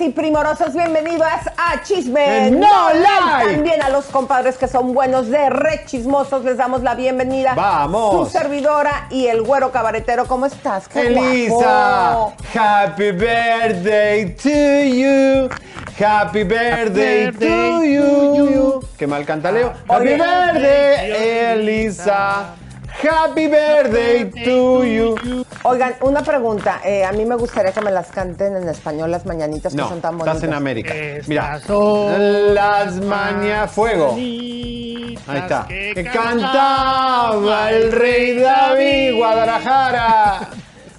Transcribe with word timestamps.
Y 0.00 0.10
primorosas, 0.10 0.74
bienvenidas 0.74 1.46
a 1.56 1.82
Chisme 1.82 2.48
En 2.48 2.58
No 2.58 2.88
Like. 2.92 3.54
También 3.54 3.82
a 3.82 3.90
los 3.90 4.06
compadres 4.06 4.56
que 4.56 4.66
son 4.66 4.92
buenos 4.92 5.28
de 5.28 5.50
re 5.50 5.82
chismosos 5.86 6.44
les 6.44 6.56
damos 6.56 6.82
la 6.82 6.94
bienvenida. 6.94 7.54
Vamos. 7.54 8.26
Su 8.28 8.38
servidora 8.38 9.06
y 9.10 9.26
el 9.26 9.42
güero 9.42 9.70
cabaretero, 9.70 10.26
¿cómo 10.26 10.46
estás? 10.46 10.88
¡Qué 10.88 11.06
Elisa, 11.06 11.54
guapo! 11.54 12.34
happy 12.54 13.12
birthday 13.12 14.34
to 14.34 14.48
you. 14.48 15.48
Happy 15.96 16.42
birthday, 16.42 17.30
to 17.30 17.84
you. 17.84 18.80
Qué 18.98 19.06
mal 19.06 19.24
canta 19.24 19.52
Leo. 19.52 19.72
Happy 19.88 20.14
birthday, 20.14 21.52
Elisa. 21.52 22.56
Happy 23.02 23.48
birthday 23.48 24.30
to 24.44 24.84
you. 24.84 25.44
Oigan, 25.64 25.94
una 26.00 26.22
pregunta. 26.22 26.80
eh, 26.84 27.04
a 27.04 27.12
mí 27.12 27.24
me 27.24 27.34
gustaría 27.36 27.72
que 27.72 27.80
me 27.80 27.90
las 27.90 28.08
canten 28.08 28.56
en 28.56 28.68
español 28.68 29.10
las 29.10 29.26
mañanitas 29.26 29.72
que 29.72 29.78
No, 29.78 29.88
son 29.88 30.00
tan 30.00 30.16
bonitas. 30.16 30.36
estás 30.36 30.48
en 30.48 30.54
América. 30.54 30.94
Estas 30.94 31.28
Mira, 31.28 31.60
son 31.60 32.54
las 32.54 32.94
mañas 33.00 33.70
fuego. 33.72 34.14
Ahí 34.16 35.18
está. 35.26 35.66
Que 35.68 36.08
cantaba 36.12 37.70
el 37.70 37.92
rey 37.92 38.36
David, 38.38 39.16
Guadalajara. 39.16 40.48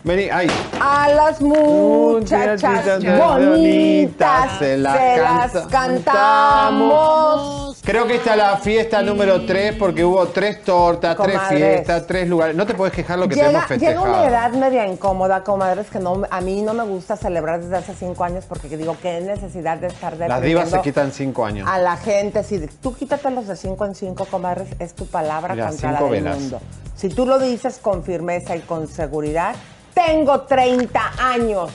Vení, 0.05 0.29
ahí. 0.29 0.47
A 0.79 1.09
las 1.09 1.41
muchachas 1.41 2.61
Muchachas 2.63 3.03
bonitas 3.17 4.51
se 4.59 4.77
las, 4.77 5.51
canta- 5.51 5.67
cantamos. 5.67 7.81
Creo 7.83 8.05
que 8.05 8.15
esta 8.17 8.31
es 8.31 8.37
la 8.37 8.57
fiesta 8.57 9.01
número 9.01 9.45
3 9.47 9.75
porque 9.79 10.05
hubo 10.05 10.27
tres 10.27 10.63
tortas, 10.63 11.17
tres 11.17 11.41
fiestas, 11.49 12.05
tres 12.05 12.29
lugares. 12.29 12.55
No 12.55 12.67
te 12.67 12.75
puedes 12.75 12.93
quejar 12.93 13.17
lo 13.17 13.27
que 13.27 13.33
te 13.35 13.41
Llega, 13.41 13.49
hemos 13.49 13.61
llega 13.63 13.67
festejado. 13.79 14.03
una 14.05 14.25
edad 14.27 14.51
media 14.51 14.85
incómoda, 14.87 15.43
comadres, 15.43 15.87
que 15.89 15.97
no, 15.99 16.21
a 16.29 16.39
mí 16.41 16.61
no 16.61 16.75
me 16.75 16.83
gusta 16.83 17.17
celebrar 17.17 17.61
desde 17.61 17.77
hace 17.77 17.95
cinco 17.95 18.23
años 18.23 18.45
porque 18.47 18.77
digo, 18.77 18.95
qué 19.01 19.21
necesidad 19.21 19.79
de 19.79 19.87
estar 19.87 20.15
Las 20.17 20.41
divas 20.43 20.69
se 20.69 20.81
quitan 20.81 21.11
cinco 21.13 21.45
años. 21.45 21.67
A 21.67 21.79
la 21.79 21.97
gente, 21.97 22.43
si 22.43 22.59
tú 22.67 22.93
quítate 22.93 23.31
los 23.31 23.47
de 23.47 23.55
cinco 23.55 23.85
en 23.85 23.95
cinco, 23.95 24.25
comadres, 24.25 24.67
es 24.77 24.93
tu 24.93 25.07
palabra 25.07 25.55
Mira, 25.55 25.71
cinco 25.71 26.03
del 26.05 26.11
velas. 26.23 26.39
mundo. 26.39 26.59
Si 26.95 27.09
tú 27.09 27.25
lo 27.25 27.39
dices 27.39 27.79
con 27.81 28.03
firmeza 28.03 28.55
y 28.55 28.59
con 28.61 28.87
seguridad, 28.87 29.55
tengo 29.95 30.41
30 30.41 31.01
años. 31.17 31.71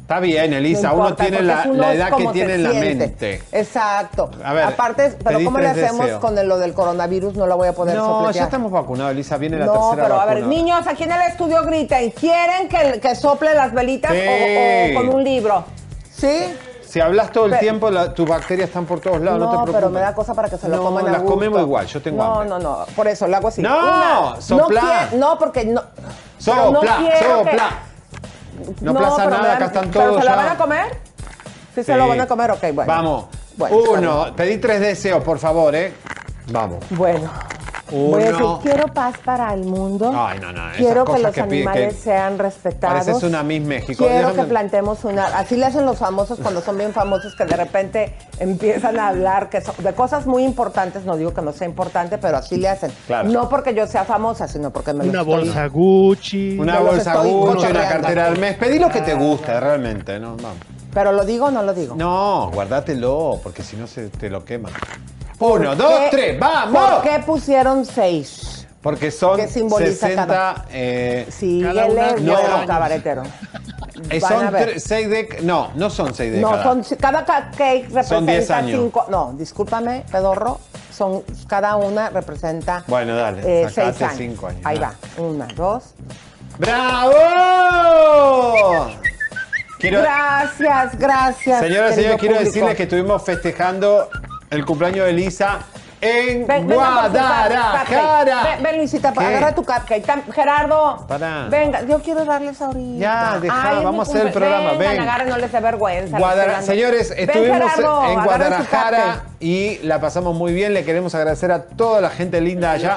Está 0.00 0.20
bien, 0.20 0.54
Elisa, 0.54 0.88
No 0.88 0.94
uno 0.94 1.14
tiene 1.14 1.42
la, 1.42 1.64
uno 1.66 1.82
la 1.82 1.92
edad 1.92 2.10
que 2.16 2.26
tiene 2.28 2.54
en 2.54 2.62
la 2.62 2.70
siente. 2.70 2.94
mente. 2.94 3.42
Exacto. 3.52 4.30
A 4.42 4.54
ver, 4.54 4.64
Aparte, 4.64 5.18
pero 5.22 5.38
¿cómo 5.44 5.58
le 5.58 5.68
hacemos 5.68 6.08
con 6.12 6.38
el- 6.38 6.48
lo 6.48 6.56
del 6.56 6.72
coronavirus? 6.72 7.34
No 7.34 7.46
lo 7.46 7.58
voy 7.58 7.68
a 7.68 7.74
poder 7.74 7.94
No, 7.96 8.06
sopletear. 8.06 8.34
ya 8.34 8.44
estamos 8.44 8.72
vacunados, 8.72 9.12
Elisa. 9.12 9.36
Viene 9.36 9.58
la 9.58 9.66
No, 9.66 9.72
tercera 9.90 10.02
pero 10.04 10.18
a 10.18 10.24
ver, 10.24 10.46
niños, 10.46 10.86
aquí 10.86 11.02
en 11.02 11.12
el 11.12 11.20
estudio 11.28 11.62
griten, 11.64 12.10
¿quieren 12.12 12.70
que, 12.70 13.00
que 13.00 13.14
sople 13.16 13.54
las 13.54 13.74
velitas 13.74 14.10
Sí. 14.12 14.18
o, 14.26 14.92
o 14.92 14.94
con 15.02 15.14
un 15.16 15.22
libro? 15.24 15.64
¿Sí? 16.10 16.54
Si 16.88 17.00
hablas 17.00 17.30
todo 17.30 17.44
el 17.44 17.58
tiempo, 17.58 17.90
la- 17.90 18.14
tus 18.14 18.26
bacterias 18.26 18.68
están 18.68 18.86
por 18.86 19.00
todos 19.00 19.20
lados, 19.20 19.40
no, 19.40 19.44
te 19.50 19.56
no, 19.58 19.62
preocupes. 19.64 19.74
pero 19.74 19.90
me 19.90 20.00
da 20.00 20.14
cosa 20.14 20.32
para 20.32 20.48
que 20.48 20.56
se 20.56 20.70
lo 20.70 20.76
No, 20.76 20.82
coman 20.84 21.06
a 21.06 21.10
las 21.10 21.20
gusto. 21.20 21.34
comemos 21.34 21.60
igual, 21.60 21.86
yo 21.86 22.00
tengo 22.00 22.24
no, 22.24 22.32
hambre. 22.40 22.48
No, 22.48 22.58
no, 22.58 22.86
por 22.96 23.08
eso 23.08 23.26
lo 23.28 23.36
hago 23.36 23.48
así. 23.48 23.60
No, 23.60 23.78
Una. 23.78 24.36
No, 24.48 24.66
quiero- 24.68 25.18
no, 25.18 25.38
porque 25.38 25.66
no... 25.66 25.82
pero 26.44 26.56
no 26.70 26.74
Sopla, 26.80 26.96
que- 26.98 27.24
sopla. 27.24 27.70
No 28.80 28.94
pero 28.94 29.16
nada, 29.18 29.42
me 29.42 29.48
acá 29.48 29.64
están 29.66 29.90
¿pero 29.90 30.04
todos 30.10 30.18
se 30.20 30.24
la 30.28 30.36
van 30.36 30.48
a 30.48 30.56
comer? 30.56 30.98
¿Sí, 31.74 31.84
se 31.84 31.92
Sí. 31.92 31.98
lo 31.98 32.08
van 32.08 32.20
a 32.20 32.26
comer? 32.26 32.50
Ok, 32.50 32.60
bueno. 32.74 32.84
Vamos. 32.92 33.24
Bueno, 33.56 33.76
Uno, 33.76 34.26
pedí 34.36 34.58
tres 34.58 34.80
deseos, 34.80 35.22
por 35.24 35.38
favor, 35.38 35.74
¿eh? 35.74 35.92
Vamos. 36.50 36.78
Bueno. 36.90 37.30
Voy 37.90 38.22
a 38.22 38.26
decir, 38.26 38.42
Uno. 38.42 38.60
quiero 38.62 38.88
paz 38.88 39.14
para 39.24 39.52
el 39.54 39.64
mundo. 39.64 40.12
Ay, 40.14 40.38
no, 40.40 40.52
no, 40.52 40.62
Quiero 40.76 41.04
que 41.04 41.18
los 41.18 41.32
que 41.32 41.40
animales 41.40 41.94
que 41.94 42.00
sean 42.00 42.38
respetados. 42.38 43.04
pareces 43.04 43.22
una 43.22 43.42
Miss 43.42 43.62
México. 43.62 44.04
Quiero 44.06 44.28
Déjame- 44.28 44.36
que 44.42 44.48
plantemos 44.48 45.04
una... 45.04 45.26
Así 45.38 45.56
le 45.56 45.66
hacen 45.66 45.86
los 45.86 45.98
famosos 45.98 46.38
cuando 46.40 46.60
son 46.60 46.76
bien 46.78 46.92
famosos 46.92 47.34
que 47.34 47.44
de 47.44 47.56
repente 47.56 48.14
empiezan 48.38 48.98
a 48.98 49.08
hablar 49.08 49.48
que 49.50 49.60
son- 49.60 49.74
de 49.78 49.92
cosas 49.94 50.26
muy 50.26 50.44
importantes. 50.44 51.04
No 51.04 51.16
digo 51.16 51.32
que 51.34 51.42
no 51.42 51.52
sea 51.52 51.66
importante, 51.66 52.18
pero 52.18 52.36
así 52.38 52.56
le 52.56 52.68
hacen. 52.68 52.92
Claro. 53.06 53.28
No 53.28 53.48
porque 53.48 53.74
yo 53.74 53.86
sea 53.86 54.04
famosa, 54.04 54.48
sino 54.48 54.70
porque 54.70 54.92
me 54.92 55.04
lo 55.04 55.10
Una 55.10 55.20
estoy- 55.20 55.34
bolsa 55.36 55.66
Gucci. 55.68 56.58
Una 56.58 56.78
bolsa 56.80 57.16
Gucci, 57.22 57.66
una 57.66 57.88
cartera 57.88 58.28
Hermes. 58.28 58.56
Pedí 58.56 58.78
lo 58.78 58.88
que 58.90 59.00
te 59.00 59.14
gusta, 59.14 59.60
realmente, 59.60 60.18
¿no? 60.18 60.36
Pero 60.92 61.12
lo 61.12 61.24
digo 61.24 61.46
o 61.46 61.50
no 61.50 61.62
lo 61.62 61.74
digo. 61.74 61.94
No, 61.96 62.50
guárdatelo, 62.52 63.38
porque 63.42 63.62
si 63.62 63.76
no 63.76 63.86
se 63.86 64.08
te 64.08 64.30
lo 64.30 64.44
quema. 64.44 64.70
Uno, 65.40 65.76
dos, 65.76 65.92
¿Qué- 66.00 66.08
tres, 66.10 66.38
¡vamos! 66.40 66.82
¿Por 66.82 67.02
qué 67.02 67.18
pusieron 67.24 67.84
seis? 67.84 68.66
Porque 68.82 69.10
son 69.10 69.36
¿Qué 69.36 69.48
simboliza 69.48 70.06
60. 70.08 70.26
cada- 70.26 70.64
eh, 70.70 71.26
Cada 71.62 71.86
una- 71.86 72.12
güero 72.12 72.58
No. 72.58 72.66
cabaretero. 72.66 73.22
eh, 74.10 74.20
son 74.20 74.50
seis 74.78 75.10
de. 75.10 75.38
No, 75.42 75.70
no 75.74 75.90
son 75.90 76.14
seis 76.14 76.32
de 76.32 76.40
No, 76.40 76.50
cada. 76.50 76.62
son, 76.62 76.82
cada 76.98 77.24
ca- 77.24 77.50
cake 77.56 77.88
Son 78.04 78.24
10 78.24 78.48
representa 78.48 78.56
años. 78.56 78.80
cinco. 78.80 79.06
No, 79.10 79.32
discúlpame, 79.36 80.04
pedorro. 80.10 80.60
Son, 80.96 81.22
cada 81.48 81.76
una 81.76 82.10
representa 82.10 82.82
Bueno, 82.88 83.14
dale, 83.16 83.40
eh, 83.62 83.68
sacate 83.68 83.92
seis 83.98 84.02
años. 84.02 84.18
cinco 84.18 84.46
años, 84.48 84.60
Ahí 84.64 84.78
va. 84.78 84.94
Una, 85.18 85.46
dos. 85.54 85.94
¡Bravo! 87.58 88.88
Quiero, 89.78 90.00
Gracias, 90.02 90.98
gracias. 90.98 91.60
señoras 91.60 91.92
y 91.92 91.94
señores, 91.94 92.18
quiero 92.18 92.34
público. 92.34 92.44
decirles 92.52 92.76
que 92.76 92.82
estuvimos 92.84 93.22
festejando 93.22 94.08
el 94.50 94.64
cumpleaños 94.64 95.04
de 95.04 95.10
Elisa 95.10 95.60
en 96.00 96.46
Ven, 96.46 96.66
Guadalajara. 96.68 97.84
cupcake. 97.84 98.44
Ven, 98.54 98.62
ven, 98.62 98.76
Luisita, 98.78 99.12
¿Qué? 99.12 99.24
agarra 99.24 99.54
tu 99.54 99.64
cupcake. 99.64 100.04
Tam- 100.06 100.32
Gerardo. 100.32 101.06
Venga, 101.50 101.82
yo 101.86 102.00
quiero 102.00 102.24
darles 102.24 102.60
ahorita. 102.62 102.98
Ya, 103.00 103.38
deja, 103.40 103.70
Ay, 103.70 103.84
vamos 103.84 104.08
a 104.08 104.12
hacer 104.12 104.26
el 104.28 104.32
programa, 104.32 104.72
Vengan, 104.72 104.78
ven. 104.92 105.00
agarren, 105.00 105.28
no 105.28 105.36
les 105.38 105.50
dé 105.50 105.60
vergüenza. 105.60 106.18
Guadala- 106.18 106.46
les 106.52 106.58
estoy 106.60 106.76
Señores, 106.76 107.14
estuvimos 107.16 107.56
Gerardo, 107.72 108.04
en 108.10 108.24
Guadalajara 108.24 109.22
y 109.40 109.78
la 109.82 110.00
pasamos 110.00 110.36
muy 110.36 110.52
bien. 110.52 110.72
Le 110.72 110.84
queremos 110.84 111.14
agradecer 111.14 111.50
a 111.50 111.64
toda 111.64 112.00
la 112.00 112.10
gente 112.10 112.40
linda 112.40 112.72
allá. 112.72 112.96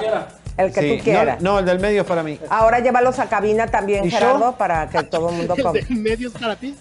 El 0.58 0.72
que 0.72 0.82
Sí, 0.82 0.98
tú 0.98 1.04
quieras. 1.06 1.42
No, 1.42 1.54
no, 1.54 1.60
el 1.60 1.66
del 1.66 1.80
medio 1.80 2.02
es 2.02 2.08
para 2.08 2.22
mí. 2.22 2.38
Ahora 2.50 2.80
llévalos 2.80 3.18
a 3.20 3.26
cabina 3.28 3.66
también. 3.68 4.08
Gerardo, 4.12 4.52
para 4.58 4.88
que 4.90 5.02
todo 5.04 5.30
el 5.30 5.36
mundo 5.38 5.54
El 5.58 5.64
coma. 5.64 5.80
de 5.80 5.86
medios 5.96 6.34
para 6.34 6.56
ti. 6.56 6.76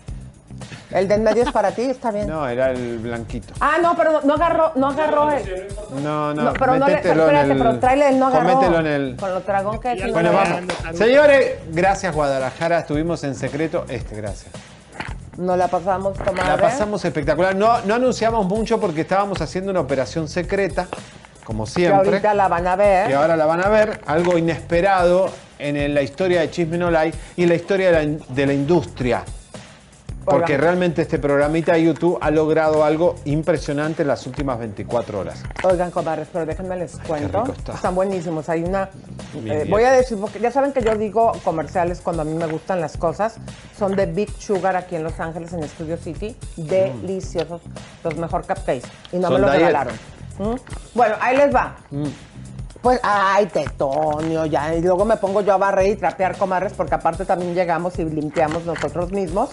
El 0.91 1.07
del 1.07 1.21
medio 1.21 1.45
es 1.45 1.53
para 1.53 1.71
ti, 1.71 1.83
está 1.83 2.11
bien. 2.11 2.27
No, 2.27 2.49
era 2.49 2.71
el 2.71 2.99
blanquito. 2.99 3.55
Ah, 3.61 3.77
no, 3.81 3.97
pero 3.97 4.13
no, 4.13 4.21
no 4.23 4.35
agarró, 4.35 4.73
no 4.75 4.89
agarró 4.89 5.31
el. 5.31 5.69
No, 6.03 6.35
no, 6.35 6.43
No, 6.43 6.53
pero 6.55 6.77
no 6.77 6.87
le, 6.89 6.93
en 6.95 6.99
espérate, 6.99 7.53
el- 7.53 7.59
pero 7.59 7.79
tráele 7.79 8.09
el 8.09 8.19
no 8.19 8.27
agarró. 8.27 8.49
Comételo 8.55 8.81
en 8.81 8.87
el... 8.87 9.17
Con 9.17 9.33
lo 9.35 9.41
tragón 9.43 9.79
que 9.81 9.93
es. 9.93 10.13
Bueno, 10.13 10.33
no 10.33 10.39
vamos. 10.39 10.61
Señores, 10.99 11.59
gracias 11.73 12.13
Guadalajara. 12.15 12.81
Estuvimos 12.81 13.23
en 13.25 13.35
secreto. 13.37 13.85
Este, 13.89 14.17
gracias. 14.17 14.51
Nos 15.37 15.57
la 15.57 15.69
pasamos 15.69 16.15
tomando. 16.19 16.43
La 16.45 16.57
pasamos 16.59 17.05
espectacular. 17.05 17.55
No, 17.55 17.81
no 17.83 17.95
anunciamos 17.95 18.45
mucho 18.47 18.81
porque 18.81 19.03
estábamos 19.03 19.41
haciendo 19.41 19.71
una 19.71 19.81
operación 19.81 20.27
secreta 20.29 20.87
como 21.45 21.65
Que 21.67 21.71
siempre. 21.71 22.09
ahorita 22.09 22.35
la 22.35 22.49
van 22.49 22.67
a 22.67 22.75
ver. 22.77 23.07
que 23.09 23.15
ahora 23.15 23.37
la 23.37 23.47
van 23.47 23.65
a 23.65 23.69
ver, 23.69 24.01
algo 24.07 24.37
inesperado 24.39 25.31
en 25.59 25.95
la 25.95 26.03
historia 26.03 26.41
de 26.41 26.51
Chisme 26.51 26.79
No 26.79 26.91
Like 26.91 27.17
y 27.37 27.47
la 27.47 27.55
historia 27.55 27.87
de 27.87 27.93
la, 27.93 28.03
in- 28.03 28.21
de 28.29 28.47
la 28.47 28.53
industria. 28.53 29.23
Porque 30.25 30.53
Oigan. 30.53 30.61
realmente 30.61 31.03
este 31.03 31.19
programita 31.19 31.73
de 31.73 31.83
YouTube 31.85 32.19
ha 32.21 32.31
logrado 32.31 32.85
algo 32.85 33.15
impresionante 33.25 34.03
en 34.03 34.09
las 34.09 34.27
últimas 34.27 34.59
24 34.59 35.19
horas. 35.19 35.43
Oigan, 35.65 35.91
comadres, 35.91 36.29
pero 36.33 36.45
déjenme 36.45 36.77
les 36.77 36.97
cuento. 36.99 37.45
Están 37.73 37.95
buenísimos. 37.95 38.49
Hay 38.49 38.63
una. 38.63 38.91
Eh, 39.35 39.67
voy 39.69 39.85
a 39.85 39.93
decir, 39.93 40.19
porque 40.21 40.39
ya 40.39 40.51
saben 40.51 40.73
que 40.73 40.83
yo 40.83 40.95
digo 40.95 41.33
comerciales 41.43 42.01
cuando 42.03 42.23
a 42.23 42.25
mí 42.27 42.35
me 42.35 42.47
gustan 42.47 42.81
las 42.81 42.97
cosas. 42.99 43.37
Son 43.79 43.97
de 43.97 44.07
Big 44.07 44.31
Sugar 44.39 44.77
aquí 44.77 44.97
en 44.97 45.05
Los 45.05 45.19
Ángeles, 45.21 45.53
en 45.55 45.67
Studio 45.67 45.97
City. 45.97 46.37
Deliciosos. 46.57 47.63
Los 48.05 48.17
mejor 48.17 48.43
cupcakes. 48.43 48.83
Y 49.13 49.17
no 49.17 49.29
Son 49.29 49.35
me 49.35 49.41
los 49.41 49.51
diet. 49.53 49.63
regalaron. 49.67 49.95
¿Mm? 50.39 50.55
Bueno, 50.95 51.15
ahí 51.21 51.37
les 51.37 51.55
va. 51.55 51.77
Pues, 52.83 52.99
ay, 53.03 53.47
tetonio, 53.47 54.47
ya. 54.47 54.75
Y 54.75 54.81
luego 54.81 55.05
me 55.05 55.17
pongo 55.17 55.43
yo 55.43 55.53
a 55.53 55.57
barrer 55.59 55.87
y 55.91 55.97
trapear 55.97 56.37
comadres, 56.37 56.73
porque 56.75 56.95
aparte 56.95 57.25
también 57.27 57.55
llegamos 57.55 57.99
y 57.99 58.05
limpiamos 58.05 58.65
nosotros 58.65 59.13
mismos. 59.13 59.51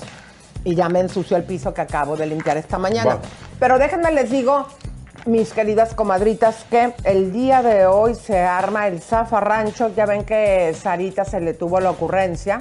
Y 0.68 0.76
ya 0.76 0.90
me 0.90 1.00
ensució 1.00 1.38
el 1.38 1.44
piso 1.44 1.74
que 1.74 1.80
acabo 1.80 2.18
de 2.18 2.26
limpiar 2.26 2.58
esta 2.58 2.78
mañana. 2.78 3.20
Pero 3.58 3.80
déjenme 3.80 4.12
les 4.12 4.30
digo, 4.30 4.68
mis 5.26 5.54
queridas 5.54 5.94
comadritas, 5.94 6.66
que 6.70 6.94
el 7.06 7.32
día 7.32 7.62
de 7.62 7.86
hoy 7.86 8.16
se 8.16 8.40
arma 8.40 8.90
el 8.90 9.00
zafarrancho. 9.00 9.96
Ya 9.96 10.06
ven 10.06 10.26
que 10.26 10.74
Sarita 10.74 11.24
se 11.24 11.40
le 11.40 11.54
tuvo 11.54 11.80
la 11.80 11.92
ocurrencia 11.92 12.60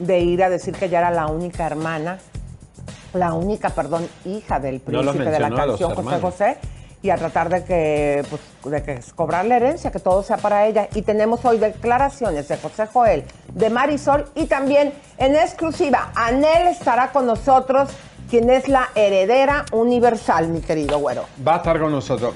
de 0.00 0.18
ir 0.18 0.42
a 0.42 0.50
decir 0.50 0.74
que 0.74 0.88
ya 0.88 0.98
era 0.98 1.12
la 1.12 1.28
única 1.28 1.64
hermana, 1.64 2.18
la 3.14 3.32
única, 3.32 3.70
perdón, 3.70 4.08
hija 4.24 4.58
del 4.58 4.82
No 4.84 5.02
príncipe 5.02 5.30
de 5.30 5.38
la 5.38 5.50
canción 5.50 5.94
José. 5.94 6.20
José 6.20 6.56
y 7.06 7.10
a 7.10 7.16
tratar 7.16 7.48
de 7.48 7.64
que, 7.64 8.24
pues, 8.28 8.42
de 8.64 8.82
que 8.82 9.00
cobrar 9.14 9.44
la 9.44 9.56
herencia, 9.56 9.92
que 9.92 10.00
todo 10.00 10.24
sea 10.24 10.38
para 10.38 10.66
ella. 10.66 10.88
Y 10.94 11.02
tenemos 11.02 11.44
hoy 11.44 11.58
declaraciones 11.58 12.48
de 12.48 12.56
José 12.56 12.86
Joel, 12.92 13.24
de 13.52 13.70
Marisol 13.70 14.26
y 14.34 14.46
también 14.46 14.92
en 15.16 15.36
exclusiva, 15.36 16.10
Anel 16.16 16.66
estará 16.66 17.12
con 17.12 17.26
nosotros, 17.26 17.90
quien 18.28 18.50
es 18.50 18.68
la 18.68 18.88
heredera 18.96 19.64
universal, 19.70 20.48
mi 20.48 20.60
querido 20.60 20.98
güero. 20.98 21.26
Va 21.46 21.54
a 21.54 21.56
estar 21.58 21.78
con 21.78 21.92
nosotros. 21.92 22.34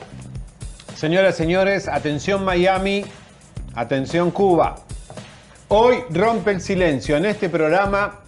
Señoras 0.95 1.35
y 1.35 1.39
señores, 1.39 1.89
atención 1.89 2.45
Miami, 2.45 3.05
atención 3.75 4.31
Cuba. 4.31 4.77
Hoy 5.67 6.05
rompe 6.11 6.53
el 6.53 6.61
silencio 6.61 7.17
en 7.17 7.25
este 7.25 7.49
programa 7.49 8.21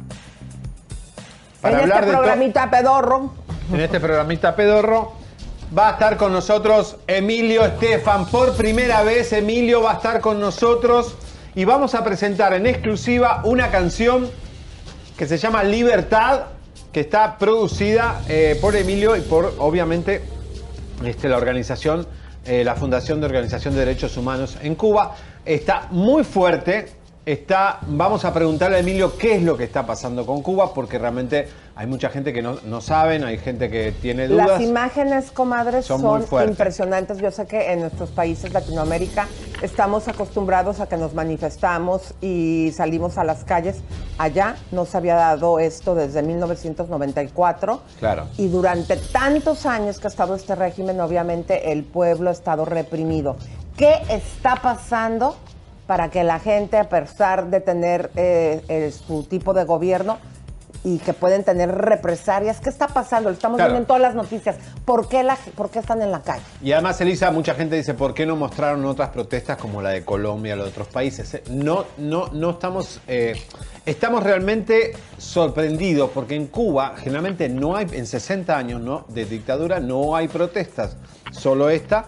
para 1.60 1.76
en 1.76 1.82
hablar 1.82 1.98
este 2.00 2.10
de 2.10 2.16
programita 2.16 2.68
pedorro, 2.68 3.32
en 3.72 3.80
este 3.80 4.00
programita 4.00 4.56
pedorro. 4.56 5.21
Va 5.76 5.88
a 5.88 5.92
estar 5.92 6.18
con 6.18 6.34
nosotros 6.34 6.96
Emilio 7.06 7.64
Estefan. 7.64 8.26
Por 8.26 8.54
primera 8.56 9.02
vez 9.02 9.32
Emilio 9.32 9.80
va 9.80 9.92
a 9.92 9.94
estar 9.94 10.20
con 10.20 10.38
nosotros 10.38 11.14
y 11.54 11.64
vamos 11.64 11.94
a 11.94 12.04
presentar 12.04 12.52
en 12.52 12.66
exclusiva 12.66 13.40
una 13.44 13.70
canción 13.70 14.30
que 15.16 15.26
se 15.26 15.38
llama 15.38 15.64
Libertad, 15.64 16.42
que 16.92 17.00
está 17.00 17.38
producida 17.38 18.20
eh, 18.28 18.58
por 18.60 18.76
Emilio 18.76 19.16
y 19.16 19.22
por, 19.22 19.54
obviamente, 19.58 20.20
este, 21.06 21.30
la 21.30 21.38
organización, 21.38 22.06
eh, 22.44 22.64
la 22.64 22.74
Fundación 22.74 23.20
de 23.20 23.26
Organización 23.26 23.72
de 23.72 23.80
Derechos 23.80 24.18
Humanos 24.18 24.58
en 24.62 24.74
Cuba. 24.74 25.14
Está 25.46 25.88
muy 25.90 26.22
fuerte. 26.22 27.01
Está, 27.24 27.78
vamos 27.86 28.24
a 28.24 28.34
preguntarle 28.34 28.78
a 28.78 28.80
Emilio 28.80 29.16
qué 29.16 29.36
es 29.36 29.42
lo 29.44 29.56
que 29.56 29.62
está 29.62 29.86
pasando 29.86 30.26
con 30.26 30.42
Cuba, 30.42 30.74
porque 30.74 30.98
realmente 30.98 31.46
hay 31.76 31.86
mucha 31.86 32.10
gente 32.10 32.32
que 32.32 32.42
no, 32.42 32.56
no 32.64 32.80
saben, 32.80 33.22
hay 33.22 33.38
gente 33.38 33.70
que 33.70 33.92
tiene 33.92 34.26
dudas. 34.26 34.48
Las 34.48 34.60
imágenes, 34.60 35.30
comadres, 35.30 35.86
Son 35.86 36.00
son, 36.00 36.48
impresionantes. 36.48 37.18
Yo 37.18 37.30
sé 37.30 37.46
que 37.46 37.72
en 37.72 37.78
nuestros 37.82 38.10
países 38.10 38.52
Latinoamérica 38.52 39.28
estamos 39.62 40.08
acostumbrados 40.08 40.80
a 40.80 40.88
que 40.88 40.96
nos 40.96 41.14
manifestamos 41.14 42.12
y 42.20 42.72
salimos 42.74 43.16
a 43.18 43.22
las 43.22 43.44
calles. 43.44 43.76
Allá 44.18 44.56
no 44.72 44.84
se 44.84 44.96
había 44.96 45.14
dado 45.14 45.60
esto 45.60 45.94
desde 45.94 46.22
1994. 46.22 47.82
Claro. 48.00 48.26
Y 48.36 48.48
durante 48.48 48.96
tantos 48.96 49.64
años 49.64 50.00
que 50.00 50.08
ha 50.08 50.10
estado 50.10 50.34
este 50.34 50.56
régimen, 50.56 51.00
obviamente 51.00 51.70
el 51.70 51.84
pueblo 51.84 52.30
ha 52.30 52.32
estado 52.32 52.64
reprimido. 52.64 53.36
¿Qué 53.76 53.94
está 54.10 54.56
pasando 54.56 55.36
para 55.92 56.08
que 56.08 56.24
la 56.24 56.38
gente, 56.38 56.78
a 56.78 56.88
pesar 56.88 57.50
de 57.50 57.60
tener 57.60 58.10
eh, 58.16 58.62
eh, 58.68 58.90
su 59.06 59.24
tipo 59.24 59.52
de 59.52 59.64
gobierno 59.64 60.16
y 60.84 60.96
que 60.96 61.12
pueden 61.12 61.44
tener 61.44 61.70
represalias, 61.70 62.60
qué 62.60 62.70
está 62.70 62.88
pasando? 62.88 63.28
Lo 63.28 63.34
estamos 63.34 63.58
Claro. 63.58 63.72
viendo 63.72 63.82
en 63.82 63.86
todas 63.86 64.00
las 64.00 64.14
noticias. 64.14 64.56
¿Por 64.86 65.06
qué, 65.06 65.22
la, 65.22 65.36
¿Por 65.54 65.68
qué 65.68 65.80
están 65.80 66.00
en 66.00 66.10
la 66.10 66.22
calle? 66.22 66.40
Y 66.62 66.72
además, 66.72 66.98
Elisa, 67.02 67.30
mucha 67.30 67.52
gente 67.52 67.76
dice, 67.76 67.92
¿por 67.92 68.14
qué 68.14 68.24
no 68.24 68.36
mostraron 68.36 68.82
otras 68.86 69.10
protestas 69.10 69.58
como 69.58 69.82
la 69.82 69.90
de 69.90 70.02
Colombia, 70.02 70.56
la 70.56 70.62
de 70.62 70.70
otros 70.70 70.88
países? 70.88 71.34
Eh, 71.34 71.42
No, 71.50 71.84
no, 71.98 72.28
no 72.32 72.48
estamos, 72.52 73.02
eh, 73.06 73.36
estamos 73.84 74.22
realmente 74.22 74.94
sorprendidos 75.18 76.08
porque 76.14 76.36
en 76.36 76.46
Cuba 76.46 76.94
generalmente 76.96 77.50
no 77.50 77.76
hay, 77.76 77.86
en 77.92 78.06
60 78.06 78.56
años 78.56 78.80
¿no? 78.80 79.04
de 79.08 79.26
dictadura 79.26 79.78
no 79.78 80.16
hay 80.16 80.28
protestas, 80.28 80.96
solo 81.32 81.68
esta. 81.68 82.06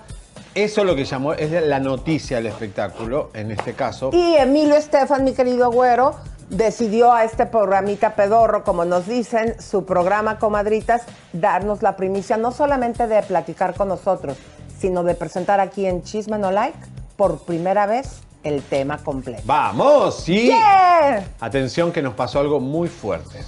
Eso 0.55 0.83
es 0.83 0.87
lo 0.87 0.95
que 0.95 1.05
llamó, 1.05 1.33
es 1.33 1.51
la 1.51 1.81
noticia 1.81 2.37
del 2.37 2.47
espectáculo, 2.47 3.31
en 3.35 3.51
este 3.51 3.75
caso. 3.75 4.11
Y 4.13 4.37
Emilio 4.37 4.77
Estefan, 4.77 5.25
mi 5.25 5.33
querido 5.33 5.73
güero, 5.73 6.15
decidió 6.49 7.13
a 7.13 7.25
este 7.25 7.47
programita 7.47 8.15
pedorro, 8.15 8.63
como 8.63 8.85
nos 8.85 9.09
dicen, 9.09 9.61
su 9.61 9.85
programa 9.85 10.39
Comadritas, 10.39 11.03
darnos 11.33 11.83
la 11.83 11.97
primicia 11.97 12.37
no 12.37 12.53
solamente 12.53 13.09
de 13.09 13.21
platicar 13.23 13.75
con 13.75 13.89
nosotros, 13.89 14.37
sino 14.79 15.03
de 15.03 15.17
presentar 15.17 15.59
aquí 15.59 15.87
en 15.87 16.05
Chisme 16.05 16.39
No 16.39 16.53
Like 16.53 16.79
por 17.17 17.41
primera 17.41 17.87
vez 17.87 18.21
el 18.45 18.63
tema 18.63 18.99
completo. 18.99 19.43
¡Vamos! 19.47 20.23
Sí. 20.23 20.49
¡Yeah! 20.49 21.25
Atención 21.41 21.91
que 21.91 22.01
nos 22.01 22.15
pasó 22.15 22.39
algo 22.39 22.61
muy 22.61 22.89
fuerte. 22.89 23.41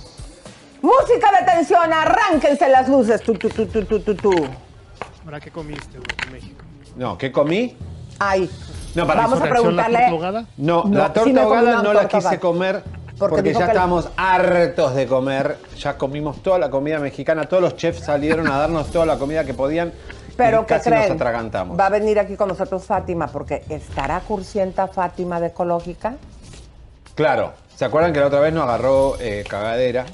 Música 0.83 1.31
de 1.39 1.53
tensión, 1.53 1.93
arránquense 1.93 2.69
las 2.69 2.89
luces. 2.89 3.23
Tu, 3.23 3.35
tu. 3.35 4.49
¿Ahora 5.25 5.41
qué 5.41 5.51
comiste, 5.51 5.99
güey, 5.99 6.09
en 6.27 6.33
México? 6.33 6.66
No, 6.97 7.17
¿qué 7.19 7.31
comí? 7.33 7.77
Ay, 8.19 8.51
No, 8.95 9.07
para 9.07 9.23
vamos 9.23 9.41
a 9.41 9.45
¿Reacción 9.45 9.77
la 9.77 9.85
preguntarle. 9.85 9.99
torta 9.99 10.11
ahogada? 10.27 10.47
No, 10.57 10.85
No, 10.85 10.99
la 10.99 11.13
torta 11.13 11.21
comí 11.23 11.39
ahogada 11.39 11.83
no 11.83 11.93
la 11.93 12.09
quise 12.09 12.41
comer 12.41 12.83
Porque 13.19 13.53
ya 13.53 13.61
la- 13.61 13.67
estábamos 13.67 14.09
hartos 14.17 14.95
de 14.95 15.07
comer. 15.07 15.57
Ya 15.79 15.97
comimos 15.99 16.43
toda 16.43 16.59
la 16.59 16.71
comida 16.71 16.99
mexicana. 16.99 17.45
Todos 17.45 17.63
los 17.63 17.77
chefs 17.77 18.01
salieron 18.05 18.47
a 18.49 18.57
darnos 18.59 18.91
toda 18.91 19.05
la 19.07 19.19
comida 19.19 19.45
que 19.45 19.55
podían. 19.55 19.93
Pero 20.37 20.59
y 20.63 20.65
¿qué 20.65 20.67
casi 20.75 20.91
creen? 20.91 21.03
nos 21.05 21.11
atragantamos. 21.13 21.79
Va 21.79 21.87
a 21.87 21.91
venir 21.91 22.19
aquí 22.19 22.37
con 22.37 22.49
nosotros 22.49 22.85
Fátima, 22.85 23.27
porque 23.29 23.65
estará 23.71 24.21
cursienta 24.21 24.87
Fátima 24.89 25.41
de 25.41 25.47
Ecológica. 25.49 26.15
Claro. 27.15 27.53
¿Se 27.75 27.85
acuerdan 27.85 28.13
que 28.13 28.21
la 28.21 28.27
otra 28.27 28.41
vez 28.41 28.53
nos 28.55 28.65
agarró 28.65 29.17
eh, 29.21 29.45
cagadera? 29.49 30.05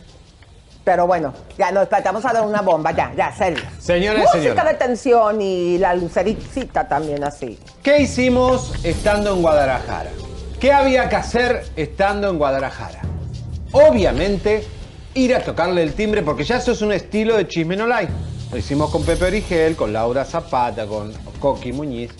Pero 0.84 1.06
bueno, 1.06 1.32
ya 1.56 1.70
no, 1.70 1.82
espérate, 1.82 2.08
vamos 2.08 2.24
a 2.24 2.32
dar 2.32 2.44
una 2.44 2.60
bomba, 2.60 2.90
ya, 2.90 3.12
ya, 3.16 3.32
serio. 3.32 3.62
Señores, 3.78 4.26
Música 4.34 4.64
de 4.64 4.74
tensión 4.74 5.40
y 5.40 5.78
la 5.78 5.94
lucericita 5.94 6.88
también 6.88 7.22
así. 7.22 7.58
¿Qué 7.82 8.00
hicimos 8.00 8.72
estando 8.84 9.32
en 9.34 9.42
Guadalajara? 9.42 10.10
¿Qué 10.58 10.72
había 10.72 11.08
que 11.08 11.16
hacer 11.16 11.64
estando 11.76 12.28
en 12.30 12.38
Guadalajara? 12.38 13.00
Obviamente, 13.72 14.64
ir 15.14 15.34
a 15.34 15.40
tocarle 15.40 15.82
el 15.82 15.94
timbre, 15.94 16.22
porque 16.22 16.44
ya 16.44 16.56
eso 16.56 16.72
es 16.72 16.82
un 16.82 16.92
estilo 16.92 17.36
de 17.36 17.46
chisme 17.46 17.76
no 17.76 17.86
like. 17.86 18.12
Lo 18.50 18.58
hicimos 18.58 18.90
con 18.90 19.04
Pepe 19.04 19.24
Origel, 19.24 19.76
con 19.76 19.92
Laura 19.92 20.24
Zapata, 20.24 20.86
con 20.86 21.12
Coqui 21.40 21.72
Muñiz. 21.72 22.10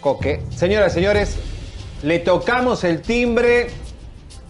Coque. 0.00 0.42
Señoras 0.54 0.92
señores, 0.92 1.36
le 2.02 2.20
tocamos 2.20 2.84
el 2.84 3.02
timbre 3.02 3.68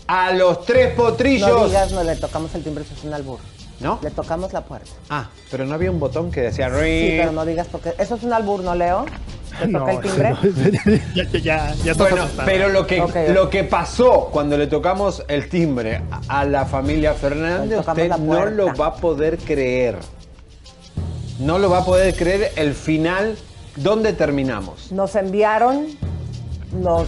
a 0.08 0.32
los 0.32 0.64
tres 0.64 0.94
potrillos. 0.94 1.48
No 1.48 1.66
digas, 1.66 1.92
no 1.92 2.02
le 2.02 2.16
tocamos 2.16 2.52
el 2.54 2.64
timbre, 2.64 2.82
eso 2.84 2.94
es 2.94 3.04
un 3.04 3.14
albur. 3.14 3.38
¿No? 3.80 4.00
Le 4.02 4.10
tocamos 4.10 4.52
la 4.52 4.62
puerta. 4.64 4.90
Ah, 5.08 5.28
pero 5.52 5.64
no 5.64 5.74
había 5.74 5.88
un 5.92 6.00
botón 6.00 6.32
que 6.32 6.40
decía 6.40 6.68
Sí, 6.68 6.74
ring. 6.80 7.18
pero 7.20 7.30
no 7.30 7.44
digas 7.44 7.68
porque 7.70 7.94
eso 7.96 8.16
es 8.16 8.24
un 8.24 8.32
albur, 8.32 8.64
¿no, 8.64 8.74
Leo? 8.74 9.06
¿Le 9.64 9.72
toca 9.72 9.92
el 9.92 10.00
timbre? 10.00 10.34
ya, 11.14 11.24
ya, 11.38 11.74
ya, 11.84 11.94
Bueno, 11.94 12.22
asustado. 12.24 12.46
pero 12.46 12.68
lo 12.70 12.86
que, 12.88 13.28
lo 13.32 13.48
que 13.48 13.62
pasó 13.62 14.30
cuando 14.32 14.56
le 14.56 14.66
tocamos 14.66 15.22
el 15.28 15.48
timbre 15.48 16.02
a 16.26 16.44
la 16.44 16.64
familia 16.66 17.14
Fernández, 17.14 17.78
usted 17.86 18.08
no 18.18 18.46
lo 18.46 18.74
va 18.74 18.86
a 18.86 18.94
poder 18.96 19.38
creer. 19.38 19.96
No 21.38 21.60
lo 21.60 21.70
va 21.70 21.78
a 21.78 21.84
poder 21.84 22.16
creer 22.16 22.50
el 22.56 22.74
final, 22.74 23.36
¿dónde 23.76 24.12
terminamos? 24.12 24.90
Nos 24.90 25.14
enviaron, 25.14 25.86
nos... 26.72 27.06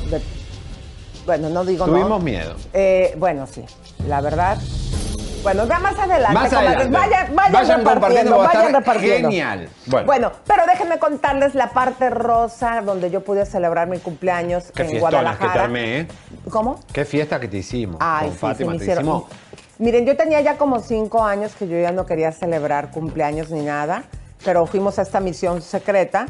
bueno, 1.27 1.49
no 1.50 1.65
digo 1.65 1.87
no. 1.87 1.93
Tuvimos 1.93 2.23
miedo. 2.23 2.55
Eh, 2.73 3.15
bueno, 3.19 3.47
sí, 3.47 3.65
la 4.07 4.21
verdad. 4.21 4.59
Bueno, 5.43 5.67
ya 5.67 5.79
más 5.79 5.99
adelante, 5.99 6.35
Más 6.35 6.53
adelante. 6.53 6.89
Vayan, 6.89 7.35
vayan, 7.35 7.85
repartiendo, 7.85 8.39
vayan 8.39 8.75
repartiendo. 8.75 9.29
genial. 9.31 9.69
Bueno. 9.87 10.07
Bueno. 10.07 10.33
pero 10.47 10.65
déjenme 10.67 10.99
contarles 10.99 11.55
la 11.55 11.71
parte 11.71 12.11
rosa 12.11 12.83
donde 12.85 13.11
yo 13.11 13.23
pude 13.25 13.47
celebrar 13.47 13.89
mi 13.89 13.99
cumpleaños 14.00 14.71
Qué 14.75 14.83
en 14.83 14.89
fiestonas 14.91 15.39
que 15.39 15.39
te 15.39 15.47
Guadalajara. 15.47 15.65
armé, 15.65 16.00
¿eh? 16.00 16.09
¿Cómo? 16.50 16.81
Qué 16.93 17.07
fiesta 17.07 17.41
que 17.41 17.49
te 17.49 17.57
hicimos. 17.57 17.97
Ay, 18.00 18.27
con 18.27 18.33
sí, 18.35 18.39
Fátima, 18.39 18.77
te 18.77 18.93
hicimos. 18.93 19.25
Miren, 19.79 20.05
yo 20.05 20.15
tenía 20.15 20.43
ya 20.43 20.59
como 20.59 20.81
cinco 20.81 21.25
años 21.25 21.53
que 21.59 21.67
yo 21.67 21.81
ya 21.81 21.91
no 21.91 22.05
quería 22.05 22.33
celebrar 22.33 22.91
cumpleaños 22.91 23.50
ni 23.50 23.62
nada, 23.62 24.03
pero 24.45 24.67
fuimos 24.67 24.99
a 24.99 25.03
esta 25.03 25.21
misión 25.21 25.62
secreta 25.62 26.27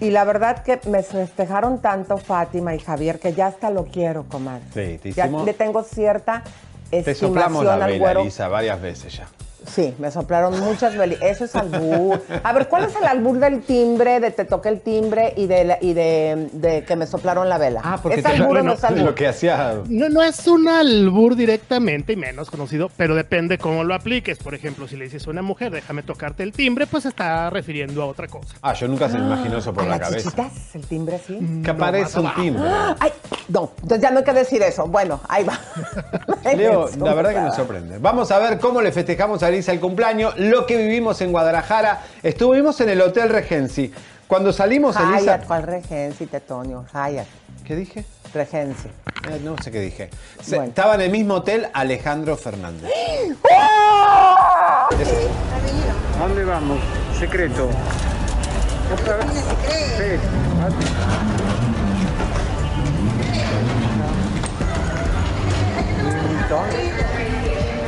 Y 0.00 0.10
la 0.10 0.24
verdad 0.24 0.62
que 0.64 0.80
me 0.88 1.02
festejaron 1.02 1.80
tanto 1.80 2.18
Fátima 2.18 2.74
y 2.74 2.78
Javier 2.80 3.18
que 3.20 3.32
ya 3.34 3.46
hasta 3.48 3.70
lo 3.70 3.84
quiero, 3.84 4.24
comadre. 4.24 4.62
Sí, 4.74 4.98
te 4.98 5.12
Ya 5.12 5.26
hicimos- 5.26 5.44
le 5.44 5.54
tengo 5.54 5.82
cierta 5.82 6.42
Te 6.90 7.14
soplamos 7.14 7.64
la 7.64 7.72
estimación 7.74 8.00
vela. 8.02 8.20
Elisa, 8.20 8.48
varias 8.48 8.80
veces 8.82 9.16
ya. 9.16 9.28
Sí, 9.66 9.94
me 9.98 10.10
soplaron 10.10 10.58
muchas 10.60 10.96
velas. 10.96 11.18
Eso 11.22 11.44
es 11.44 11.54
albur. 11.54 12.22
A 12.42 12.52
ver, 12.52 12.68
¿cuál 12.68 12.84
es 12.84 12.96
el 12.96 13.04
albur 13.04 13.38
del 13.38 13.62
timbre, 13.62 14.20
de 14.20 14.30
te 14.30 14.44
toqué 14.44 14.68
el 14.70 14.80
timbre 14.80 15.32
y 15.36 15.46
de, 15.46 15.64
la- 15.64 15.78
y 15.80 15.92
de, 15.94 16.48
de 16.52 16.84
que 16.84 16.96
me 16.96 17.06
soplaron 17.06 17.48
la 17.48 17.58
vela? 17.58 17.80
Ah, 17.84 17.98
porque 18.02 18.18
¿Es 18.18 18.24
te- 18.24 18.30
albur 18.32 18.58
o 18.58 18.62
no 18.62 18.72
es 18.74 18.84
albur? 18.84 19.04
lo 19.04 19.14
que 19.14 19.28
hacía. 19.28 19.74
No, 19.88 20.08
no 20.08 20.22
es 20.22 20.46
un 20.46 20.68
albur 20.68 21.36
directamente 21.36 22.12
y 22.12 22.16
menos 22.16 22.50
conocido, 22.50 22.90
pero 22.96 23.14
depende 23.14 23.58
cómo 23.58 23.84
lo 23.84 23.94
apliques. 23.94 24.38
Por 24.38 24.54
ejemplo, 24.54 24.86
si 24.88 24.96
le 24.96 25.04
dices 25.04 25.26
a 25.26 25.30
una 25.30 25.42
mujer, 25.42 25.70
déjame 25.72 26.02
tocarte 26.02 26.42
el 26.42 26.52
timbre, 26.52 26.86
pues 26.86 27.06
está 27.06 27.48
refiriendo 27.50 28.02
a 28.02 28.06
otra 28.06 28.28
cosa. 28.28 28.54
Ah, 28.62 28.74
yo 28.74 28.88
nunca 28.88 29.08
se 29.08 29.18
me 29.18 29.26
imaginó 29.26 29.58
eso 29.58 29.72
por 29.72 29.84
¿A 29.84 29.86
la 29.86 29.98
las 29.98 30.08
cabeza. 30.08 30.30
chichitas? 30.30 30.74
¿El 30.74 30.86
timbre 30.86 31.16
así? 31.16 31.38
Que 31.64 31.70
aparece 31.70 32.20
un 32.20 32.34
timbre. 32.34 32.62
Ay, 32.98 33.10
no, 33.48 33.70
entonces 33.82 34.00
ya 34.02 34.10
no 34.10 34.18
hay 34.18 34.24
que 34.24 34.32
decir 34.32 34.62
eso. 34.62 34.86
Bueno, 34.86 35.20
ahí 35.28 35.44
va. 35.44 35.58
Leo, 36.56 36.88
la 36.98 37.14
verdad 37.14 37.32
que 37.34 37.40
me 37.40 37.52
sorprende. 37.52 37.98
Vamos 37.98 38.30
a 38.30 38.38
ver 38.38 38.58
cómo 38.58 38.80
le 38.82 38.92
festejamos 38.92 39.42
a 39.42 39.50
Elisa 39.52 39.72
el 39.72 39.80
cumpleaños, 39.80 40.34
lo 40.38 40.66
que 40.66 40.76
vivimos 40.76 41.20
en 41.20 41.30
Guadalajara. 41.32 42.00
Estuvimos 42.22 42.80
en 42.80 42.88
el 42.90 43.00
Hotel 43.02 43.28
Regency. 43.28 43.92
Cuando 44.26 44.52
salimos, 44.52 44.96
Elisa. 44.96 45.20
Hyatt, 45.20 45.46
¿cuál 45.46 45.62
Regency, 45.64 46.26
Tetonio? 46.26 46.84
Hyatt, 46.92 47.26
¿Qué 47.64 47.76
dije? 47.76 48.04
Regency. 48.32 48.88
Eh, 49.30 49.40
no 49.44 49.56
sé 49.62 49.70
qué 49.70 49.80
dije. 49.80 50.10
Se- 50.42 50.56
Bueno. 50.56 50.70
Estaba 50.70 50.94
en 50.94 51.02
el 51.02 51.10
mismo 51.10 51.34
hotel 51.34 51.68
Alejandro 51.74 52.36
Fernández. 52.36 52.90
¡Oh! 53.42 54.88
¿A 54.88 54.88
dónde 56.18 56.44
vamos? 56.44 56.78
Secreto. 57.18 57.68
Sí. 59.96 60.18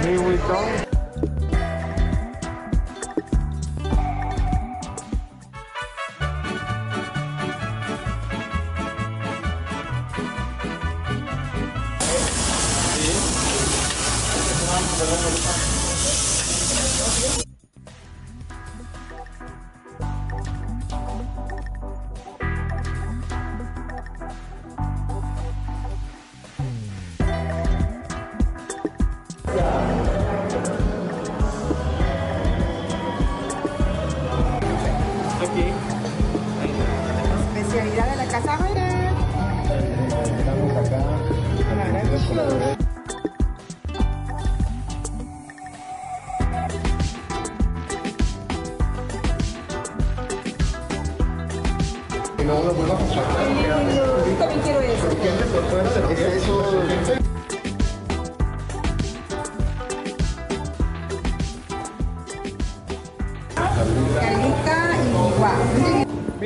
Louis 0.04 0.20
Vuitton. 0.20 0.83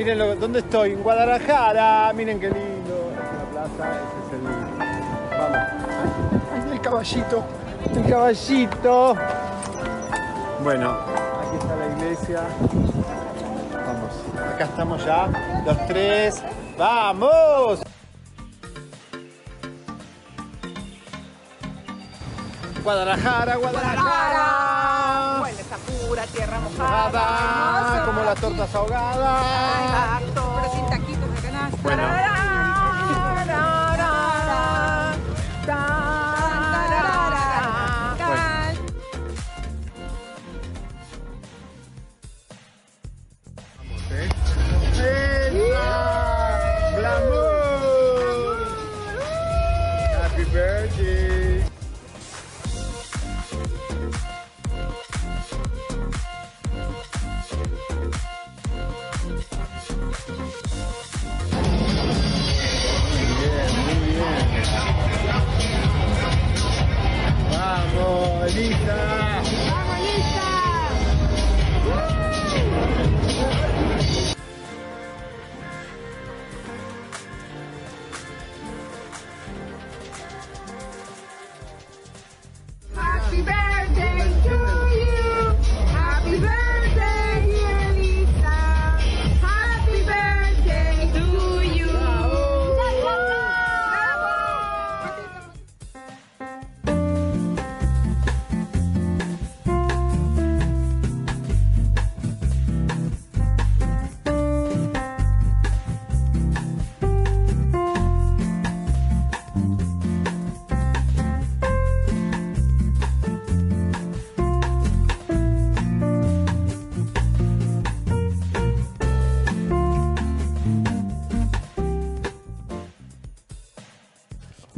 Miren 0.09 0.39
dónde 0.39 0.59
estoy, 0.59 0.93
en 0.93 1.03
Guadalajara. 1.03 2.11
Miren 2.13 2.39
qué 2.39 2.49
lindo. 2.49 3.11
La 3.53 3.67
plaza, 3.67 3.91
ese 3.93 4.17
es 4.25 4.33
el. 4.33 4.41
Vamos. 5.37 6.73
El 6.73 6.81
caballito. 6.81 7.43
El 7.93 8.09
caballito. 8.09 9.15
Bueno, 10.63 10.89
aquí 10.89 11.57
está 11.61 11.75
la 11.75 11.87
iglesia. 11.95 12.41
Vamos, 13.85 14.55
acá 14.55 14.63
estamos 14.63 15.05
ya. 15.05 15.61
Los 15.63 15.85
tres. 15.85 16.43
¡Vamos! 16.75 17.81
Guadalajara, 22.83 23.57
Guadalajara. 23.57 24.58
Tierra 26.39 26.57
Mojada, 26.61 27.09
mojada. 27.11 28.05
como 28.05 28.23
las 28.23 28.39
tortas 28.39 28.73
ahogadas. 28.73 29.43
Exacto. 29.83 30.53
Pero 30.55 30.73
sin 30.73 30.85
taquitos 30.89 31.35
de 31.35 31.41
canasta. 31.41 31.77
Bueno. 31.83 32.28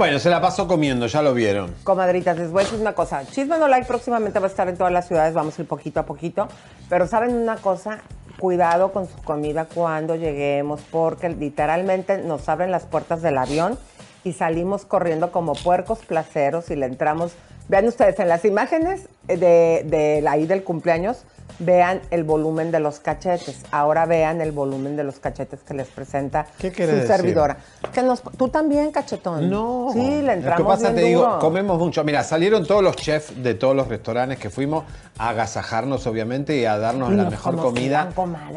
Bueno, 0.01 0.17
se 0.17 0.31
la 0.31 0.41
pasó 0.41 0.67
comiendo, 0.67 1.05
ya 1.05 1.21
lo 1.21 1.31
vieron. 1.35 1.75
Comadritas, 1.83 2.35
les 2.35 2.49
voy 2.49 2.61
a 2.61 2.63
decir 2.63 2.79
una 2.79 2.93
cosa. 2.93 3.23
Chisme 3.23 3.59
No 3.59 3.67
Like 3.67 3.85
próximamente 3.85 4.39
va 4.39 4.47
a 4.47 4.49
estar 4.49 4.67
en 4.67 4.75
todas 4.75 4.91
las 4.91 5.07
ciudades, 5.07 5.35
vamos 5.35 5.59
a 5.59 5.61
ir 5.61 5.67
poquito 5.67 5.99
a 5.99 6.07
poquito. 6.07 6.47
Pero 6.89 7.05
¿saben 7.05 7.35
una 7.35 7.57
cosa? 7.57 7.99
Cuidado 8.39 8.91
con 8.93 9.07
su 9.07 9.15
comida 9.21 9.65
cuando 9.65 10.15
lleguemos, 10.15 10.81
porque 10.89 11.29
literalmente 11.29 12.17
nos 12.17 12.49
abren 12.49 12.71
las 12.71 12.85
puertas 12.85 13.21
del 13.21 13.37
avión 13.37 13.77
y 14.23 14.33
salimos 14.33 14.85
corriendo 14.85 15.31
como 15.31 15.53
puercos 15.53 15.99
placeros 15.99 16.71
y 16.71 16.77
le 16.77 16.87
entramos. 16.87 17.33
Vean 17.67 17.85
ustedes 17.85 18.17
en 18.17 18.27
las 18.27 18.43
imágenes 18.43 19.07
de, 19.27 19.85
de 19.85 20.25
ahí 20.27 20.47
del 20.47 20.63
cumpleaños, 20.63 21.25
vean 21.61 22.01
el 22.09 22.23
volumen 22.23 22.71
de 22.71 22.79
los 22.79 22.99
cachetes. 22.99 23.61
Ahora 23.71 24.05
vean 24.05 24.41
el 24.41 24.51
volumen 24.51 24.95
de 24.95 25.03
los 25.03 25.19
cachetes 25.19 25.61
que 25.61 25.73
les 25.73 25.87
presenta 25.87 26.45
¿Qué 26.57 26.71
su 26.71 26.81
decir? 26.81 27.07
servidora. 27.07 27.57
Que 27.93 28.01
nos, 28.01 28.21
tú 28.21 28.49
también, 28.49 28.91
cachetón. 28.91 29.49
No. 29.49 29.89
Sí, 29.93 30.21
le 30.21 30.33
entramos 30.33 30.45
Lo 30.45 30.55
que 30.57 30.63
pasa, 30.63 30.89
bien 30.89 30.95
te 30.95 31.01
digo, 31.09 31.21
duro. 31.21 31.39
comemos 31.39 31.77
mucho. 31.79 32.03
Mira, 32.03 32.23
salieron 32.23 32.65
todos 32.65 32.83
los 32.83 32.95
chefs 32.95 33.41
de 33.43 33.53
todos 33.53 33.75
los 33.75 33.87
restaurantes 33.87 34.39
que 34.39 34.49
fuimos 34.49 34.83
a 35.17 35.29
agasajarnos, 35.29 36.05
obviamente, 36.07 36.57
y 36.57 36.65
a 36.65 36.77
darnos 36.77 37.11
Y 37.11 37.15
la 37.15 37.29
mejor 37.29 37.57
comida. 37.57 38.09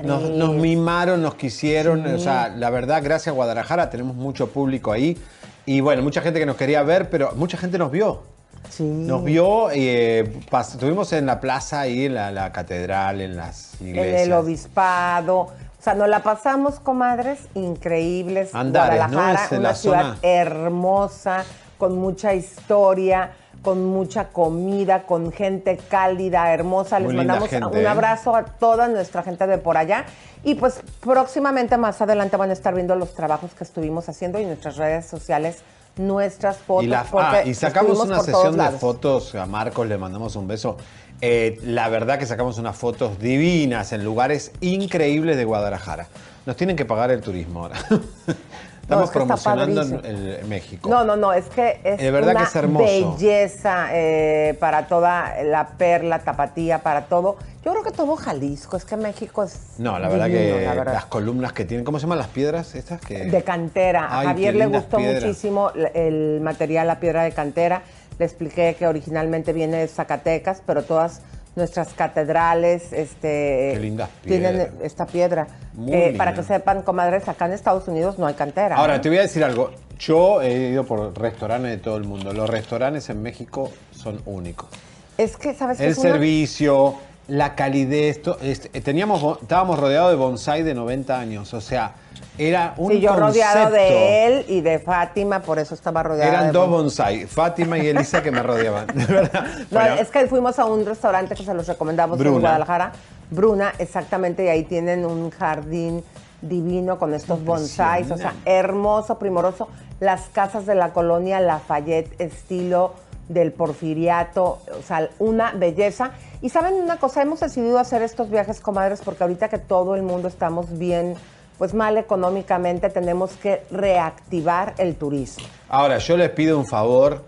Nos, 0.02 0.30
nos 0.30 0.54
mimaron, 0.54 1.22
nos 1.22 1.34
quisieron. 1.34 2.04
Sí. 2.04 2.14
O 2.14 2.18
sea, 2.18 2.48
la 2.48 2.70
verdad, 2.70 3.02
gracias 3.02 3.28
a 3.28 3.36
Guadalajara, 3.36 3.90
tenemos 3.90 4.16
mucho 4.16 4.48
público 4.48 4.92
ahí. 4.92 5.18
Y 5.66 5.80
bueno, 5.80 6.02
mucha 6.02 6.20
gente 6.20 6.38
que 6.38 6.46
nos 6.46 6.56
quería 6.56 6.82
ver, 6.82 7.08
pero 7.10 7.32
mucha 7.36 7.56
gente 7.56 7.78
nos 7.78 7.90
vio. 7.90 8.33
Sí. 8.70 8.82
Nos 8.82 9.22
vio, 9.22 9.70
eh, 9.70 10.32
estuvimos 10.60 11.12
en 11.12 11.26
la 11.26 11.40
plaza 11.40 11.80
ahí, 11.80 12.06
en 12.06 12.14
la, 12.14 12.30
la 12.32 12.52
catedral, 12.52 13.20
en 13.20 13.36
las 13.36 13.80
en 13.80 13.88
iglesias. 13.88 14.22
el 14.22 14.32
obispado. 14.32 15.38
O 15.40 15.82
sea, 15.84 15.94
nos 15.94 16.08
la 16.08 16.22
pasamos, 16.22 16.80
comadres, 16.80 17.40
increíbles. 17.54 18.54
Andares, 18.54 19.00
¿no? 19.10 19.18
Guadalajara, 19.18 19.44
Es 19.44 19.52
en 19.52 19.58
una 19.60 19.68
la 19.68 19.74
ciudad 19.74 20.00
zona- 20.02 20.18
hermosa, 20.22 21.44
con 21.78 21.98
mucha 21.98 22.32
historia, 22.34 23.32
con 23.62 23.84
mucha 23.84 24.28
comida, 24.28 25.02
con 25.02 25.30
gente 25.32 25.76
cálida, 25.88 26.52
hermosa. 26.52 26.98
Les 26.98 27.06
Muy 27.08 27.16
mandamos 27.16 27.48
gente, 27.48 27.66
un 27.66 27.76
¿eh? 27.84 27.86
abrazo 27.86 28.34
a 28.34 28.44
toda 28.44 28.88
nuestra 28.88 29.22
gente 29.22 29.46
de 29.46 29.58
por 29.58 29.76
allá. 29.76 30.04
Y 30.42 30.54
pues 30.56 30.80
próximamente, 31.00 31.76
más 31.76 32.00
adelante, 32.02 32.36
van 32.36 32.50
a 32.50 32.52
estar 32.54 32.74
viendo 32.74 32.94
los 32.96 33.14
trabajos 33.14 33.54
que 33.54 33.64
estuvimos 33.64 34.08
haciendo 34.08 34.38
y 34.38 34.42
en 34.42 34.48
nuestras 34.48 34.76
redes 34.76 35.06
sociales, 35.06 35.58
nuestras 35.96 36.56
fotos. 36.58 36.84
Y, 36.84 36.88
la- 36.88 37.06
ah, 37.12 37.42
y 37.44 37.54
sacamos 37.54 37.98
una 38.00 38.20
sesión 38.20 38.56
de 38.56 38.78
fotos, 38.78 39.34
a 39.34 39.46
Marcos 39.46 39.86
le 39.86 39.96
mandamos 39.98 40.36
un 40.36 40.46
beso. 40.48 40.76
Eh, 41.20 41.58
la 41.62 41.88
verdad 41.88 42.18
que 42.18 42.26
sacamos 42.26 42.58
unas 42.58 42.76
fotos 42.76 43.18
divinas 43.18 43.92
en 43.92 44.04
lugares 44.04 44.52
increíbles 44.60 45.36
de 45.36 45.44
Guadalajara. 45.44 46.08
Nos 46.44 46.56
tienen 46.56 46.76
que 46.76 46.84
pagar 46.84 47.10
el 47.10 47.20
turismo 47.20 47.60
ahora. 47.62 47.76
Estamos 48.84 49.04
es 49.04 49.10
que 49.12 49.18
está 49.18 49.36
promocionando 49.36 50.06
en, 50.06 50.48
México. 50.48 50.90
No, 50.90 51.04
no, 51.04 51.16
no, 51.16 51.32
es 51.32 51.46
que 51.46 51.80
es 51.82 51.98
De 51.98 52.10
verdad 52.10 52.32
una 52.32 52.40
que 52.40 52.46
es 52.46 52.56
hermoso. 52.56 52.84
belleza 52.84 53.86
eh, 53.92 54.56
para 54.60 54.86
toda 54.86 55.42
la 55.42 55.68
perla, 55.68 56.18
tapatía, 56.18 56.82
para 56.82 57.06
todo. 57.06 57.36
Yo 57.64 57.72
creo 57.72 57.82
que 57.82 57.92
todo 57.92 58.14
Jalisco, 58.16 58.76
es 58.76 58.84
que 58.84 58.96
México 58.98 59.42
es 59.42 59.58
No, 59.78 59.98
la 59.98 60.08
verdad 60.08 60.26
divino, 60.26 60.56
que 60.56 60.64
la 60.66 60.74
verdad. 60.74 60.92
las 60.92 61.06
columnas 61.06 61.54
que 61.54 61.64
tienen, 61.64 61.82
¿cómo 61.84 61.98
se 61.98 62.02
llaman 62.02 62.18
las 62.18 62.28
piedras 62.28 62.74
estas? 62.74 63.00
Que... 63.00 63.24
de 63.24 63.42
cantera. 63.42 64.04
A 64.20 64.24
Javier 64.24 64.54
le 64.54 64.66
gustó 64.66 64.98
piedras. 64.98 65.24
muchísimo 65.24 65.70
el 65.94 66.42
material, 66.42 66.86
la 66.86 67.00
piedra 67.00 67.22
de 67.22 67.32
cantera. 67.32 67.82
Le 68.18 68.26
expliqué 68.26 68.76
que 68.78 68.86
originalmente 68.86 69.54
viene 69.54 69.78
de 69.78 69.88
Zacatecas, 69.88 70.62
pero 70.66 70.82
todas 70.82 71.22
nuestras 71.56 71.92
catedrales 71.94 72.92
este, 72.92 73.72
Qué 73.74 73.78
lindas 73.80 74.10
tienen 74.22 74.52
piedras. 74.54 74.74
esta 74.82 75.06
piedra. 75.06 75.46
Muy 75.74 75.92
Eh, 75.92 76.14
para 76.16 76.30
linda. 76.32 76.42
que 76.42 76.48
sepan, 76.54 76.82
comadres, 76.82 77.28
acá 77.28 77.46
en 77.46 77.52
Estados 77.52 77.86
Unidos 77.88 78.18
no 78.18 78.26
hay 78.26 78.34
cantera. 78.34 78.76
Ahora, 78.76 78.96
¿eh? 78.96 79.00
te 79.00 79.08
voy 79.08 79.18
a 79.18 79.22
decir 79.22 79.44
algo. 79.44 79.70
Yo 79.98 80.42
he 80.42 80.70
ido 80.70 80.84
por 80.84 81.16
restaurantes 81.18 81.70
de 81.70 81.78
todo 81.78 81.96
el 81.96 82.04
mundo. 82.04 82.32
Los 82.32 82.50
restaurantes 82.50 83.08
en 83.10 83.22
México 83.22 83.70
son 83.92 84.20
únicos. 84.26 84.68
Es 85.16 85.36
que, 85.36 85.54
¿sabes 85.54 85.78
qué 85.78 85.84
El 85.86 85.92
es 85.92 85.98
una- 85.98 86.10
servicio, 86.10 86.94
la 87.28 87.54
calidez, 87.54 88.20
este, 88.42 88.80
teníamos, 88.80 89.38
estábamos 89.40 89.78
rodeados 89.78 90.10
de 90.10 90.16
bonsai 90.16 90.62
de 90.64 90.74
90 90.74 91.18
años, 91.18 91.54
o 91.54 91.60
sea, 91.60 91.94
era 92.38 92.74
un 92.76 92.90
Sí, 92.92 93.00
yo 93.00 93.14
rodeado 93.16 93.70
de 93.70 94.26
él 94.26 94.44
y 94.48 94.60
de 94.60 94.78
Fátima, 94.78 95.40
por 95.40 95.58
eso 95.58 95.74
estaba 95.74 96.02
rodeada 96.02 96.30
Eran 96.30 96.46
de 96.46 96.52
dos 96.52 96.68
bon- 96.68 96.82
bonsai, 96.82 97.26
Fátima 97.26 97.78
y 97.78 97.86
Elisa 97.88 98.22
que 98.22 98.30
me 98.30 98.42
rodeaban. 98.42 98.86
No, 99.70 99.80
es 99.80 100.10
que 100.10 100.26
fuimos 100.26 100.58
a 100.58 100.64
un 100.64 100.84
restaurante 100.84 101.34
que 101.34 101.44
se 101.44 101.54
los 101.54 101.66
recomendamos 101.66 102.18
en 102.18 102.24
Bruna. 102.24 102.40
Guadalajara, 102.40 102.92
Bruna, 103.30 103.72
exactamente, 103.78 104.44
y 104.44 104.48
ahí 104.48 104.64
tienen 104.64 105.04
un 105.04 105.30
jardín 105.30 106.02
divino 106.42 106.98
con 106.98 107.14
estos 107.14 107.42
bonsais, 107.44 108.10
o 108.10 108.16
sea, 108.18 108.34
hermoso, 108.44 109.18
primoroso. 109.18 109.68
Las 110.00 110.22
casas 110.32 110.66
de 110.66 110.74
la 110.74 110.92
colonia 110.92 111.40
Lafayette, 111.40 112.20
estilo 112.20 112.92
del 113.28 113.52
porfiriato, 113.52 114.58
o 114.78 114.82
sea, 114.86 115.08
una 115.18 115.52
belleza. 115.52 116.10
Y 116.42 116.50
saben 116.50 116.74
una 116.74 116.98
cosa, 116.98 117.22
hemos 117.22 117.40
decidido 117.40 117.78
hacer 117.78 118.02
estos 118.02 118.28
viajes, 118.28 118.60
comadres, 118.60 119.00
porque 119.02 119.22
ahorita 119.24 119.48
que 119.48 119.56
todo 119.58 119.94
el 119.94 120.02
mundo 120.02 120.28
estamos 120.28 120.78
bien, 120.78 121.14
pues 121.58 121.74
mal 121.74 121.96
económicamente, 121.96 122.90
tenemos 122.90 123.32
que 123.32 123.62
reactivar 123.70 124.74
el 124.78 124.96
turismo. 124.96 125.44
Ahora, 125.68 125.98
yo 125.98 126.16
les 126.16 126.30
pido 126.30 126.58
un 126.58 126.66
favor. 126.66 127.22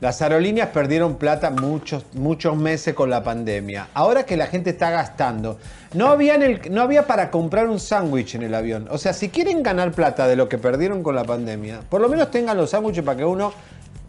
Las 0.00 0.20
aerolíneas 0.20 0.68
perdieron 0.68 1.16
plata 1.16 1.50
muchos, 1.50 2.04
muchos 2.14 2.56
meses 2.56 2.94
con 2.94 3.08
la 3.08 3.22
pandemia. 3.22 3.88
Ahora 3.94 4.26
que 4.26 4.36
la 4.36 4.48
gente 4.48 4.70
está 4.70 4.90
gastando, 4.90 5.58
no 5.94 6.08
había, 6.08 6.36
no 6.70 6.82
había 6.82 7.06
para 7.06 7.30
comprar 7.30 7.68
un 7.68 7.80
sándwich 7.80 8.34
en 8.34 8.42
el 8.42 8.54
avión. 8.54 8.86
O 8.90 8.98
sea, 8.98 9.14
si 9.14 9.30
quieren 9.30 9.62
ganar 9.62 9.92
plata 9.92 10.26
de 10.26 10.36
lo 10.36 10.48
que 10.48 10.58
perdieron 10.58 11.02
con 11.02 11.14
la 11.14 11.24
pandemia, 11.24 11.80
por 11.88 12.02
lo 12.02 12.08
menos 12.08 12.30
tengan 12.30 12.56
los 12.56 12.70
sándwiches 12.70 13.02
para 13.02 13.16
que 13.16 13.24
uno 13.24 13.52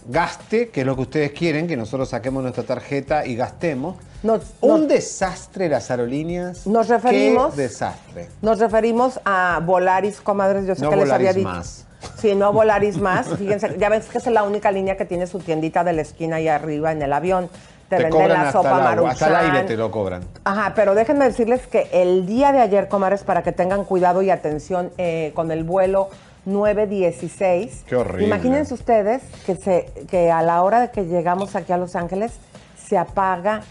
gaste, 0.07 0.69
que 0.69 0.81
es 0.81 0.85
lo 0.87 0.95
que 0.95 1.01
ustedes 1.03 1.31
quieren, 1.31 1.67
que 1.67 1.75
nosotros 1.77 2.09
saquemos 2.09 2.43
nuestra 2.43 2.63
tarjeta 2.63 3.25
y 3.25 3.35
gastemos. 3.35 3.95
Nos- 4.23 4.53
un 4.61 4.81
nos- 4.81 4.87
desastre 4.87 5.69
las 5.69 5.89
aerolíneas. 5.91 6.65
Nos 6.67 6.87
referimos- 6.89 7.53
Qué 7.55 7.61
desastre. 7.63 8.29
Nos 8.41 8.59
referimos 8.59 9.19
a 9.25 9.59
Volaris, 9.63 10.21
comadres. 10.21 10.65
Yo 10.65 10.75
sé 10.75 10.83
No 10.83 10.89
que 10.89 10.95
les 10.97 11.11
había 11.11 11.33
dicho. 11.33 11.47
más. 11.47 11.85
Sí, 12.17 12.35
no 12.35 12.53
Volaris 12.53 12.97
más. 12.99 13.27
Fíjense, 13.37 13.75
ya 13.79 13.89
ves 13.89 14.05
que 14.05 14.17
es 14.19 14.27
la 14.27 14.43
única 14.43 14.71
línea 14.71 14.95
que 14.95 15.05
tiene 15.05 15.25
su 15.27 15.39
tiendita 15.39 15.83
de 15.83 15.93
la 15.93 16.01
esquina 16.03 16.35
ahí 16.37 16.47
arriba 16.47 16.91
en 16.91 17.01
el 17.01 17.11
avión. 17.13 17.49
Te, 17.89 17.97
Te 17.97 18.03
venden 18.03 18.29
la 18.29 18.51
sopa 18.51 18.69
agua, 18.93 19.11
hasta 19.11 19.27
el 19.27 19.33
Maruchan. 19.33 19.55
aire 19.55 19.67
te 19.67 19.77
lo 19.77 19.91
cobran. 19.91 20.23
Ajá, 20.43 20.73
pero 20.75 20.95
déjenme 20.95 21.25
decirles 21.25 21.67
que 21.67 21.87
el 21.93 22.25
día 22.25 22.51
de 22.51 22.59
ayer, 22.61 22.87
comadres, 22.87 23.23
para 23.23 23.43
que 23.43 23.51
tengan 23.51 23.83
cuidado 23.85 24.23
y 24.23 24.31
atención 24.31 24.91
eh, 24.97 25.31
con 25.35 25.51
el 25.51 25.63
vuelo 25.63 26.09
916. 26.45 27.83
Qué 27.87 27.95
horrible. 27.95 28.27
Imagínense 28.27 28.73
ustedes 28.73 29.21
que, 29.45 29.55
se, 29.55 29.91
que 30.09 30.31
a 30.31 30.41
la 30.41 30.61
hora 30.63 30.79
de 30.81 30.91
que 30.91 31.05
llegamos 31.05 31.55
aquí 31.55 31.71
a 31.73 31.77
Los 31.77 31.95
Ángeles 31.95 32.33
se 32.77 32.97
apaga 32.97 33.61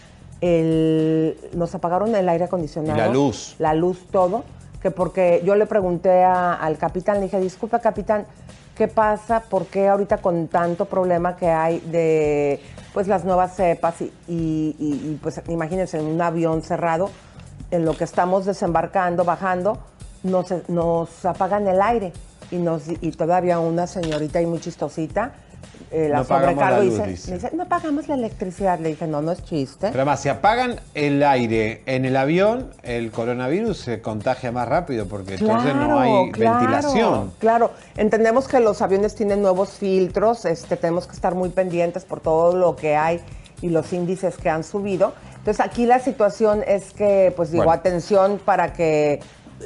el... 0.41 1.37
Nos 1.53 1.73
apagaron 1.75 2.13
el 2.15 2.27
aire 2.29 2.45
acondicionado. 2.45 2.95
Y 2.97 2.99
la 2.99 3.07
luz. 3.07 3.55
La 3.59 3.73
luz, 3.73 4.05
todo. 4.11 4.43
Que 4.81 4.91
porque 4.91 5.41
yo 5.45 5.55
le 5.55 5.65
pregunté 5.65 6.23
a- 6.23 6.53
al 6.53 6.77
capitán, 6.77 7.15
le 7.17 7.23
dije, 7.23 7.39
disculpa 7.39 7.79
capitán, 7.79 8.25
¿qué 8.77 8.87
pasa? 8.87 9.39
¿Por 9.49 9.65
qué 9.65 9.87
ahorita 9.87 10.17
con 10.17 10.47
tanto 10.47 10.85
problema 10.85 11.35
que 11.35 11.47
hay 11.49 11.79
de 11.79 12.59
pues 12.93 13.07
las 13.07 13.25
nuevas 13.25 13.55
cepas 13.55 13.99
y, 14.01 14.05
y- 14.27 14.75
y- 14.79 15.09
y, 15.11 15.19
pues 15.21 15.41
imagínense 15.47 15.97
en 15.99 16.05
un 16.05 16.21
avión 16.21 16.61
cerrado, 16.61 17.09
en 17.71 17.83
lo 17.83 17.97
que 17.97 18.03
estamos 18.03 18.45
desembarcando, 18.45 19.25
bajando, 19.25 19.79
nos, 20.23 20.53
nos 20.69 21.25
apagan 21.25 21.67
el 21.67 21.81
aire 21.81 22.13
y 22.51 22.57
nos 22.57 22.83
y 22.87 23.11
todavía 23.11 23.59
una 23.59 23.87
señorita 23.87 24.39
ahí 24.39 24.45
muy 24.45 24.59
chistosita 24.59 25.33
eh, 25.91 26.09
la 26.09 26.17
No 26.17 26.23
sobrecargo 26.25 26.83
y 26.83 26.89
dice, 26.89 27.51
no 27.53 27.67
pagamos 27.67 28.07
la 28.07 28.15
electricidad. 28.15 28.79
Le 28.79 28.89
dije, 28.89 29.07
no, 29.07 29.21
no 29.21 29.31
es 29.31 29.43
chiste. 29.43 29.87
Pero 29.87 30.01
además, 30.01 30.19
si 30.19 30.29
apagan 30.29 30.79
el 30.93 31.23
aire 31.23 31.83
en 31.85 32.05
el 32.05 32.17
avión, 32.17 32.71
el 32.83 33.11
coronavirus 33.11 33.77
se 33.77 34.01
contagia 34.01 34.51
más 34.51 34.67
rápido 34.67 35.07
porque 35.07 35.35
entonces 35.35 35.75
no 35.75 35.99
hay 35.99 36.31
claro, 36.31 36.59
ventilación. 36.59 37.31
Claro, 37.39 37.71
entendemos 37.97 38.47
que 38.47 38.59
los 38.59 38.81
aviones 38.81 39.15
tienen 39.15 39.41
nuevos 39.41 39.69
filtros, 39.69 40.45
este, 40.45 40.75
tenemos 40.75 41.07
que 41.07 41.13
estar 41.13 41.35
muy 41.35 41.49
pendientes 41.49 42.03
por 42.03 42.19
todo 42.19 42.55
lo 42.55 42.75
que 42.75 42.95
hay 42.95 43.21
y 43.61 43.69
los 43.69 43.93
índices 43.93 44.37
que 44.37 44.49
han 44.49 44.63
subido. 44.63 45.13
Entonces 45.37 45.63
aquí 45.63 45.85
la 45.85 45.99
situación 45.99 46.63
es 46.67 46.91
que, 46.93 47.31
pues 47.35 47.51
digo, 47.51 47.65
Bueno. 47.65 47.79
atención 47.79 48.41
para 48.43 48.73
que 48.73 49.21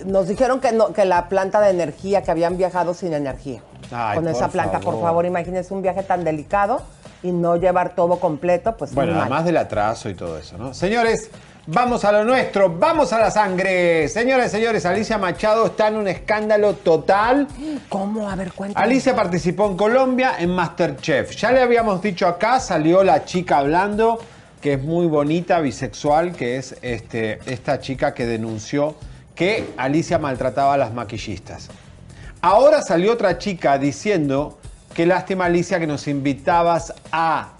nos 0.05 0.27
dijeron 0.27 0.59
que 0.59 0.71
no, 0.71 0.93
que 0.93 1.05
la 1.05 1.29
planta 1.29 1.59
de 1.61 1.71
energía, 1.71 2.21
que 2.21 2.31
habían 2.31 2.57
viajado 2.57 2.93
sin 2.93 3.13
energía. 3.13 3.61
Ay, 3.91 4.17
con 4.17 4.27
esa 4.27 4.49
planta, 4.49 4.79
por 4.79 5.01
favor. 5.01 5.25
imagínense 5.25 5.73
un 5.73 5.81
viaje 5.81 6.03
tan 6.03 6.23
delicado 6.23 6.81
y 7.23 7.31
no 7.31 7.55
llevar 7.55 7.95
todo 7.95 8.19
completo, 8.19 8.77
pues 8.77 8.93
Bueno, 8.93 9.13
mal. 9.13 9.21
además 9.21 9.45
del 9.45 9.57
atraso 9.57 10.09
y 10.09 10.13
todo 10.13 10.37
eso, 10.37 10.57
¿no? 10.57 10.73
Señores, 10.73 11.29
vamos 11.65 12.05
a 12.05 12.11
lo 12.11 12.23
nuestro, 12.23 12.69
vamos 12.69 13.11
a 13.13 13.19
la 13.19 13.31
sangre. 13.31 14.07
Señores, 14.07 14.51
señores, 14.51 14.85
Alicia 14.85 15.17
Machado 15.17 15.65
está 15.65 15.87
en 15.87 15.95
un 15.95 16.07
escándalo 16.07 16.73
total. 16.75 17.47
¿Cómo? 17.89 18.29
A 18.29 18.35
ver, 18.35 18.53
cuéntame. 18.53 18.83
Alicia 18.83 19.15
participó 19.15 19.65
en 19.67 19.75
Colombia 19.75 20.33
en 20.39 20.51
Masterchef. 20.51 21.35
Ya 21.35 21.51
le 21.51 21.61
habíamos 21.61 22.01
dicho 22.01 22.27
acá, 22.27 22.59
salió 22.59 23.03
la 23.03 23.25
chica 23.25 23.57
hablando, 23.57 24.19
que 24.61 24.73
es 24.73 24.83
muy 24.83 25.07
bonita, 25.07 25.59
bisexual, 25.59 26.33
que 26.33 26.57
es 26.57 26.75
este, 26.81 27.39
esta 27.51 27.79
chica 27.79 28.13
que 28.13 28.25
denunció 28.25 28.95
que 29.39 29.69
Alicia 29.77 30.19
maltrataba 30.19 30.73
a 30.73 30.77
las 30.77 30.93
maquillistas. 30.93 31.69
Ahora 32.41 32.81
salió 32.81 33.13
otra 33.13 33.37
chica 33.37 33.77
diciendo 33.77 34.59
que 34.93 35.05
lástima 35.05 35.45
Alicia 35.45 35.79
que 35.79 35.87
nos 35.87 36.09
invitabas 36.09 36.93
a 37.13 37.53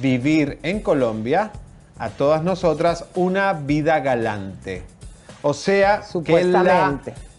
vivir 0.00 0.58
en 0.62 0.80
Colombia, 0.80 1.50
a 1.98 2.08
todas 2.08 2.42
nosotras, 2.42 3.04
una 3.14 3.52
vida 3.52 4.00
galante. 4.00 4.82
O 5.42 5.52
sea, 5.52 6.00
que, 6.24 6.32
la- 6.44 6.62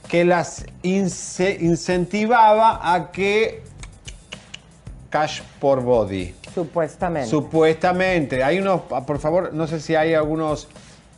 que 0.07 0.25
las 0.25 0.63
ince- 0.83 1.57
incentivaba 1.59 2.93
a 2.93 3.11
que 3.11 3.63
cash 5.09 5.41
por 5.59 5.81
body. 5.81 6.35
Supuestamente. 6.53 7.27
Supuestamente. 7.31 8.43
Hay 8.43 8.59
unos, 8.59 8.81
por 8.81 9.17
favor, 9.17 9.51
no 9.55 9.65
sé 9.65 9.79
si 9.79 9.95
hay 9.95 10.13
algunos. 10.13 10.67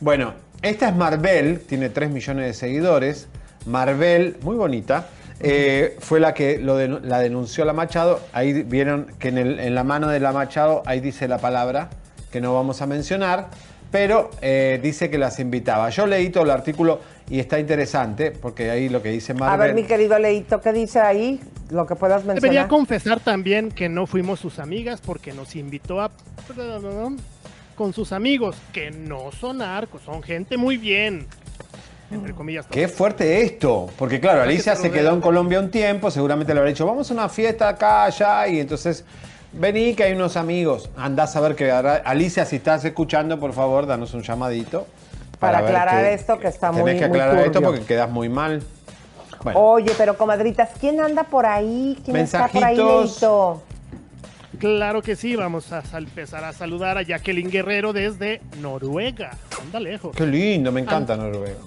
Bueno, 0.00 0.32
Esta 0.64 0.88
es 0.88 0.96
Marvel, 0.96 1.60
tiene 1.60 1.90
3 1.90 2.10
millones 2.10 2.46
de 2.46 2.54
seguidores. 2.54 3.28
Marvel, 3.66 4.36
muy 4.42 4.56
bonita. 4.56 5.08
eh, 5.40 5.96
fue 5.98 6.20
la 6.20 6.32
que 6.32 6.58
lo 6.58 6.80
denu- 6.80 7.00
la 7.02 7.18
denunció 7.18 7.64
la 7.66 7.72
Machado. 7.74 8.20
Ahí 8.32 8.62
vieron 8.62 9.08
que 9.18 9.28
en, 9.28 9.36
el- 9.38 9.60
en 9.60 9.74
la 9.74 9.82
mano 9.84 10.08
de 10.08 10.20
la 10.20 10.32
Machado, 10.32 10.82
ahí 10.86 11.00
dice 11.00 11.26
la 11.28 11.38
palabra 11.38 11.90
que 12.30 12.40
no 12.40 12.54
vamos 12.54 12.80
a 12.82 12.86
mencionar, 12.86 13.48
pero 13.90 14.30
eh, 14.40 14.78
dice 14.82 15.10
que 15.10 15.18
las 15.18 15.40
invitaba. 15.40 15.90
Yo 15.90 16.06
leí 16.06 16.30
todo 16.30 16.44
el 16.44 16.50
artículo 16.50 17.00
y 17.28 17.40
está 17.40 17.58
interesante, 17.58 18.30
porque 18.30 18.70
ahí 18.70 18.88
lo 18.88 19.02
que 19.02 19.10
dice 19.10 19.32
A 19.32 19.34
Marvel. 19.34 19.66
ver, 19.66 19.74
mi 19.74 19.82
querido 19.84 20.18
Leito, 20.18 20.60
¿qué 20.60 20.72
dice 20.72 21.00
ahí? 21.00 21.40
Lo 21.70 21.84
que 21.84 21.96
puedas 21.96 22.22
Debería 22.22 22.40
mencionar. 22.42 22.68
confesar 22.68 23.20
también 23.20 23.70
que 23.70 23.88
no 23.88 24.06
fuimos 24.06 24.38
sus 24.40 24.58
amigas 24.60 25.00
porque 25.04 25.32
nos 25.34 25.56
invitó 25.56 26.00
a 26.00 26.10
con 27.74 27.92
sus 27.92 28.12
amigos, 28.12 28.56
que 28.72 28.90
no 28.90 29.30
son 29.32 29.58
narcos, 29.58 30.02
son 30.02 30.22
gente 30.22 30.56
muy 30.56 30.76
bien. 30.76 31.26
Entre 32.10 32.32
comillas. 32.34 32.66
Qué 32.66 32.86
fuerte 32.86 33.42
esto, 33.42 33.88
porque 33.98 34.20
claro, 34.20 34.38
que 34.38 34.44
Alicia 34.50 34.76
se 34.76 34.90
quedó 34.90 35.12
en 35.14 35.20
Colombia 35.20 35.58
un 35.58 35.70
tiempo, 35.70 36.10
seguramente 36.10 36.52
le 36.54 36.60
habrá 36.60 36.70
dicho, 36.70 36.86
vamos 36.86 37.10
a 37.10 37.14
una 37.14 37.28
fiesta 37.28 37.68
acá, 37.68 38.04
allá, 38.04 38.46
y 38.46 38.60
entonces 38.60 39.04
vení 39.52 39.94
que 39.94 40.04
hay 40.04 40.12
unos 40.12 40.36
amigos. 40.36 40.90
Andás 40.96 41.34
a 41.34 41.40
ver 41.40 41.56
que 41.56 41.72
Alicia, 41.72 42.44
si 42.44 42.56
estás 42.56 42.84
escuchando, 42.84 43.40
por 43.40 43.52
favor, 43.52 43.86
danos 43.86 44.14
un 44.14 44.22
llamadito. 44.22 44.86
Para 45.40 45.58
aclarar 45.58 46.04
esto 46.04 46.38
que 46.38 46.48
está 46.48 46.70
tenés 46.70 46.82
muy- 46.84 46.98
que 46.98 47.08
muy 47.08 47.18
aclarar 47.18 47.46
esto 47.46 47.60
porque 47.62 47.80
quedas 47.80 48.10
muy 48.10 48.28
mal. 48.28 48.62
Bueno, 49.42 49.60
Oye, 49.60 49.92
pero 49.98 50.16
comadritas, 50.16 50.70
¿quién 50.80 51.00
anda 51.00 51.24
por 51.24 51.44
ahí? 51.44 51.98
¿Quién 52.04 52.16
está 52.18 52.48
por 52.48 52.64
ahí, 52.64 52.76
Mensajitos. 52.76 53.10
Leito? 53.20 53.62
Claro 54.58 55.02
que 55.02 55.16
sí, 55.16 55.36
vamos 55.36 55.72
a 55.72 55.82
empezar 55.98 56.44
a 56.44 56.52
saludar 56.52 56.96
a 56.98 57.02
Jacqueline 57.02 57.50
Guerrero 57.50 57.92
desde 57.92 58.40
Noruega. 58.60 59.36
Anda 59.60 59.80
lejos. 59.80 60.14
qué 60.16 60.26
lindo, 60.26 60.70
me 60.72 60.80
encanta 60.80 61.16
Noruega. 61.16 61.58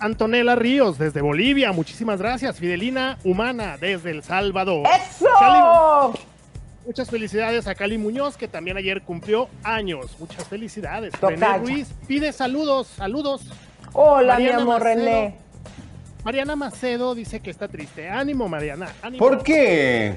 Antonella 0.00 0.54
Ríos 0.54 0.96
desde 0.98 1.20
Bolivia, 1.20 1.72
muchísimas 1.72 2.20
gracias. 2.20 2.56
Fidelina 2.58 3.18
Humana 3.24 3.76
desde 3.80 4.10
El 4.12 4.22
Salvador. 4.22 4.86
¡Eso! 4.86 5.26
Cali- 5.40 6.18
muchas 6.86 7.10
felicidades 7.10 7.66
a 7.66 7.74
Cali 7.74 7.98
Muñoz, 7.98 8.36
que 8.36 8.46
también 8.46 8.76
ayer 8.76 9.02
cumplió 9.02 9.48
años. 9.64 10.16
Muchas 10.20 10.44
felicidades. 10.46 11.12
René 11.20 11.58
Ruiz 11.58 11.88
pide 12.06 12.32
saludos, 12.32 12.86
saludos. 12.86 13.42
Hola, 13.92 14.34
Mariana 14.34 14.56
mi 14.58 14.62
amor 14.62 14.84
Macedo. 14.84 15.04
René. 15.04 15.34
Mariana 16.24 16.56
Macedo 16.56 17.14
dice 17.14 17.40
que 17.40 17.50
está 17.50 17.66
triste. 17.68 18.08
Ánimo, 18.08 18.48
Mariana. 18.48 18.88
Ánimo. 19.02 19.18
¿Por 19.18 19.42
qué? 19.42 20.16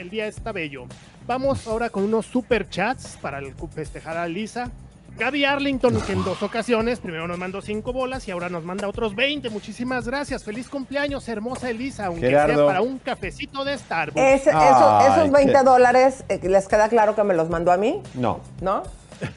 El 0.00 0.08
día 0.08 0.26
está 0.26 0.50
bello. 0.50 0.86
Vamos 1.26 1.66
ahora 1.66 1.90
con 1.90 2.04
unos 2.04 2.24
super 2.24 2.66
chats 2.70 3.18
para 3.20 3.38
el- 3.38 3.52
festejar 3.74 4.16
a 4.16 4.26
Lisa. 4.26 4.70
Gaby 5.18 5.44
Arlington, 5.44 6.00
que 6.00 6.12
en 6.14 6.24
dos 6.24 6.42
ocasiones, 6.42 7.00
primero 7.00 7.28
nos 7.28 7.36
mandó 7.36 7.60
cinco 7.60 7.92
bolas 7.92 8.26
y 8.26 8.30
ahora 8.30 8.48
nos 8.48 8.64
manda 8.64 8.88
otros 8.88 9.14
20. 9.14 9.50
Muchísimas 9.50 10.06
gracias. 10.06 10.42
Feliz 10.42 10.70
cumpleaños, 10.70 11.28
hermosa 11.28 11.68
Elisa, 11.68 12.06
aunque 12.06 12.28
Gerardo. 12.28 12.54
sea 12.56 12.66
para 12.66 12.80
un 12.80 12.98
cafecito 12.98 13.62
de 13.62 13.76
Starbucks. 13.76 14.18
Ese- 14.18 14.48
eso- 14.48 14.98
Ay, 14.98 15.12
esos 15.12 15.30
20 15.30 15.52
qué- 15.52 15.62
dólares, 15.64 16.24
eh, 16.30 16.40
¿les 16.44 16.66
queda 16.66 16.88
claro 16.88 17.14
que 17.14 17.22
me 17.22 17.34
los 17.34 17.50
mandó 17.50 17.70
a 17.70 17.76
mí? 17.76 18.00
No. 18.14 18.40
¿No? 18.62 18.82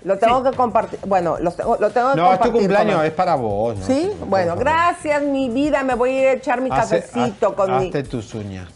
Lo 0.05 0.17
tengo 0.17 0.41
que 0.43 0.55
compartir. 0.55 0.97
Bueno, 1.05 1.37
los 1.41 1.57
tengo, 1.57 1.75
lo 1.77 1.89
tengo 1.89 2.11
que 2.11 2.15
No, 2.15 2.23
es 2.27 2.29
compartir. 2.37 2.51
tu 2.53 2.57
cumpleaños, 2.59 3.03
es 3.03 3.11
para 3.11 3.35
vos. 3.35 3.77
¿no? 3.79 3.85
Sí, 3.85 4.09
bueno, 4.27 4.55
gracias, 4.55 5.21
mi 5.23 5.49
vida. 5.49 5.83
Me 5.83 5.95
voy 5.95 6.11
a 6.11 6.21
ir 6.21 6.27
a 6.29 6.31
echar 6.33 6.61
mi 6.61 6.69
Hace- 6.71 7.01
cafecito 7.01 7.49
haz- 7.49 7.53
con 7.55 7.77
mi. 7.79 7.85
hazte 7.87 8.03
tus 8.03 8.33
uñas. 8.33 8.69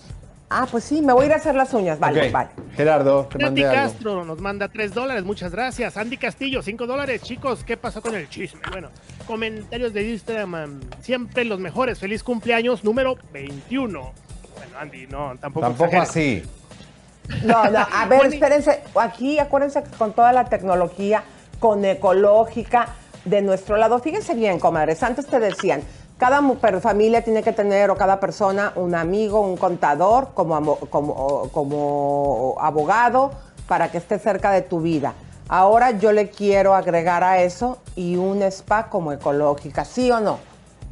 Ah, 0.50 0.66
pues 0.70 0.86
sí, 0.86 1.02
me 1.02 1.12
voy 1.12 1.24
a 1.24 1.26
ir 1.28 1.34
a 1.34 1.36
hacer 1.36 1.56
las 1.56 1.74
uñas. 1.74 2.00
Vale, 2.00 2.30
vale. 2.32 2.50
Gerardo, 2.74 3.26
te 3.26 3.38
Nati 3.38 3.44
mandé 3.44 3.66
algo. 3.66 3.92
Castro 3.92 4.24
nos 4.26 4.40
manda 4.40 4.70
3 4.70 4.94
dólares, 4.94 5.26
muchas 5.26 5.52
gracias. 5.52 5.98
Andy 5.98 6.16
Castillo, 6.16 6.62
5 6.62 6.88
dólares. 6.88 7.22
Chicos, 7.22 7.66
¿qué 7.66 7.76
pasó 7.76 8.02
con 8.02 8.16
el 8.16 8.30
chisme? 8.30 8.62
Bueno, 8.72 8.90
comentarios 9.26 9.92
de 9.94 10.10
Instagram, 10.10 10.54
um, 10.54 10.80
siempre 11.02 11.44
los 11.44 11.60
mejores. 11.60 12.00
Feliz 12.00 12.24
cumpleaños 12.24 12.86
número 12.86 13.18
21. 13.34 14.00
Bueno, 14.00 14.78
Andy, 14.80 15.08
no, 15.08 15.34
tampoco. 15.38 15.68
Tampoco 15.68 15.98
exageres. 15.98 16.10
así. 16.10 17.46
No, 17.46 17.70
no, 17.70 17.80
a 17.80 18.06
ver, 18.10 18.28
espérense. 18.28 18.84
Aquí, 18.96 19.40
acuérdense 19.40 19.84
que 19.84 19.90
con 19.98 20.14
toda 20.14 20.32
la 20.32 20.46
tecnología, 20.46 21.24
con 21.60 21.84
ecológica 21.84 22.96
de 23.26 23.42
nuestro 23.42 23.76
lado, 23.76 24.00
fíjense 24.00 24.34
bien, 24.34 24.60
comadres. 24.60 25.04
Antes 25.04 25.28
te 25.28 25.42
decían, 25.42 25.82
cada 26.18 26.42
familia 26.82 27.24
tiene 27.24 27.44
que 27.44 27.54
tener, 27.54 27.92
o 27.92 27.96
cada 27.96 28.20
persona, 28.20 28.74
un 28.76 28.96
amigo, 28.96 29.40
un 29.42 29.58
contador, 29.58 30.30
como, 30.34 30.78
como, 30.90 31.50
como 31.52 32.56
abogado, 32.60 33.32
para 33.68 33.90
que 33.92 33.98
esté 33.98 34.18
cerca 34.18 34.52
de 34.52 34.62
tu 34.62 34.82
vida. 34.82 35.14
Ahora 35.50 35.92
yo 35.92 36.12
le 36.12 36.30
quiero 36.30 36.76
agregar 36.76 37.24
a 37.24 37.42
eso 37.42 37.78
y 37.96 38.18
un 38.18 38.42
spa 38.44 38.90
como 38.90 39.12
ecológica, 39.12 39.86
¿sí 39.86 40.12
o 40.12 40.20
no? 40.20 40.40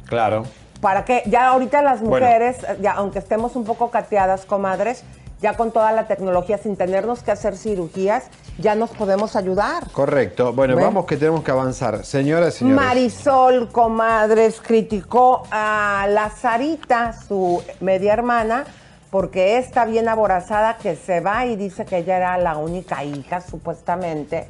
Claro. 0.06 0.44
para 0.80 1.04
que 1.04 1.24
ya 1.26 1.48
ahorita 1.48 1.82
las 1.82 2.00
mujeres, 2.00 2.58
ya 2.80 2.92
aunque 2.92 3.18
estemos 3.18 3.56
un 3.56 3.64
poco 3.64 3.90
cateadas, 3.90 4.44
comadres, 4.44 5.02
ya 5.42 5.54
con 5.56 5.70
toda 5.70 5.92
la 5.92 6.06
tecnología, 6.06 6.58
sin 6.58 6.76
tenernos 6.76 7.22
que 7.22 7.30
hacer 7.30 7.56
cirugías, 7.56 8.24
ya 8.58 8.74
nos 8.74 8.90
podemos 8.90 9.36
ayudar. 9.36 9.90
Correcto. 9.92 10.52
Bueno, 10.52 10.74
Bueno. 10.74 10.86
vamos 10.88 11.06
que 11.06 11.16
tenemos 11.16 11.44
que 11.44 11.50
avanzar. 11.50 12.04
Señoras 12.04 12.56
y 12.56 12.58
señores. 12.60 12.76
Marisol, 12.84 13.68
comadres, 13.70 14.60
criticó 14.60 15.42
a 15.50 16.06
la 16.08 16.30
Sarita, 16.30 17.12
su 17.12 17.62
media 17.80 18.14
hermana, 18.14 18.64
porque 19.10 19.58
está 19.58 19.84
bien 19.84 20.08
aborazada 20.08 20.78
que 20.78 20.96
se 20.96 21.20
va 21.20 21.46
y 21.46 21.56
dice 21.56 21.84
que 21.84 21.98
ella 21.98 22.16
era 22.16 22.38
la 22.38 22.56
única 22.56 23.04
hija, 23.04 23.40
supuestamente. 23.40 24.46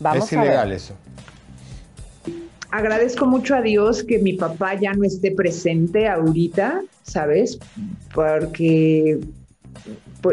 Vamos 0.00 0.24
es 0.26 0.32
a 0.32 0.40
ver. 0.40 0.46
ilegal 0.46 0.72
eso. 0.72 0.94
agradezco 2.70 3.26
mucho 3.26 3.54
a 3.54 3.62
Dios 3.62 4.02
que 4.04 4.18
mi 4.18 4.34
papá 4.34 4.74
ya 4.74 4.92
no 4.92 5.04
esté 5.04 5.32
presente 5.32 6.08
ahorita, 6.08 6.82
¿sabes? 7.02 7.58
Porque 8.14 9.18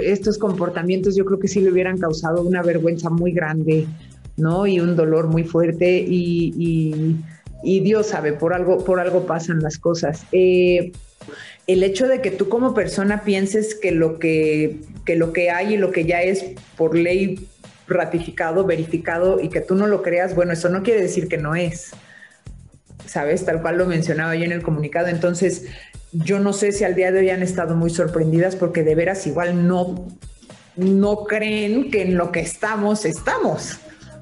estos 0.02 0.38
comportamientos 0.38 1.16
yo 1.16 1.26
creo 1.26 1.40
que 1.40 1.48
sí 1.48 1.62
le 1.62 1.72
hubieran 1.72 1.98
causado 1.98 2.42
una 2.42 2.62
vergüenza 2.62 3.10
muy 3.10 3.32
grande, 3.32 3.88
¿no? 4.38 4.68
Y 4.68 4.80
un 4.80 4.96
dolor 4.96 5.28
muy 5.28 5.44
fuerte 5.44 6.04
y 6.08 7.16
Dios 7.64 8.08
sabe, 8.08 8.34
por 8.34 8.54
algo, 8.54 8.84
por 8.84 9.00
algo 9.00 9.26
pasan 9.26 9.60
las 9.60 9.78
cosas. 9.78 10.26
Eh, 10.32 10.92
el 11.68 11.84
hecho 11.84 12.08
de 12.08 12.22
que 12.22 12.32
tú 12.32 12.48
como 12.50 12.74
persona 12.74 13.24
pienses 13.24 13.76
que 13.76 13.92
lo 13.92 14.20
que, 14.20 14.78
que 15.06 15.16
lo 15.16 15.34
que 15.34 15.50
hay 15.50 15.74
y 15.74 15.78
lo 15.78 15.92
que 15.92 16.06
ya 16.06 16.22
es 16.22 16.46
por 16.78 16.96
ley 16.96 17.48
ratificado, 17.88 18.66
verificado 18.66 19.40
y 19.40 19.50
que 19.50 19.62
tú 19.62 19.76
no 19.76 19.88
lo 19.88 20.02
creas, 20.02 20.36
bueno, 20.36 20.54
eso 20.54 20.70
no 20.70 20.84
quiere 20.84 21.02
decir 21.02 21.28
que 21.28 21.38
no 21.38 21.56
es. 21.56 21.92
¿Sabes? 23.08 23.46
Tal 23.46 23.62
cual 23.62 23.78
lo 23.78 23.86
mencionaba 23.86 24.36
yo 24.36 24.44
en 24.44 24.52
el 24.52 24.62
comunicado. 24.62 25.08
Entonces, 25.08 25.66
yo 26.12 26.40
no 26.40 26.54
sé 26.54 26.72
si 26.72 26.84
al 26.84 26.96
día 26.96 27.12
de 27.12 27.20
hoy 27.20 27.30
han 27.30 27.44
estado 27.44 27.76
muy 27.76 27.90
sorprendidas 27.90 28.56
porque 28.56 28.84
de 28.84 28.96
veras 28.96 29.28
igual 29.28 29.68
no, 29.68 30.08
no 30.76 31.24
creen 31.26 31.92
que 31.92 32.04
en 32.04 32.18
lo 32.18 32.32
que 32.32 32.40
estamos 32.40 33.06
estamos, 33.06 33.80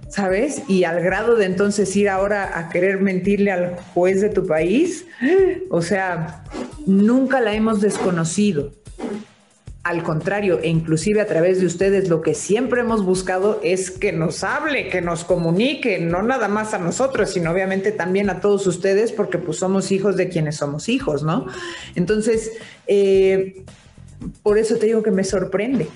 ¿sabes? 0.10 0.64
Y 0.68 0.86
al 0.86 1.02
grado 1.02 1.36
de 1.36 1.46
entonces 1.46 1.96
ir 1.96 2.10
ahora 2.10 2.58
a 2.58 2.70
querer 2.70 3.00
mentirle 3.00 3.52
al 3.52 3.76
juez 3.94 4.22
de 4.22 4.30
tu 4.30 4.46
país, 4.46 5.06
o 5.70 5.82
sea, 5.82 6.44
nunca 6.88 7.42
la 7.42 7.54
hemos 7.54 7.82
desconocido. 7.82 8.72
Al 9.84 10.02
contrario, 10.02 10.60
e 10.64 10.70
inclusive 10.70 11.20
a 11.20 11.28
través 11.28 11.60
de 11.60 11.66
ustedes, 11.66 12.08
lo 12.08 12.22
que 12.22 12.36
siempre 12.36 12.80
hemos 12.80 13.04
buscado 13.04 13.60
es 13.64 13.92
que 13.92 14.14
nos 14.14 14.42
hable, 14.46 14.88
que 14.88 15.02
nos 15.02 15.26
comunique, 15.26 16.00
no 16.00 16.24
nada 16.24 16.48
más 16.48 16.74
a 16.74 16.78
nosotros, 16.78 17.32
sino 17.32 17.52
obviamente 17.52 17.92
también 17.92 18.30
a 18.30 18.40
todos 18.40 18.66
ustedes, 18.66 19.12
porque 19.12 19.40
pues 19.40 19.58
somos 19.58 19.92
hijos 19.92 20.16
de 20.16 20.30
quienes 20.30 20.56
somos 20.56 20.88
hijos, 20.88 21.24
¿no? 21.24 21.48
Entonces, 21.96 22.54
eh, 22.88 23.66
por 24.42 24.58
eso 24.58 24.78
te 24.78 24.86
digo 24.86 25.04
que 25.04 25.12
me 25.12 25.26
sorprende. 25.26 25.90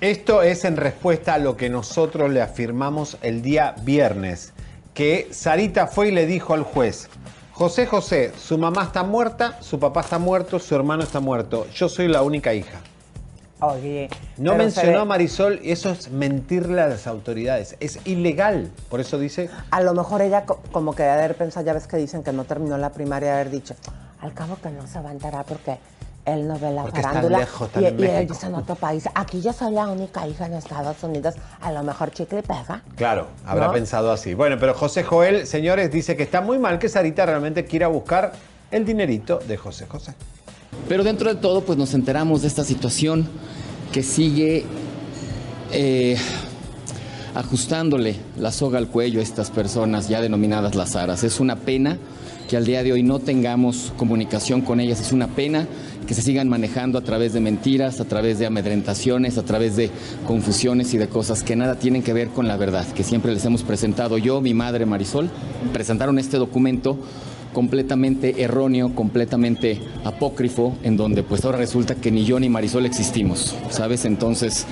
Esto 0.00 0.42
es 0.42 0.64
en 0.64 0.76
respuesta 0.76 1.34
a 1.34 1.38
lo 1.38 1.56
que 1.56 1.68
nosotros 1.70 2.30
le 2.30 2.40
afirmamos 2.40 3.18
el 3.22 3.42
día 3.42 3.74
viernes, 3.82 4.52
que 4.94 5.26
Sarita 5.32 5.88
fue 5.88 6.08
y 6.08 6.12
le 6.12 6.24
dijo 6.24 6.54
al 6.54 6.62
juez, 6.62 7.08
José 7.60 7.84
José, 7.84 8.32
su 8.38 8.56
mamá 8.56 8.84
está 8.84 9.02
muerta, 9.02 9.58
su 9.60 9.78
papá 9.78 10.00
está 10.00 10.18
muerto, 10.18 10.58
su 10.58 10.74
hermano 10.74 11.02
está 11.02 11.20
muerto, 11.20 11.66
yo 11.74 11.90
soy 11.90 12.08
la 12.08 12.22
única 12.22 12.54
hija. 12.54 12.78
Oye, 13.60 14.08
No 14.38 14.54
mencionó 14.54 14.92
ve- 14.92 14.98
a 15.00 15.04
Marisol, 15.04 15.60
y 15.62 15.70
eso 15.70 15.90
es 15.90 16.10
mentirle 16.10 16.80
a 16.80 16.86
las 16.88 17.06
autoridades, 17.06 17.76
es 17.80 17.98
ilegal. 18.06 18.70
Por 18.88 19.00
eso 19.00 19.18
dice, 19.18 19.50
A 19.72 19.82
lo 19.82 19.92
mejor 19.92 20.22
ella 20.22 20.46
co- 20.46 20.60
como 20.72 20.94
que 20.94 21.02
de 21.02 21.10
haber 21.10 21.34
pensado, 21.36 21.66
ya 21.66 21.74
ves 21.74 21.86
que 21.86 21.98
dicen 21.98 22.22
que 22.22 22.32
no 22.32 22.44
terminó 22.44 22.78
la 22.78 22.94
primaria, 22.94 23.34
haber 23.34 23.50
dicho, 23.50 23.74
al 24.22 24.32
cabo 24.32 24.56
que 24.62 24.70
no 24.70 24.86
se 24.86 24.98
va 25.02 25.10
a 25.10 25.12
enterar 25.12 25.44
porque 25.44 25.76
él 26.26 26.46
no 26.46 26.58
ve 26.58 26.70
la 26.72 26.82
Porque 26.82 27.02
farándula. 27.02 27.38
lejos, 27.38 27.70
y, 27.80 27.84
en 27.84 28.00
y 28.00 28.04
él 28.04 28.28
dice 28.28 28.46
en 28.46 28.54
otro 28.54 28.74
país, 28.74 29.08
aquí 29.14 29.40
yo 29.40 29.52
soy 29.52 29.72
la 29.72 29.88
única 29.88 30.26
hija 30.28 30.46
en 30.46 30.54
Estados 30.54 31.02
Unidos, 31.02 31.34
a 31.60 31.72
lo 31.72 31.82
mejor 31.82 32.10
chicle 32.10 32.42
pega. 32.42 32.82
claro, 32.96 33.28
habrá 33.46 33.68
¿No? 33.68 33.72
pensado 33.72 34.12
así. 34.12 34.34
Bueno, 34.34 34.56
pero 34.60 34.74
José 34.74 35.02
Joel, 35.02 35.46
señores, 35.46 35.90
dice 35.90 36.16
que 36.16 36.22
está 36.22 36.40
muy 36.40 36.58
mal 36.58 36.78
que 36.78 36.88
Sarita 36.88 37.26
realmente 37.26 37.64
quiera 37.64 37.88
buscar 37.88 38.32
el 38.70 38.84
dinerito 38.84 39.38
de 39.46 39.56
José 39.56 39.86
José. 39.86 40.14
Pero 40.88 41.02
dentro 41.04 41.28
de 41.32 41.40
todo, 41.40 41.62
pues 41.62 41.78
nos 41.78 41.94
enteramos 41.94 42.42
de 42.42 42.48
esta 42.48 42.64
situación 42.64 43.28
que 43.92 44.02
sigue, 44.02 44.64
eh, 45.72 46.16
ajustándole 47.34 48.16
la 48.36 48.50
soga 48.52 48.78
al 48.78 48.88
cuello 48.88 49.20
a 49.20 49.22
estas 49.22 49.50
personas 49.50 50.08
ya 50.08 50.20
denominadas 50.20 50.74
las 50.74 50.96
aras. 50.96 51.24
Es 51.24 51.40
una 51.40 51.56
pena 51.56 51.98
que 52.48 52.56
al 52.56 52.64
día 52.64 52.82
de 52.82 52.92
hoy 52.92 53.02
no 53.02 53.20
tengamos 53.20 53.92
comunicación 53.96 54.60
con 54.62 54.80
ellas, 54.80 55.00
es 55.00 55.12
una 55.12 55.28
pena 55.28 55.66
que 56.10 56.14
se 56.16 56.22
sigan 56.22 56.48
manejando 56.48 56.98
a 56.98 57.02
través 57.02 57.34
de 57.34 57.40
mentiras, 57.40 58.00
a 58.00 58.04
través 58.04 58.40
de 58.40 58.46
amedrentaciones, 58.46 59.38
a 59.38 59.44
través 59.44 59.76
de 59.76 59.92
confusiones 60.26 60.92
y 60.92 60.98
de 60.98 61.06
cosas 61.06 61.44
que 61.44 61.54
nada 61.54 61.76
tienen 61.76 62.02
que 62.02 62.12
ver 62.12 62.30
con 62.30 62.48
la 62.48 62.56
verdad, 62.56 62.84
que 62.84 63.04
siempre 63.04 63.32
les 63.32 63.44
hemos 63.44 63.62
presentado 63.62 64.18
yo, 64.18 64.40
mi 64.40 64.52
madre 64.52 64.86
Marisol, 64.86 65.30
presentaron 65.72 66.18
este 66.18 66.36
documento 66.36 66.98
completamente 67.52 68.42
erróneo, 68.42 68.92
completamente 68.92 69.78
apócrifo, 70.02 70.76
en 70.82 70.96
donde 70.96 71.22
pues 71.22 71.44
ahora 71.44 71.58
resulta 71.58 71.94
que 71.94 72.10
ni 72.10 72.24
yo 72.24 72.40
ni 72.40 72.48
Marisol 72.48 72.86
existimos, 72.86 73.54
¿sabes? 73.70 74.04
Entonces, 74.04 74.66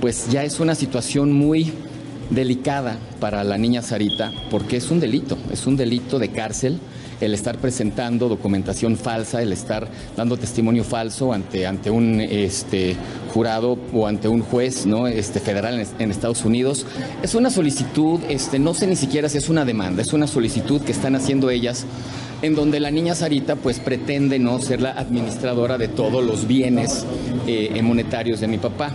pues 0.00 0.30
ya 0.30 0.42
es 0.42 0.58
una 0.58 0.74
situación 0.74 1.32
muy 1.32 1.70
delicada 2.30 2.96
para 3.20 3.44
la 3.44 3.58
niña 3.58 3.82
Sarita, 3.82 4.32
porque 4.50 4.78
es 4.78 4.90
un 4.90 5.00
delito, 5.00 5.36
es 5.52 5.66
un 5.66 5.76
delito 5.76 6.18
de 6.18 6.30
cárcel 6.30 6.80
el 7.20 7.34
estar 7.34 7.58
presentando 7.58 8.28
documentación 8.28 8.96
falsa, 8.96 9.42
el 9.42 9.52
estar 9.52 9.88
dando 10.16 10.36
testimonio 10.36 10.84
falso 10.84 11.32
ante, 11.32 11.66
ante 11.66 11.90
un 11.90 12.20
este, 12.20 12.96
jurado 13.32 13.78
o 13.92 14.06
ante 14.06 14.28
un 14.28 14.42
juez 14.42 14.86
¿no? 14.86 15.06
este, 15.06 15.40
federal 15.40 15.84
en, 15.98 16.10
Estados 16.10 16.44
Unidos. 16.44 16.86
Es 17.22 17.34
una 17.34 17.50
solicitud, 17.50 18.20
este, 18.28 18.58
no 18.58 18.74
sé 18.74 18.86
ni 18.86 18.96
siquiera 18.96 19.28
si 19.28 19.38
es 19.38 19.48
una 19.48 19.64
demanda, 19.64 20.02
es 20.02 20.12
una 20.12 20.26
solicitud 20.26 20.80
que 20.82 20.92
están 20.92 21.14
haciendo 21.14 21.50
ellas 21.50 21.86
en 22.42 22.54
donde 22.54 22.78
la 22.78 22.90
niña 22.90 23.14
Sarita 23.14 23.56
pues 23.56 23.80
pretende 23.80 24.38
no 24.38 24.60
ser 24.60 24.80
la 24.80 24.92
administradora 24.92 25.76
de 25.76 25.88
todos 25.88 26.24
los 26.24 26.46
bienes 26.46 27.04
eh, 27.46 27.80
monetarios 27.82 28.40
de 28.40 28.46
mi 28.46 28.58
papá, 28.58 28.92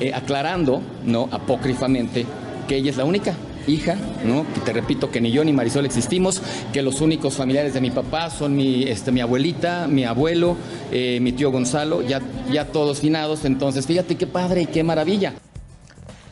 Eh, 0.00 0.12
aclarando 0.12 0.82
no 1.04 1.28
apócrifamente 1.30 2.26
que 2.66 2.76
ella 2.76 2.90
es 2.90 2.96
la 2.96 3.04
única 3.04 3.34
hija, 3.66 3.96
¿no? 4.24 4.44
Que 4.54 4.60
te 4.60 4.72
repito 4.72 5.10
que 5.10 5.20
ni 5.20 5.30
yo 5.30 5.44
ni 5.44 5.52
Marisol 5.52 5.86
existimos, 5.86 6.42
que 6.72 6.82
los 6.82 7.00
únicos 7.00 7.34
familiares 7.34 7.74
de 7.74 7.80
mi 7.80 7.90
papá 7.90 8.30
son 8.30 8.54
mi, 8.56 8.84
este, 8.84 9.12
mi 9.12 9.20
abuelita, 9.20 9.86
mi 9.86 10.04
abuelo, 10.04 10.56
eh, 10.92 11.18
mi 11.20 11.32
tío 11.32 11.50
Gonzalo, 11.50 12.02
ya, 12.02 12.20
ya 12.50 12.66
todos 12.66 13.00
finados, 13.00 13.44
entonces 13.44 13.86
fíjate 13.86 14.16
qué 14.16 14.26
padre 14.26 14.62
y 14.62 14.66
qué 14.66 14.82
maravilla. 14.84 15.34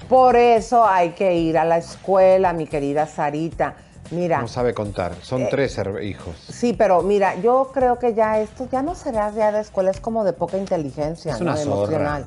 Por 0.09 0.37
eso 0.37 0.85
hay 0.87 1.11
que 1.11 1.37
ir 1.39 1.57
a 1.57 1.65
la 1.65 1.79
escuela, 1.79 2.53
mi 2.53 2.67
querida 2.67 3.07
Sarita. 3.07 3.75
Mira, 4.11 4.43
No 4.43 4.49
sabe 4.49 4.75
contar. 4.75 5.15
Son 5.23 5.41
Eh, 5.43 5.49
tres 5.51 5.81
hijos. 6.03 6.37
sí, 6.51 6.75
pero 6.77 7.01
mira, 7.03 7.41
yo 7.41 7.71
creo 7.73 7.99
que 7.99 8.13
ya 8.13 8.41
esto 8.41 8.69
ya 8.71 8.83
no 8.83 8.95
será 8.95 9.33
ya 9.35 9.51
de 9.53 9.61
escuela, 9.61 9.91
es 9.91 10.01
como 10.01 10.23
de 10.23 10.35
poca 10.35 10.59
inteligencia, 10.59 11.33
Es 11.33 11.41
¿no? 11.41 11.45
una 11.47 11.57
zorra. 11.57 11.73
Emocional. 11.97 12.27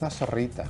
Una 0.00 0.10
zorrita. 0.10 0.64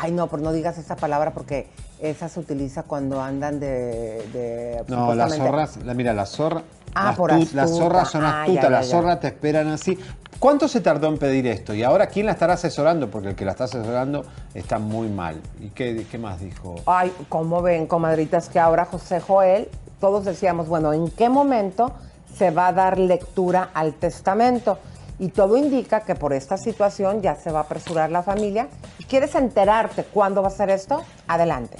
Ay, 0.00 0.12
no, 0.12 0.28
pero 0.28 0.42
no 0.42 0.52
digas 0.52 0.78
esa 0.78 0.96
palabra 0.96 1.32
porque 1.32 1.68
esa 2.00 2.28
se 2.30 2.40
utiliza 2.40 2.84
cuando 2.84 3.20
andan 3.20 3.60
de. 3.60 4.26
de 4.32 4.82
No, 4.88 5.14
las 5.14 5.36
zorras, 5.36 5.76
la, 5.84 5.92
mira, 5.92 6.14
las 6.14 6.30
zorras. 6.30 6.62
Ah, 6.94 7.14
por 7.16 7.30
tu- 7.30 7.36
astuta. 7.36 7.56
las 7.56 7.70
zorras 7.70 8.10
son 8.10 8.24
Ah, 8.24 8.42
astutas, 8.44 8.70
las 8.70 8.86
zorras 8.88 9.20
te 9.20 9.26
esperan 9.28 9.68
así. 9.68 9.98
¿Cuánto 10.38 10.68
se 10.68 10.80
tardó 10.80 11.08
en 11.08 11.18
pedir 11.18 11.46
esto? 11.46 11.74
Y 11.74 11.82
ahora, 11.82 12.06
¿quién 12.06 12.26
la 12.26 12.32
estará 12.32 12.54
asesorando? 12.54 13.10
Porque 13.10 13.28
el 13.28 13.34
que 13.34 13.44
la 13.44 13.52
está 13.52 13.64
asesorando 13.64 14.24
está 14.54 14.78
muy 14.78 15.08
mal. 15.08 15.40
¿Y 15.60 15.68
qué, 15.68 16.06
qué 16.10 16.18
más 16.18 16.40
dijo? 16.40 16.76
Ay, 16.86 17.12
¿cómo 17.28 17.60
ven, 17.62 17.86
comadritas, 17.86 18.48
que 18.48 18.58
ahora 18.58 18.86
José 18.86 19.20
Joel, 19.20 19.68
todos 20.00 20.24
decíamos, 20.24 20.68
bueno, 20.68 20.92
¿en 20.94 21.08
qué 21.10 21.28
momento 21.28 21.92
se 22.34 22.50
va 22.50 22.68
a 22.68 22.72
dar 22.72 22.98
lectura 22.98 23.70
al 23.74 23.94
testamento? 23.94 24.78
Y 25.22 25.28
todo 25.28 25.56
indica 25.56 26.00
que 26.00 26.16
por 26.16 26.32
esta 26.32 26.56
situación 26.56 27.22
ya 27.22 27.36
se 27.36 27.52
va 27.52 27.60
a 27.60 27.62
apresurar 27.62 28.10
la 28.10 28.24
familia. 28.24 28.66
¿Y 28.98 29.04
quieres 29.04 29.36
enterarte 29.36 30.02
cuándo 30.02 30.42
va 30.42 30.48
a 30.48 30.50
ser 30.50 30.68
esto? 30.68 31.00
Adelante. 31.28 31.76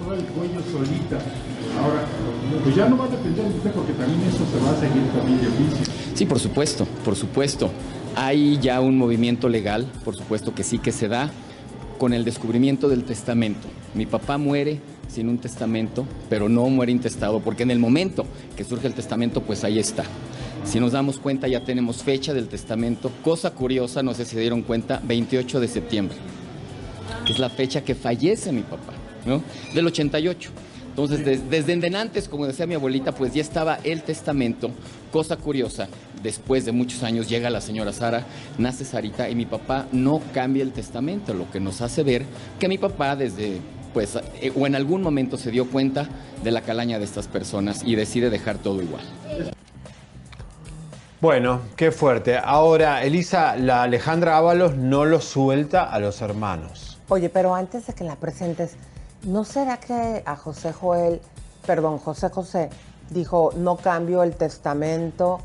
Todo 0.00 0.14
el 0.14 0.24
cuello 0.24 0.60
solita. 0.72 1.16
Ahora, 1.80 2.04
pues 2.64 2.74
ya 2.74 2.88
no 2.88 2.98
va 2.98 3.04
a 3.04 3.08
depender 3.08 3.44
de 3.44 3.56
usted 3.56 3.70
porque 3.70 3.92
también 3.92 4.20
eso 4.22 4.44
se 4.52 4.58
va 4.58 4.72
a 4.72 4.80
seguir 4.80 5.08
también 5.12 5.40
de 5.42 5.46
oficio. 5.46 5.94
Sí, 6.16 6.26
por 6.26 6.40
supuesto, 6.40 6.88
por 7.04 7.14
supuesto. 7.14 7.70
Hay 8.16 8.58
ya 8.58 8.80
un 8.80 8.98
movimiento 8.98 9.48
legal, 9.48 9.86
por 10.04 10.16
supuesto 10.16 10.52
que 10.52 10.64
sí 10.64 10.78
que 10.78 10.90
se 10.90 11.06
da 11.06 11.30
con 11.98 12.12
el 12.12 12.24
descubrimiento 12.24 12.88
del 12.88 13.04
testamento. 13.04 13.68
Mi 13.94 14.06
papá 14.06 14.38
muere 14.38 14.80
sin 15.06 15.28
un 15.28 15.38
testamento, 15.38 16.04
pero 16.28 16.48
no 16.48 16.68
muere 16.68 16.90
intestado, 16.90 17.38
porque 17.38 17.62
en 17.62 17.70
el 17.70 17.78
momento 17.78 18.26
que 18.56 18.64
surge 18.64 18.88
el 18.88 18.94
testamento, 18.94 19.40
pues 19.40 19.62
ahí 19.62 19.78
está. 19.78 20.02
Si 20.66 20.80
nos 20.80 20.92
damos 20.92 21.18
cuenta, 21.18 21.48
ya 21.48 21.60
tenemos 21.64 22.02
fecha 22.02 22.34
del 22.34 22.48
testamento. 22.48 23.10
Cosa 23.22 23.50
curiosa, 23.52 24.02
no 24.02 24.12
sé 24.14 24.24
si 24.24 24.32
se 24.32 24.40
dieron 24.40 24.62
cuenta, 24.62 25.00
28 25.04 25.60
de 25.60 25.68
septiembre, 25.68 26.16
que 27.24 27.32
es 27.32 27.38
la 27.38 27.48
fecha 27.48 27.82
que 27.82 27.94
fallece 27.94 28.52
mi 28.52 28.62
papá, 28.62 28.92
¿no? 29.24 29.42
Del 29.74 29.86
88. 29.86 30.50
Entonces, 30.88 31.24
des- 31.24 31.48
desde 31.50 31.72
en 31.74 31.94
antes, 31.94 32.28
como 32.28 32.46
decía 32.46 32.66
mi 32.66 32.74
abuelita, 32.74 33.12
pues 33.12 33.32
ya 33.32 33.42
estaba 33.42 33.78
el 33.84 34.02
testamento. 34.02 34.70
Cosa 35.12 35.36
curiosa, 35.36 35.88
después 36.22 36.64
de 36.64 36.72
muchos 36.72 37.02
años 37.02 37.28
llega 37.28 37.48
la 37.50 37.60
señora 37.60 37.92
Sara, 37.92 38.26
nace 38.58 38.84
Sarita 38.84 39.28
y 39.30 39.34
mi 39.34 39.44
papá 39.46 39.86
no 39.92 40.20
cambia 40.34 40.62
el 40.62 40.72
testamento, 40.72 41.32
lo 41.34 41.50
que 41.50 41.60
nos 41.60 41.80
hace 41.80 42.02
ver 42.02 42.24
que 42.58 42.66
mi 42.68 42.78
papá 42.78 43.14
desde, 43.14 43.58
pues, 43.94 44.16
eh, 44.40 44.52
o 44.56 44.66
en 44.66 44.74
algún 44.74 45.02
momento 45.02 45.36
se 45.38 45.50
dio 45.50 45.66
cuenta 45.70 46.08
de 46.42 46.50
la 46.50 46.62
calaña 46.62 46.98
de 46.98 47.04
estas 47.04 47.28
personas 47.28 47.82
y 47.84 47.94
decide 47.94 48.30
dejar 48.30 48.56
todo 48.58 48.82
igual. 48.82 49.04
Bueno, 51.26 51.62
qué 51.74 51.90
fuerte. 51.90 52.38
Ahora, 52.38 53.02
Elisa, 53.02 53.56
la 53.56 53.82
Alejandra 53.82 54.36
Ábalos 54.36 54.76
no 54.76 55.04
lo 55.04 55.20
suelta 55.20 55.82
a 55.82 55.98
los 55.98 56.22
hermanos. 56.22 57.00
Oye, 57.08 57.28
pero 57.30 57.52
antes 57.52 57.88
de 57.88 57.94
que 57.94 58.04
la 58.04 58.14
presentes, 58.14 58.76
¿no 59.24 59.42
será 59.42 59.78
que 59.78 60.22
a 60.24 60.36
José 60.36 60.72
Joel, 60.72 61.20
perdón, 61.66 61.98
José 61.98 62.28
José, 62.28 62.70
dijo, 63.10 63.50
no 63.56 63.76
cambio 63.76 64.22
el 64.22 64.36
testamento? 64.36 65.40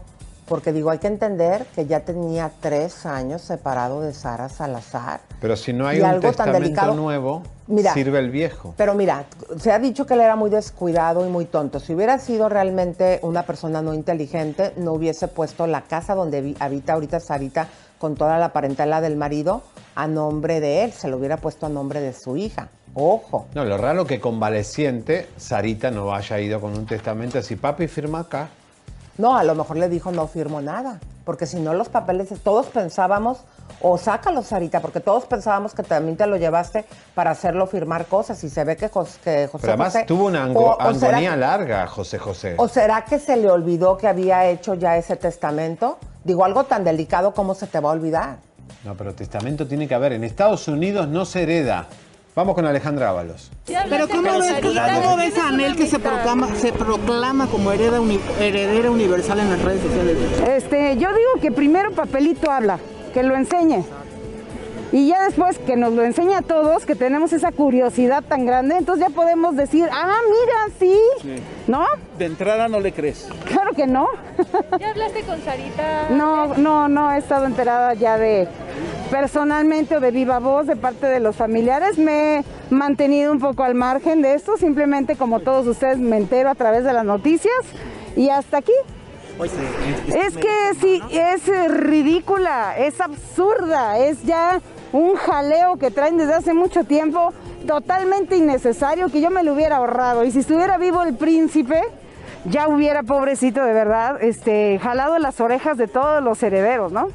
Porque 0.52 0.74
digo, 0.74 0.90
hay 0.90 0.98
que 1.00 1.08
entender 1.08 1.66
que 1.74 1.86
ya 1.86 2.02
tenía 2.02 2.52
tres 2.60 3.06
años 3.06 3.42
separado 3.42 4.02
de 4.02 4.14
Sara 4.14 4.50
Salazar. 4.50 5.22
Pero 5.40 5.56
si 5.56 5.72
no 5.72 5.88
hay 5.88 6.00
Y 6.00 6.02
un 6.02 6.08
algo 6.08 6.20
tan 6.24 6.32
testamento 6.32 6.60
delicado- 6.60 6.94
nuevo, 6.94 7.44
Mira. 7.68 7.94
sirve 7.94 8.20
el 8.20 8.32
viejo. 8.32 8.74
Pero 8.76 8.94
mira, 8.94 9.24
se 9.58 9.72
ha 9.72 9.80
dicho 9.80 10.06
que 10.06 10.14
él 10.16 10.20
era 10.20 10.36
muy 10.36 10.50
descuidado 10.50 11.26
y 11.26 11.30
muy 11.30 11.46
tonto. 11.46 11.80
Si 11.80 11.96
hubiera 11.96 12.20
sido 12.20 12.50
realmente 12.50 13.22
una 13.24 13.44
persona 13.44 13.82
no 13.82 13.94
inteligente, 13.94 14.74
no 14.76 14.92
hubiese 14.92 15.30
puesto 15.30 15.68
la 15.68 15.84
casa 15.84 16.16
donde 16.16 16.54
habita 16.60 16.94
ahorita 16.96 17.22
Sarita 17.22 17.70
con 17.98 18.16
toda 18.16 18.38
la 18.38 18.52
parentela 18.52 19.00
del 19.00 19.16
marido 19.16 19.62
a 19.96 20.06
nombre 20.06 20.60
de 20.60 20.84
él. 20.84 20.92
Se 20.92 21.08
lo 21.08 21.16
hubiera 21.16 21.38
puesto 21.38 21.66
a 21.68 21.70
nombre 21.70 22.02
de 22.02 22.12
su 22.12 22.36
hija. 22.36 22.68
Ojo. 22.94 23.46
No, 23.56 23.64
lo 23.64 23.78
raro 23.78 24.06
que 24.06 24.20
convaleciente 24.20 25.30
Sarita 25.38 25.92
no 25.92 26.14
haya 26.14 26.38
ido 26.42 26.60
con 26.60 26.78
un 26.78 26.86
testamento 26.86 27.40
así, 27.40 27.56
papi, 27.56 27.88
firma 27.88 28.20
acá. 28.20 28.50
No, 29.18 29.38
a 29.38 29.44
lo 29.44 29.56
mejor 29.56 29.78
le 29.78 29.90
dijo 29.90 30.12
no 30.12 30.28
firmo 30.28 30.62
nada. 30.62 31.00
Porque 31.26 31.46
si 31.46 31.60
no, 31.60 31.74
los 31.76 31.88
papeles, 31.90 32.30
todos 32.44 32.66
pensábamos, 32.68 33.40
o 33.80 33.98
sácalo, 33.98 34.42
Sarita, 34.42 34.80
porque 34.80 35.00
todos 35.00 35.26
pensábamos 35.26 35.74
que 35.74 35.84
también 35.84 36.18
te 36.18 36.26
lo 36.26 36.36
llevaste 36.36 36.86
para 37.14 37.32
hacerlo 37.32 37.68
firmar 37.68 38.08
cosas. 38.08 38.44
Y 38.44 38.50
se 38.50 38.64
ve 38.64 38.76
que, 38.76 38.90
Jos- 38.90 39.18
que 39.24 39.48
José 39.48 39.62
Pero 39.62 39.74
además 39.74 39.94
José- 39.94 40.06
tuvo 40.06 40.26
una 40.26 40.44
ango- 40.44 40.60
o- 40.72 40.78
o 40.90 40.94
será 40.96 41.12
agonía 41.18 41.32
que- 41.32 41.38
larga, 41.38 41.88
José 41.88 42.18
José. 42.18 42.56
¿O 42.58 42.68
será 42.68 43.06
que 43.06 43.20
se 43.20 43.38
le 43.38 43.50
olvidó 43.52 43.98
que 43.98 44.08
había 44.08 44.48
hecho 44.48 44.74
ya 44.74 44.98
ese 44.98 45.16
testamento? 45.16 46.00
Digo, 46.24 46.44
algo 46.44 46.64
tan 46.64 46.84
delicado, 46.84 47.34
¿cómo 47.34 47.54
se 47.54 47.68
te 47.68 47.80
va 47.80 47.90
a 47.90 47.94
olvidar? 47.94 48.38
No, 48.84 48.96
pero 48.96 49.14
testamento 49.14 49.68
tiene 49.68 49.88
que 49.88 49.94
haber. 49.94 50.14
En 50.14 50.24
Estados 50.24 50.68
Unidos 50.68 51.08
no 51.08 51.26
se 51.26 51.44
hereda. 51.44 51.86
Vamos 52.34 52.56
con 52.56 52.66
Alejandra 52.66 53.10
Ábalos. 53.10 53.52
Pero 53.90 54.08
¿cómo 54.08 54.40
ves, 54.40 54.54
cómo 54.62 55.18
ves 55.18 55.38
a 55.38 55.50
Anel 55.50 55.76
que 55.76 55.86
se 55.86 56.00
proclama, 56.00 56.48
se 56.56 56.72
proclama 56.72 57.48
como 57.48 57.72
hereda 57.74 58.00
uni- 58.00 58.22
heredera 58.40 58.90
universal 58.90 59.40
en 59.40 59.50
las 59.50 59.62
redes 59.62 59.82
sociales? 59.82 60.18
Este, 60.48 60.96
yo 60.98 61.10
digo 61.10 61.32
que 61.42 61.52
primero 61.52 61.92
papelito 61.92 62.50
habla, 62.50 62.80
que 63.14 63.24
lo 63.24 63.36
enseñe. 63.36 63.84
Y 64.94 65.08
ya 65.08 65.24
después 65.26 65.58
que 65.60 65.76
nos 65.78 65.92
lo 65.94 66.04
enseñe 66.04 66.34
a 66.36 66.42
todos, 66.42 66.86
que 66.86 66.96
tenemos 66.96 67.32
esa 67.34 67.52
curiosidad 67.52 68.24
tan 68.24 68.46
grande, 68.46 68.76
entonces 68.78 69.08
ya 69.08 69.14
podemos 69.14 69.56
decir, 69.58 69.90
ah, 69.92 70.18
mira, 70.26 70.76
sí, 70.80 71.38
¿no? 71.68 71.86
De 72.18 72.26
entrada 72.26 72.68
no 72.70 72.80
le 72.80 72.92
crees. 72.94 73.28
Claro 73.46 73.72
que 73.74 73.88
no. 73.88 74.08
¿Ya 74.80 74.90
hablaste 74.92 75.22
con 75.24 75.42
Sarita? 75.44 76.08
No, 76.12 76.56
no, 76.56 76.88
no 76.90 77.12
he 77.14 77.18
estado 77.20 77.46
enterada 77.46 77.94
ya 77.94 78.18
de 78.18 78.50
personalmente 79.12 79.98
o 79.98 80.00
de 80.00 80.10
viva 80.10 80.40
voz 80.40 80.66
de 80.66 80.78
parte 80.78 81.06
de 81.06 81.20
los 81.20 81.36
familiares. 81.36 82.00
Me 82.00 82.38
he 82.38 82.44
mantenido 82.70 83.32
un 83.32 83.40
poco 83.40 83.64
al 83.64 83.76
margen 83.76 84.22
de 84.22 84.34
esto, 84.34 84.58
simplemente 84.58 85.16
como 85.18 85.42
todos 85.42 85.68
ustedes 85.68 86.00
me 86.00 86.18
entero 86.18 86.50
a 86.50 86.56
través 86.56 86.84
de 86.86 86.94
las 86.94 87.06
noticias 87.06 87.54
y 88.16 88.30
hasta 88.30 88.58
aquí. 88.58 88.74
Es 90.08 90.38
que 90.38 90.50
sí, 90.80 91.02
es 91.12 91.48
ridícula, 91.72 92.78
es 92.78 93.02
absurda, 93.02 94.00
es 94.00 94.24
ya 94.24 94.62
un 94.94 95.16
jaleo 95.16 95.78
que 95.78 95.92
traen 95.92 96.18
desde 96.18 96.34
hace 96.34 96.54
mucho 96.54 96.84
tiempo, 96.84 97.34
totalmente 97.68 98.38
innecesario, 98.38 99.10
que 99.10 99.20
yo 99.20 99.30
me 99.30 99.44
lo 99.44 99.54
hubiera 99.54 99.78
ahorrado. 99.78 100.24
Y 100.24 100.32
si 100.32 100.40
estuviera 100.40 100.78
vivo 100.78 101.02
el 101.04 101.16
príncipe, 101.16 101.82
ya 102.46 102.68
hubiera, 102.68 103.04
pobrecito 103.04 103.64
de 103.64 103.74
verdad, 103.74 104.22
este, 104.22 104.80
jalado 104.80 105.18
las 105.20 105.40
orejas 105.42 105.78
de 105.78 105.88
todos 105.88 106.24
los 106.24 106.42
herederos, 106.44 106.92
¿no? 106.92 107.08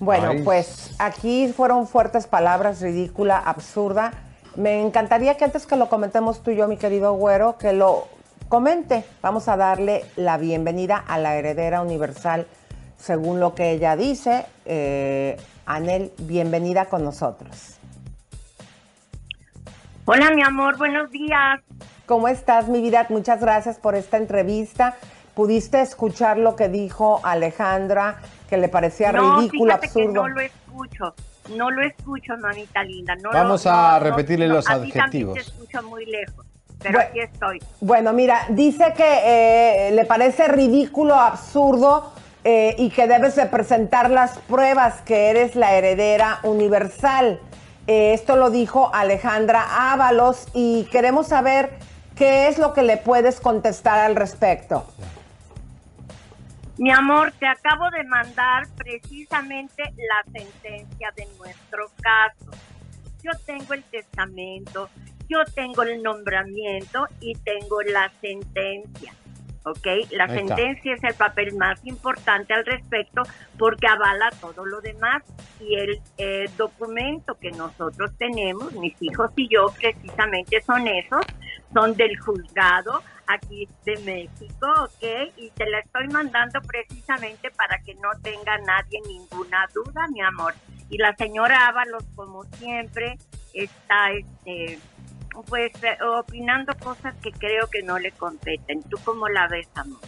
Bueno, 0.00 0.30
Ay. 0.30 0.42
pues 0.42 0.94
aquí 0.98 1.52
fueron 1.54 1.88
fuertes 1.88 2.26
palabras, 2.26 2.80
ridícula, 2.80 3.38
absurda. 3.38 4.12
Me 4.56 4.80
encantaría 4.80 5.36
que 5.36 5.44
antes 5.44 5.66
que 5.66 5.76
lo 5.76 5.88
comentemos 5.88 6.42
tú 6.42 6.50
y 6.50 6.56
yo, 6.56 6.68
mi 6.68 6.76
querido 6.76 7.14
güero, 7.14 7.58
que 7.58 7.72
lo 7.72 8.08
comente. 8.48 9.04
Vamos 9.22 9.48
a 9.48 9.56
darle 9.56 10.04
la 10.16 10.38
bienvenida 10.38 10.96
a 10.96 11.18
la 11.18 11.36
heredera 11.36 11.82
universal, 11.82 12.46
según 12.96 13.40
lo 13.40 13.54
que 13.54 13.72
ella 13.72 13.96
dice. 13.96 14.46
Eh, 14.64 15.36
Anel, 15.66 16.12
bienvenida 16.18 16.86
con 16.86 17.04
nosotros. 17.04 17.78
Hola, 20.06 20.30
mi 20.30 20.42
amor, 20.42 20.78
buenos 20.78 21.10
días. 21.10 21.60
¿Cómo 22.06 22.28
estás, 22.28 22.68
mi 22.68 22.80
vida? 22.80 23.04
Muchas 23.10 23.40
gracias 23.40 23.78
por 23.78 23.94
esta 23.94 24.16
entrevista. 24.16 24.96
¿Pudiste 25.42 25.80
escuchar 25.80 26.36
lo 26.36 26.56
que 26.56 26.68
dijo 26.68 27.20
Alejandra, 27.22 28.16
que 28.50 28.56
le 28.56 28.68
parecía 28.68 29.12
no, 29.12 29.36
ridículo, 29.38 29.66
fíjate 29.78 29.80
que 29.92 30.00
absurdo? 30.02 30.22
no 30.22 30.28
lo 30.30 30.40
escucho. 30.40 31.14
No 31.56 31.70
lo 31.70 31.82
escucho, 31.86 32.36
mamita 32.38 32.82
linda. 32.82 33.14
No 33.14 33.30
Vamos 33.32 33.64
lo- 33.64 33.70
a 33.70 34.00
no, 34.00 34.04
repetirle 34.04 34.48
no, 34.48 34.54
los 34.54 34.68
a 34.68 34.72
ti 34.82 34.90
también 34.90 35.00
adjetivos. 35.00 35.34
te 35.34 35.40
escucho 35.42 35.82
muy 35.84 36.06
lejos, 36.06 36.44
pero 36.82 36.94
Bueno. 36.94 37.08
aquí 37.10 37.20
estoy. 37.20 37.62
Bueno, 37.80 38.12
mira, 38.14 38.46
dice 38.48 38.92
que 38.96 39.86
eh, 39.86 39.90
le 39.92 40.04
parece 40.06 40.48
ridículo, 40.48 41.14
absurdo 41.14 42.12
eh, 42.42 42.74
y 42.76 42.90
que 42.90 43.06
debes 43.06 43.36
de 43.36 43.46
presentar 43.46 44.10
las 44.10 44.38
pruebas 44.40 45.02
que 45.02 45.30
eres 45.30 45.54
la 45.54 45.72
heredera 45.76 46.40
universal. 46.42 47.38
Eh, 47.86 48.12
esto 48.12 48.34
lo 48.34 48.50
dijo 48.50 48.90
Alejandra 48.92 49.92
Ábalos 49.92 50.48
y 50.52 50.88
queremos 50.90 51.28
saber 51.28 51.70
qué 52.16 52.48
es 52.48 52.58
lo 52.58 52.72
que 52.74 52.82
le 52.82 52.96
puedes 52.96 53.38
contestar 53.38 54.00
al 54.00 54.16
respecto. 54.16 54.84
Mi 56.78 56.92
amor, 56.92 57.32
te 57.32 57.46
acabo 57.46 57.90
de 57.90 58.04
mandar 58.04 58.68
precisamente 58.76 59.82
la 59.96 60.22
sentencia 60.40 61.12
de 61.16 61.26
nuestro 61.36 61.90
caso. 62.00 62.52
Yo 63.20 63.32
tengo 63.44 63.74
el 63.74 63.82
testamento, 63.82 64.88
yo 65.28 65.38
tengo 65.56 65.82
el 65.82 66.00
nombramiento 66.00 67.08
y 67.20 67.34
tengo 67.34 67.82
la 67.82 68.12
sentencia. 68.20 69.12
¿Ok? 69.64 69.86
La 70.12 70.24
Ahí 70.24 70.38
está. 70.38 70.56
sentencia 70.56 70.94
es 70.94 71.02
el 71.02 71.14
papel 71.14 71.56
más 71.56 71.84
importante 71.84 72.54
al 72.54 72.64
respecto 72.64 73.22
porque 73.58 73.88
avala 73.88 74.30
todo 74.40 74.64
lo 74.64 74.80
demás. 74.80 75.24
Y 75.60 75.74
el 75.74 76.00
eh, 76.16 76.48
documento 76.56 77.34
que 77.40 77.50
nosotros 77.50 78.12
tenemos, 78.18 78.72
mis 78.74 78.94
hijos 79.02 79.32
y 79.34 79.48
yo, 79.48 79.66
precisamente 79.76 80.62
son 80.62 80.86
esos, 80.86 81.26
son 81.74 81.94
del 81.96 82.16
juzgado 82.20 83.02
aquí 83.28 83.68
de 83.84 83.96
México, 83.98 84.66
¿ok? 84.84 85.32
Y 85.36 85.50
te 85.50 85.68
la 85.68 85.80
estoy 85.80 86.08
mandando 86.08 86.60
precisamente 86.62 87.50
para 87.50 87.78
que 87.80 87.94
no 87.94 88.10
tenga 88.22 88.58
nadie 88.58 89.00
ninguna 89.06 89.66
duda, 89.74 90.06
mi 90.12 90.22
amor. 90.22 90.54
Y 90.90 90.96
la 90.96 91.14
señora 91.16 91.68
Ábalos, 91.68 92.04
como 92.16 92.44
siempre, 92.58 93.18
está, 93.52 94.10
este, 94.12 94.78
pues, 95.46 95.72
eh, 95.82 95.98
opinando 96.18 96.74
cosas 96.78 97.14
que 97.22 97.30
creo 97.32 97.68
que 97.68 97.82
no 97.82 97.98
le 97.98 98.12
competen. 98.12 98.82
¿Tú 98.84 98.96
cómo 99.04 99.28
la 99.28 99.46
ves, 99.48 99.68
amor? 99.74 100.00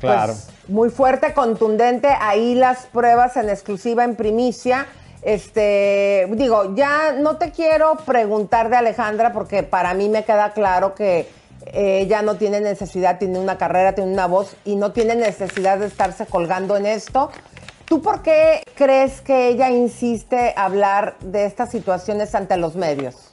Claro. 0.00 0.32
Pues, 0.32 0.50
muy 0.68 0.90
fuerte, 0.90 1.32
contundente. 1.32 2.08
Ahí 2.20 2.54
las 2.54 2.86
pruebas 2.86 3.36
en 3.36 3.48
exclusiva, 3.48 4.02
en 4.02 4.16
primicia. 4.16 4.86
Este, 5.22 6.26
digo, 6.32 6.74
ya 6.74 7.12
no 7.12 7.36
te 7.36 7.50
quiero 7.50 7.96
preguntar 7.96 8.68
de 8.68 8.76
Alejandra 8.76 9.32
porque 9.32 9.62
para 9.62 9.94
mí 9.94 10.08
me 10.08 10.24
queda 10.24 10.52
claro 10.52 10.94
que 10.94 11.28
ella 11.72 12.22
no 12.22 12.36
tiene 12.36 12.60
necesidad, 12.60 13.18
tiene 13.18 13.38
una 13.38 13.58
carrera, 13.58 13.94
tiene 13.94 14.12
una 14.12 14.26
voz 14.26 14.56
y 14.64 14.76
no 14.76 14.92
tiene 14.92 15.14
necesidad 15.16 15.78
de 15.78 15.86
estarse 15.86 16.26
colgando 16.26 16.76
en 16.76 16.86
esto. 16.86 17.30
¿Tú 17.86 18.02
por 18.02 18.22
qué 18.22 18.62
crees 18.74 19.20
que 19.20 19.48
ella 19.48 19.70
insiste 19.70 20.52
hablar 20.56 21.16
de 21.20 21.46
estas 21.46 21.70
situaciones 21.70 22.34
ante 22.34 22.56
los 22.56 22.74
medios? 22.74 23.32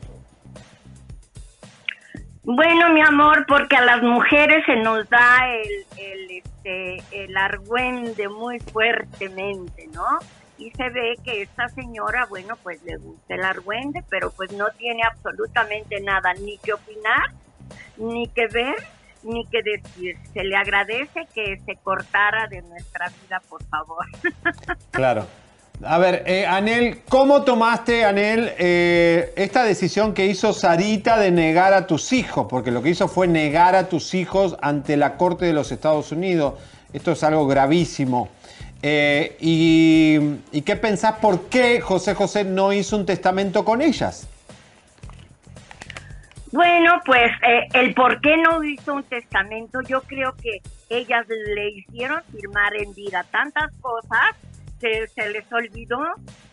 Bueno, 2.43 2.89
mi 2.89 3.02
amor, 3.02 3.46
porque 3.48 3.78
a 3.78 3.86
las 3.86 4.04
mujeres 4.04 4.65
se 4.65 4.76
nos 4.76 5.10
da 5.10 5.48
el, 5.50 5.86
el, 5.98 6.32
este, 6.32 7.24
el 7.24 7.38
argüende 7.38 8.28
muy 8.28 8.60
fuertemente, 8.60 9.88
¿no? 9.93 10.19
Y 10.58 10.69
se 10.72 10.89
ve 10.89 11.15
que 11.24 11.41
esta 11.41 11.69
señora, 11.69 12.26
bueno, 12.30 12.58
pues 12.62 12.84
le 12.84 12.98
gusta 12.98 13.36
el 13.36 13.43
argüende, 13.43 14.04
pero 14.10 14.30
pues 14.32 14.52
no 14.52 14.69
tiene 14.78 15.04
absolutamente 15.04 16.00
nada 16.02 16.34
ni 16.34 16.58
que 16.58 16.74
opinar, 16.74 17.32
ni 17.98 18.28
que 18.28 18.48
ver, 18.48 18.76
ni 19.24 19.46
que 19.48 19.62
decir. 19.64 20.18
Se 20.34 20.44
le 20.44 20.56
agradece 20.56 21.28
que 21.34 21.60
se 21.66 21.76
cortara 21.78 22.48
de 22.48 22.62
nuestra 22.62 23.10
vida, 23.10 23.42
por 23.50 23.64
favor. 23.66 24.06
Claro. 24.92 25.26
A 25.86 25.98
ver, 25.98 26.24
eh, 26.28 26.46
Anel, 26.46 27.02
¿cómo 27.10 27.42
tomaste, 27.42 28.06
Anel, 28.06 28.54
eh, 28.58 29.34
esta 29.36 29.64
decisión 29.64 30.14
que 30.14 30.28
hizo 30.28 30.54
Sarita 30.54 31.18
de 31.18 31.32
negar 31.32 31.74
a 31.74 31.88
tus 31.88 32.14
hijos? 32.14 32.46
Porque 32.48 32.72
lo 32.72 32.82
que 32.82 32.92
hizo 32.92 33.08
fue 33.08 33.28
negar 33.28 33.76
a 33.76 33.90
tus 33.90 34.14
hijos 34.14 34.56
ante 34.62 34.96
la 34.96 35.18
Corte 35.18 35.46
de 35.46 35.54
los 35.54 35.72
Estados 35.72 36.12
Unidos. 36.12 36.54
Esto 36.94 37.12
es 37.12 37.24
algo 37.24 37.48
gravísimo. 37.48 38.30
Eh, 38.82 39.36
y, 39.42 40.20
¿Y 40.52 40.62
qué 40.62 40.76
pensás 40.76 41.16
por 41.20 41.46
qué 41.48 41.82
José 41.82 42.14
José 42.14 42.44
no 42.44 42.72
hizo 42.72 42.96
un 42.96 43.06
testamento 43.06 43.66
con 43.66 43.82
ellas? 43.82 44.28
Bueno, 46.54 47.02
pues 47.04 47.32
eh, 47.48 47.68
el 47.74 47.96
por 47.96 48.22
qué 48.22 48.38
no 48.38 48.63
hizo 48.63 48.94
un 48.94 49.04
testamento, 49.06 49.80
yo 49.88 50.02
creo 50.02 50.36
que 50.36 50.62
ellas 50.88 51.26
le 51.28 51.72
hicieron 51.72 52.22
firmar 52.26 52.76
en 52.76 52.94
vida 52.94 53.26
tantas 53.32 53.76
cosas 53.82 54.36
que 54.80 55.08
se 55.08 55.32
les 55.32 55.52
olvidó 55.52 55.98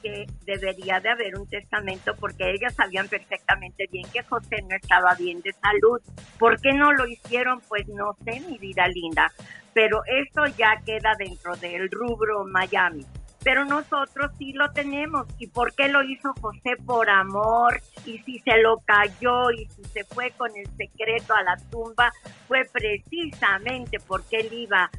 que 0.02 0.24
debería 0.46 1.00
de 1.00 1.10
haber 1.10 1.38
un 1.38 1.46
testamento 1.46 2.14
porque 2.18 2.50
ellas 2.50 2.74
sabían 2.74 3.08
perfectamente 3.08 3.88
bien 3.92 4.08
que 4.10 4.22
José 4.22 4.62
no 4.62 4.74
estaba 4.74 5.14
bien 5.16 5.42
de 5.42 5.52
salud. 5.52 6.00
¿Por 6.38 6.58
qué 6.62 6.72
no 6.72 6.92
lo 6.92 7.06
hicieron? 7.06 7.60
Pues 7.68 7.86
no 7.88 8.16
sé, 8.24 8.40
mi 8.48 8.56
vida 8.56 8.88
linda, 8.88 9.30
pero 9.74 10.00
esto 10.06 10.46
ya 10.56 10.80
queda 10.86 11.12
dentro 11.18 11.56
del 11.56 11.90
rubro 11.90 12.46
Miami 12.46 13.04
pero 13.42 13.64
nosotros 13.64 14.30
sí 14.38 14.52
lo 14.52 14.70
tenemos. 14.72 15.26
¿Y 15.38 15.46
por 15.46 15.74
qué 15.74 15.88
lo 15.88 16.02
hizo 16.02 16.32
José? 16.40 16.76
Por 16.84 17.08
amor. 17.08 17.80
Y 18.04 18.18
si 18.18 18.38
se 18.40 18.58
lo 18.58 18.78
cayó 18.84 19.50
y 19.50 19.66
si 19.66 19.84
se 19.84 20.04
fue 20.04 20.30
con 20.32 20.50
el 20.56 20.66
secreto 20.76 21.34
a 21.34 21.42
la 21.42 21.56
tumba, 21.70 22.12
fue 22.48 22.64
precisamente 22.70 23.98
porque 24.06 24.40
él 24.40 24.52
iba, 24.52 24.90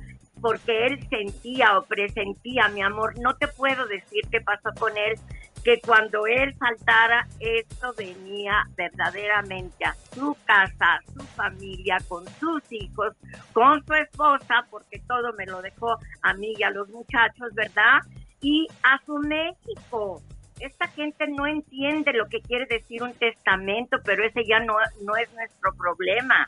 porque 0.42 0.88
él 0.88 1.08
sentía 1.10 1.78
o 1.78 1.86
presentía, 1.86 2.68
mi 2.70 2.82
amor, 2.82 3.20
no 3.20 3.36
te 3.36 3.48
puedo 3.48 3.86
decir 3.86 4.22
qué 4.32 4.42
pasó 4.42 4.70
con 4.80 4.98
él, 4.98 5.20
que 5.64 5.80
cuando 5.80 6.26
él 6.26 6.56
saltara, 6.58 7.28
esto 7.40 7.94
venía 7.96 8.64
verdaderamente 8.76 9.86
a 9.86 9.96
su 10.16 10.36
casa, 10.46 10.96
a 10.96 11.02
su 11.14 11.24
familia, 11.36 11.98
con 12.08 12.26
sus 12.40 12.64
hijos, 12.72 13.16
con 13.54 13.86
su 13.86 13.94
esposa, 13.94 14.66
porque 14.72 15.00
todo 15.08 15.34
me 15.34 15.46
lo 15.46 15.62
dejó 15.62 15.98
a 16.24 16.34
mí 16.34 16.54
y 16.58 16.64
a 16.64 16.72
los 16.72 16.90
muchachos, 16.90 17.54
¿verdad? 17.54 18.00
Y 18.42 18.68
a 18.84 19.04
su 19.06 19.18
México. 19.20 20.22
Esta 20.60 20.88
gente 20.90 21.26
no 21.28 21.48
entiende 21.48 22.14
lo 22.14 22.28
que 22.28 22.42
quiere 22.42 22.66
decir 22.68 23.02
un 23.02 23.14
testamento, 23.14 23.98
pero 24.04 24.24
ese 24.24 24.44
ya 24.46 24.60
no, 24.60 24.76
no 25.04 25.16
es 25.16 25.32
nuestro 25.34 25.74
problema, 25.76 26.48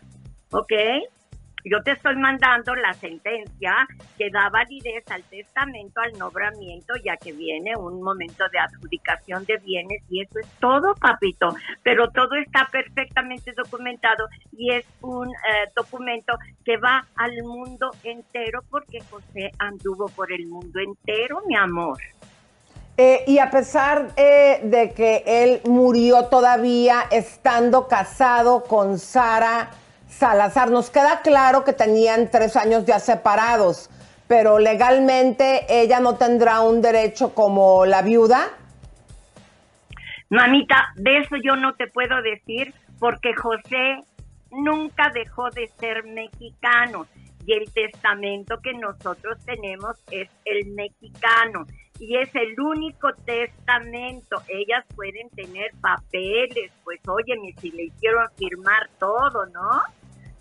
¿ok? 0.51 0.73
Yo 1.65 1.81
te 1.81 1.91
estoy 1.91 2.17
mandando 2.17 2.75
la 2.75 2.93
sentencia 2.93 3.87
que 4.17 4.29
da 4.29 4.49
validez 4.49 5.03
al 5.09 5.23
testamento, 5.23 6.01
al 6.01 6.11
nombramiento, 6.19 6.93
ya 7.03 7.15
que 7.15 7.31
viene 7.31 7.75
un 7.77 8.01
momento 8.01 8.43
de 8.51 8.59
adjudicación 8.59 9.45
de 9.45 9.57
bienes 9.57 10.03
y 10.09 10.21
eso 10.21 10.39
es 10.39 10.47
todo, 10.59 10.93
papito. 10.95 11.55
Pero 11.81 12.09
todo 12.09 12.35
está 12.35 12.67
perfectamente 12.69 13.53
documentado 13.55 14.27
y 14.51 14.73
es 14.73 14.85
un 15.01 15.29
eh, 15.29 15.71
documento 15.73 16.33
que 16.65 16.75
va 16.77 17.05
al 17.15 17.31
mundo 17.43 17.91
entero 18.03 18.61
porque 18.69 18.99
José 19.09 19.51
anduvo 19.57 20.07
por 20.09 20.33
el 20.33 20.47
mundo 20.47 20.79
entero, 20.79 21.41
mi 21.47 21.55
amor. 21.55 21.97
Eh, 22.97 23.23
y 23.25 23.39
a 23.39 23.49
pesar 23.49 24.11
eh, 24.17 24.59
de 24.63 24.91
que 24.91 25.23
él 25.25 25.61
murió 25.65 26.25
todavía 26.25 27.05
estando 27.09 27.87
casado 27.87 28.65
con 28.65 28.99
Sara 28.99 29.71
Salazar, 30.17 30.69
nos 30.69 30.89
queda 30.91 31.21
claro 31.21 31.63
que 31.63 31.73
tenían 31.73 32.29
tres 32.29 32.55
años 32.55 32.85
ya 32.85 32.99
separados, 32.99 33.89
pero 34.27 34.59
legalmente 34.59 35.65
ella 35.67 35.99
no 35.99 36.15
tendrá 36.15 36.61
un 36.61 36.81
derecho 36.81 37.33
como 37.33 37.85
la 37.85 38.03
viuda. 38.03 38.49
Mamita, 40.29 40.93
de 40.95 41.17
eso 41.17 41.35
yo 41.43 41.55
no 41.55 41.73
te 41.73 41.87
puedo 41.87 42.21
decir 42.21 42.73
porque 42.99 43.33
José 43.35 44.03
nunca 44.51 45.09
dejó 45.13 45.49
de 45.49 45.67
ser 45.79 46.03
mexicano 46.05 47.07
y 47.45 47.53
el 47.53 47.71
testamento 47.73 48.59
que 48.61 48.73
nosotros 48.73 49.43
tenemos 49.45 49.97
es 50.11 50.29
el 50.45 50.67
mexicano 50.73 51.65
y 51.99 52.17
es 52.17 52.33
el 52.35 52.57
único 52.59 53.09
testamento. 53.25 54.41
Ellas 54.47 54.85
pueden 54.95 55.29
tener 55.31 55.71
papeles, 55.81 56.71
pues 56.83 56.99
óyeme, 57.07 57.53
si 57.59 57.71
le 57.71 57.85
hicieron 57.85 58.27
firmar 58.37 58.89
todo, 58.99 59.45
¿no? 59.47 59.81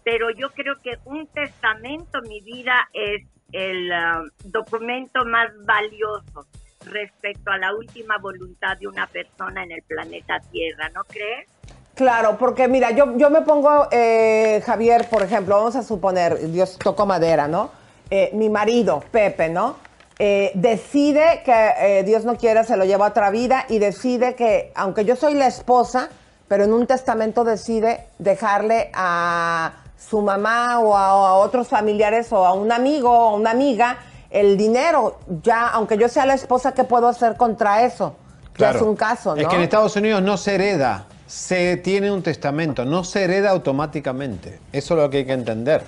Pero 0.05 0.31
yo 0.31 0.51
creo 0.51 0.75
que 0.83 0.99
un 1.05 1.27
testamento, 1.29 2.21
mi 2.23 2.41
vida, 2.41 2.89
es 2.93 3.23
el 3.53 3.93
ah, 3.93 4.23
documento 4.45 5.25
más 5.25 5.49
valioso 5.65 6.47
respecto 6.87 7.51
a 7.51 7.59
la 7.59 7.75
última 7.75 8.19
voluntad 8.19 8.77
de 8.79 8.89
una 8.89 9.07
persona 9.07 9.63
en 9.63 9.73
el 9.73 9.83
planeta 9.83 10.41
Tierra, 10.51 10.89
¿no 10.89 11.05
crees? 11.05 11.49
Claro, 11.95 12.37
porque 12.39 12.69
mira, 12.69 12.91
yo, 12.91 13.17
yo 13.17 13.31
me 13.31 13.43
pongo, 13.43 13.89
eh, 13.93 14.63
Javier, 14.65 15.09
por 15.11 15.23
ejemplo, 15.23 15.57
vamos 15.57 15.77
a 15.77 15.83
suponer, 15.83 16.39
Dios 16.51 16.79
tocó 16.79 17.07
madera, 17.07 17.47
¿no? 17.47 17.71
Eh, 18.11 18.31
mi 18.33 18.49
marido, 18.49 19.05
Pepe, 19.11 19.51
¿no? 19.51 19.77
Eh, 20.19 20.53
decide 20.55 21.43
que 21.45 21.71
eh, 21.81 22.03
Dios 22.05 22.25
no 22.25 22.37
quiera, 22.37 22.65
se 22.65 22.77
lo 22.77 22.85
lleva 22.85 23.07
a 23.07 23.09
otra 23.11 23.31
vida 23.31 23.67
y 23.69 23.79
decide 23.79 24.35
que, 24.35 24.73
aunque 24.75 25.05
yo 25.05 25.17
soy 25.17 25.35
la 25.35 25.47
esposa, 25.47 26.09
pero 26.49 26.65
en 26.65 26.73
un 26.73 26.87
testamento 26.87 27.45
decide 27.45 28.07
dejarle 28.19 28.91
a 28.95 29.82
su 30.09 30.21
mamá 30.23 30.79
o 30.81 30.97
a, 30.97 31.09
a 31.09 31.35
otros 31.35 31.69
familiares 31.69 32.33
o 32.33 32.45
a 32.45 32.53
un 32.53 32.73
amigo 32.73 33.11
o 33.11 33.29
a 33.31 33.35
una 33.35 33.51
amiga 33.51 33.99
el 34.33 34.57
dinero. 34.57 35.19
Ya, 35.43 35.69
aunque 35.69 35.97
yo 35.97 36.09
sea 36.09 36.27
la 36.27 36.35
esposa, 36.35 36.73
¿qué 36.73 36.85
puedo 36.85 37.07
hacer 37.07 37.37
contra 37.37 37.85
eso? 37.85 38.17
Ya 38.59 38.71
es 38.73 38.83
un 38.83 38.97
caso, 38.97 39.35
¿no? 39.35 39.41
Es 39.41 39.49
que 39.49 39.57
en 39.57 39.63
Estados 39.63 39.97
Unidos 39.97 40.23
no 40.23 40.37
se 40.37 40.55
hereda, 40.55 41.07
se 41.27 41.77
tiene 41.79 42.11
un 42.11 42.23
testamento, 42.23 42.85
no 42.85 43.05
se 43.05 43.25
hereda 43.25 43.51
automáticamente. 43.51 44.61
Eso 44.73 44.95
es 44.95 45.01
lo 45.01 45.11
que 45.11 45.19
hay 45.19 45.25
que 45.25 45.33
entender. 45.33 45.85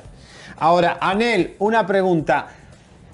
Ahora, 0.58 0.98
Anel, 1.00 1.56
una 1.58 1.86
pregunta. 1.86 2.46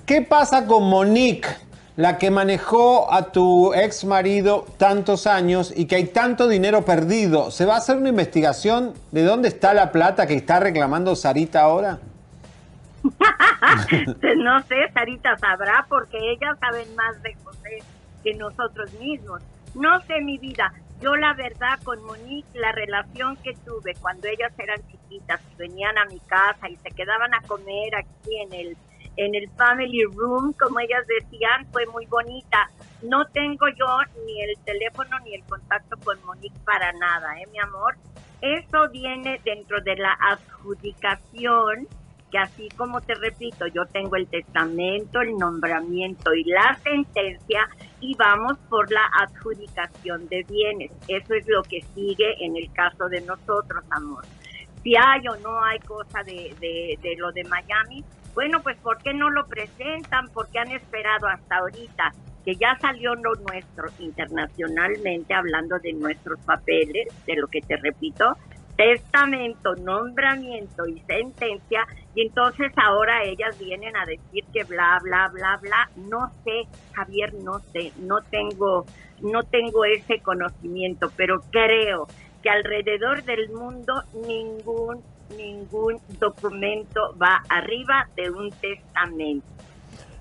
¿Qué 0.06 0.22
pasa 0.22 0.66
con 0.66 0.84
Monique, 0.84 1.48
la 1.96 2.18
que 2.18 2.30
manejó 2.30 3.12
a 3.12 3.32
tu 3.32 3.74
ex 3.74 4.04
marido 4.04 4.66
tantos 4.78 5.26
años 5.26 5.72
y 5.76 5.86
que 5.86 5.96
hay 5.96 6.06
tanto 6.06 6.48
dinero 6.48 6.84
perdido? 6.84 7.50
¿Se 7.50 7.66
va 7.66 7.74
a 7.74 7.78
hacer 7.78 7.96
una 7.96 8.08
investigación 8.08 8.94
de 9.10 9.24
dónde 9.24 9.48
está 9.48 9.74
la 9.74 9.92
plata 9.92 10.26
que 10.26 10.34
está 10.34 10.60
reclamando 10.60 11.16
Sarita 11.16 11.62
ahora? 11.62 11.98
no 14.36 14.62
sé, 14.64 14.76
Sarita 14.92 15.36
sabrá 15.38 15.86
porque 15.88 16.18
ellas 16.18 16.58
saben 16.60 16.94
más 16.94 17.22
de 17.22 17.34
José 17.44 17.82
que 18.22 18.34
nosotros 18.34 18.92
mismos. 18.94 19.42
No 19.74 20.00
sé 20.02 20.20
mi 20.20 20.38
vida. 20.38 20.72
Yo 21.00 21.16
la 21.16 21.32
verdad 21.32 21.78
con 21.82 22.02
Monique, 22.04 22.58
la 22.58 22.72
relación 22.72 23.36
que 23.36 23.54
tuve 23.64 23.94
cuando 24.00 24.28
ellas 24.28 24.52
eran 24.58 24.80
chiquitas, 24.90 25.40
venían 25.56 25.96
a 25.96 26.04
mi 26.04 26.20
casa 26.20 26.68
y 26.68 26.76
se 26.76 26.90
quedaban 26.90 27.32
a 27.32 27.40
comer 27.42 27.94
aquí 27.94 28.36
en 28.36 28.52
el 28.52 28.76
en 29.16 29.34
el 29.34 29.48
family 29.50 30.04
room, 30.04 30.52
como 30.58 30.80
ellas 30.80 31.06
decían, 31.06 31.66
fue 31.72 31.86
muy 31.86 32.06
bonita. 32.06 32.70
No 33.02 33.26
tengo 33.26 33.68
yo 33.68 33.98
ni 34.26 34.42
el 34.42 34.58
teléfono 34.64 35.18
ni 35.24 35.34
el 35.34 35.44
contacto 35.44 35.96
con 35.98 36.22
Monique 36.24 36.58
para 36.64 36.92
nada, 36.92 37.40
¿eh, 37.40 37.46
mi 37.50 37.58
amor? 37.58 37.96
Eso 38.40 38.88
viene 38.90 39.40
dentro 39.44 39.80
de 39.80 39.96
la 39.96 40.16
adjudicación 40.20 41.88
que 42.30 42.38
así 42.38 42.68
como 42.76 43.00
te 43.00 43.14
repito, 43.14 43.66
yo 43.66 43.84
tengo 43.86 44.16
el 44.16 44.28
testamento, 44.28 45.20
el 45.20 45.36
nombramiento 45.36 46.32
y 46.32 46.44
la 46.44 46.78
sentencia 46.82 47.68
y 48.00 48.14
vamos 48.14 48.56
por 48.68 48.90
la 48.90 49.04
adjudicación 49.20 50.28
de 50.28 50.44
bienes. 50.48 50.92
Eso 51.08 51.34
es 51.34 51.46
lo 51.48 51.62
que 51.62 51.82
sigue 51.94 52.44
en 52.44 52.56
el 52.56 52.72
caso 52.72 53.08
de 53.08 53.20
nosotros, 53.22 53.84
amor. 53.90 54.24
Si 54.82 54.94
hay 54.96 55.26
o 55.28 55.36
no 55.36 55.62
hay 55.62 55.78
cosa 55.80 56.22
de, 56.22 56.54
de, 56.60 56.98
de 57.02 57.16
lo 57.16 57.32
de 57.32 57.44
Miami, 57.44 58.04
bueno, 58.34 58.60
pues 58.62 58.76
¿por 58.78 58.98
qué 58.98 59.12
no 59.14 59.30
lo 59.30 59.46
presentan? 59.46 60.28
Porque 60.32 60.58
han 60.58 60.70
esperado 60.70 61.26
hasta 61.28 61.58
ahorita 61.58 62.12
que 62.44 62.54
ya 62.54 62.76
salió 62.80 63.14
lo 63.14 63.34
nuestro 63.34 63.88
internacionalmente, 63.98 65.34
hablando 65.34 65.78
de 65.78 65.92
nuestros 65.92 66.38
papeles, 66.40 67.08
de 67.26 67.36
lo 67.36 67.46
que 67.48 67.60
te 67.60 67.76
repito, 67.76 68.36
testamento, 68.76 69.74
nombramiento 69.76 70.86
y 70.86 71.00
sentencia, 71.00 71.86
y 72.14 72.22
entonces 72.22 72.72
ahora 72.76 73.24
ellas 73.24 73.58
vienen 73.58 73.94
a 73.94 74.06
decir 74.06 74.44
que 74.52 74.64
bla, 74.64 74.98
bla, 75.02 75.28
bla, 75.28 75.58
bla. 75.60 75.90
No 75.96 76.32
sé, 76.44 76.62
Javier, 76.94 77.34
no 77.34 77.58
sé, 77.72 77.92
no 77.98 78.22
tengo, 78.22 78.86
no 79.20 79.42
tengo 79.42 79.84
ese 79.84 80.20
conocimiento, 80.20 81.10
pero 81.14 81.40
creo 81.50 82.06
que 82.42 82.48
alrededor 82.48 83.22
del 83.24 83.50
mundo 83.50 84.02
ningún, 84.26 85.02
ningún 85.36 85.98
documento 86.18 87.14
va 87.20 87.42
arriba 87.48 88.08
de 88.16 88.30
un 88.30 88.50
testamento. 88.50 89.46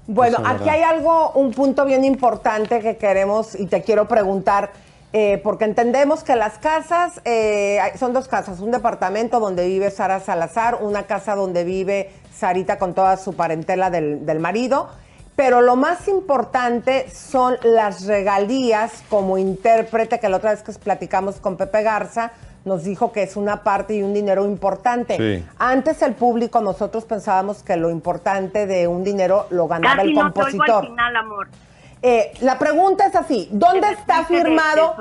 Bueno, 0.08 0.40
aquí 0.44 0.68
hay 0.68 0.82
algo, 0.82 1.34
un 1.34 1.52
punto 1.52 1.86
bien 1.86 2.04
importante 2.04 2.80
que 2.80 2.98
queremos 2.98 3.54
y 3.54 3.68
te 3.68 3.84
quiero 3.84 4.08
preguntar, 4.08 4.72
eh, 5.14 5.40
porque 5.44 5.66
entendemos 5.66 6.24
que 6.24 6.36
las 6.36 6.58
casas, 6.58 7.22
eh, 7.26 7.80
son 7.96 8.14
dos 8.14 8.28
casas, 8.28 8.60
un 8.60 8.72
departamento 8.72 9.40
donde 9.40 9.68
vive 9.68 9.92
Sara 9.92 10.20
Salazar, 10.20 10.80
una 10.82 11.04
casa 11.04 11.36
donde 11.36 11.64
vive 11.64 12.10
Sarita 12.34 12.80
con 12.80 12.96
toda 12.96 13.18
su 13.18 13.36
parentela 13.36 13.92
del, 13.92 14.26
del 14.26 14.40
marido, 14.40 14.90
pero 15.36 15.62
lo 15.62 15.76
más 15.76 16.08
importante 16.08 17.10
son 17.12 17.58
las 17.64 18.06
regalías 18.06 19.04
como 19.10 19.38
intérprete, 19.38 20.20
que 20.20 20.28
la 20.28 20.38
otra 20.38 20.52
vez 20.52 20.64
que 20.64 20.74
platicamos 20.74 21.36
con 21.36 21.56
Pepe 21.56 21.84
Garza, 21.84 22.32
nos 22.70 22.86
dijo 22.86 23.12
que 23.12 23.24
es 23.24 23.36
una 23.36 23.64
parte 23.64 23.96
y 23.96 24.04
un 24.04 24.14
dinero 24.14 24.46
importante. 24.46 25.18
Sí. 25.18 25.46
Antes 25.58 26.02
el 26.02 26.14
público, 26.14 26.62
nosotros 26.62 27.04
pensábamos 27.04 27.64
que 27.64 27.76
lo 27.76 27.90
importante 27.90 28.66
de 28.66 28.88
un 28.88 29.04
dinero 29.04 29.48
lo 29.50 29.68
ganaba 29.68 29.98
Casi 29.98 30.10
el 30.10 30.16
no 30.16 30.32
te 30.32 30.40
oigo 30.40 30.58
compositor. 30.60 30.84
al 30.84 30.88
final, 30.88 31.16
amor. 31.18 31.48
Eh, 32.02 32.32
la 32.40 32.58
pregunta 32.58 33.08
es 33.08 33.16
así, 33.16 33.50
¿dónde 33.52 33.90
está 33.90 34.24
firmado? 34.24 34.96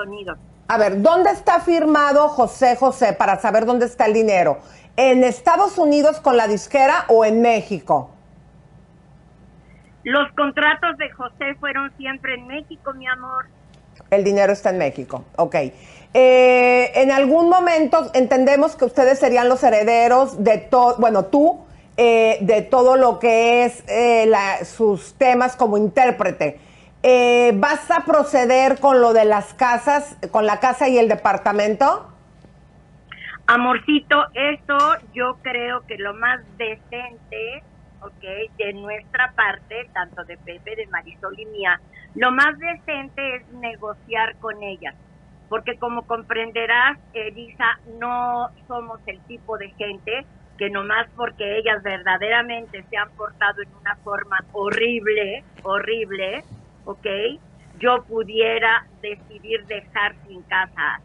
A 0.66 0.76
ver, 0.78 1.00
¿dónde 1.00 1.30
está 1.30 1.60
firmado 1.60 2.28
José 2.28 2.74
José 2.74 3.12
para 3.12 3.38
saber 3.38 3.64
dónde 3.64 3.86
está 3.86 4.06
el 4.06 4.14
dinero? 4.14 4.58
¿En 4.96 5.22
Estados 5.22 5.78
Unidos 5.78 6.18
con 6.20 6.36
la 6.36 6.48
disquera 6.48 7.04
o 7.06 7.24
en 7.24 7.40
México? 7.40 8.10
Los 10.02 10.32
contratos 10.32 10.96
de 10.98 11.10
José 11.10 11.54
fueron 11.60 11.92
siempre 11.96 12.34
en 12.34 12.46
México, 12.46 12.92
mi 12.94 13.06
amor. 13.06 13.46
El 14.10 14.24
dinero 14.24 14.52
está 14.52 14.70
en 14.70 14.78
México, 14.78 15.24
ok. 15.36 15.54
Eh, 16.14 16.90
en 16.94 17.10
algún 17.12 17.48
momento 17.48 18.10
entendemos 18.14 18.76
que 18.76 18.86
ustedes 18.86 19.18
serían 19.18 19.48
los 19.48 19.62
herederos 19.62 20.42
de 20.42 20.58
todo, 20.58 20.96
bueno, 20.98 21.26
tú, 21.26 21.66
eh, 21.96 22.38
de 22.40 22.62
todo 22.62 22.96
lo 22.96 23.18
que 23.18 23.64
es 23.64 23.84
eh, 23.88 24.26
la- 24.26 24.64
sus 24.64 25.14
temas 25.18 25.56
como 25.56 25.76
intérprete. 25.76 26.60
Eh, 27.02 27.52
¿Vas 27.56 27.90
a 27.90 28.04
proceder 28.04 28.80
con 28.80 29.00
lo 29.00 29.12
de 29.12 29.24
las 29.24 29.54
casas, 29.54 30.16
con 30.32 30.46
la 30.46 30.60
casa 30.60 30.88
y 30.88 30.98
el 30.98 31.08
departamento? 31.08 32.08
Amorcito, 33.46 34.26
eso 34.34 34.78
yo 35.12 35.38
creo 35.42 35.82
que 35.86 35.96
lo 35.98 36.14
más 36.14 36.40
decente, 36.56 37.64
ok, 38.00 38.22
de 38.58 38.72
nuestra 38.74 39.32
parte, 39.34 39.88
tanto 39.94 40.24
de 40.24 40.36
Pepe, 40.38 40.76
de 40.76 40.86
Marisol 40.88 41.38
y 41.38 41.46
mía, 41.46 41.80
lo 42.14 42.30
más 42.30 42.58
decente 42.58 43.36
es 43.36 43.48
negociar 43.48 44.36
con 44.38 44.62
ellas. 44.62 44.94
Porque 45.48 45.78
como 45.78 46.06
comprenderás, 46.06 46.98
Elisa, 47.14 47.78
no 47.98 48.48
somos 48.66 49.00
el 49.06 49.20
tipo 49.22 49.56
de 49.58 49.70
gente 49.70 50.26
que 50.58 50.68
nomás 50.70 51.06
porque 51.16 51.58
ellas 51.58 51.82
verdaderamente 51.82 52.84
se 52.90 52.96
han 52.96 53.10
portado 53.10 53.62
en 53.62 53.72
una 53.80 53.94
forma 53.96 54.38
horrible, 54.52 55.44
horrible, 55.62 56.42
ok, 56.84 57.06
yo 57.78 58.02
pudiera 58.04 58.84
decidir 59.00 59.64
dejar 59.66 60.14
sin 60.26 60.42
casa. 60.42 61.00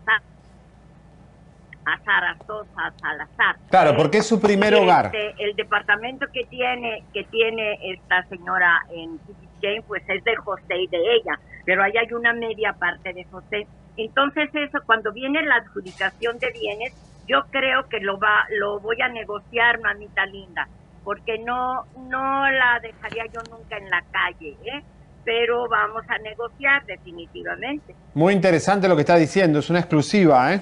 a 1.86 2.00
Sara 2.06 2.38
Sosa 2.48 2.94
Salazar. 3.02 3.58
Claro, 3.70 3.94
porque 3.98 4.20
es 4.20 4.26
su 4.28 4.40
primer 4.40 4.72
Y 4.74 4.78
hogar. 4.78 5.08
este, 5.08 5.36
el 5.44 5.54
departamento 5.58 6.26
que 6.32 6.46
tiene 6.46 7.04
que 7.14 7.26
tiene 7.26 7.78
esta 7.84 8.24
señora 8.30 8.82
en 8.90 9.20
Jane, 9.62 9.82
pues 9.86 10.02
es 10.08 10.24
de 10.24 10.34
José 10.38 10.78
y 10.78 10.88
de 10.88 10.98
ella, 10.98 11.38
pero 11.66 11.84
ahí 11.84 11.92
hay 11.98 12.14
una 12.14 12.32
media 12.34 12.72
parte 12.74 13.12
de 13.14 13.26
José. 13.26 13.68
Entonces 13.96 14.50
eso, 14.54 14.80
cuando 14.86 15.12
viene 15.14 15.42
la 15.44 15.56
adjudicación 15.56 16.38
de 16.40 16.48
bienes, 16.52 16.94
yo 17.28 17.44
creo 17.52 17.86
que 17.90 18.00
lo 18.00 18.20
va, 18.20 18.44
lo 18.60 18.80
voy 18.82 18.98
a 19.02 19.08
negociar, 19.10 19.80
mamita 19.82 20.26
linda, 20.26 20.68
porque 21.04 21.38
no, 21.40 21.86
no 21.96 22.50
la 22.52 22.80
dejaría 22.82 23.24
yo 23.34 23.42
nunca 23.44 23.78
en 23.78 23.90
la 23.90 24.04
calle, 24.12 24.50
¿eh? 24.52 24.82
Pero 25.24 25.70
vamos 25.70 26.04
a 26.10 26.18
negociar 26.20 26.82
definitivamente. 26.86 27.96
Muy 28.14 28.34
interesante 28.34 28.88
lo 28.90 28.96
que 28.96 29.02
está 29.02 29.16
diciendo, 29.16 29.60
es 29.60 29.70
una 29.70 29.80
exclusiva, 29.80 30.54
¿eh? 30.54 30.62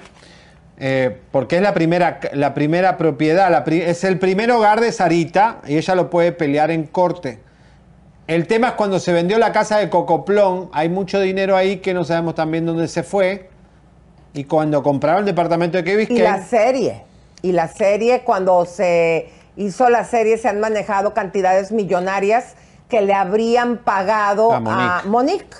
Eh, 0.78 1.20
porque 1.30 1.56
es 1.56 1.62
la 1.62 1.74
primera, 1.74 2.18
la 2.32 2.54
primera 2.54 2.96
propiedad, 2.96 3.50
la 3.50 3.62
pri- 3.64 3.82
es 3.82 4.04
el 4.04 4.18
primer 4.18 4.50
hogar 4.50 4.80
de 4.80 4.90
Sarita 4.92 5.60
y 5.66 5.76
ella 5.76 5.94
lo 5.94 6.10
puede 6.10 6.32
pelear 6.32 6.70
en 6.70 6.86
corte. 6.86 7.40
El 8.26 8.46
tema 8.46 8.68
es 8.68 8.74
cuando 8.74 8.98
se 9.00 9.12
vendió 9.12 9.38
la 9.38 9.52
casa 9.52 9.78
de 9.78 9.90
Cocoplón, 9.90 10.70
hay 10.72 10.88
mucho 10.88 11.20
dinero 11.20 11.56
ahí 11.56 11.78
que 11.78 11.92
no 11.92 12.04
sabemos 12.04 12.34
también 12.34 12.64
dónde 12.64 12.88
se 12.88 13.02
fue. 13.02 13.50
Y 14.32 14.44
cuando 14.44 14.82
compraron 14.82 15.20
el 15.20 15.26
departamento 15.26 15.76
de 15.76 15.84
Kevin 15.84 16.06
Y 16.10 16.20
la 16.20 16.42
serie. 16.42 17.02
Y 17.42 17.52
la 17.52 17.68
serie, 17.68 18.22
cuando 18.22 18.64
se 18.64 19.28
hizo 19.56 19.90
la 19.90 20.04
serie, 20.04 20.38
se 20.38 20.48
han 20.48 20.60
manejado 20.60 21.12
cantidades 21.12 21.72
millonarias 21.72 22.54
que 22.88 23.02
le 23.02 23.12
habrían 23.12 23.78
pagado 23.78 24.52
A 24.52 24.56
a 24.56 24.60
Monique. 24.60 25.08
Monique. 25.08 25.56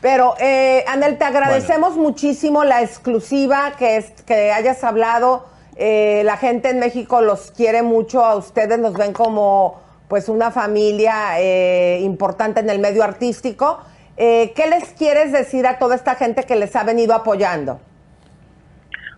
Pero, 0.00 0.34
eh, 0.38 0.84
Anel, 0.88 1.18
te 1.18 1.24
agradecemos 1.24 1.96
muchísimo 1.96 2.64
la 2.64 2.82
exclusiva 2.82 3.72
que, 3.78 3.96
es, 3.96 4.10
que 4.26 4.52
hayas 4.52 4.82
hablado. 4.84 5.46
Eh, 5.76 6.22
la 6.24 6.36
gente 6.36 6.70
en 6.70 6.78
México 6.78 7.20
los 7.20 7.50
quiere 7.50 7.82
mucho, 7.82 8.24
a 8.24 8.36
ustedes 8.36 8.78
nos 8.78 8.94
ven 8.94 9.12
como 9.12 9.85
pues 10.08 10.28
una 10.28 10.50
familia 10.50 11.40
eh, 11.40 12.00
importante 12.02 12.60
en 12.60 12.70
el 12.70 12.78
medio 12.78 13.02
artístico. 13.02 13.80
Eh, 14.16 14.52
¿Qué 14.54 14.66
les 14.68 14.92
quieres 14.92 15.32
decir 15.32 15.66
a 15.66 15.78
toda 15.78 15.94
esta 15.94 16.14
gente 16.14 16.44
que 16.44 16.56
les 16.56 16.74
ha 16.76 16.84
venido 16.84 17.14
apoyando? 17.14 17.80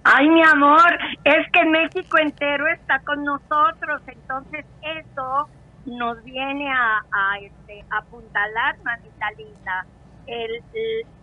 Ay, 0.04 0.28
mi 0.28 0.42
amor, 0.42 0.98
es 1.24 1.50
que 1.52 1.64
México 1.66 2.18
entero 2.18 2.66
está 2.68 3.00
con 3.00 3.24
nosotros, 3.24 4.00
entonces 4.06 4.64
eso 4.80 5.48
nos 5.84 6.22
viene 6.24 6.70
a, 6.70 7.38
este, 7.40 7.84
apuntalar, 7.90 8.78
mamita 8.82 9.30
linda, 9.36 9.86
el, 10.26 10.62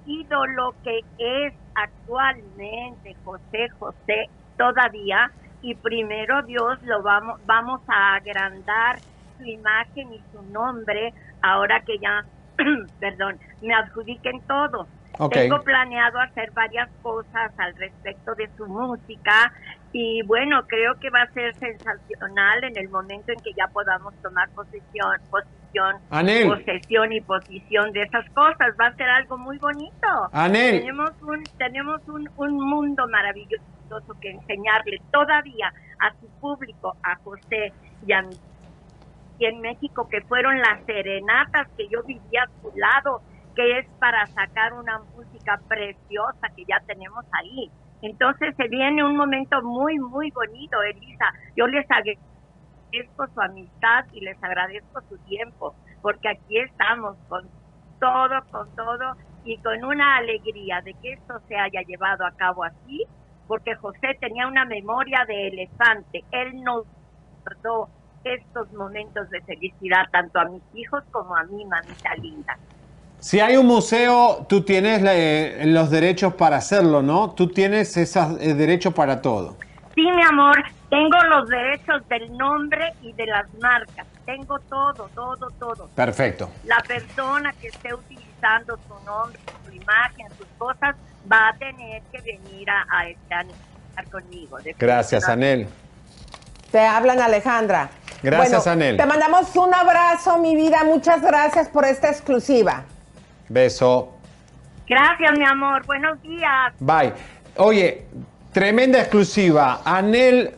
ídolo 0.08 0.76
que 0.84 1.00
es 1.18 1.54
actualmente 1.74 3.16
José 3.24 3.70
José 3.80 4.30
todavía 4.56 5.32
y 5.64 5.74
primero 5.74 6.44
Dios 6.44 6.80
lo 6.84 7.02
vamos 7.02 7.82
a 7.88 8.16
agrandar 8.16 9.00
su 9.38 9.44
imagen 9.44 10.14
y 10.14 10.22
su 10.32 10.42
nombre 10.52 11.14
ahora 11.42 11.82
que 11.82 11.98
ya 12.00 12.26
perdón 13.00 13.40
me 13.62 13.74
adjudiquen 13.74 14.42
todo 14.42 14.88
tengo 15.32 15.62
planeado 15.62 16.20
hacer 16.20 16.52
varias 16.52 16.90
cosas 17.02 17.52
al 17.58 17.76
respecto 17.78 18.36
de 18.36 18.50
su 18.58 18.68
música 18.68 19.54
y 19.98 20.24
bueno, 20.24 20.68
creo 20.68 21.00
que 21.00 21.10
va 21.10 21.22
a 21.22 21.32
ser 21.32 21.56
sensacional 21.56 22.66
en 22.66 22.78
el 22.78 22.90
momento 22.90 23.32
en 23.32 23.40
que 23.40 23.54
ya 23.54 23.68
podamos 23.68 24.14
tomar 24.22 24.50
posesión, 24.50 25.22
posición, 25.30 25.96
Anel. 26.10 26.50
posesión 26.50 27.14
y 27.14 27.22
posición 27.22 27.94
de 27.94 28.02
esas 28.02 28.30
cosas. 28.32 28.76
Va 28.78 28.88
a 28.88 28.96
ser 28.96 29.10
algo 29.10 29.38
muy 29.38 29.58
bonito. 29.58 30.08
Anel. 30.34 30.82
Tenemos 30.82 31.12
un 31.22 31.44
tenemos 31.58 32.02
un, 32.10 32.30
un 32.36 32.56
mundo 32.56 33.08
maravilloso 33.08 34.20
que 34.20 34.32
enseñarle 34.32 35.02
todavía 35.14 35.72
a 36.00 36.12
su 36.20 36.28
público, 36.42 36.98
a 37.02 37.16
José 37.24 37.72
y 38.06 38.12
a 38.12 38.22
mí 38.22 38.36
y 39.38 39.46
en 39.46 39.62
México, 39.62 40.08
que 40.10 40.22
fueron 40.22 40.60
las 40.60 40.84
serenatas 40.86 41.68
que 41.78 41.88
yo 41.88 42.04
vivía 42.04 42.44
a 42.44 42.62
su 42.62 42.72
lado, 42.78 43.22
que 43.56 43.80
es 43.80 43.88
para 44.00 44.26
sacar 44.28 44.74
una 44.74 45.00
música 45.16 45.60
preciosa 45.68 46.50
que 46.56 46.66
ya 46.66 46.80
tenemos 46.86 47.26
ahí. 47.32 47.72
Entonces 48.02 48.56
se 48.56 48.68
viene 48.68 49.04
un 49.04 49.16
momento 49.16 49.62
muy, 49.62 49.98
muy 50.00 50.32
bonito, 50.32 50.82
Elisa. 50.84 51.26
Yo 51.56 51.68
les 51.68 51.86
agradezco 51.90 53.28
su 53.34 53.42
amistad 53.42 54.06
y 54.14 54.22
les 54.22 54.42
agradezco 54.44 55.02
su 55.10 55.18
tiempo, 55.26 55.76
porque 56.02 56.30
aquí 56.30 56.58
estamos 56.60 57.18
con 57.30 57.50
todo, 58.00 58.44
con 58.52 58.76
todo 58.76 59.16
y 59.44 59.58
con 59.58 59.84
una 59.84 60.18
alegría 60.18 60.82
de 60.82 60.94
que 61.02 61.14
esto 61.14 61.40
se 61.48 61.56
haya 61.56 61.82
llevado 61.82 62.26
a 62.26 62.32
cabo 62.32 62.64
así, 62.64 63.06
porque 63.48 63.76
José 63.76 64.18
tenía 64.20 64.48
una 64.48 64.66
memoria 64.66 65.24
de 65.28 65.48
elefante. 65.48 66.24
Él 66.32 66.62
nos 66.64 66.86
estos 68.26 68.72
momentos 68.74 69.30
de 69.30 69.42
felicidad 69.42 70.06
tanto 70.12 70.40
a 70.40 70.46
mis 70.46 70.64
hijos 70.74 71.04
como 71.12 71.36
a 71.36 71.44
mí, 71.44 71.64
mamita 71.66 72.16
linda. 72.16 72.58
Si 73.20 73.40
hay 73.40 73.58
un 73.58 73.66
museo, 73.66 74.46
tú 74.48 74.62
tienes 74.62 75.02
eh, 75.06 75.64
los 75.66 75.90
derechos 75.90 76.34
para 76.34 76.58
hacerlo, 76.58 77.02
¿no? 77.02 77.32
Tú 77.32 77.48
tienes 77.48 77.96
esos 77.98 78.40
eh, 78.40 78.54
derechos 78.54 78.94
para 78.94 79.22
todo. 79.22 79.58
Sí, 79.96 80.02
mi 80.02 80.22
amor, 80.22 80.62
tengo 80.90 81.18
los 81.30 81.48
derechos 81.48 82.08
del 82.10 82.38
nombre 82.38 82.94
y 83.02 83.14
de 83.14 83.26
las 83.26 83.52
marcas. 83.62 84.06
Tengo 84.26 84.60
todo, 84.60 85.10
todo, 85.16 85.50
todo. 85.60 85.88
Perfecto. 85.96 86.50
La 86.66 86.84
persona 86.86 87.54
que 87.54 87.68
esté 87.68 87.94
utilizando 87.94 88.78
su 88.88 89.06
nombre, 89.06 89.40
su 89.66 89.74
imagen, 89.74 90.28
sus 90.38 90.48
cosas, 90.58 90.96
va 91.32 91.50
a 91.50 91.54
tener 91.58 92.04
que 92.12 92.22
venir 92.22 92.70
a, 92.70 92.86
a 92.90 93.08
estar 93.08 93.46
conmigo. 94.12 94.58
Gracias, 94.78 95.28
Anel. 95.30 95.68
Te 96.72 96.86
hablan 96.86 97.22
Alejandra. 97.22 97.90
Gracias, 98.24 98.66
Bueno, 98.66 98.72
Anel. 98.72 98.98
Te 98.98 99.06
mandamos 99.06 99.56
un 99.56 99.74
abrazo, 99.74 100.38
mi 100.40 100.56
vida. 100.56 100.84
Muchas 100.84 101.22
gracias 101.22 101.68
por 101.70 101.86
esta 101.86 102.10
exclusiva. 102.10 102.84
Beso. 103.50 104.12
Gracias, 104.88 105.32
mi 105.38 105.46
amor. 105.46 105.86
Buenos 105.86 106.22
días. 106.22 106.74
Bye. 106.80 107.14
Oye, 107.58 108.06
tremenda 108.52 109.00
exclusiva. 109.00 109.82
Anel 109.84 110.56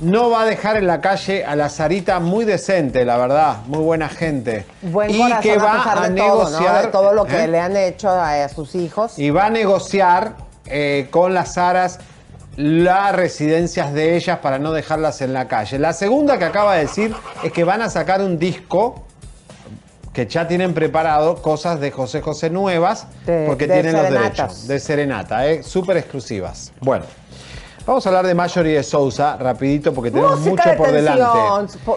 no 0.00 0.30
va 0.30 0.42
a 0.42 0.44
dejar 0.44 0.76
en 0.76 0.86
la 0.86 1.00
calle 1.00 1.44
a 1.44 1.54
la 1.54 1.68
Sarita 1.68 2.18
muy 2.20 2.44
decente, 2.44 3.04
la 3.04 3.16
verdad. 3.16 3.58
Muy 3.66 3.82
buena 3.82 4.08
gente. 4.08 4.66
Buen 4.82 5.10
y 5.10 5.18
corazón 5.18 5.42
que 5.42 5.52
a 5.52 5.58
va 5.58 5.92
a 5.92 6.08
de 6.08 6.16
todo, 6.16 6.44
¿no? 6.44 6.50
negociar. 6.50 6.86
De 6.86 6.92
todo 6.92 7.12
lo 7.12 7.24
que 7.24 7.44
¿eh? 7.44 7.48
le 7.48 7.60
han 7.60 7.76
hecho 7.76 8.10
a, 8.10 8.44
a 8.44 8.48
sus 8.48 8.74
hijos. 8.74 9.18
Y 9.18 9.30
va 9.30 9.46
a 9.46 9.50
negociar 9.50 10.34
eh, 10.66 11.08
con 11.10 11.34
las 11.34 11.56
Aras 11.58 12.00
las 12.56 13.14
residencias 13.14 13.92
de 13.94 14.16
ellas 14.16 14.38
para 14.40 14.58
no 14.58 14.72
dejarlas 14.72 15.20
en 15.22 15.32
la 15.32 15.48
calle. 15.48 15.78
La 15.78 15.92
segunda 15.92 16.38
que 16.38 16.44
acaba 16.44 16.74
de 16.74 16.82
decir 16.82 17.14
es 17.42 17.52
que 17.52 17.64
van 17.64 17.82
a 17.82 17.88
sacar 17.90 18.20
un 18.20 18.38
disco 18.38 19.02
que 20.12 20.26
ya 20.26 20.46
tienen 20.46 20.74
preparado 20.74 21.40
cosas 21.40 21.80
de 21.80 21.90
José 21.90 22.20
José 22.20 22.50
nuevas 22.50 23.06
De- 23.24 23.46
porque 23.46 23.66
de 23.66 23.74
tienen 23.80 23.96
los 23.96 24.10
derechos 24.10 24.68
de 24.68 24.78
serenata, 24.78 25.46
¿eh? 25.46 25.62
súper 25.62 25.96
exclusivas. 25.96 26.70
Bueno, 26.82 27.06
vamos 27.86 28.04
a 28.04 28.10
hablar 28.10 28.26
de 28.26 28.34
Marjorie 28.34 28.74
de 28.76 28.82
Sousa 28.82 29.38
rapidito 29.38 29.94
porque 29.94 30.10
tenemos 30.10 30.38
música 30.40 30.64
mucho 30.72 30.76
por 30.76 30.92
delante. 30.92 31.24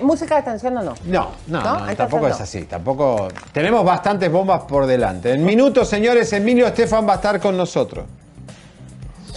¿Música 0.02 0.36
de 0.38 0.44
tensión 0.44 0.78
o 0.78 0.82
no? 0.84 0.94
No, 1.04 1.32
no, 1.48 1.62
¿No? 1.62 1.86
no, 1.86 1.96
tampoco 1.98 2.28
es 2.30 2.40
así. 2.40 2.64
Tampoco. 2.64 3.28
Tenemos 3.52 3.84
bastantes 3.84 4.32
bombas 4.32 4.62
por 4.62 4.86
delante. 4.86 5.34
En 5.34 5.44
minutos, 5.44 5.90
señores, 5.90 6.32
Emilio 6.32 6.66
Estefan 6.68 7.06
va 7.06 7.12
a 7.14 7.16
estar 7.18 7.42
con 7.42 7.58
nosotros. 7.58 8.06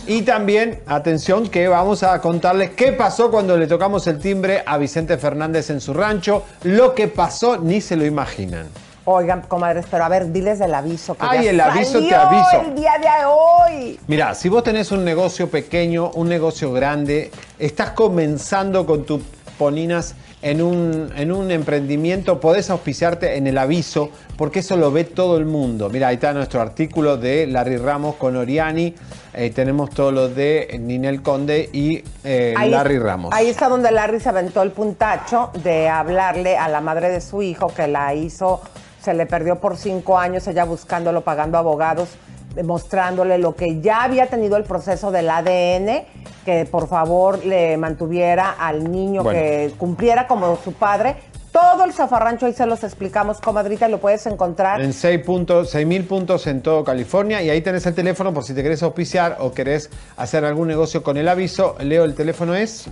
Y 0.09 0.23
también, 0.23 0.81
atención, 0.87 1.51
que 1.51 1.69
vamos 1.69 2.03
a 2.03 2.19
contarles 2.23 2.71
qué 2.71 2.93
pasó 2.93 3.31
cuando 3.31 3.59
le 3.59 3.67
tocamos 3.67 4.07
el 4.07 4.19
timbre 4.19 4.63
a 4.65 4.79
Vicente 4.79 5.19
Fernández 5.19 5.69
en 5.69 5.83
su 5.83 5.93
rancho. 5.93 6.45
Lo 6.63 6.95
que 6.95 7.09
pasó 7.09 7.59
ni 7.59 7.83
se 7.83 7.95
lo 7.95 8.07
imaginan. 8.07 8.69
Oigan, 9.05 9.43
comadres, 9.43 9.85
pero 9.91 10.05
a 10.05 10.09
ver, 10.09 10.33
diles 10.33 10.61
del 10.61 10.73
aviso. 10.73 11.15
Que 11.15 11.27
Ay, 11.29 11.45
ya 11.45 11.51
el 11.51 11.61
aviso 11.61 11.99
te 12.01 12.15
aviso. 12.15 12.63
el 12.65 12.75
día 12.75 12.93
de 12.99 13.27
hoy. 13.27 14.01
Mira, 14.07 14.35
si 14.35 14.49
vos 14.49 14.63
tenés 14.63 14.91
un 14.93 15.05
negocio 15.05 15.51
pequeño, 15.51 16.11
un 16.15 16.27
negocio 16.31 16.73
grande, 16.73 17.31
estás 17.59 17.91
comenzando 17.91 18.87
con 18.87 19.05
tus 19.05 19.21
poninas 19.59 20.15
en 20.41 20.63
un, 20.63 21.11
en 21.17 21.33
un 21.33 21.51
emprendimiento, 21.51 22.39
podés 22.41 22.71
auspiciarte 22.71 23.37
en 23.37 23.47
el 23.49 23.59
aviso, 23.59 24.11
porque 24.37 24.61
eso 24.61 24.77
lo 24.77 24.93
ve 24.93 25.05
todo 25.05 25.37
el 25.37 25.47
mundo. 25.47 25.89
Mira, 25.91 26.09
ahí 26.09 26.15
está 26.15 26.33
nuestro 26.33 26.61
artículo 26.61 27.17
de 27.17 27.47
Larry 27.47 27.77
Ramos 27.77 28.15
con 28.17 28.37
Oriani, 28.37 28.95
eh, 29.35 29.51
tenemos 29.51 29.91
todo 29.91 30.13
lo 30.13 30.29
de 30.29 30.79
Ninel 30.81 31.23
Conde 31.23 31.69
y 31.73 32.05
eh, 32.25 32.55
Ahí- 32.57 32.71
Larry 32.71 32.99
Ramos. 32.99 33.35
Ahí 33.35 33.49
está 33.49 33.69
donde 33.69 33.91
Larry 33.91 34.21
se 34.21 34.29
aventó 34.29 34.63
el 34.63 34.71
puntacho 34.71 35.51
de 35.65 35.89
hablarle 35.89 36.57
a 36.57 36.69
la 36.69 36.81
madre 36.81 37.09
de 37.09 37.21
su 37.21 37.43
hijo 37.43 37.69
que 37.75 37.89
la 37.89 38.15
hizo, 38.15 38.61
se 39.03 39.15
le 39.15 39.27
perdió 39.27 39.57
por 39.57 39.77
cinco 39.77 40.19
años, 40.19 40.47
ella 40.47 40.65
buscándolo, 40.65 41.23
pagando 41.23 41.59
abogados, 41.59 42.11
demostrándole 42.59 43.39
lo 43.39 43.55
que 43.55 43.81
ya 43.81 44.03
había 44.03 44.27
tenido 44.27 44.57
el 44.57 44.65
proceso 44.65 45.13
del 45.13 45.31
ADN, 45.31 46.03
que 46.45 46.67
por 46.69 46.89
favor 46.89 47.45
le 47.45 47.77
mantuviera 47.77 48.51
al 48.51 48.91
niño 48.91 49.23
Bueno. 49.23 49.39
que 49.39 49.71
cumpliera 49.79 50.27
como 50.27 50.57
su 50.57 50.73
padre 50.73 51.15
todo 51.53 51.85
el 51.85 51.93
zafarrancho, 51.93 52.47
ahí 52.47 52.53
se 52.53 52.67
los 52.67 52.83
explicamos, 52.83 53.41
comadrita, 53.41 53.89
y 53.89 53.93
lo 53.93 53.99
puedes 53.99 54.27
encontrar. 54.27 54.81
En 54.81 54.93
6 54.93 55.25
puntos, 55.25 55.73
6.000 55.75 56.07
puntos 56.07 56.47
en 56.49 56.63
todo 56.63 56.83
California. 56.85 57.43
Y 57.43 57.51
ahí 57.51 57.61
tenés 57.63 57.87
el 57.87 57.95
teléfono 57.95 58.35
por 58.35 58.45
si 58.45 58.55
te 58.55 58.63
querés 58.63 58.83
auspiciar 58.83 59.37
o 59.41 59.53
querés 59.53 59.91
hacer 60.17 60.45
algún 60.45 60.69
negocio 60.69 61.03
con 61.03 61.17
el 61.17 61.27
aviso. 61.29 61.77
Leo, 61.81 62.05
el 62.05 62.15
teléfono 62.15 62.55
es 62.55 62.89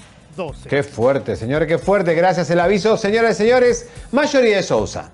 Qué 0.69 0.83
fuerte, 0.83 1.37
señores, 1.37 1.69
qué 1.69 1.79
fuerte. 1.79 2.15
Gracias 2.15 2.51
el 2.51 2.61
aviso. 2.61 2.97
Señoras 2.97 3.33
y 3.33 3.45
señores, 3.45 3.89
Mayoría 4.13 4.57
de 4.57 4.63
Sousa. 4.63 5.11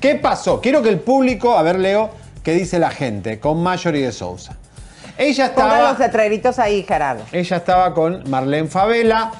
¿Qué 0.00 0.14
pasó? 0.14 0.60
Quiero 0.60 0.82
que 0.82 0.88
el 0.88 1.00
público, 1.00 1.56
a 1.56 1.62
ver, 1.62 1.78
Leo, 1.78 2.10
qué 2.42 2.52
dice 2.52 2.78
la 2.78 2.90
gente 2.90 3.38
con 3.40 3.62
Mayoría 3.62 4.06
de 4.06 4.12
Sousa. 4.12 4.56
Ella 5.18 5.52
Pongan 5.52 5.70
estaba, 5.70 5.90
los 5.90 5.98
letreritos 5.98 6.58
ahí, 6.58 6.82
Gerardo. 6.82 7.24
ella 7.32 7.56
estaba 7.56 7.92
con 7.92 8.28
Marlene 8.30 8.68
Favela 8.68 9.32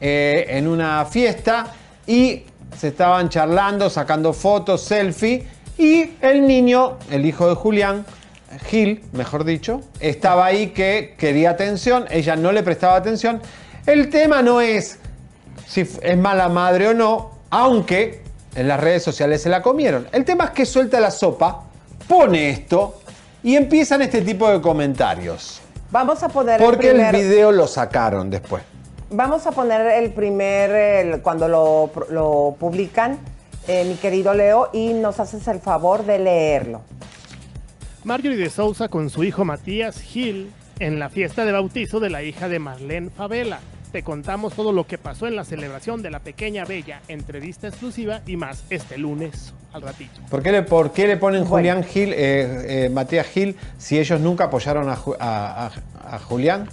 eh, 0.00 0.46
en 0.48 0.66
una 0.66 1.04
fiesta 1.04 1.66
y 2.06 2.42
se 2.76 2.88
estaban 2.88 3.28
charlando, 3.28 3.88
sacando 3.90 4.32
fotos, 4.32 4.82
selfie. 4.82 5.46
Y 5.76 6.14
el 6.20 6.46
niño, 6.46 6.98
el 7.10 7.24
hijo 7.24 7.48
de 7.48 7.54
Julián, 7.54 8.04
Gil, 8.66 9.04
mejor 9.12 9.44
dicho, 9.44 9.82
estaba 10.00 10.46
ahí 10.46 10.68
que 10.68 11.14
quería 11.18 11.50
atención. 11.50 12.06
Ella 12.10 12.34
no 12.34 12.50
le 12.50 12.62
prestaba 12.64 12.96
atención. 12.96 13.40
El 13.88 14.10
tema 14.10 14.42
no 14.42 14.60
es 14.60 14.98
si 15.66 15.80
es 16.02 16.18
mala 16.18 16.50
madre 16.50 16.88
o 16.88 16.94
no, 16.94 17.30
aunque 17.48 18.22
en 18.54 18.68
las 18.68 18.78
redes 18.78 19.02
sociales 19.02 19.40
se 19.40 19.48
la 19.48 19.62
comieron. 19.62 20.06
El 20.12 20.26
tema 20.26 20.44
es 20.44 20.50
que 20.50 20.66
suelta 20.66 21.00
la 21.00 21.10
sopa, 21.10 21.62
pone 22.06 22.50
esto 22.50 23.00
y 23.42 23.56
empiezan 23.56 24.02
este 24.02 24.20
tipo 24.20 24.46
de 24.50 24.60
comentarios. 24.60 25.62
Vamos 25.90 26.22
a 26.22 26.28
poner 26.28 26.60
Porque 26.60 26.90
el 26.90 27.00
el 27.00 27.08
primer... 27.08 27.24
video 27.28 27.50
lo 27.50 27.66
sacaron 27.66 28.28
después. 28.28 28.62
Vamos 29.10 29.46
a 29.46 29.52
poner 29.52 29.86
el 30.02 30.12
primer, 30.12 30.70
el- 30.70 31.22
cuando 31.22 31.48
lo, 31.48 31.90
lo 32.10 32.56
publican, 32.60 33.18
eh, 33.68 33.86
mi 33.86 33.94
querido 33.94 34.34
Leo, 34.34 34.68
y 34.74 34.92
nos 34.92 35.18
haces 35.18 35.48
el 35.48 35.60
favor 35.60 36.04
de 36.04 36.18
leerlo. 36.18 36.82
Marjorie 38.04 38.36
de 38.36 38.50
Sousa 38.50 38.88
con 38.88 39.08
su 39.08 39.24
hijo 39.24 39.46
Matías 39.46 39.98
Gil 40.02 40.52
en 40.78 40.98
la 40.98 41.08
fiesta 41.08 41.46
de 41.46 41.52
bautizo 41.52 42.00
de 42.00 42.10
la 42.10 42.22
hija 42.22 42.50
de 42.50 42.58
Marlene 42.58 43.08
Favela. 43.08 43.60
Te 43.92 44.02
contamos 44.02 44.52
todo 44.52 44.70
lo 44.72 44.86
que 44.86 44.98
pasó 44.98 45.26
en 45.26 45.34
la 45.34 45.44
celebración 45.44 46.02
de 46.02 46.10
la 46.10 46.18
pequeña 46.18 46.64
bella, 46.66 47.00
entrevista 47.08 47.68
exclusiva 47.68 48.20
y 48.26 48.36
más 48.36 48.64
este 48.68 48.98
lunes 48.98 49.54
al 49.72 49.80
ratito. 49.80 50.20
¿Por 50.30 50.42
qué 50.42 50.52
le, 50.52 50.62
por 50.62 50.92
qué 50.92 51.06
le 51.06 51.16
ponen 51.16 51.46
Julián 51.46 51.82
Gil, 51.84 52.12
eh, 52.12 52.84
eh, 52.84 52.90
Matías 52.90 53.26
Gil, 53.28 53.56
si 53.78 53.98
ellos 53.98 54.20
nunca 54.20 54.44
apoyaron 54.44 54.90
a, 54.90 54.96
Ju- 54.96 55.16
a- 55.18 55.70
a- 56.06 56.16
a 56.16 56.18
Julián? 56.18 56.68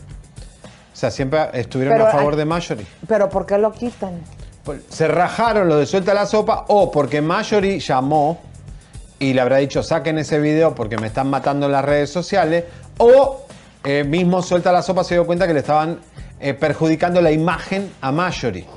O 0.93 0.95
sea, 0.97 1.09
siempre 1.09 1.39
estuvieron 1.53 1.93
Pero 1.95 2.07
a 2.07 2.11
favor 2.11 2.33
hay- 2.33 2.39
de 2.39 2.45
Marjorie. 2.45 2.85
Pero 3.07 3.29
¿por 3.29 3.45
qué 3.45 3.57
lo 3.57 3.71
quitan? 3.71 4.19
Se 4.89 5.07
rajaron 5.07 5.69
lo 5.69 5.77
de 5.77 5.85
suelta 5.85 6.13
la 6.13 6.25
sopa 6.25 6.65
o 6.67 6.91
porque 6.91 7.21
Marjorie 7.21 7.79
llamó 7.79 8.41
y 9.19 9.31
le 9.33 9.39
habrá 9.39 9.57
dicho 9.57 9.83
saquen 9.83 10.17
ese 10.17 10.39
video 10.39 10.75
porque 10.75 10.97
me 10.97 11.07
están 11.07 11.29
matando 11.29 11.67
en 11.67 11.71
las 11.71 11.85
redes 11.85 12.09
sociales 12.09 12.65
o 12.97 13.45
eh, 13.85 14.03
mismo 14.03 14.41
suelta 14.41 14.71
la 14.71 14.81
sopa 14.81 15.03
se 15.03 15.13
dio 15.15 15.25
cuenta 15.25 15.45
que 15.47 15.53
le 15.53 15.59
estaban 15.59 15.99
eh, 16.45 16.53
perjudicando 16.53 17.21
la 17.21 17.31
imagen 17.31 17.91
a 18.01 18.11
Marjorie. 18.11 18.67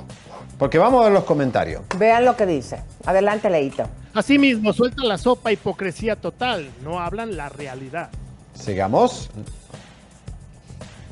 Porque 0.57 0.79
vamos 0.79 1.01
a 1.01 1.03
ver 1.03 1.13
los 1.13 1.23
comentarios. 1.23 1.83
Vean 1.99 2.25
lo 2.25 2.35
que 2.35 2.47
dice. 2.47 2.81
Adelante, 3.05 3.47
Leito. 3.47 3.83
Asimismo, 4.15 4.73
suelta 4.73 5.03
la 5.03 5.19
sopa 5.19 5.51
hipocresía 5.51 6.15
total, 6.15 6.67
no 6.83 6.99
hablan 6.99 7.37
la 7.37 7.47
realidad. 7.49 8.09
Sigamos. 8.55 9.29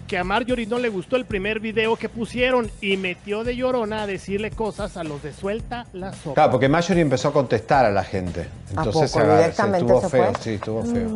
Que 0.08 0.18
a 0.18 0.24
Marjorie 0.24 0.66
no 0.68 0.80
le 0.80 0.88
gustó 0.88 1.18
el 1.18 1.26
primer 1.26 1.60
video 1.60 1.98
que 1.98 2.08
pusieron 2.08 2.72
y 2.80 2.96
metió 2.96 3.44
de 3.44 3.58
llorona 3.58 4.04
a 4.04 4.08
decirle 4.08 4.52
cosas 4.52 4.96
a 4.96 5.04
los 5.04 5.22
de 5.22 5.34
suelta 5.34 5.86
la 5.92 6.14
sopa. 6.14 6.36
Claro, 6.36 6.52
porque 6.52 6.70
Marjorie 6.70 7.02
empezó 7.02 7.28
a 7.28 7.34
contestar 7.34 7.86
a 7.86 7.92
la 7.92 8.04
gente. 8.06 8.48
Entonces 8.70 9.12
poco? 9.12 9.26
se 9.26 9.38
¿Directamente 9.38 9.80
estuvo 9.80 10.02
se 10.02 10.10
feo, 10.10 10.34
fue? 10.34 10.42
sí, 10.42 10.50
estuvo 10.52 10.84
feo. 10.84 11.10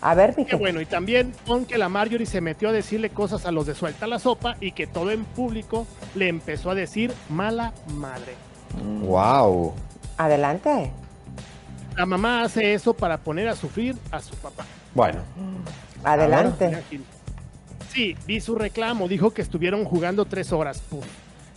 A 0.00 0.14
ver, 0.14 0.34
Qué 0.34 0.56
bueno, 0.56 0.80
y 0.80 0.86
también 0.86 1.32
con 1.46 1.64
que 1.64 1.78
la 1.78 1.88
Marjorie 1.88 2.26
se 2.26 2.40
metió 2.40 2.68
a 2.68 2.72
decirle 2.72 3.10
cosas 3.10 3.46
a 3.46 3.52
los 3.52 3.66
de 3.66 3.74
Suelta 3.74 4.06
la 4.06 4.18
Sopa 4.18 4.56
y 4.60 4.72
que 4.72 4.86
todo 4.86 5.10
en 5.10 5.24
público 5.24 5.86
le 6.14 6.28
empezó 6.28 6.70
a 6.70 6.74
decir 6.74 7.12
mala 7.28 7.72
madre. 7.94 8.34
Wow. 9.02 9.74
Adelante. 10.16 10.90
La 11.96 12.06
mamá 12.06 12.42
hace 12.42 12.74
eso 12.74 12.94
para 12.94 13.18
poner 13.18 13.48
a 13.48 13.56
sufrir 13.56 13.96
a 14.10 14.20
su 14.20 14.34
papá. 14.36 14.64
Bueno. 14.94 15.20
Adelante. 16.04 16.82
Sí, 17.92 18.16
vi 18.26 18.40
su 18.40 18.54
reclamo, 18.54 19.08
dijo 19.08 19.30
que 19.30 19.42
estuvieron 19.42 19.84
jugando 19.84 20.24
tres 20.24 20.52
horas. 20.52 20.80
Puf. 20.80 21.04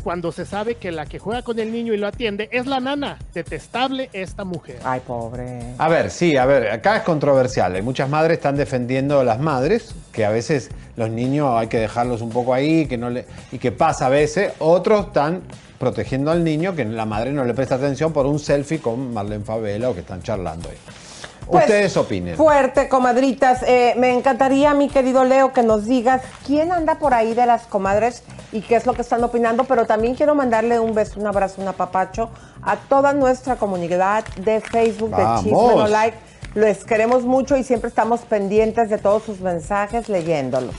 Cuando 0.03 0.31
se 0.31 0.45
sabe 0.45 0.75
que 0.75 0.91
la 0.91 1.05
que 1.05 1.19
juega 1.19 1.43
con 1.43 1.59
el 1.59 1.71
niño 1.71 1.93
y 1.93 1.97
lo 1.97 2.07
atiende 2.07 2.49
es 2.51 2.65
la 2.65 2.79
nana. 2.79 3.19
Detestable 3.35 4.09
esta 4.13 4.43
mujer. 4.43 4.79
Ay, 4.83 5.01
pobre. 5.05 5.75
A 5.77 5.87
ver, 5.89 6.09
sí, 6.09 6.37
a 6.37 6.45
ver, 6.45 6.71
acá 6.71 6.97
es 6.97 7.03
controversial. 7.03 7.75
Hay 7.75 7.83
muchas 7.83 8.09
madres 8.09 8.37
están 8.37 8.55
defendiendo 8.55 9.19
a 9.19 9.23
las 9.23 9.39
madres, 9.39 9.93
que 10.11 10.25
a 10.25 10.31
veces 10.31 10.71
los 10.95 11.11
niños 11.11 11.49
hay 11.55 11.67
que 11.67 11.77
dejarlos 11.77 12.21
un 12.21 12.31
poco 12.31 12.53
ahí, 12.53 12.87
que 12.87 12.97
no 12.97 13.11
le, 13.11 13.25
y 13.51 13.59
que 13.59 13.71
pasa 13.71 14.07
a 14.07 14.09
veces. 14.09 14.53
Otros 14.57 15.07
están 15.07 15.43
protegiendo 15.77 16.31
al 16.31 16.43
niño, 16.43 16.75
que 16.75 16.83
la 16.85 17.05
madre 17.05 17.31
no 17.31 17.43
le 17.43 17.53
presta 17.53 17.75
atención 17.75 18.11
por 18.11 18.25
un 18.25 18.39
selfie 18.39 18.79
con 18.79 19.13
Marlene 19.13 19.43
Favela 19.43 19.89
o 19.89 19.93
que 19.93 19.99
están 19.99 20.23
charlando 20.23 20.69
ahí. 20.69 20.77
Pues, 21.47 21.65
Ustedes 21.65 21.97
opinen. 21.97 22.35
Fuerte, 22.37 22.87
comadritas. 22.87 23.63
Eh, 23.63 23.93
me 23.97 24.13
encantaría, 24.13 24.73
mi 24.73 24.89
querido 24.89 25.23
Leo, 25.23 25.51
que 25.53 25.63
nos 25.63 25.85
digas 25.85 26.21
quién 26.45 26.71
anda 26.71 26.95
por 26.95 27.13
ahí 27.13 27.33
de 27.33 27.45
las 27.45 27.63
comadres 27.63 28.23
y 28.51 28.61
qué 28.61 28.75
es 28.75 28.85
lo 28.85 28.93
que 28.93 29.01
están 29.01 29.23
opinando, 29.23 29.63
pero 29.65 29.85
también 29.85 30.15
quiero 30.15 30.35
mandarle 30.35 30.79
un 30.79 30.93
beso, 30.93 31.19
un 31.19 31.27
abrazo, 31.27 31.61
un 31.61 31.67
apapacho 31.67 32.29
a 32.61 32.77
toda 32.77 33.13
nuestra 33.13 33.55
comunidad 33.55 34.23
de 34.37 34.61
Facebook 34.61 35.15
de 35.15 35.23
Vamos. 35.23 35.43
Chisme 35.43 35.75
No 35.75 35.87
Like. 35.87 36.17
Les 36.53 36.83
queremos 36.83 37.23
mucho 37.23 37.55
y 37.55 37.63
siempre 37.63 37.87
estamos 37.87 38.21
pendientes 38.21 38.89
de 38.89 38.97
todos 38.97 39.23
sus 39.23 39.39
mensajes 39.39 40.09
leyéndolos. 40.09 40.75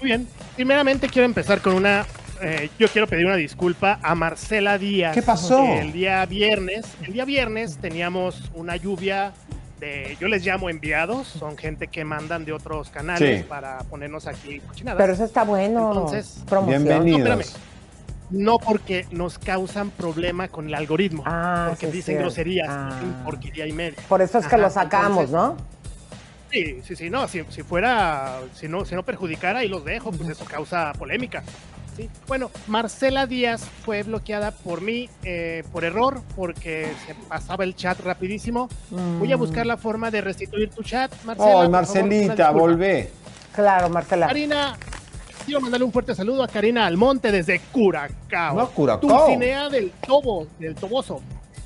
Muy 0.00 0.08
bien. 0.08 0.28
Primeramente 0.54 1.08
quiero 1.08 1.26
empezar 1.26 1.60
con 1.60 1.74
una. 1.74 2.06
Eh, 2.42 2.70
yo 2.78 2.88
quiero 2.88 3.06
pedir 3.06 3.26
una 3.26 3.36
disculpa 3.36 3.98
a 4.02 4.14
Marcela 4.14 4.78
Díaz. 4.78 5.14
¿Qué 5.14 5.22
pasó? 5.22 5.64
El 5.64 5.92
día 5.92 6.24
viernes, 6.26 6.86
el 7.04 7.12
día 7.12 7.24
viernes 7.24 7.78
teníamos 7.78 8.50
una 8.54 8.76
lluvia 8.76 9.32
de, 9.78 10.16
yo 10.20 10.28
les 10.28 10.44
llamo 10.44 10.68
enviados, 10.68 11.26
son 11.26 11.56
gente 11.56 11.88
que 11.88 12.04
mandan 12.04 12.44
de 12.44 12.52
otros 12.52 12.90
canales 12.90 13.38
Sí. 13.40 13.46
para 13.48 13.78
ponernos 13.84 14.26
aquí 14.26 14.60
cochinadas. 14.60 14.98
Pero 15.00 15.12
eso 15.14 15.24
está 15.24 15.42
bueno. 15.44 15.88
Entonces, 15.88 16.42
promoción. 16.48 16.84
Bienvenidos. 16.84 17.20
No, 17.20 17.40
espérame. 17.40 17.70
No 18.30 18.58
porque 18.58 19.06
nos 19.10 19.38
causan 19.38 19.90
problema 19.90 20.46
con 20.48 20.68
el 20.68 20.74
algoritmo, 20.74 21.24
Ah, 21.26 21.66
porque 21.70 21.86
sí 21.86 21.92
dicen 21.92 22.18
groserías, 22.18 22.68
Ah. 22.70 22.90
dicen 22.94 23.12
porquería 23.24 23.66
y 23.66 23.72
media. 23.72 23.98
Por 24.08 24.22
eso 24.22 24.38
es 24.38 24.46
que 24.46 24.54
Ajá, 24.54 24.62
lo 24.64 24.70
sacamos, 24.70 25.24
entonces, 25.24 25.30
¿no? 25.32 25.56
Sí, 26.52 26.80
sí, 26.84 26.96
sí, 26.96 27.10
no, 27.10 27.26
si, 27.28 27.42
si 27.48 27.62
fuera, 27.62 28.38
si 28.54 28.68
no, 28.68 28.84
si 28.84 28.94
no 28.94 29.04
perjudicara 29.04 29.64
y 29.64 29.68
los 29.68 29.84
dejo, 29.84 30.10
pues 30.12 30.28
eso 30.30 30.44
causa 30.44 30.92
polémica. 30.98 31.42
Sí. 31.96 32.08
Bueno, 32.28 32.50
Marcela 32.66 33.26
Díaz 33.26 33.62
fue 33.84 34.02
bloqueada 34.02 34.52
por 34.52 34.80
mí 34.80 35.08
eh, 35.24 35.64
por 35.72 35.84
error, 35.84 36.22
porque 36.36 36.92
se 37.06 37.14
pasaba 37.28 37.64
el 37.64 37.74
chat 37.74 38.00
rapidísimo. 38.00 38.68
Voy 39.18 39.32
a 39.32 39.36
buscar 39.36 39.66
la 39.66 39.76
forma 39.76 40.10
de 40.10 40.20
restituir 40.20 40.70
tu 40.70 40.82
chat, 40.82 41.10
Marcela. 41.24 41.48
Favor, 41.48 41.66
una 41.66 41.78
Marcelita, 41.78 42.34
disculpa. 42.34 42.50
volvé. 42.52 43.10
Claro, 43.54 43.88
Marcela. 43.90 44.26
Karina, 44.28 44.76
quiero 45.44 45.60
mandarle 45.60 45.84
un 45.84 45.92
fuerte 45.92 46.14
saludo 46.14 46.42
a 46.42 46.48
Karina 46.48 46.86
Almonte 46.86 47.32
desde 47.32 47.60
Curacao. 47.72 48.56
No, 48.56 48.70
Curacao. 48.70 49.08
Dulcinea 49.08 49.68
del 49.68 49.90
Tobo, 50.06 50.46
del 50.58 50.74
Toboso. 50.74 51.20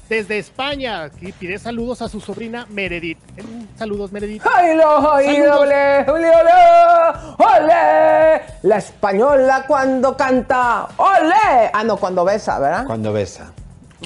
Desde 0.09 0.39
España, 0.39 1.05
aquí 1.05 1.33
pide 1.33 1.59
saludos 1.59 2.03
a 2.03 2.09
su 2.09 2.21
sobrina 2.21 2.67
Meredith. 2.69 3.19
Eh, 3.39 3.43
Saludos, 3.77 4.13
Meredith. 4.13 4.43
¡Ay, 4.55 4.77
no! 4.77 5.11
¡Ay, 5.13 5.37
Saludos. 5.37 5.61
ole, 5.61 5.99
ole, 6.11 6.31
ole! 6.31 7.39
¡Ole! 7.39 8.43
La 8.63 8.77
española 8.77 9.65
cuando 9.67 10.15
canta. 10.17 10.89
¡Ole! 10.99 11.71
Ah, 11.73 11.83
no, 11.85 11.97
cuando 11.97 12.25
besa, 12.25 12.59
¿verdad? 12.59 12.87
Cuando 12.87 13.13
besa. 13.13 13.53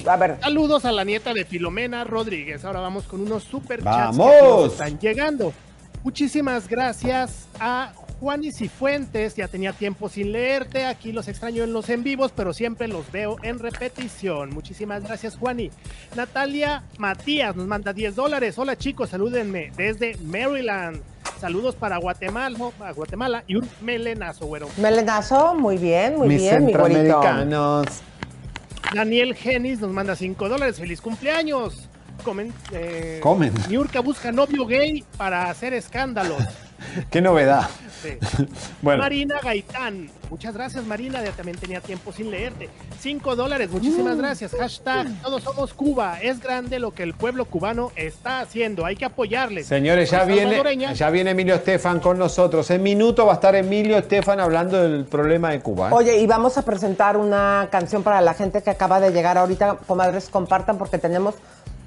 A 0.07 0.16
ver. 0.16 0.36
Saludos 0.40 0.84
a 0.84 0.92
la 0.92 1.03
nieta 1.05 1.34
de 1.34 1.44
Filomena 1.44 2.05
Rodríguez. 2.05 2.64
Ahora 2.64 2.78
vamos 2.80 3.05
con 3.05 3.20
unos 3.20 3.42
super 3.42 3.82
chats 3.82 4.16
¡Vamos! 4.16 4.30
que 4.30 4.42
nos 4.49 4.72
están 4.72 4.99
llegando. 5.01 5.53
Muchísimas 6.05 6.68
gracias 6.68 7.49
a 7.59 7.90
Juanis 8.21 8.57
Cifuentes. 8.59 9.37
Ya 9.37 9.49
tenía 9.49 9.73
tiempo 9.73 10.09
sin 10.09 10.33
leerte. 10.33 10.85
Aquí 10.85 11.12
los 11.12 11.29
extraño 11.29 11.64
en 11.64 11.73
los 11.73 11.89
en 11.89 12.03
vivos, 12.03 12.33
pero 12.35 12.53
siempre 12.53 12.89
los 12.89 13.11
veo 13.12 13.37
en 13.43 13.59
repetición. 13.59 14.51
Muchísimas 14.51 15.03
gracias, 15.05 15.37
Juani. 15.37 15.71
Natalia 16.16 16.83
Matías 16.99 17.55
nos 17.57 17.66
manda 17.66 17.93
10 17.93 18.16
dólares. 18.16 18.59
Hola 18.59 18.77
chicos, 18.77 19.11
salúdenme 19.11 19.73
desde 19.77 20.16
Maryland. 20.25 21.01
Saludos 21.41 21.77
para 21.77 21.99
Guatemala, 21.99 22.59
a 22.81 22.93
Guatemala 22.93 23.45
y 23.47 23.55
un 23.55 23.69
melenazo, 23.83 24.47
güero. 24.47 24.69
Melenazo, 24.77 25.55
muy 25.55 25.77
bien, 25.77 26.16
muy 26.16 26.27
Mis 26.29 26.43
bien, 26.43 26.64
mi 26.66 26.73
güerito. 26.73 26.99
centroamericanos. 27.23 27.87
Daniel 28.93 29.35
Genis 29.35 29.81
nos 29.81 29.93
manda 29.93 30.16
5 30.16 30.49
dólares. 30.49 30.79
¡Feliz 30.79 31.01
cumpleaños! 31.01 31.89
Comen, 32.25 32.53
eh, 32.73 33.21
Comen. 33.23 33.53
Niurka 33.69 34.01
busca 34.01 34.33
novio 34.33 34.66
gay 34.66 35.05
para 35.16 35.49
hacer 35.49 35.73
escándalos. 35.73 36.43
Qué 37.11 37.20
novedad. 37.20 37.68
Sí. 38.03 38.11
Bueno. 38.83 39.03
Marina 39.03 39.41
Gaitán. 39.43 40.09
Muchas 40.31 40.55
gracias, 40.55 40.85
Marina. 40.87 41.22
Ya 41.24 41.33
también 41.33 41.59
tenía 41.59 41.81
tiempo 41.81 42.12
sin 42.12 42.31
leerte. 42.31 42.68
Cinco 43.01 43.35
dólares. 43.35 43.70
Muchísimas 43.70 44.14
Mm. 44.14 44.18
gracias. 44.20 44.53
Hashtag 44.53 45.09
Todos 45.22 45.43
somos 45.43 45.74
Cuba. 45.74 46.20
Es 46.22 46.41
grande 46.41 46.79
lo 46.79 46.93
que 46.93 47.03
el 47.03 47.14
pueblo 47.14 47.45
cubano 47.47 47.91
está 47.97 48.41
haciendo. 48.41 48.85
Hay 48.87 48.95
que 48.95 49.05
apoyarles. 49.05 49.66
Señores, 49.66 50.11
ya 50.12 50.24
viene, 50.24 50.62
ya 50.95 51.11
viene 51.11 51.33
Emilio 51.33 51.57
Estefan 51.57 51.99
con 51.99 52.18
nosotros. 52.18 52.70
En 52.70 52.83
minuto 52.85 53.26
va 53.26 53.33
a 53.33 53.35
estar 53.37 53.57
Emilio 53.57 53.99
Estefan 53.99 54.39
hablando 54.39 54.81
del 54.81 55.05
problema 55.05 55.51
de 55.51 55.61
Cuba. 55.61 55.89
¿eh? 55.89 55.93
Oye, 55.93 56.18
y 56.18 56.26
vamos 56.29 56.57
a 56.57 56.62
presentar 56.62 57.16
una 57.16 57.66
canción 57.72 58.05
para 58.05 58.20
la 58.20 58.35
gente 58.35 58.62
que 58.62 58.70
acaba 58.70 59.01
de 59.01 59.11
llegar 59.11 59.39
ahorita. 59.39 59.76
Comadres, 59.89 60.29
compartan 60.29 60.79
porque 60.79 60.99
tenemos 60.99 61.35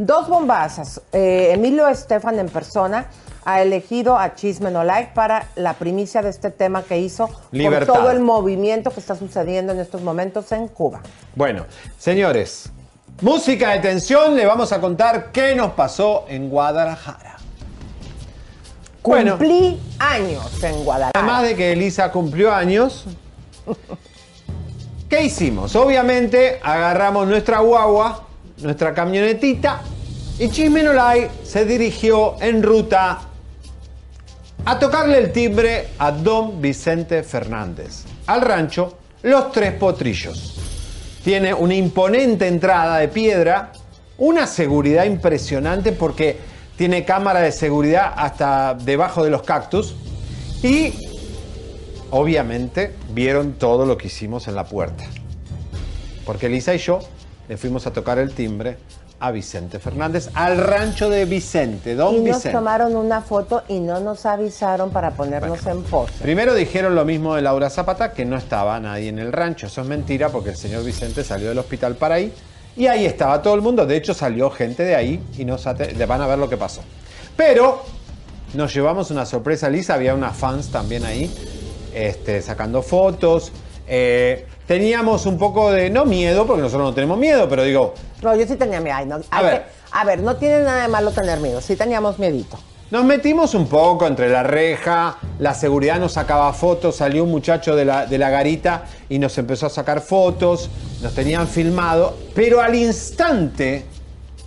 dos 0.05 0.27
bombazas. 0.27 1.01
Eh, 1.13 1.51
Emilio 1.53 1.87
Estefan 1.87 2.39
en 2.39 2.49
persona 2.49 3.07
ha 3.45 3.61
elegido 3.61 4.17
a 4.17 4.35
Chisme 4.35 4.71
No 4.71 4.83
Like 4.83 5.13
para 5.13 5.47
la 5.55 5.73
primicia 5.73 6.21
de 6.21 6.29
este 6.29 6.51
tema 6.51 6.83
que 6.83 6.99
hizo 6.99 7.29
Libertad. 7.51 7.87
por 7.87 7.97
todo 7.97 8.11
el 8.11 8.19
movimiento 8.19 8.91
que 8.91 8.99
está 8.99 9.15
sucediendo 9.15 9.73
en 9.73 9.79
estos 9.79 10.01
momentos 10.01 10.51
en 10.51 10.67
Cuba. 10.67 11.01
Bueno, 11.35 11.65
señores, 11.97 12.71
música 13.21 13.71
de 13.71 13.79
tensión, 13.79 14.35
le 14.35 14.45
vamos 14.45 14.71
a 14.71 14.79
contar 14.79 15.31
qué 15.31 15.55
nos 15.55 15.71
pasó 15.73 16.25
en 16.27 16.49
Guadalajara. 16.49 17.37
Bueno. 19.03 19.37
Cumplí 19.37 19.79
años 19.97 20.63
en 20.63 20.83
Guadalajara. 20.83 21.19
Además 21.19 21.43
de 21.43 21.55
que 21.55 21.71
Elisa 21.71 22.11
cumplió 22.11 22.53
años, 22.53 23.05
¿qué 25.09 25.23
hicimos? 25.23 25.75
Obviamente 25.75 26.59
agarramos 26.61 27.27
nuestra 27.27 27.59
guagua, 27.59 28.27
nuestra 28.57 28.93
camionetita, 28.93 29.81
y 30.41 30.49
Chisme 30.49 30.81
No 30.81 30.93
Like 30.93 31.29
se 31.43 31.65
dirigió 31.65 32.35
en 32.41 32.63
ruta 32.63 33.21
a 34.65 34.79
tocarle 34.79 35.19
el 35.19 35.31
timbre 35.31 35.89
a 35.99 36.11
don 36.11 36.59
Vicente 36.59 37.21
Fernández, 37.21 38.05
al 38.25 38.41
rancho 38.41 38.97
Los 39.21 39.51
Tres 39.51 39.73
Potrillos. 39.73 40.57
Tiene 41.23 41.53
una 41.53 41.75
imponente 41.75 42.47
entrada 42.47 42.97
de 42.97 43.07
piedra, 43.07 43.71
una 44.17 44.47
seguridad 44.47 45.05
impresionante 45.05 45.91
porque 45.91 46.39
tiene 46.75 47.05
cámara 47.05 47.41
de 47.41 47.51
seguridad 47.51 48.11
hasta 48.15 48.73
debajo 48.73 49.23
de 49.23 49.29
los 49.29 49.43
cactus 49.43 49.95
y 50.63 50.91
obviamente 52.09 52.95
vieron 53.13 53.53
todo 53.59 53.85
lo 53.85 53.95
que 53.95 54.07
hicimos 54.07 54.47
en 54.47 54.55
la 54.55 54.63
puerta. 54.63 55.03
Porque 56.25 56.47
Elisa 56.47 56.73
y 56.73 56.79
yo 56.79 56.97
le 57.47 57.57
fuimos 57.57 57.85
a 57.85 57.93
tocar 57.93 58.17
el 58.17 58.33
timbre 58.33 58.77
a 59.21 59.31
Vicente 59.31 59.79
Fernández, 59.79 60.29
al 60.33 60.57
rancho 60.57 61.09
de 61.09 61.25
Vicente, 61.25 61.95
don 61.95 62.15
y 62.15 62.17
nos 62.17 62.37
Vicente. 62.37 62.51
tomaron 62.51 62.95
una 62.95 63.21
foto 63.21 63.63
y 63.67 63.79
no 63.79 63.99
nos 63.99 64.25
avisaron 64.25 64.89
para 64.89 65.11
ponernos 65.11 65.65
en 65.67 65.83
pose. 65.83 66.11
Primero 66.21 66.53
dijeron 66.55 66.95
lo 66.95 67.05
mismo 67.05 67.35
de 67.35 67.43
Laura 67.43 67.69
Zapata, 67.69 68.11
que 68.11 68.25
no 68.25 68.35
estaba 68.35 68.79
nadie 68.79 69.09
en 69.09 69.19
el 69.19 69.31
rancho. 69.31 69.67
Eso 69.67 69.81
es 69.81 69.87
mentira 69.87 70.29
porque 70.29 70.49
el 70.49 70.57
señor 70.57 70.83
Vicente 70.83 71.23
salió 71.23 71.49
del 71.49 71.59
hospital 71.59 71.95
para 71.95 72.15
ahí 72.15 72.33
y 72.75 72.87
ahí 72.87 73.05
estaba 73.05 73.41
todo 73.41 73.53
el 73.53 73.61
mundo. 73.61 73.85
De 73.85 73.95
hecho, 73.95 74.13
salió 74.13 74.49
gente 74.49 74.83
de 74.83 74.95
ahí 74.95 75.23
y 75.37 75.45
nos 75.45 75.63
van 75.63 76.21
a 76.21 76.27
ver 76.27 76.39
lo 76.39 76.49
que 76.49 76.57
pasó. 76.57 76.81
Pero 77.37 77.83
nos 78.55 78.73
llevamos 78.73 79.11
una 79.11 79.25
sorpresa, 79.25 79.69
Lisa. 79.69 79.93
Había 79.93 80.15
unas 80.15 80.35
fans 80.35 80.69
también 80.69 81.05
ahí 81.05 81.31
este, 81.93 82.41
sacando 82.41 82.81
fotos. 82.81 83.51
Eh, 83.87 84.47
teníamos 84.71 85.25
un 85.25 85.37
poco 85.37 85.69
de, 85.73 85.89
no 85.89 86.05
miedo, 86.05 86.47
porque 86.47 86.61
nosotros 86.61 86.87
no 86.87 86.93
tenemos 86.93 87.17
miedo, 87.17 87.49
pero 87.49 87.63
digo, 87.63 87.93
No, 88.21 88.33
yo 88.37 88.47
sí 88.47 88.55
tenía 88.55 88.79
miedo. 88.79 88.95
Ay, 88.95 89.05
no, 89.05 89.19
hay 89.29 89.43
ver. 89.43 89.53
que- 89.63 89.67
a 89.91 90.05
ver, 90.05 90.21
no 90.21 90.37
tiene 90.37 90.59
nada 90.63 90.83
de 90.83 90.87
malo 90.87 91.11
tener 91.11 91.41
miedo. 91.41 91.59
Sí 91.59 91.75
teníamos 91.75 92.17
miedito. 92.19 92.57
Nos 92.89 93.03
metimos 93.03 93.53
un 93.53 93.67
poco 93.67 94.07
entre 94.07 94.29
la 94.29 94.43
reja, 94.43 95.17
la 95.39 95.53
seguridad 95.55 95.99
nos 95.99 96.13
sacaba 96.13 96.53
fotos, 96.53 96.95
salió 96.95 97.25
un 97.25 97.31
muchacho 97.31 97.75
de 97.75 97.83
la, 97.83 98.05
de 98.05 98.17
la 98.17 98.29
garita 98.29 98.85
y 99.09 99.19
nos 99.19 99.37
empezó 99.37 99.65
a 99.65 99.69
sacar 99.69 99.99
fotos, 99.99 100.69
nos 101.01 101.13
tenían 101.13 101.49
filmado, 101.49 102.15
pero 102.33 102.61
al 102.61 102.73
instante 102.75 103.83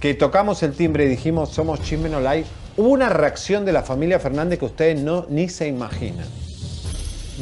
que 0.00 0.14
tocamos 0.14 0.62
el 0.62 0.72
timbre 0.72 1.04
y 1.04 1.08
dijimos 1.08 1.50
somos 1.50 1.82
Chisme 1.82 2.08
No 2.08 2.20
Like, 2.20 2.48
hubo 2.78 2.88
una 2.88 3.10
reacción 3.10 3.66
de 3.66 3.72
la 3.72 3.82
familia 3.82 4.18
Fernández 4.18 4.58
que 4.58 4.64
ustedes 4.64 4.98
no, 5.02 5.26
ni 5.28 5.50
se 5.50 5.66
imaginan. 5.68 6.26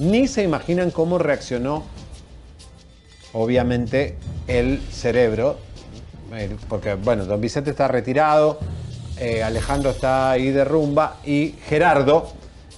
Ni 0.00 0.26
se 0.26 0.42
imaginan 0.42 0.90
cómo 0.90 1.18
reaccionó, 1.18 1.84
obviamente, 3.32 4.16
el 4.46 4.80
cerebro, 4.90 5.58
el- 6.36 6.56
porque, 6.68 6.94
bueno, 6.94 7.24
don 7.24 7.40
Vicente 7.40 7.70
está 7.70 7.88
retirado, 7.88 8.58
eh, 9.18 9.42
Alejandro 9.42 9.90
está 9.90 10.30
ahí 10.30 10.50
de 10.50 10.64
rumba 10.64 11.16
y 11.24 11.54
Gerardo 11.66 12.32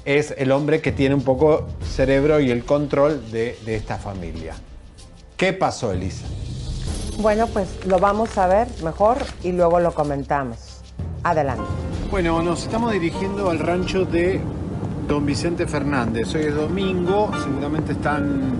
es 0.05 0.35
el 0.37 0.53
hombre 0.53 0.81
que 0.81 0.93
tiene 0.93 1.15
un 1.15 1.23
poco 1.23 1.67
cerebro 1.89 2.41
y 2.41 2.51
el 2.51 2.65
control 2.65 3.31
de, 3.31 3.59
de 3.65 3.77
esta 3.77 3.97
familia. 3.97 4.55
¿Qué 5.37 5.53
pasó, 5.53 5.93
Elisa? 5.93 6.27
Bueno, 7.19 7.47
pues 7.47 7.69
lo 7.87 7.99
vamos 7.99 8.37
a 8.37 8.47
ver 8.47 8.69
mejor 8.83 9.19
y 9.43 9.53
luego 9.53 9.81
lo 9.81 9.95
comentamos. 9.95 10.59
Adelante. 11.23 11.63
Bueno, 12.11 12.43
nos 12.43 12.65
estamos 12.65 12.93
dirigiendo 12.93 13.49
al 13.51 13.59
rancho 13.61 14.05
de 14.05 14.41
don 15.09 15.25
Vicente 15.25 15.67
Fernández. 15.67 16.35
Hoy 16.35 16.43
es 16.43 16.55
domingo, 16.55 17.31
seguramente 17.43 17.93
están 17.93 18.53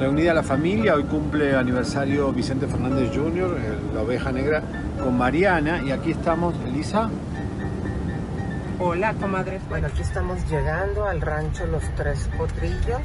reunida 0.00 0.32
la 0.34 0.42
familia. 0.42 0.94
Hoy 0.94 1.04
cumple 1.04 1.54
aniversario 1.54 2.32
Vicente 2.32 2.66
Fernández 2.66 3.10
Jr., 3.14 3.56
el- 3.58 3.94
la 3.94 4.00
oveja 4.00 4.32
negra, 4.32 4.62
con 4.98 5.16
Mariana. 5.16 5.82
Y 5.82 5.92
aquí 5.92 6.10
estamos, 6.12 6.54
Elisa. 6.66 7.10
Hola, 8.78 9.12
comadres. 9.14 9.60
Bueno, 9.68 9.88
aquí 9.88 10.00
estamos 10.00 10.38
llegando 10.50 11.04
al 11.04 11.20
rancho 11.20 11.66
Los 11.66 11.84
Tres 11.96 12.28
Potrillos 12.38 13.02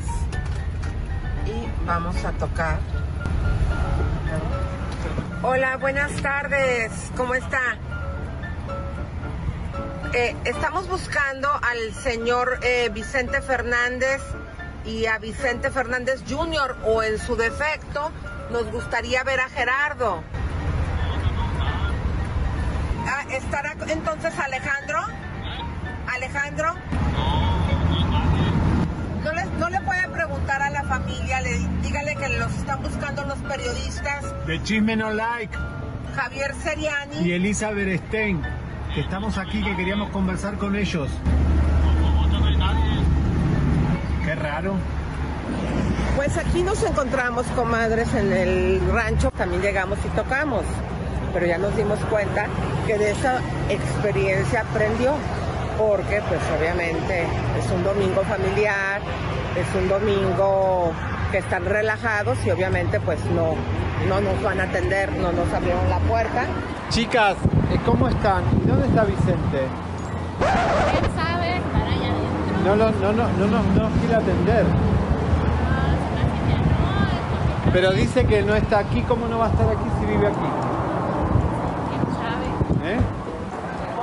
y 1.46 1.86
vamos 1.86 2.16
a 2.24 2.32
tocar. 2.32 2.80
Hola, 5.44 5.76
buenas 5.78 6.14
tardes. 6.22 7.12
¿Cómo 7.18 7.36
está? 7.36 7.60
Eh, 10.14 10.34
estamos 10.46 10.88
buscando 10.88 11.50
al 11.50 11.94
señor 11.94 12.60
eh, 12.62 12.90
Vicente 12.94 13.42
Fernández 13.42 14.22
y 14.86 15.06
a 15.06 15.18
Vicente 15.18 15.72
Fernández 15.72 16.24
Jr. 16.30 16.78
o 16.86 17.02
en 17.04 17.18
su 17.20 17.36
defecto 17.36 18.12
nos 18.52 18.72
gustaría 18.72 19.24
ver 19.24 19.40
a 19.40 19.50
Gerardo. 19.50 20.24
Ah, 23.08 23.24
¿Estará 23.32 23.76
entonces 23.88 24.38
Alejandro? 24.40 25.00
Alejandro. 26.14 26.74
No 29.24 29.32
le, 29.34 29.46
no 29.60 29.70
le 29.70 29.82
puede 29.82 30.08
preguntar 30.10 30.62
a 30.62 30.70
la 30.70 30.84
familia, 30.84 31.42
le, 31.42 31.58
dígale 31.82 32.16
que 32.16 32.30
los 32.38 32.54
están 32.54 32.82
buscando 32.84 33.24
los 33.26 33.40
periodistas 33.40 34.24
De 34.46 34.62
Chisme 34.62 34.96
No 34.96 35.12
Like 35.12 35.56
Javier 36.16 36.54
Seriani. 36.64 37.18
y 37.28 37.32
Elisa 37.34 37.72
Berestein, 37.72 38.42
que 38.94 39.02
estamos 39.02 39.38
aquí, 39.38 39.64
que 39.64 39.76
queríamos 39.76 40.10
conversar 40.12 40.58
con 40.58 40.76
ellos. 40.76 41.10
Qué 44.36 44.42
raro. 44.42 44.74
Pues 46.16 46.38
aquí 46.38 46.64
nos 46.64 46.84
encontramos, 46.84 47.46
comadres, 47.56 48.14
en 48.14 48.34
el 48.34 48.82
rancho. 48.92 49.32
También 49.32 49.62
llegamos 49.62 49.98
y 50.06 50.10
tocamos. 50.10 50.64
Pero 51.34 51.46
ya 51.46 51.58
nos 51.58 51.76
dimos 51.76 52.00
cuenta 52.10 52.48
que 52.88 52.98
de 52.98 53.12
esa 53.12 53.40
experiencia 53.70 54.62
aprendió. 54.62 55.14
Porque, 55.78 56.22
pues, 56.28 56.40
obviamente, 56.58 57.24
es 57.60 57.72
un 57.72 57.84
domingo 57.84 58.24
familiar, 58.24 59.02
es 59.58 59.82
un 59.82 59.90
domingo 59.90 60.94
que 61.32 61.40
están 61.40 61.66
relajados 61.66 62.38
y, 62.46 62.52
obviamente, 62.52 63.00
pues, 63.02 63.20
no, 63.26 63.56
no 64.08 64.22
nos 64.22 64.42
van 64.42 64.62
a 64.62 64.64
atender, 64.64 65.12
no 65.18 65.34
nos 65.34 65.54
abrieron 65.54 65.90
la 65.90 66.00
puerta. 66.00 66.46
Chicas, 66.90 67.36
eh, 67.72 67.80
¿cómo 67.86 68.08
están? 68.08 68.44
¿Y 68.64 68.68
dónde 68.68 68.88
está 68.88 69.04
Vicente? 69.04 69.68
No, 72.66 72.76
no, 72.76 72.90
no, 72.90 73.14
no, 73.14 73.28
no, 73.28 73.48
no, 73.48 73.64
no 73.84 73.90
quiere 74.00 74.16
atender. 74.16 74.66
Pero 77.72 77.92
dice 77.92 78.26
que 78.26 78.42
no 78.42 78.56
está 78.56 78.80
aquí, 78.80 79.02
¿cómo 79.08 79.28
no 79.28 79.38
va 79.40 79.48
a 79.48 79.50
estar 79.50 79.68
aquí 79.68 79.90
si 80.00 80.06
vive 80.06 80.28
aquí? 80.28 80.46
¿Eh? 82.86 82.98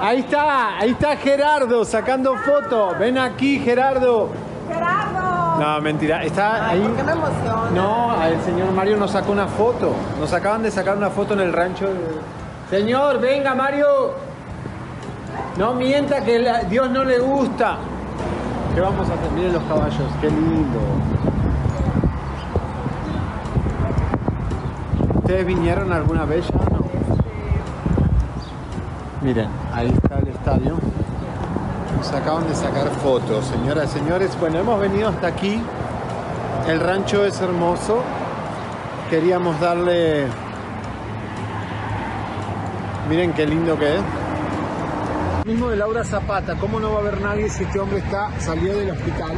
Ahí 0.01 0.19
está, 0.21 0.79
ahí 0.79 0.91
está 0.91 1.17
Gerardo 1.17 1.85
sacando 1.85 2.37
foto. 2.37 2.95
Ven 2.99 3.19
aquí, 3.19 3.59
Gerardo. 3.61 4.31
¡Gerardo! 4.69 5.59
No, 5.61 5.81
mentira, 5.81 6.23
está 6.25 6.69
ahí. 6.69 6.81
¿Por 6.83 6.97
qué 6.97 7.03
me 7.03 7.13
emociona? 7.13 7.71
No, 7.75 8.25
el 8.25 8.41
señor 8.43 8.73
Mario 8.73 8.97
nos 8.97 9.11
sacó 9.13 9.33
una 9.33 9.47
foto. 9.47 9.93
Nos 10.21 10.33
acaban 10.33 10.63
de 10.63 10.71
sacar 10.71 10.97
una 10.97 11.11
foto 11.11 11.35
en 11.35 11.41
el 11.41 11.53
rancho. 11.53 11.87
de- 11.87 12.21
Señor, 12.71 13.21
venga, 13.21 13.55
Mario. 13.55 13.87
No 15.57 15.75
mienta 15.75 16.23
que 16.25 16.39
la- 16.39 16.65
Dios 16.65 16.91
no 16.91 17.05
le 17.05 17.19
gusta. 17.19 17.77
¿Qué 18.75 18.81
vamos 18.81 19.09
a 19.11 19.15
hacer? 19.15 19.31
Miren 19.33 19.53
los 19.53 19.63
caballos, 19.65 20.11
qué 20.21 20.31
lindo. 20.31 20.81
¿Ustedes 25.17 25.47
vinieron 25.47 25.93
alguna 25.93 26.25
vez 26.25 26.47
ya? 26.49 26.55
No. 26.55 26.83
Miren, 29.21 29.49
ahí 29.75 29.89
está 29.89 30.19
el 30.19 30.29
estadio. 30.29 30.77
Nos 31.99 32.13
acaban 32.13 32.49
de 32.49 32.55
sacar 32.55 32.89
fotos, 33.03 33.45
señoras 33.45 33.95
y 33.95 33.99
señores. 33.99 34.39
Bueno, 34.41 34.61
hemos 34.61 34.81
venido 34.81 35.11
hasta 35.11 35.27
aquí. 35.27 35.61
El 36.67 36.81
rancho 36.81 37.27
es 37.27 37.41
hermoso. 37.41 38.03
Queríamos 39.11 39.61
darle... 39.61 40.27
Miren 43.09 43.33
qué 43.35 43.47
lindo 43.47 43.79
que 43.79 43.97
es. 43.97 44.03
Mismo 45.53 45.69
de 45.69 45.77
Laura 45.77 46.03
Zapata, 46.03 46.55
¿cómo 46.55 46.81
no 46.81 46.93
va 46.93 46.97
a 46.97 47.01
haber 47.01 47.21
nadie 47.21 47.47
si 47.51 47.63
este 47.63 47.79
hombre 47.79 47.99
está 47.99 48.31
salió 48.41 48.75
del 48.75 48.89
hospital? 48.89 49.33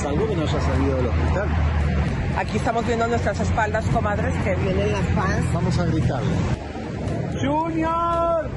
Salvo 0.00 0.28
que 0.28 0.36
no 0.36 0.42
haya 0.42 0.60
salido 0.60 0.96
del 0.98 1.06
hospital. 1.08 1.48
Aquí 2.38 2.56
estamos 2.58 2.86
viendo 2.86 3.08
nuestras 3.08 3.40
espaldas, 3.40 3.84
comadres, 3.86 4.32
que 4.44 4.54
vienen 4.54 4.92
las 4.92 5.04
fans. 5.08 5.52
Vamos 5.52 5.76
a 5.80 5.86
gritarle. 5.86 6.30
¡Junior! 7.40 8.50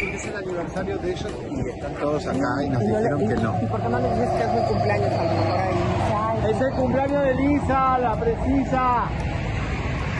Porque 0.00 0.16
es 0.16 0.24
el 0.26 0.36
aniversario 0.36 0.98
de 0.98 1.10
ellos 1.12 1.32
y 1.50 1.68
están 1.70 1.94
todos 1.94 2.26
acá 2.26 2.62
y 2.62 2.68
nos 2.68 2.80
dijeron 2.82 3.18
que 3.20 3.34
no. 3.36 3.58
¿Y 3.62 3.66
por 3.66 3.80
qué 3.80 3.88
no 3.88 3.98
le 4.00 4.10
dices 4.10 4.30
que 4.32 4.42
es 4.42 4.52
mi 4.52 4.68
cumpleaños 4.68 5.12
a 5.12 5.24
lo 5.24 5.32
mejor 5.32 5.60
ahí? 5.60 6.50
Es 6.50 6.60
el 6.60 6.72
cumpleaños 6.72 7.24
de 7.24 7.34
Lisa, 7.36 7.98
la 8.00 8.20
precisa. 8.20 9.04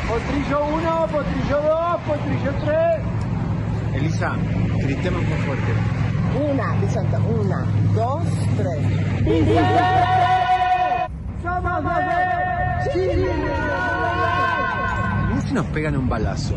Potrillo 0.09 0.65
1, 0.75 1.07
potrillo 1.09 1.61
2, 1.61 2.01
potrillo 2.07 2.53
3. 2.65 3.16
Elisa, 3.97 4.37
gritemos 4.83 5.23
muy 5.23 5.39
fuerte. 5.39 5.73
Una, 6.51 6.75
Vicente, 6.81 7.17
una, 7.17 7.65
dos, 7.95 8.25
tres. 8.59 8.79
¡Somos 11.43 11.83
Chile! 12.93 13.35
¿Y 15.37 15.41
si 15.41 15.55
nos 15.55 15.67
pegan 15.67 15.97
un 15.97 16.09
balazo? 16.09 16.57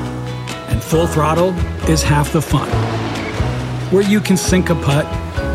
full 0.81 1.07
throttle 1.07 1.53
is 1.89 2.03
half 2.03 2.33
the 2.33 2.41
fun, 2.41 2.67
where 3.91 4.03
you 4.03 4.19
can 4.19 4.35
sink 4.37 4.69
a 4.69 4.75
putt, 4.75 5.05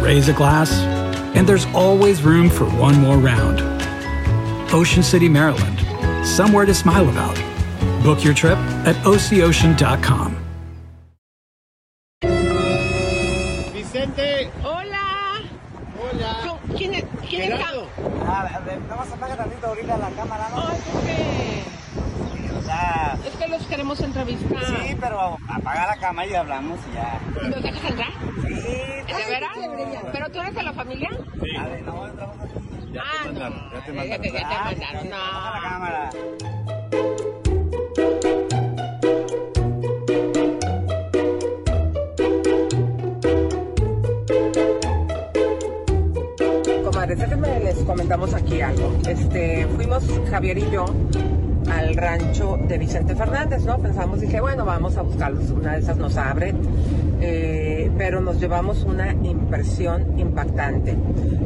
raise 0.02 0.28
a 0.28 0.32
glass, 0.32 0.72
and 1.34 1.46
there's 1.46 1.66
always 1.74 2.22
room 2.22 2.48
for 2.48 2.64
one 2.64 2.96
more 3.00 3.18
round. 3.18 3.60
Ocean 4.72 5.02
City, 5.02 5.28
Maryland, 5.28 5.78
somewhere 6.26 6.64
to 6.66 6.74
smile 6.74 7.08
about. 7.08 7.36
Book 8.02 8.24
your 8.24 8.34
trip 8.34 8.58
at 8.86 8.96
oceocean.com. 9.06 10.36
Vicente. 13.72 14.50
Hola. 14.62 15.42
Hola. 15.98 16.58
¿Quién 16.76 16.94
es? 16.94 17.04
¿Quién 17.28 17.42
está? 17.42 17.56
Gerardo. 17.56 17.88
Ah, 18.26 18.60
nada 18.64 18.96
más 18.96 19.12
apaga 19.12 19.36
tantito 19.36 19.66
ahorita 19.66 19.96
la 19.98 20.10
cámara, 20.10 20.48
¿no? 20.50 21.45
Ay, 22.76 23.16
¿por 23.16 23.22
qué? 23.22 23.28
Es 23.28 23.36
que 23.36 23.48
los 23.48 23.62
queremos 23.66 24.00
entrevistar. 24.00 24.64
Sí, 24.64 24.96
pero 25.00 25.38
apaga 25.48 25.86
la 25.86 25.96
cama 25.96 26.26
y 26.26 26.34
hablamos 26.34 26.78
y 26.90 26.94
ya. 26.94 27.20
¿Y 27.42 27.48
¿Nos 27.48 27.62
dejas 27.62 27.84
entrar? 27.90 28.12
Sí. 28.42 28.54
¿De 28.54 29.30
veras? 29.30 29.50
¿Pero 30.12 30.30
tú 30.30 30.40
eres 30.40 30.54
de 30.54 30.62
la 30.62 30.72
familia? 30.72 31.10
Sí. 31.40 31.52
no, 31.84 32.06
entramos 32.06 32.36
aquí. 32.40 32.92
Ya 32.92 33.02
ah, 33.02 33.22
te 33.22 33.28
mandaron, 33.28 33.70
ya 33.72 33.84
te 33.84 33.94
Ya 34.08 34.18
te, 34.18 34.30
ya 34.30 34.48
te 34.48 34.54
mandaron, 34.64 35.10
no. 35.10 35.16
la 35.16 35.60
cámara. 35.62 36.10
Comadres, 46.84 47.18
déjenme 47.18 47.60
les 47.60 47.76
comentamos 47.84 48.34
aquí 48.34 48.60
algo. 48.60 48.96
Este, 49.06 49.66
fuimos 49.76 50.04
Javier 50.30 50.58
y 50.58 50.70
yo 50.70 50.86
al 51.70 51.94
rancho 51.96 52.58
de 52.68 52.78
Vicente 52.78 53.14
Fernández, 53.14 53.64
¿no? 53.64 53.78
Pensamos, 53.78 54.20
dije, 54.20 54.40
bueno, 54.40 54.64
vamos 54.64 54.96
a 54.96 55.02
buscarlos, 55.02 55.50
una 55.50 55.72
de 55.72 55.80
esas 55.80 55.96
nos 55.96 56.16
abre, 56.16 56.54
eh, 57.20 57.90
pero 57.96 58.20
nos 58.20 58.40
llevamos 58.40 58.84
una 58.84 59.12
impresión 59.12 60.18
impactante. 60.18 60.96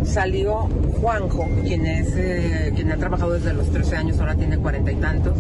Salió 0.04 0.68
Juanjo, 1.00 1.48
quien 1.62 1.86
es, 1.86 2.14
eh, 2.16 2.72
quien 2.74 2.92
ha 2.92 2.96
trabajado 2.96 3.32
desde 3.32 3.52
los 3.52 3.70
13 3.70 3.96
años, 3.96 4.20
ahora 4.20 4.34
tiene 4.34 4.58
cuarenta 4.58 4.92
y 4.92 4.96
tantos, 4.96 5.36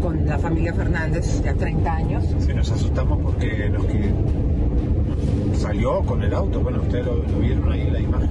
con 0.00 0.26
la 0.26 0.38
familia 0.38 0.72
Fernández, 0.74 1.42
ya 1.42 1.54
30 1.54 1.92
años. 1.92 2.24
Sí, 2.38 2.52
nos 2.54 2.70
asustamos 2.70 3.18
porque 3.22 3.68
los 3.72 3.84
que 3.86 4.12
salió 5.56 6.00
con 6.02 6.22
el 6.22 6.32
auto, 6.34 6.60
bueno, 6.60 6.80
ustedes 6.82 7.06
lo, 7.06 7.16
lo 7.16 7.38
vieron 7.40 7.70
ahí 7.72 7.80
en 7.82 7.92
la 7.92 8.00
imagen. 8.00 8.30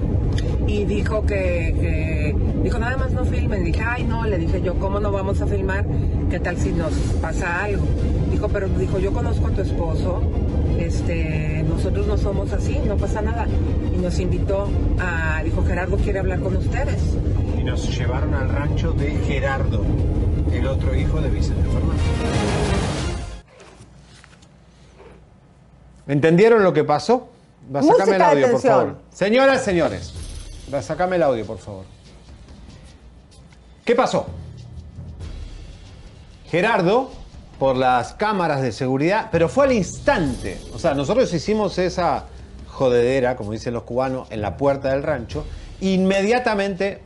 y 0.66 0.84
dijo 0.84 1.22
que, 1.26 1.74
que- 1.80 2.36
dijo 2.62 2.78
nada 2.78 2.96
más 2.96 3.12
no 3.12 3.24
filmen 3.24 3.62
dije 3.64 3.80
ay 3.86 4.02
no 4.04 4.24
le 4.24 4.36
dije 4.38 4.60
yo 4.62 4.74
cómo 4.74 4.98
no 4.98 5.12
vamos 5.12 5.40
a 5.40 5.46
filmar 5.46 5.84
qué 6.30 6.40
tal 6.40 6.56
si 6.56 6.72
nos 6.72 6.92
pasa 7.22 7.62
algo 7.64 7.84
dijo 8.32 8.48
pero 8.48 8.68
dijo 8.68 8.98
yo 8.98 9.12
conozco 9.12 9.46
a 9.46 9.50
tu 9.50 9.60
esposo 9.62 10.22
este 10.78 11.64
nosotros 11.68 12.06
no 12.08 12.16
somos 12.18 12.52
así 12.52 12.78
no 12.86 12.96
pasa 12.96 13.22
nada 13.22 13.46
y 13.96 13.98
nos 14.02 14.18
invitó 14.18 14.68
a 14.98 15.42
dijo 15.44 15.62
Gerardo 15.64 15.96
quiere 15.98 16.18
hablar 16.18 16.40
con 16.40 16.56
ustedes 16.56 17.16
Y 17.58 17.62
nos 17.62 17.96
llevaron 17.96 18.34
al 18.34 18.48
rancho 18.48 18.92
de 18.92 19.10
Gerardo, 19.26 19.82
el 20.52 20.66
otro 20.66 20.94
hijo 20.96 21.20
de 21.20 21.30
Vicente 21.30 21.62
Fernández. 21.62 22.75
¿Entendieron 26.06 26.62
lo 26.62 26.72
que 26.72 26.84
pasó? 26.84 27.28
Va, 27.74 27.82
sacame 27.82 28.12
el 28.12 28.18
de 28.18 28.24
audio, 28.24 28.50
por 28.52 28.60
favor. 28.60 28.96
Señoras, 29.12 29.62
señores, 29.64 30.12
va, 30.72 30.82
sacame 30.82 31.16
el 31.16 31.22
audio, 31.22 31.44
por 31.44 31.58
favor. 31.58 31.84
¿Qué 33.84 33.94
pasó? 33.94 34.26
Gerardo, 36.48 37.10
por 37.58 37.76
las 37.76 38.14
cámaras 38.14 38.62
de 38.62 38.70
seguridad, 38.72 39.28
pero 39.32 39.48
fue 39.48 39.66
al 39.66 39.72
instante. 39.72 40.60
O 40.74 40.78
sea, 40.78 40.94
nosotros 40.94 41.32
hicimos 41.32 41.78
esa 41.78 42.26
jodedera, 42.68 43.36
como 43.36 43.52
dicen 43.52 43.74
los 43.74 43.82
cubanos, 43.84 44.28
en 44.30 44.42
la 44.42 44.56
puerta 44.56 44.90
del 44.90 45.02
rancho. 45.02 45.44
Inmediatamente, 45.80 47.00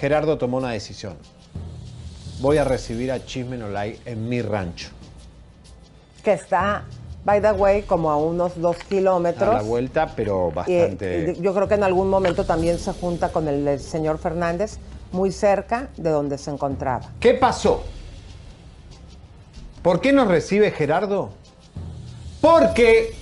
Gerardo 0.00 0.38
tomó 0.38 0.56
una 0.56 0.70
decisión. 0.70 1.16
Voy 2.40 2.56
a 2.58 2.64
recibir 2.64 3.12
a 3.12 3.24
Chisme 3.24 3.58
No 3.58 3.68
Like 3.68 4.00
en 4.10 4.28
mi 4.28 4.40
rancho. 4.42 4.88
que 6.22 6.32
está 6.32 6.84
by 7.24 7.40
the 7.40 7.52
way 7.52 7.82
como 7.82 8.10
a 8.10 8.16
unos 8.16 8.60
dos 8.60 8.76
A 8.76 8.84
kilómetros 8.88 9.54
la 9.54 9.62
vuelta, 9.62 10.12
pero 10.14 10.50
bastante. 10.50 11.34
y 11.38 11.42
yo 11.42 11.54
creo 11.54 11.68
que 11.68 11.74
en 11.74 11.84
algún 11.84 12.08
momento 12.08 12.44
también 12.44 12.78
se 12.78 12.92
junta 12.92 13.30
con 13.30 13.48
el, 13.48 13.64
del 13.64 13.80
señor 13.80 14.18
Fernández 14.18 14.78
muy 15.12 15.32
cerca 15.32 15.88
de 15.96 16.10
donde 16.10 16.36
se 16.38 16.50
encontraba 16.50 17.10
¿Qué 17.20 17.34
pasó? 17.34 17.82
¿Por 19.82 20.00
qué 20.00 20.12
nos 20.12 20.28
recibe 20.28 20.70
Gerardo? 20.70 21.30
Porque 22.40 23.14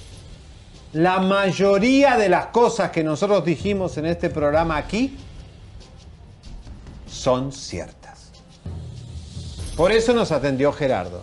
la 0.93 1.19
mayoría 1.21 2.17
de 2.17 2.29
las 2.29 2.47
cosas 2.47 2.91
que 2.91 3.05
nosotros 3.05 3.45
dijimos 3.45 3.97
en 3.99 4.07
este 4.07 4.31
programa 4.31 4.77
aquí 4.77 5.17
son 7.07 7.53
ciertas. 7.53 8.31
Por 9.77 9.93
eso 9.93 10.15
nos 10.15 10.33
atendió 10.33 10.73
Gerardo. 10.73 11.23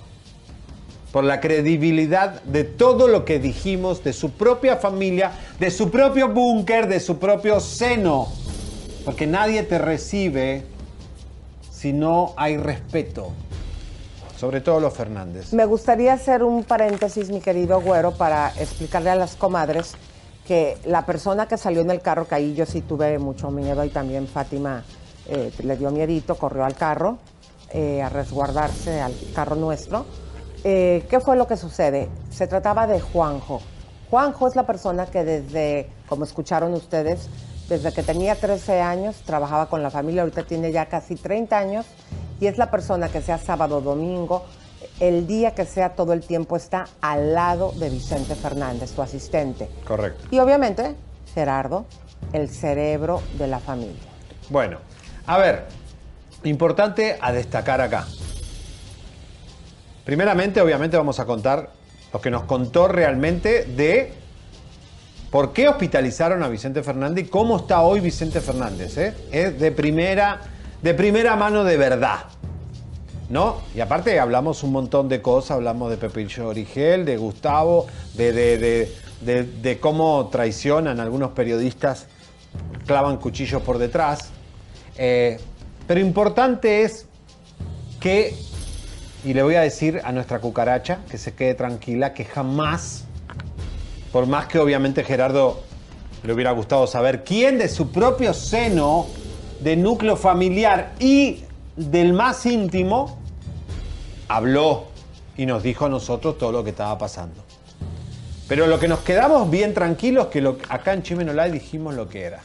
Por 1.14 1.24
la 1.24 1.40
credibilidad 1.40 2.42
de 2.44 2.66
todo 2.66 3.08
lo 3.08 3.24
que 3.24 3.40
dijimos 3.40 4.04
de 4.04 4.12
su 4.12 4.32
propia 4.32 4.76
familia, 4.76 5.32
de 5.60 5.72
su 5.72 5.90
propio 5.90 6.28
búnker, 6.28 6.90
de 6.90 7.00
su 7.00 7.20
propio 7.20 7.62
seno. 7.62 8.28
Porque 9.06 9.28
nadie 9.28 9.64
te 9.64 9.78
recibe 9.78 10.66
si 11.72 11.94
no 11.94 12.34
hay 12.36 12.58
respeto. 12.58 13.32
sobre 14.36 14.60
todo 14.60 14.82
los 14.82 14.94
Fernández. 14.94 15.54
Me 15.54 15.64
gustaría 15.66 16.12
hacer 16.12 16.44
un 16.44 16.66
paréntesis, 16.66 17.30
mi 17.30 17.40
querido 17.40 17.80
Güero, 17.80 18.12
para 18.12 18.50
explicarle 18.60 19.10
a 19.10 19.16
las 19.16 19.38
comadres 19.38 19.94
que 20.46 20.78
la 20.84 21.06
persona 21.06 21.48
que 21.48 21.58
salió 21.58 21.80
en 21.82 21.92
el 21.92 22.02
carro, 22.02 22.28
que 22.28 22.36
ahí 22.36 22.54
yo 22.54 22.66
sí 22.66 22.82
tuve 22.82 23.20
mucho 23.20 23.52
miedo 23.52 23.86
y 23.86 23.90
también 23.90 24.28
Fátima 24.28 24.84
eh, 25.30 25.52
le 25.64 25.78
dio 25.78 25.92
miedito, 25.92 26.36
corrió 26.36 26.66
al 26.66 26.76
carro 26.76 27.20
eh, 27.72 28.02
a 28.02 28.10
resguardarse 28.10 29.00
al 29.00 29.14
carro 29.34 29.56
nuestro. 29.56 30.06
Eh, 30.64 31.06
¿Qué 31.10 31.20
fue 31.20 31.36
lo 31.36 31.48
que 31.48 31.58
sucede? 31.58 32.10
Se 32.30 32.48
trataba 32.48 32.88
de 32.88 33.00
Juanjo. 33.02 33.62
Juanjo 34.10 34.48
es 34.48 34.56
la 34.56 34.66
persona 34.66 35.08
que 35.08 35.24
desde, 35.24 35.90
como 36.08 36.24
escucharon 36.24 36.74
ustedes, 36.74 37.30
desde 37.68 37.92
que 37.92 38.04
tenía 38.04 38.36
13 38.36 38.82
años 38.82 39.16
trabajaba 39.26 39.68
con 39.68 39.82
la 39.82 39.90
familia, 39.90 40.22
ahorita 40.22 40.44
tiene 40.44 40.72
ya 40.72 40.86
casi 40.86 41.16
30 41.16 41.58
años 41.58 41.86
y 42.40 42.48
es 42.48 42.58
la 42.58 42.70
persona 42.70 43.10
que 43.10 43.22
sea 43.22 43.38
sábado 43.38 43.82
domingo, 43.82 44.46
el 45.00 45.28
día 45.28 45.56
que 45.56 45.66
sea 45.66 45.96
todo 45.96 46.14
el 46.14 46.22
tiempo 46.22 46.56
está 46.56 46.86
al 47.02 47.34
lado 47.34 47.72
de 47.74 47.90
Vicente 47.90 48.36
Fernández, 48.36 48.92
su 48.92 49.02
asistente. 49.02 49.70
Correcto. 49.86 50.28
Y 50.32 50.40
obviamente 50.40 50.96
Gerardo, 51.34 51.86
el 52.32 52.50
cerebro 52.50 53.22
de 53.38 53.48
la 53.48 53.60
familia. 53.60 53.96
Bueno, 54.50 54.78
a 55.26 55.38
ver, 55.38 55.66
importante 56.44 57.18
a 57.20 57.32
destacar 57.32 57.82
acá. 57.82 58.06
Primeramente, 60.06 60.60
obviamente, 60.62 60.98
vamos 60.98 61.20
a 61.20 61.26
contar 61.26 61.70
lo 62.12 62.22
que 62.22 62.30
nos 62.30 62.44
contó 62.44 62.88
realmente 62.88 63.66
de 63.66 64.14
por 65.32 65.54
qué 65.54 65.68
hospitalizaron 65.68 66.44
a 66.44 66.48
Vicente 66.50 66.84
Fernández 66.84 67.26
y 67.26 67.30
cómo 67.30 67.58
está 67.58 67.82
hoy 67.82 68.00
Vicente 68.02 68.40
Fernández. 68.42 68.98
¿eh? 68.98 69.14
Es 69.32 69.60
de 69.60 69.72
primera, 69.72 70.42
de 70.82 70.94
primera 70.94 71.36
mano 71.36 71.64
de 71.64 71.78
verdad. 71.78 72.20
¿No? 73.30 73.62
Y 73.74 73.80
aparte 73.80 74.20
hablamos 74.20 74.62
un 74.64 74.74
montón 74.74 75.10
de 75.10 75.22
cosas, 75.22 75.52
hablamos 75.52 75.90
de 75.90 75.98
Pepillo 75.98 76.50
Origel, 76.50 77.04
de 77.06 77.18
Gustavo, 77.18 77.88
de, 78.14 78.32
de- 78.32 78.92
de- 79.22 79.44
de- 79.44 79.80
cómo 79.80 80.28
traicionan 80.32 81.00
algunos 81.00 81.32
periodistas, 81.32 82.06
clavan 82.86 83.18
cuchillos 83.18 83.62
por 83.64 83.80
detrás. 83.80 84.30
Eh, 84.98 85.40
pero 85.88 86.00
importante 86.02 86.84
es 86.84 87.08
que, 88.00 88.36
y 89.24 89.34
le 89.34 89.44
voy 89.44 89.56
a 89.56 89.62
decir 89.62 90.02
a 90.04 90.12
nuestra 90.12 90.40
cucaracha, 90.40 91.00
que 91.10 91.18
se 91.18 91.34
quede 91.34 91.54
tranquila, 91.54 92.14
que 92.14 92.26
jamás, 92.26 93.06
por 94.12 94.28
más 94.28 94.48
que 94.48 94.60
obviamente 94.60 95.04
Gerardo 95.04 95.64
le 96.24 96.34
hubiera 96.34 96.52
gustado 96.52 96.88
saber 96.88 97.24
quién 97.24 97.58
de 97.58 97.70
su 97.70 97.92
propio 97.92 98.34
seno, 98.34 99.08
de 99.62 99.76
núcleo 99.78 100.18
familiar 100.18 100.94
y 101.00 101.44
del 101.76 102.14
más 102.14 102.46
íntimo, 102.46 103.18
habló 104.28 104.88
y 105.38 105.46
nos 105.46 105.64
dijo 105.64 105.86
a 105.86 105.90
nosotros 105.90 106.38
todo 106.38 106.52
lo 106.52 106.64
que 106.64 106.72
estaba 106.72 106.98
pasando. 106.98 107.44
Pero 108.48 108.68
lo 108.68 108.78
que 108.78 108.88
nos 108.88 109.00
quedamos 109.00 109.50
bien 109.50 109.74
tranquilos 109.74 110.28
que 110.28 110.42
lo, 110.42 110.58
acá 110.70 110.94
en 110.94 111.02
Chimenolay 111.02 111.52
dijimos 111.52 111.96
lo 111.96 112.10
que 112.10 112.24
era. 112.24 112.42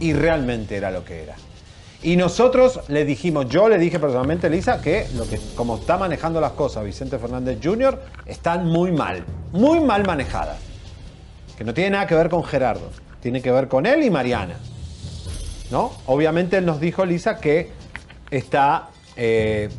Y 0.00 0.12
realmente 0.12 0.76
era 0.76 0.90
lo 0.90 1.04
que 1.04 1.22
era. 1.22 1.36
Y 2.04 2.16
nosotros 2.16 2.80
le 2.88 3.06
dijimos, 3.06 3.48
yo 3.48 3.66
le 3.68 3.78
dije 3.78 3.98
personalmente, 3.98 4.48
Elisa, 4.48 4.80
que 4.82 5.06
lo 5.16 5.26
que 5.26 5.40
como 5.56 5.76
está 5.78 5.96
manejando 5.96 6.38
las 6.38 6.52
cosas 6.52 6.84
Vicente 6.84 7.18
Fernández 7.18 7.58
Jr. 7.62 7.98
están 8.26 8.66
muy 8.66 8.92
mal, 8.92 9.24
muy 9.52 9.80
mal 9.80 10.06
manejadas. 10.06 10.58
Que 11.56 11.64
no 11.64 11.72
tiene 11.72 11.90
nada 11.90 12.06
que 12.06 12.14
ver 12.14 12.28
con 12.28 12.44
Gerardo, 12.44 12.90
tiene 13.20 13.40
que 13.40 13.50
ver 13.50 13.68
con 13.68 13.86
él 13.86 14.02
y 14.02 14.10
Mariana. 14.10 14.56
¿No? 15.70 15.92
Obviamente 16.04 16.58
él 16.58 16.66
nos 16.66 16.78
dijo, 16.78 17.06
Lisa, 17.06 17.38
que 17.38 17.72
está 18.30 18.90
eh, 19.16 19.70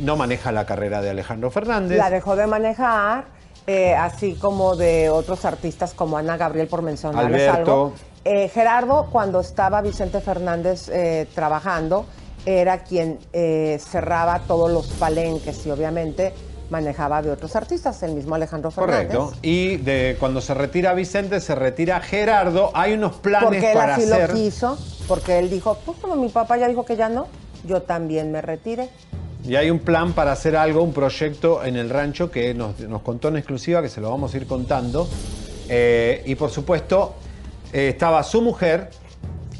no 0.00 0.16
maneja 0.16 0.50
la 0.50 0.66
carrera 0.66 1.00
de 1.00 1.10
Alejandro 1.10 1.50
Fernández. 1.52 1.98
La 1.98 2.10
dejó 2.10 2.34
de 2.34 2.48
manejar, 2.48 3.26
eh, 3.66 3.94
así 3.94 4.34
como 4.34 4.76
de 4.76 5.10
otros 5.10 5.44
artistas 5.44 5.94
como 5.94 6.16
Ana 6.16 6.36
Gabriel, 6.36 6.66
por 6.68 6.82
mencionarles 6.82 7.48
Alberto. 7.48 7.72
algo. 7.72 7.94
Eh, 8.28 8.48
Gerardo, 8.48 9.06
cuando 9.12 9.38
estaba 9.38 9.80
Vicente 9.82 10.20
Fernández 10.20 10.88
eh, 10.88 11.28
trabajando, 11.32 12.06
era 12.44 12.82
quien 12.82 13.20
eh, 13.32 13.78
cerraba 13.78 14.40
todos 14.48 14.68
los 14.68 14.88
palenques 14.88 15.64
y 15.64 15.70
obviamente 15.70 16.34
manejaba 16.68 17.22
de 17.22 17.30
otros 17.30 17.54
artistas, 17.54 18.02
el 18.02 18.14
mismo 18.14 18.34
Alejandro 18.34 18.72
Fernández. 18.72 19.16
Correcto. 19.16 19.38
Y 19.42 19.76
de 19.76 20.16
cuando 20.18 20.40
se 20.40 20.54
retira 20.54 20.92
Vicente, 20.92 21.38
se 21.40 21.54
retira 21.54 22.00
Gerardo. 22.00 22.72
Hay 22.74 22.94
unos 22.94 23.14
planes 23.14 23.44
Porque 23.44 23.70
él 23.70 23.78
para 23.78 23.94
así 23.94 24.10
hacer. 24.10 24.30
lo 24.30 24.34
quiso, 24.34 24.76
porque 25.06 25.38
él 25.38 25.48
dijo, 25.48 25.78
pues 25.86 25.96
como 25.98 26.16
mi 26.16 26.28
papá 26.28 26.56
ya 26.56 26.66
dijo 26.66 26.84
que 26.84 26.96
ya 26.96 27.08
no, 27.08 27.28
yo 27.64 27.82
también 27.82 28.32
me 28.32 28.42
retire. 28.42 28.88
Y 29.44 29.54
hay 29.54 29.70
un 29.70 29.78
plan 29.78 30.14
para 30.14 30.32
hacer 30.32 30.56
algo, 30.56 30.82
un 30.82 30.92
proyecto 30.92 31.62
en 31.62 31.76
el 31.76 31.90
rancho 31.90 32.32
que 32.32 32.52
nos, 32.54 32.80
nos 32.80 33.02
contó 33.02 33.28
en 33.28 33.36
exclusiva, 33.36 33.82
que 33.82 33.88
se 33.88 34.00
lo 34.00 34.10
vamos 34.10 34.34
a 34.34 34.36
ir 34.36 34.48
contando. 34.48 35.08
Eh, 35.68 36.22
y 36.26 36.34
por 36.34 36.50
supuesto, 36.50 37.14
eh, 37.76 37.88
estaba 37.90 38.22
su 38.22 38.40
mujer, 38.40 38.88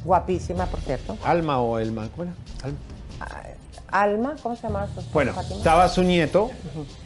Guapísima, 0.04 0.66
por 0.66 0.80
cierto. 0.80 1.18
Alma 1.24 1.60
o 1.60 1.78
Elma. 1.78 2.08
¿cómo 2.14 2.24
era? 2.24 2.32
Alma. 2.62 2.78
Alma, 3.88 4.34
¿cómo 4.42 4.56
se 4.56 4.62
llama 4.64 4.84
su 4.86 5.00
esposa, 5.00 5.10
Bueno, 5.12 5.32
Fátima? 5.32 5.56
estaba 5.58 5.88
su 5.88 6.02
nieto, 6.02 6.50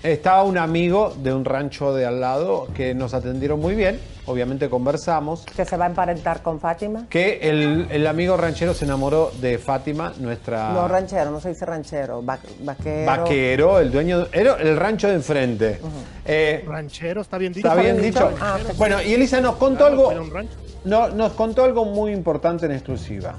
estaba 0.03 0.43
un 0.45 0.57
amigo 0.59 1.15
de 1.23 1.33
un 1.33 1.45
rancho 1.45 1.93
de 1.95 2.07
al 2.07 2.21
lado 2.21 2.69
que 2.75 2.95
nos 2.95 3.13
atendieron 3.15 3.61
muy 3.61 3.75
bien, 3.75 4.01
obviamente 4.27 4.69
conversamos. 4.71 5.45
Que 5.45 5.65
se 5.67 5.77
va 5.77 5.85
a 5.85 5.89
emparentar 5.89 6.43
con 6.43 6.59
Fátima. 6.59 7.07
Que 7.11 7.39
el, 7.43 7.87
el 7.91 8.07
amigo 8.07 8.37
ranchero 8.39 8.73
se 8.75 8.87
enamoró 8.87 9.31
de 9.41 9.59
Fátima, 9.59 10.13
nuestra 10.19 10.73
No 10.73 10.89
ranchero, 10.89 11.31
no 11.31 11.39
se 11.41 11.51
dice 11.51 11.65
ranchero, 11.67 12.25
va- 12.25 12.39
vaquero. 12.61 13.07
vaquero, 13.07 13.79
el 13.79 13.91
dueño, 13.93 14.27
era 14.33 14.55
el 14.57 14.77
rancho 14.77 15.07
de 15.09 15.15
enfrente. 15.15 15.81
Eh, 16.25 16.65
Ranchero, 16.67 17.21
está 17.21 17.37
bien 17.39 17.53
dicho. 17.53 17.69
Está 17.69 17.81
bien 17.81 18.01
dicho. 18.01 18.31
Ah, 18.41 18.59
Bueno, 18.79 19.01
y 19.03 19.13
Elisa 19.15 19.41
nos 19.41 19.57
contó 19.57 19.87
Claro, 19.87 19.93
algo. 19.93 20.13
era 20.13 20.23
un 20.23 20.31
rancho. 20.33 20.55
No, 20.85 21.09
nos 21.09 21.33
contó 21.33 21.65
algo 21.65 21.85
muy 21.85 22.13
importante 22.13 22.67
en 22.67 22.73
exclusiva. 22.73 23.35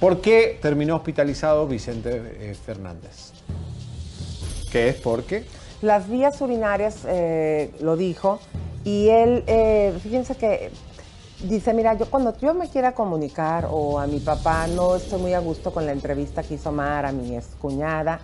¿Por 0.00 0.20
qué 0.20 0.58
terminó 0.60 0.96
hospitalizado 0.96 1.66
Vicente 1.66 2.10
eh, 2.40 2.54
Fernández? 2.54 3.32
¿Qué 4.70 4.88
es 4.88 4.96
porque? 4.96 5.44
Las 5.82 6.08
vías 6.08 6.40
urinarias, 6.40 6.98
eh, 7.06 7.70
lo 7.80 7.96
dijo, 7.96 8.40
y 8.84 9.08
él, 9.08 9.44
eh, 9.46 9.96
fíjense 10.02 10.34
que 10.34 10.70
dice, 11.44 11.72
mira, 11.72 11.94
yo 11.94 12.06
cuando 12.06 12.36
yo 12.38 12.52
me 12.52 12.68
quiera 12.68 12.92
comunicar 12.92 13.68
o 13.70 14.00
a 14.00 14.06
mi 14.06 14.18
papá 14.18 14.66
no 14.66 14.96
estoy 14.96 15.20
muy 15.20 15.34
a 15.34 15.38
gusto 15.38 15.72
con 15.72 15.86
la 15.86 15.92
entrevista 15.92 16.42
que 16.42 16.54
hizo 16.54 16.72
Mar 16.72 17.06
a 17.06 17.12
mi 17.12 17.36
excuñada. 17.36 18.20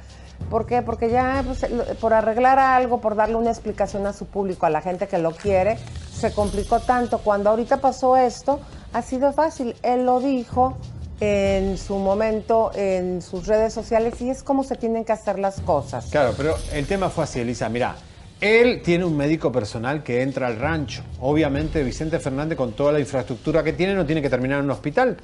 ¿Por 0.48 0.66
qué? 0.66 0.82
Porque 0.82 1.10
ya 1.10 1.44
pues, 1.46 1.66
por 2.00 2.12
arreglar 2.12 2.58
algo, 2.58 3.00
por 3.00 3.14
darle 3.14 3.36
una 3.36 3.50
explicación 3.50 4.06
a 4.06 4.12
su 4.12 4.26
público, 4.26 4.66
a 4.66 4.70
la 4.70 4.80
gente 4.80 5.06
que 5.06 5.18
lo 5.18 5.32
quiere, 5.32 5.78
se 6.12 6.32
complicó 6.32 6.80
tanto. 6.80 7.18
Cuando 7.18 7.50
ahorita 7.50 7.78
pasó 7.78 8.16
esto, 8.16 8.60
ha 8.92 9.02
sido 9.02 9.32
fácil. 9.32 9.76
Él 9.82 10.04
lo 10.04 10.20
dijo 10.20 10.76
en 11.20 11.76
su 11.76 11.96
momento 11.98 12.72
en 12.74 13.20
sus 13.20 13.46
redes 13.46 13.74
sociales 13.74 14.20
y 14.22 14.30
es 14.30 14.42
como 14.42 14.64
se 14.64 14.74
tienen 14.76 15.04
que 15.04 15.12
hacer 15.12 15.38
las 15.38 15.60
cosas. 15.60 16.06
Claro, 16.06 16.32
pero 16.36 16.56
el 16.72 16.86
tema 16.86 17.10
fue 17.10 17.24
así, 17.24 17.40
Elisa. 17.40 17.68
Mira, 17.68 17.94
él 18.40 18.80
tiene 18.82 19.04
un 19.04 19.16
médico 19.16 19.52
personal 19.52 20.02
que 20.02 20.22
entra 20.22 20.46
al 20.46 20.58
rancho. 20.58 21.02
Obviamente, 21.20 21.82
Vicente 21.82 22.18
Fernández, 22.18 22.56
con 22.56 22.72
toda 22.72 22.90
la 22.90 23.00
infraestructura 23.00 23.62
que 23.62 23.74
tiene, 23.74 23.94
no 23.94 24.06
tiene 24.06 24.22
que 24.22 24.30
terminar 24.30 24.60
en 24.60 24.64
un 24.64 24.70
hospital. 24.70 25.18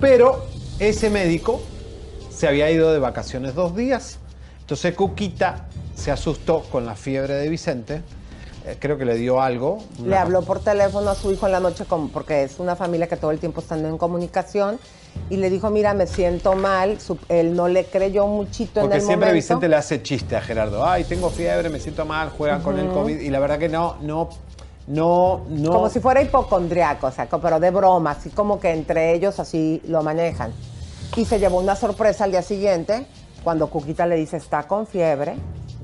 Pero 0.00 0.46
ese 0.78 1.10
médico 1.10 1.60
se 2.30 2.48
había 2.48 2.70
ido 2.70 2.92
de 2.92 2.98
vacaciones 2.98 3.54
dos 3.54 3.76
días. 3.76 4.18
Entonces, 4.72 4.94
Cuquita 4.94 5.66
se 5.94 6.10
asustó 6.10 6.62
con 6.72 6.86
la 6.86 6.94
fiebre 6.96 7.34
de 7.34 7.46
Vicente. 7.50 8.00
Eh, 8.64 8.78
creo 8.78 8.96
que 8.96 9.04
le 9.04 9.16
dio 9.16 9.42
algo. 9.42 9.84
Le 9.98 10.04
una- 10.08 10.22
habló 10.22 10.40
por 10.40 10.60
teléfono 10.60 11.10
a 11.10 11.14
su 11.14 11.30
hijo 11.30 11.44
en 11.44 11.52
la 11.52 11.60
noche 11.60 11.84
porque 12.10 12.44
es 12.44 12.58
una 12.58 12.74
familia 12.74 13.06
que 13.06 13.18
todo 13.18 13.32
el 13.32 13.38
tiempo 13.38 13.60
están 13.60 13.84
en 13.84 13.98
comunicación 13.98 14.78
y 15.28 15.36
le 15.36 15.50
dijo, 15.50 15.68
mira, 15.68 15.92
me 15.92 16.06
siento 16.06 16.54
mal. 16.54 16.98
Su- 17.02 17.18
él 17.28 17.54
no 17.54 17.68
le 17.68 17.84
creyó 17.84 18.26
muchito 18.26 18.80
en 18.80 18.84
Porque 18.86 18.96
el 18.96 19.02
siempre 19.02 19.26
momento. 19.28 19.34
Vicente 19.34 19.68
le 19.68 19.76
hace 19.76 20.02
chiste 20.02 20.36
a 20.36 20.40
Gerardo. 20.40 20.86
Ay, 20.86 21.04
tengo 21.04 21.28
fiebre, 21.28 21.68
me 21.68 21.78
siento 21.78 22.06
mal, 22.06 22.30
juega 22.30 22.60
con 22.62 22.78
el. 22.78 22.88
COVID. 22.88 23.20
Y 23.20 23.28
la 23.28 23.40
verdad 23.40 23.58
que 23.58 23.68
no, 23.68 23.96
no, 24.00 24.30
no, 24.86 25.42
no. 25.50 25.70
Como 25.70 25.90
si 25.90 26.00
fuera 26.00 26.22
hipocondriaco, 26.22 27.08
o 27.08 27.12
sea, 27.12 27.28
pero 27.28 27.60
de 27.60 27.70
broma, 27.70 28.12
así 28.12 28.30
como 28.30 28.58
que 28.58 28.70
entre 28.70 29.12
ellos 29.12 29.38
así 29.38 29.82
lo 29.84 30.02
manejan. 30.02 30.50
Y 31.14 31.26
se 31.26 31.38
llevó 31.38 31.58
una 31.58 31.76
sorpresa 31.76 32.24
al 32.24 32.30
día 32.30 32.40
siguiente 32.40 33.06
cuando 33.42 33.68
Cuquita 33.68 34.06
le 34.06 34.16
dice, 34.16 34.36
está 34.36 34.64
con 34.64 34.86
fiebre 34.86 35.34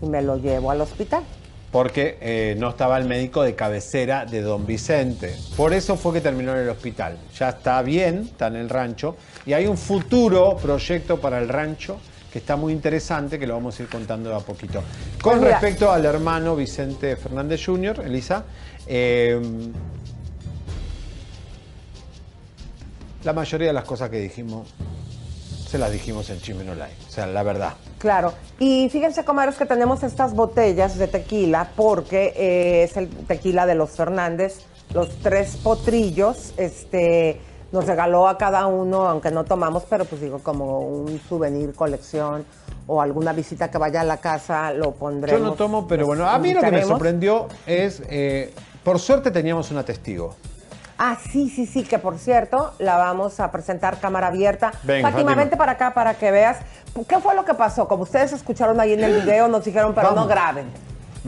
y 0.03 0.07
me 0.07 0.23
lo 0.23 0.37
llevo 0.37 0.71
al 0.71 0.81
hospital. 0.81 1.23
porque 1.71 2.17
eh, 2.23 2.57
no 2.59 2.71
estaba 2.71 2.97
el 2.97 3.05
médico 3.05 3.43
de 3.43 3.55
cabecera 3.55 4.25
de 4.25 4.41
don 4.41 4.65
Vicente. 4.67 5.37
Por 5.55 5.75
eso 5.75 5.97
fue 5.97 6.15
que 6.15 6.21
terminó 6.23 6.53
en 6.53 6.61
el 6.63 6.69
hospital. 6.71 7.19
Ya 7.37 7.51
está 7.51 7.83
bien, 7.83 8.21
está 8.31 8.47
en 8.47 8.57
el 8.57 8.71
rancho. 8.71 9.17
Y 9.45 9.53
hay 9.53 9.67
un 9.67 9.77
futuro 9.77 10.57
proyecto 10.57 11.21
para 11.21 11.39
el 11.39 11.47
rancho 11.49 11.99
que 12.33 12.39
está 12.39 12.57
muy 12.57 12.73
interesante, 12.73 13.39
que 13.39 13.47
lo 13.47 13.53
vamos 13.55 13.79
a 13.79 13.83
ir 13.83 13.89
contando 13.91 14.31
de 14.31 14.37
a 14.37 14.41
poquito. 14.41 14.81
Con 15.21 15.33
Pues 15.33 15.37
mira. 15.41 15.51
respecto 15.53 15.91
al 15.93 16.05
hermano 16.07 16.57
Vicente 16.57 17.17
Fernández 17.17 17.63
Jr., 17.67 18.03
Elisa, 18.07 18.45
eh, 18.87 19.39
la 23.25 23.33
mayoría 23.33 23.69
de 23.69 23.73
las 23.75 23.85
cosas 23.85 24.09
que 24.11 24.21
dijimos, 24.21 24.69
se 25.69 25.77
las 25.77 25.93
dijimos 25.93 26.31
en 26.31 26.41
Chimeno 26.41 26.73
Live. 26.75 26.97
O 27.07 27.11
sea, 27.11 27.27
la 27.27 27.43
verdad. 27.43 27.75
Claro. 27.99 28.33
Y 28.59 28.89
fíjense, 28.89 29.25
comadres, 29.25 29.57
que 29.57 29.67
tenemos 29.67 30.03
estas 30.03 30.35
botellas 30.35 30.97
de 30.97 31.09
tequila 31.09 31.73
porque 31.77 32.33
eh, 32.37 32.85
es 32.85 32.97
el 32.97 33.09
tequila 33.09 33.67
de 33.67 33.75
los 33.75 33.91
Fernández, 33.91 34.61
los 34.95 35.11
tres 35.19 35.59
potrillos, 35.59 36.55
este 36.57 37.41
nos 37.71 37.85
regaló 37.85 38.29
a 38.29 38.39
cada 38.39 38.67
uno, 38.67 39.07
aunque 39.07 39.31
no 39.31 39.45
tomamos, 39.45 39.83
pero 39.91 40.07
pues 40.07 40.23
digo, 40.23 40.39
como 40.39 40.81
un 40.81 41.21
souvenir, 41.29 41.75
colección 41.75 42.47
o 42.87 43.03
alguna 43.03 43.35
visita 43.35 43.71
que 43.71 43.77
vaya 43.77 44.01
a 44.01 44.05
la 44.05 44.17
casa, 44.17 44.73
lo 44.73 44.85
Yo 44.85 44.93
pondremos. 44.93 45.43
no 45.43 45.53
tomo, 45.53 45.87
pero 45.87 46.07
bueno, 46.07 46.27
a 46.27 46.39
mí 46.39 46.55
lo 46.55 46.63
que 46.63 46.71
me 46.71 46.83
sorprendió 46.83 47.47
es, 47.67 48.03
eh, 48.09 48.55
por 48.83 48.99
suerte 48.99 49.31
teníamos 49.31 49.71
una 49.71 49.85
testigo. 49.85 50.35
Ah, 51.01 51.17
sí, 51.31 51.49
sí, 51.49 51.65
sí, 51.65 51.85
que 51.85 51.99
por 52.01 52.19
cierto, 52.19 52.73
la 52.81 52.97
vamos 52.97 53.39
a 53.39 53.53
presentar 53.53 54.01
cámara 54.01 54.27
abierta. 54.27 54.73
Ven, 54.83 55.03
Fátima, 55.03 55.11
Fátima. 55.23 55.35
vente 55.37 55.57
para 55.57 55.73
acá 55.73 55.95
para 55.95 56.15
que 56.15 56.31
veas. 56.33 56.59
¿Qué 57.09 57.21
fue 57.21 57.37
lo 57.37 57.45
que 57.45 57.55
pasó? 57.55 57.87
Como 57.87 58.03
ustedes 58.03 58.33
escucharon 58.33 58.81
ahí 58.81 58.95
en 58.95 59.05
el 59.05 59.21
video, 59.23 59.47
nos 59.47 59.65
dijeron, 59.65 59.95
pero 59.95 60.09
Vamos. 60.09 60.25
no 60.25 60.29
graben. 60.29 60.67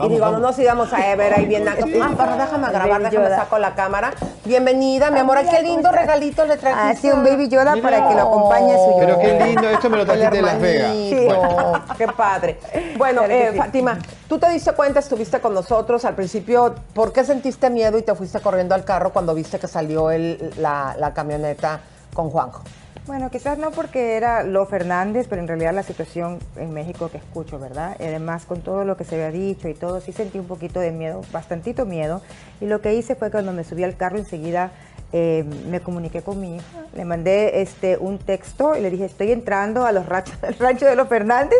Vamos, 0.01 0.11
y 0.11 0.15
digo, 0.15 0.25
vamos. 0.25 0.41
no 0.41 0.47
nos 0.47 0.59
íbamos 0.59 0.93
a 0.93 1.15
ver 1.15 1.33
ahí 1.33 1.45
bien. 1.45 1.67
acá. 1.67 1.85
Ah, 2.01 2.11
pero 2.17 2.37
déjame 2.37 2.69
grabar, 2.71 3.01
déjame 3.03 3.29
saco 3.29 3.57
la 3.59 3.75
cámara. 3.75 4.13
Bienvenida, 4.45 5.11
mi 5.11 5.19
amor. 5.19 5.37
Ay, 5.37 5.47
qué 5.49 5.61
lindo 5.61 5.91
regalito 5.91 6.45
le 6.45 6.57
trajiste. 6.57 6.83
Ah, 6.83 6.95
sí, 6.99 7.09
un 7.09 7.23
Baby 7.23 7.49
Yoda 7.49 7.75
para 7.81 8.07
que 8.07 8.15
lo 8.15 8.21
acompañe 8.21 8.73
a 8.73 8.77
su 8.77 8.95
Pero 8.99 9.19
qué 9.19 9.45
lindo, 9.45 9.69
esto 9.69 9.89
me 9.89 9.97
lo 9.97 10.05
trajiste 10.07 10.35
de 10.37 10.41
Las 10.41 10.59
Vegas. 10.59 10.95
Hermanito, 10.95 11.95
qué 11.97 12.07
padre. 12.07 12.59
Bueno, 12.97 13.23
eh. 13.25 13.53
Fátima, 13.55 13.99
tú 14.27 14.39
te 14.39 14.49
diste 14.49 14.71
cuenta, 14.73 14.99
estuviste 14.99 15.39
con 15.39 15.53
nosotros 15.53 16.03
al 16.05 16.15
principio. 16.15 16.73
¿Por 16.93 17.13
qué 17.13 17.23
sentiste 17.23 17.69
miedo 17.69 17.97
y 17.97 18.01
te 18.01 18.15
fuiste 18.15 18.39
corriendo 18.39 18.73
al 18.73 18.83
carro 18.83 19.11
cuando 19.11 19.35
viste 19.35 19.59
que 19.59 19.67
salió 19.67 20.09
el, 20.09 20.53
la, 20.57 20.95
la 20.97 21.13
camioneta 21.13 21.79
con 22.13 22.29
Juanjo? 22.31 22.63
Bueno, 23.11 23.29
quizás 23.29 23.57
no 23.57 23.71
porque 23.71 24.15
era 24.15 24.41
lo 24.41 24.65
Fernández, 24.65 25.27
pero 25.29 25.41
en 25.41 25.47
realidad 25.49 25.73
la 25.73 25.83
situación 25.83 26.39
en 26.55 26.73
México 26.73 27.11
que 27.11 27.17
escucho, 27.17 27.59
¿verdad? 27.59 27.97
Y 27.99 28.03
además 28.03 28.45
con 28.45 28.61
todo 28.61 28.85
lo 28.85 28.95
que 28.95 29.03
se 29.03 29.15
había 29.15 29.37
dicho 29.37 29.67
y 29.67 29.73
todo, 29.73 29.99
sí 29.99 30.13
sentí 30.13 30.39
un 30.39 30.47
poquito 30.47 30.79
de 30.79 30.91
miedo, 30.91 31.19
bastantito 31.29 31.85
miedo. 31.85 32.21
Y 32.61 32.67
lo 32.67 32.79
que 32.79 32.93
hice 32.93 33.15
fue 33.15 33.29
cuando 33.29 33.51
me 33.51 33.65
subí 33.65 33.83
al 33.83 33.97
carro 33.97 34.17
enseguida 34.17 34.71
eh, 35.13 35.43
me 35.69 35.79
comuniqué 35.81 36.21
con 36.21 36.39
mi 36.39 36.55
hija, 36.55 36.85
le 36.95 37.05
mandé 37.05 37.61
este, 37.61 37.97
un 37.97 38.17
texto 38.17 38.75
y 38.77 38.81
le 38.81 38.89
dije, 38.89 39.05
estoy 39.05 39.31
entrando 39.31 39.85
a 39.85 39.91
los 39.91 40.05
ranchos, 40.05 40.35
al 40.43 40.55
rancho 40.57 40.85
de 40.85 40.95
los 40.95 41.07
Fernández, 41.07 41.59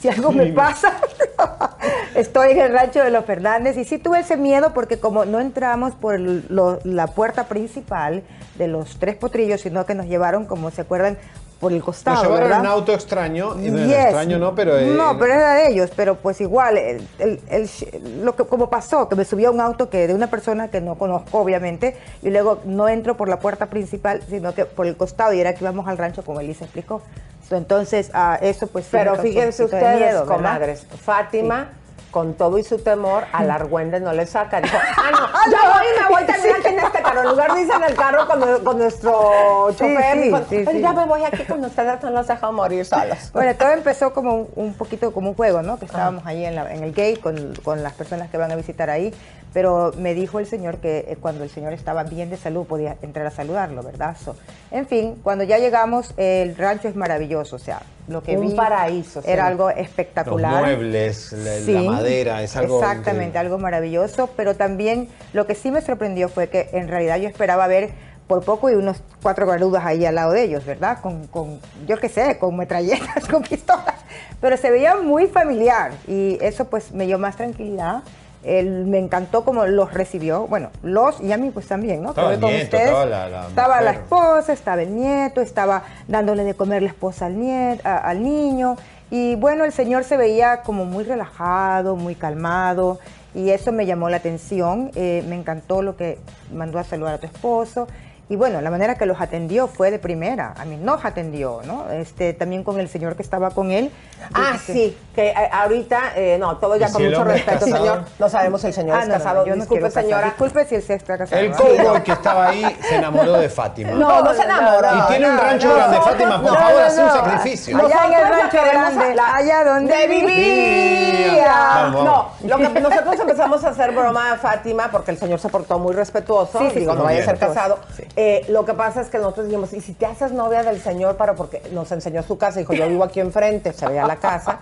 si 0.00 0.08
algo 0.08 0.32
me 0.32 0.46
pasa, 0.52 0.92
estoy 2.14 2.52
en 2.52 2.60
el 2.60 2.72
rancho 2.72 3.02
de 3.02 3.10
los 3.10 3.24
Fernández. 3.24 3.76
Y 3.76 3.84
sí 3.84 3.98
tuve 3.98 4.20
ese 4.20 4.36
miedo 4.36 4.72
porque 4.74 4.98
como 4.98 5.24
no 5.24 5.40
entramos 5.40 5.94
por 5.94 6.14
el- 6.14 6.44
lo- 6.48 6.78
la 6.84 7.06
puerta 7.08 7.44
principal 7.44 8.22
de 8.56 8.68
los 8.68 8.98
tres 8.98 9.16
potrillos, 9.16 9.60
sino 9.62 9.86
que 9.86 9.94
nos 9.94 10.06
llevaron, 10.06 10.44
como 10.46 10.70
se 10.70 10.82
acuerdan, 10.82 11.18
por 11.60 11.72
el 11.74 11.82
costado. 11.82 12.16
Nos 12.16 12.24
llevaron 12.24 12.48
¿verdad? 12.48 12.60
un 12.62 12.66
auto 12.66 12.92
extraño. 12.94 13.54
Yes. 13.60 13.92
extraño 13.92 14.38
no, 14.38 14.54
pero... 14.54 14.78
eh, 14.78 14.86
no, 14.96 15.18
pero 15.18 15.34
era 15.34 15.54
de 15.54 15.68
ellos, 15.68 15.90
pero 15.94 16.14
pues 16.16 16.40
igual, 16.40 16.78
el, 16.78 17.06
el- 17.18 17.38
el- 17.50 18.24
lo 18.24 18.34
que 18.34 18.44
como 18.44 18.70
pasó, 18.70 19.08
que 19.10 19.14
me 19.14 19.26
subí 19.26 19.44
a 19.44 19.50
un 19.50 19.60
auto 19.60 19.90
que 19.90 20.06
de 20.08 20.14
una 20.14 20.28
persona 20.28 20.68
que 20.68 20.80
no 20.80 20.94
conozco, 20.96 21.38
obviamente, 21.38 21.96
y 22.22 22.30
luego 22.30 22.60
no 22.64 22.88
entro 22.88 23.16
por 23.16 23.28
la 23.28 23.38
puerta 23.38 23.66
principal, 23.66 24.22
sino 24.28 24.54
que 24.54 24.64
por 24.64 24.86
el 24.86 24.96
costado, 24.96 25.34
y 25.34 25.40
era 25.40 25.52
que 25.54 25.62
íbamos 25.62 25.86
al 25.86 25.98
rancho, 25.98 26.24
como 26.24 26.40
Elisa 26.40 26.64
explicó. 26.64 27.02
So, 27.46 27.56
Entonces, 27.56 28.10
ah, 28.14 28.38
eso 28.40 28.66
pues 28.68 28.84
sí 28.86 28.90
Pero 28.92 29.16
fíjense 29.16 29.64
ustedes, 29.64 29.96
miedo, 30.00 30.24
comadres, 30.24 30.86
Fátima, 31.02 31.68
con 32.10 32.34
todo 32.34 32.58
y 32.58 32.62
su 32.64 32.78
temor, 32.78 33.24
al 33.32 33.50
argüende 33.50 34.00
no 34.00 34.12
le 34.12 34.26
saca. 34.26 34.60
Dijo, 34.60 34.76
ah, 34.76 35.10
no, 35.12 35.18
ya 35.52 35.58
voy 35.72 35.84
y 35.86 36.00
me 36.02 36.08
voy 36.16 36.24
también 36.26 36.56
aquí 36.56 36.68
en 36.68 36.78
este 36.80 37.02
carro. 37.02 37.22
En 37.22 37.28
lugar 37.28 37.54
de 37.54 37.60
irse 37.62 37.74
en 37.74 37.84
el 37.84 37.94
carro 37.94 38.26
con, 38.26 38.64
con 38.64 38.78
nuestro 38.78 39.70
chofer, 39.72 40.12
sí, 40.14 40.20
dijo, 40.22 40.38
sí, 40.48 40.56
"Ay, 40.56 40.66
sí. 40.72 40.80
ya 40.80 40.92
me 40.92 41.04
voy 41.04 41.22
aquí 41.24 41.44
con 41.44 41.64
ustedes, 41.64 42.02
no 42.02 42.10
los 42.10 42.26
dejo 42.26 42.52
morir 42.52 42.84
solos. 42.84 43.18
Bueno, 43.32 43.54
todo 43.54 43.70
empezó 43.70 44.12
como 44.12 44.34
un, 44.34 44.48
un 44.56 44.74
poquito 44.74 45.12
como 45.12 45.30
un 45.30 45.34
juego, 45.36 45.62
¿no? 45.62 45.78
Que 45.78 45.84
estábamos 45.86 46.26
ahí 46.26 46.44
en, 46.44 46.54
la- 46.54 46.72
en 46.72 46.82
el 46.84 46.90
gate 46.90 47.18
con, 47.20 47.54
con 47.64 47.82
las 47.82 47.92
personas 47.94 48.28
que 48.30 48.36
van 48.38 48.50
a 48.52 48.56
visitar 48.56 48.90
ahí, 48.90 49.14
pero 49.52 49.92
me 49.98 50.14
dijo 50.14 50.38
el 50.38 50.46
señor 50.46 50.78
que 50.78 50.98
eh, 51.08 51.16
cuando 51.20 51.42
el 51.44 51.50
señor 51.50 51.72
estaba 51.72 52.04
bien 52.04 52.30
de 52.30 52.36
salud 52.36 52.66
podía 52.66 52.96
entrar 53.02 53.26
a 53.26 53.30
saludarlo, 53.30 53.82
¿verdad? 53.82 54.16
So, 54.22 54.36
en 54.70 54.86
fin, 54.86 55.16
cuando 55.22 55.44
ya 55.44 55.58
llegamos, 55.58 56.14
el 56.16 56.56
rancho 56.56 56.88
es 56.88 56.96
maravilloso, 56.96 57.56
o 57.56 57.58
sea, 57.58 57.82
lo 58.08 58.22
que 58.22 58.36
Un 58.36 58.48
vi 58.48 58.54
paraíso, 58.54 59.20
era 59.24 59.44
sí. 59.44 59.50
algo 59.52 59.68
Los 59.70 59.78
espectacular. 59.78 60.60
muebles, 60.62 61.32
la, 61.32 61.38
la 61.54 61.60
Sí, 61.60 61.88
madera, 61.88 62.42
es 62.42 62.56
algo... 62.56 62.78
Exactamente, 62.80 63.26
increíble. 63.28 63.38
algo 63.40 63.58
maravilloso, 63.58 64.30
pero 64.36 64.54
también 64.56 65.08
lo 65.32 65.46
que 65.46 65.54
sí 65.54 65.70
me 65.70 65.80
sorprendió 65.80 66.28
fue 66.28 66.48
que 66.48 66.68
en 66.72 66.88
realidad 66.88 67.16
yo 67.18 67.28
esperaba 67.28 67.66
ver 67.66 67.90
por 68.26 68.44
poco 68.44 68.70
y 68.70 68.74
unos 68.74 69.02
cuatro 69.22 69.44
garudas 69.44 69.84
ahí 69.84 70.04
al 70.06 70.14
lado 70.14 70.30
de 70.30 70.44
ellos, 70.44 70.64
¿verdad? 70.64 70.98
Con, 71.00 71.26
con 71.26 71.58
yo 71.88 71.98
qué 71.98 72.08
sé, 72.08 72.38
con 72.38 72.56
metralletas, 72.56 73.26
con 73.30 73.42
pistolas, 73.42 73.96
pero 74.40 74.56
se 74.56 74.70
veía 74.70 74.94
muy 74.96 75.26
familiar 75.26 75.90
y 76.06 76.38
eso 76.40 76.66
pues 76.66 76.92
me 76.92 77.06
dio 77.06 77.18
más 77.18 77.36
tranquilidad. 77.36 78.02
Él, 78.42 78.86
me 78.86 78.98
encantó 78.98 79.44
cómo 79.44 79.66
los 79.66 79.92
recibió, 79.92 80.46
bueno, 80.46 80.70
los 80.82 81.20
y 81.20 81.30
a 81.32 81.36
mí 81.36 81.50
pues 81.50 81.66
también, 81.66 82.02
¿no? 82.02 82.10
Estaba 82.10 82.28
Que 82.28 82.34
el 82.34 82.40
voy 82.40 82.50
con 82.50 82.56
nieto, 82.58 82.76
ustedes. 82.76 82.84
estaba 82.88 83.04
la- 83.06 83.28
la 83.28 83.48
estaba 83.48 83.80
la 83.82 83.90
mujer. 83.92 84.02
esposa, 84.04 84.52
estaba 84.52 84.82
el 84.82 84.96
nieto, 84.96 85.40
estaba 85.42 85.82
dándole 86.08 86.44
de 86.44 86.54
comer 86.54 86.82
la 86.82 86.88
esposa 86.88 87.26
al, 87.26 87.38
nieto, 87.38 87.82
al 87.84 88.22
niño. 88.22 88.76
Y 89.10 89.34
bueno, 89.36 89.64
el 89.64 89.72
señor 89.72 90.04
se 90.04 90.16
veía 90.16 90.62
como 90.62 90.84
muy 90.84 91.04
relajado, 91.04 91.96
muy 91.96 92.14
calmado. 92.14 92.98
Y 93.34 93.50
eso 93.50 93.72
me 93.72 93.84
llamó 93.86 94.08
la 94.08 94.16
atención. 94.18 94.90
eh, 94.94 95.24
me 95.28 95.36
encantó 95.36 95.82
lo 95.82 95.96
que 95.96 96.18
mandó 96.52 96.78
a 96.78 96.84
saludar 96.84 97.14
a 97.14 97.18
tu 97.18 97.26
esposo. 97.26 97.88
Y 98.30 98.36
bueno, 98.36 98.60
la 98.60 98.70
manera 98.70 98.94
que 98.94 99.06
los 99.06 99.20
atendió 99.20 99.66
fue 99.66 99.90
de 99.90 99.98
primera. 99.98 100.54
A 100.56 100.64
mí 100.64 100.76
nos 100.76 101.04
atendió, 101.04 101.62
¿no? 101.64 101.90
Este, 101.90 102.32
también 102.32 102.62
con 102.62 102.78
el 102.78 102.88
señor 102.88 103.16
que 103.16 103.22
estaba 103.22 103.50
con 103.50 103.72
él. 103.72 103.90
Ah, 104.32 104.52
que- 104.64 104.72
sí, 104.72 104.98
que 105.16 105.30
eh, 105.30 105.34
ahorita, 105.52 106.12
eh, 106.14 106.36
no, 106.38 106.56
todo 106.58 106.76
ya 106.76 106.86
¿Y 106.88 106.92
con 106.92 107.00
si 107.00 107.06
el 107.08 107.10
mucho 107.10 107.24
respeto, 107.24 107.58
casado? 107.64 107.76
señor. 107.76 108.04
No 108.20 108.28
sabemos 108.28 108.60
si 108.60 108.68
el 108.68 108.72
señor 108.72 108.96
Ah, 108.96 109.02
es 109.02 109.08
no, 109.08 109.14
no, 109.14 109.18
casado. 109.18 109.46
yo 109.46 109.56
no 109.56 109.62
Disculpe, 109.62 109.82
casar. 109.82 110.02
señora. 110.04 110.24
Disculpe 110.26 110.64
si 110.64 110.74
él 110.76 110.82
se 110.84 110.94
está 110.94 111.18
casado. 111.18 111.40
El 111.42 111.50
¿no? 111.50 111.56
cowboy 111.56 112.02
que 112.04 112.12
estaba 112.12 112.48
ahí 112.50 112.76
se 112.88 112.96
enamoró 112.98 113.32
de 113.32 113.48
Fátima. 113.48 113.90
No, 113.90 114.22
no 114.22 114.32
se 114.32 114.42
enamoró. 114.42 114.88
Y 114.96 115.00
tiene 115.08 115.28
un 115.28 115.34
no, 115.36 115.42
rancho 115.42 115.66
no, 115.68 115.74
grande. 115.74 115.96
Fátima, 116.00 116.42
por 116.42 116.52
no, 116.52 116.56
favor, 116.56 116.72
no, 116.80 116.86
haz 116.86 116.98
un 116.98 117.06
no. 117.06 117.12
sacrificio. 117.16 117.78
Allá 117.78 118.06
en 118.06 118.12
el 118.12 118.28
rancho 118.28 118.58
grande, 118.64 119.14
la- 119.16 119.34
allá 119.34 119.64
donde 119.64 119.96
de 119.96 120.06
vivía. 120.06 121.52
Vamos, 121.52 122.04
No, 122.04 122.28
lo 122.48 122.56
que 122.58 122.80
nosotros 122.80 123.18
empezamos 123.20 123.64
a 123.64 123.68
hacer 123.70 123.90
broma 123.90 124.32
a 124.32 124.36
Fátima 124.36 124.88
porque 124.92 125.10
el 125.10 125.18
señor 125.18 125.40
se 125.40 125.48
portó 125.48 125.80
muy 125.80 125.94
respetuoso. 125.94 126.60
Sí, 126.60 126.70
sí, 126.72 126.78
digo, 126.80 126.94
no 126.94 127.02
vaya 127.02 127.22
a 127.22 127.24
ser 127.24 127.38
casado. 127.38 127.78
Eh, 128.22 128.44
lo 128.48 128.66
que 128.66 128.74
pasa 128.74 129.00
es 129.00 129.08
que 129.08 129.16
nosotros 129.16 129.46
dijimos, 129.46 129.72
¿y 129.72 129.80
si 129.80 129.94
te 129.94 130.04
haces 130.04 130.30
novia 130.32 130.62
del 130.62 130.78
señor 130.78 131.16
para 131.16 131.34
porque 131.34 131.62
nos 131.72 131.90
enseñó 131.90 132.22
su 132.22 132.36
casa? 132.36 132.58
Dijo, 132.58 132.74
yo 132.74 132.86
vivo 132.86 133.02
aquí 133.02 133.18
enfrente, 133.18 133.72
se 133.72 133.86
veía 133.86 134.06
la 134.06 134.16
casa, 134.16 134.58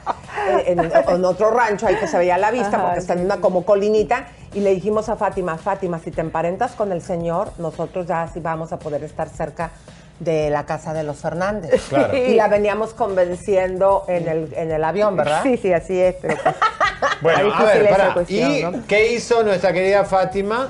eh, 0.48 0.62
en, 0.66 0.78
en 0.78 1.24
otro 1.24 1.50
rancho 1.50 1.88
ahí 1.88 1.96
que 1.96 2.06
se 2.06 2.16
veía 2.18 2.38
la 2.38 2.52
vista 2.52 2.76
Ajá, 2.76 2.82
porque 2.84 3.00
está 3.00 3.14
en 3.14 3.24
una 3.24 3.38
como 3.40 3.64
colinita. 3.64 4.28
Y 4.54 4.60
le 4.60 4.70
dijimos 4.74 5.08
a 5.08 5.16
Fátima, 5.16 5.58
Fátima, 5.58 5.98
si 5.98 6.12
te 6.12 6.20
emparentas 6.20 6.72
con 6.72 6.92
el 6.92 7.02
señor, 7.02 7.50
nosotros 7.58 8.06
ya 8.06 8.28
sí 8.32 8.38
vamos 8.38 8.72
a 8.72 8.78
poder 8.78 9.02
estar 9.02 9.28
cerca 9.28 9.72
de 10.20 10.50
la 10.50 10.64
casa 10.64 10.92
de 10.94 11.02
los 11.02 11.16
Fernández. 11.18 11.82
Claro. 11.88 12.16
Y 12.16 12.34
la 12.36 12.46
veníamos 12.46 12.94
convenciendo 12.94 14.04
en 14.06 14.28
el, 14.28 14.54
en 14.54 14.70
el 14.70 14.84
avión, 14.84 15.16
¿verdad? 15.16 15.42
Sí, 15.42 15.56
sí, 15.56 15.72
así 15.72 16.00
es, 16.00 16.14
pero 16.22 16.36
pues, 16.42 16.54
Bueno, 17.20 17.52
a 17.54 17.64
ver, 17.64 17.88
pará. 17.88 18.14
cuestión, 18.14 18.52
¿Y 18.52 18.62
¿no? 18.62 18.72
qué 18.86 19.12
hizo 19.14 19.42
nuestra 19.42 19.72
querida 19.72 20.04
Fátima? 20.04 20.68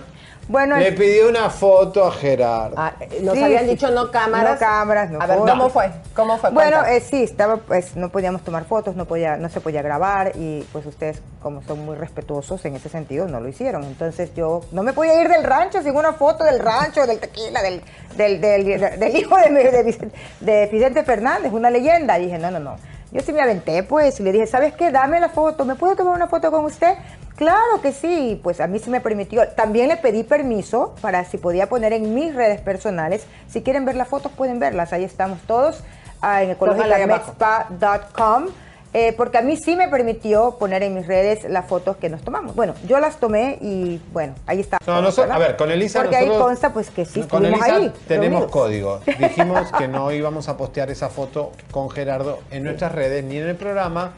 Bueno, 0.48 0.76
Le 0.76 0.88
el- 0.88 0.94
pidió 0.94 1.28
una 1.28 1.50
foto 1.50 2.04
a 2.04 2.10
Gerardo. 2.12 2.74
Ah, 2.78 2.94
eh, 3.00 3.20
nos 3.22 3.34
Sí, 3.36 3.42
habían 3.44 3.64
sí. 3.64 3.70
dicho 3.70 3.90
no 3.90 4.10
cámaras. 4.10 4.54
No 4.54 4.58
cámaras, 4.66 5.10
no 5.10 5.20
A 5.20 5.26
ver. 5.26 5.38
¿cómo 5.38 5.68
fue? 5.68 5.90
¿Cómo 6.14 6.38
fue? 6.38 6.50
Bueno, 6.50 6.84
eh, 6.86 7.00
sí, 7.00 7.22
estaba, 7.22 7.58
pues 7.58 7.96
no 7.96 8.08
podíamos 8.08 8.42
tomar 8.42 8.64
fotos, 8.64 8.96
no 8.96 9.04
podía, 9.04 9.36
no 9.36 9.48
se 9.48 9.60
podía 9.60 9.82
grabar 9.82 10.32
y 10.36 10.62
pues 10.72 10.86
ustedes 10.86 11.20
como 11.42 11.62
son 11.62 11.84
muy 11.84 11.96
respetuosos 11.96 12.64
en 12.64 12.74
ese 12.76 12.88
sentido 12.88 13.28
no 13.28 13.40
lo 13.40 13.48
hicieron. 13.48 13.84
Entonces 13.84 14.34
yo 14.34 14.62
no 14.72 14.82
me 14.82 14.92
podía 14.92 15.20
ir 15.20 15.28
del 15.28 15.44
rancho 15.44 15.82
sin 15.82 15.94
una 15.94 16.14
foto 16.14 16.44
del 16.44 16.58
rancho, 16.58 17.06
del 17.06 17.20
tequila, 17.20 17.62
del, 17.62 17.82
del, 18.16 18.40
del- 18.40 18.98
del 18.98 19.16
hijo 19.16 19.36
de, 19.36 19.50
mi- 19.50 19.62
de, 19.62 19.82
Vicente- 19.82 20.16
de 20.40 20.66
Vicente 20.66 21.02
Fernández, 21.04 21.52
una 21.52 21.70
leyenda. 21.70 22.18
Y 22.18 22.24
dije, 22.24 22.38
no, 22.38 22.50
no, 22.50 22.58
no. 22.58 22.76
Yo 23.10 23.20
sí 23.22 23.32
me 23.32 23.40
aventé 23.40 23.82
pues 23.84 24.20
y 24.20 24.22
le 24.22 24.32
dije, 24.32 24.46
¿sabes 24.46 24.74
qué? 24.74 24.90
Dame 24.90 25.18
la 25.20 25.28
foto, 25.30 25.64
¿me 25.64 25.74
puedo 25.76 25.96
tomar 25.96 26.14
una 26.14 26.26
foto 26.26 26.50
con 26.50 26.64
usted? 26.66 26.94
Claro 27.38 27.80
que 27.80 27.92
sí, 27.92 28.40
pues 28.42 28.60
a 28.60 28.66
mí 28.66 28.80
sí 28.80 28.90
me 28.90 29.00
permitió. 29.00 29.46
También 29.50 29.86
le 29.86 29.96
pedí 29.96 30.24
permiso 30.24 30.96
para 31.00 31.24
si 31.24 31.38
podía 31.38 31.68
poner 31.68 31.92
en 31.92 32.12
mis 32.12 32.34
redes 32.34 32.60
personales. 32.60 33.24
Si 33.48 33.62
quieren 33.62 33.84
ver 33.84 33.94
las 33.94 34.08
fotos, 34.08 34.32
pueden 34.32 34.58
verlas. 34.58 34.92
Ahí 34.92 35.04
estamos 35.04 35.38
todos 35.46 35.84
ah, 36.20 36.42
en 36.42 36.50
ecologicamexpa.com. 36.50 38.46
eh, 38.92 39.12
porque 39.16 39.38
a 39.38 39.42
mí 39.42 39.56
sí 39.56 39.76
me 39.76 39.86
permitió 39.88 40.56
poner 40.58 40.82
en 40.82 40.94
mis 40.94 41.06
redes 41.06 41.44
las 41.48 41.66
fotos 41.66 41.96
que 41.98 42.08
nos 42.08 42.22
tomamos. 42.22 42.56
Bueno, 42.56 42.74
yo 42.88 42.98
las 42.98 43.18
tomé 43.20 43.56
y 43.60 44.00
bueno, 44.12 44.34
ahí 44.46 44.58
está. 44.58 44.78
No, 44.84 45.00
nosotros- 45.00 45.32
a 45.32 45.38
ver, 45.38 45.56
con 45.56 45.70
Elisa 45.70 46.00
Porque 46.00 46.16
ahí 46.16 46.26
consta 46.28 46.72
pues 46.72 46.90
que 46.90 47.04
sí 47.04 47.20
Con 47.22 47.44
estuvimos 47.44 47.68
Elisa 47.68 47.76
ahí. 47.76 47.92
tenemos 48.08 48.40
reunidos. 48.40 48.50
código. 48.50 49.00
Dijimos 49.20 49.70
que 49.78 49.86
no 49.86 50.10
íbamos 50.10 50.48
a 50.48 50.56
postear 50.56 50.90
esa 50.90 51.08
foto 51.08 51.52
con 51.70 51.88
Gerardo 51.88 52.40
en 52.50 52.64
nuestras 52.64 52.90
redes 52.90 53.22
ni 53.22 53.36
en 53.36 53.46
el 53.46 53.54
programa. 53.56 54.12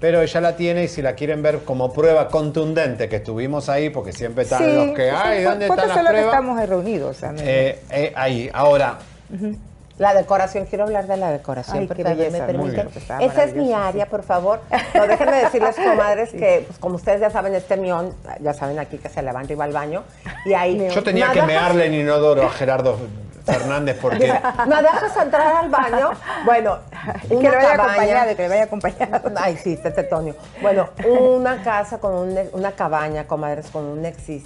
Pero 0.00 0.22
ella 0.22 0.40
la 0.40 0.56
tiene 0.56 0.84
y 0.84 0.88
si 0.88 1.02
la 1.02 1.14
quieren 1.14 1.42
ver 1.42 1.60
como 1.60 1.92
prueba 1.92 2.28
contundente 2.28 3.08
que 3.08 3.16
estuvimos 3.16 3.68
ahí, 3.68 3.90
porque 3.90 4.12
siempre 4.12 4.44
están 4.44 4.58
Sí, 4.64 4.72
los 4.72 4.88
que, 4.96 5.10
sí, 5.10 5.16
ay, 5.16 5.38
sí, 5.38 5.44
¿dónde 5.44 5.66
están 5.66 5.88
las 5.88 5.98
pruebas? 5.98 6.24
estamos 6.24 6.68
reunidos. 6.68 7.22
Eh, 7.38 7.80
eh, 7.90 8.12
ahí, 8.16 8.50
ahora, 8.52 8.98
Ujú. 9.32 9.56
La 9.98 10.12
decoración, 10.12 10.66
quiero 10.66 10.84
hablar 10.84 11.06
de 11.06 11.16
la 11.16 11.30
decoración, 11.32 11.78
Ay, 11.78 11.82
qué 11.84 11.86
porque 11.88 12.04
belleza, 12.04 12.38
me 12.38 12.44
permiten. 12.44 12.88
Esa 13.18 13.44
es 13.44 13.54
mi 13.54 13.72
área, 13.72 14.04
por 14.06 14.22
favor. 14.24 14.60
No, 14.94 15.06
déjenme 15.06 15.36
decirles, 15.36 15.74
comadres, 15.76 16.30
que 16.32 16.64
pues, 16.66 16.78
como 16.78 16.96
ustedes 16.96 17.20
ya 17.22 17.30
saben, 17.30 17.54
este 17.54 17.78
mión, 17.78 18.12
ya 18.40 18.52
saben 18.52 18.78
aquí 18.78 18.98
que 18.98 19.08
se 19.08 19.22
le 19.22 19.32
va 19.32 19.40
arriba 19.40 19.64
al 19.64 19.72
baño, 19.72 20.04
y 20.44 20.52
ahí... 20.52 20.88
Yo 20.94 21.02
tenía 21.02 21.28
¿Me 21.28 21.32
que 21.34 21.42
mearle 21.42 21.86
en 21.86 21.94
inodoro 21.94 22.42
a 22.44 22.50
Gerardo 22.50 22.98
Fernández 23.46 23.96
porque 24.00 24.26
¿Me 24.66 24.82
dejas 24.82 25.16
entrar 25.16 25.64
al 25.64 25.70
baño? 25.70 26.10
Bueno, 26.44 26.78
Que 27.28 27.34
le 27.36 27.50
vaya 27.50 27.76
cabaña- 27.76 27.82
acompañado, 27.92 28.36
que 28.36 28.42
le 28.42 28.48
vaya 28.48 28.62
acompañado. 28.64 29.32
Ay, 29.36 29.56
sí, 29.56 29.78
este 29.82 30.02
Tonio. 30.04 30.34
Bueno, 30.62 30.88
una 31.08 31.62
casa 31.62 31.98
con 31.98 32.12
un- 32.14 32.38
una 32.52 32.72
cabaña, 32.72 33.26
comadres, 33.26 33.70
con 33.70 33.84
un 33.84 34.04
ex- 34.04 34.42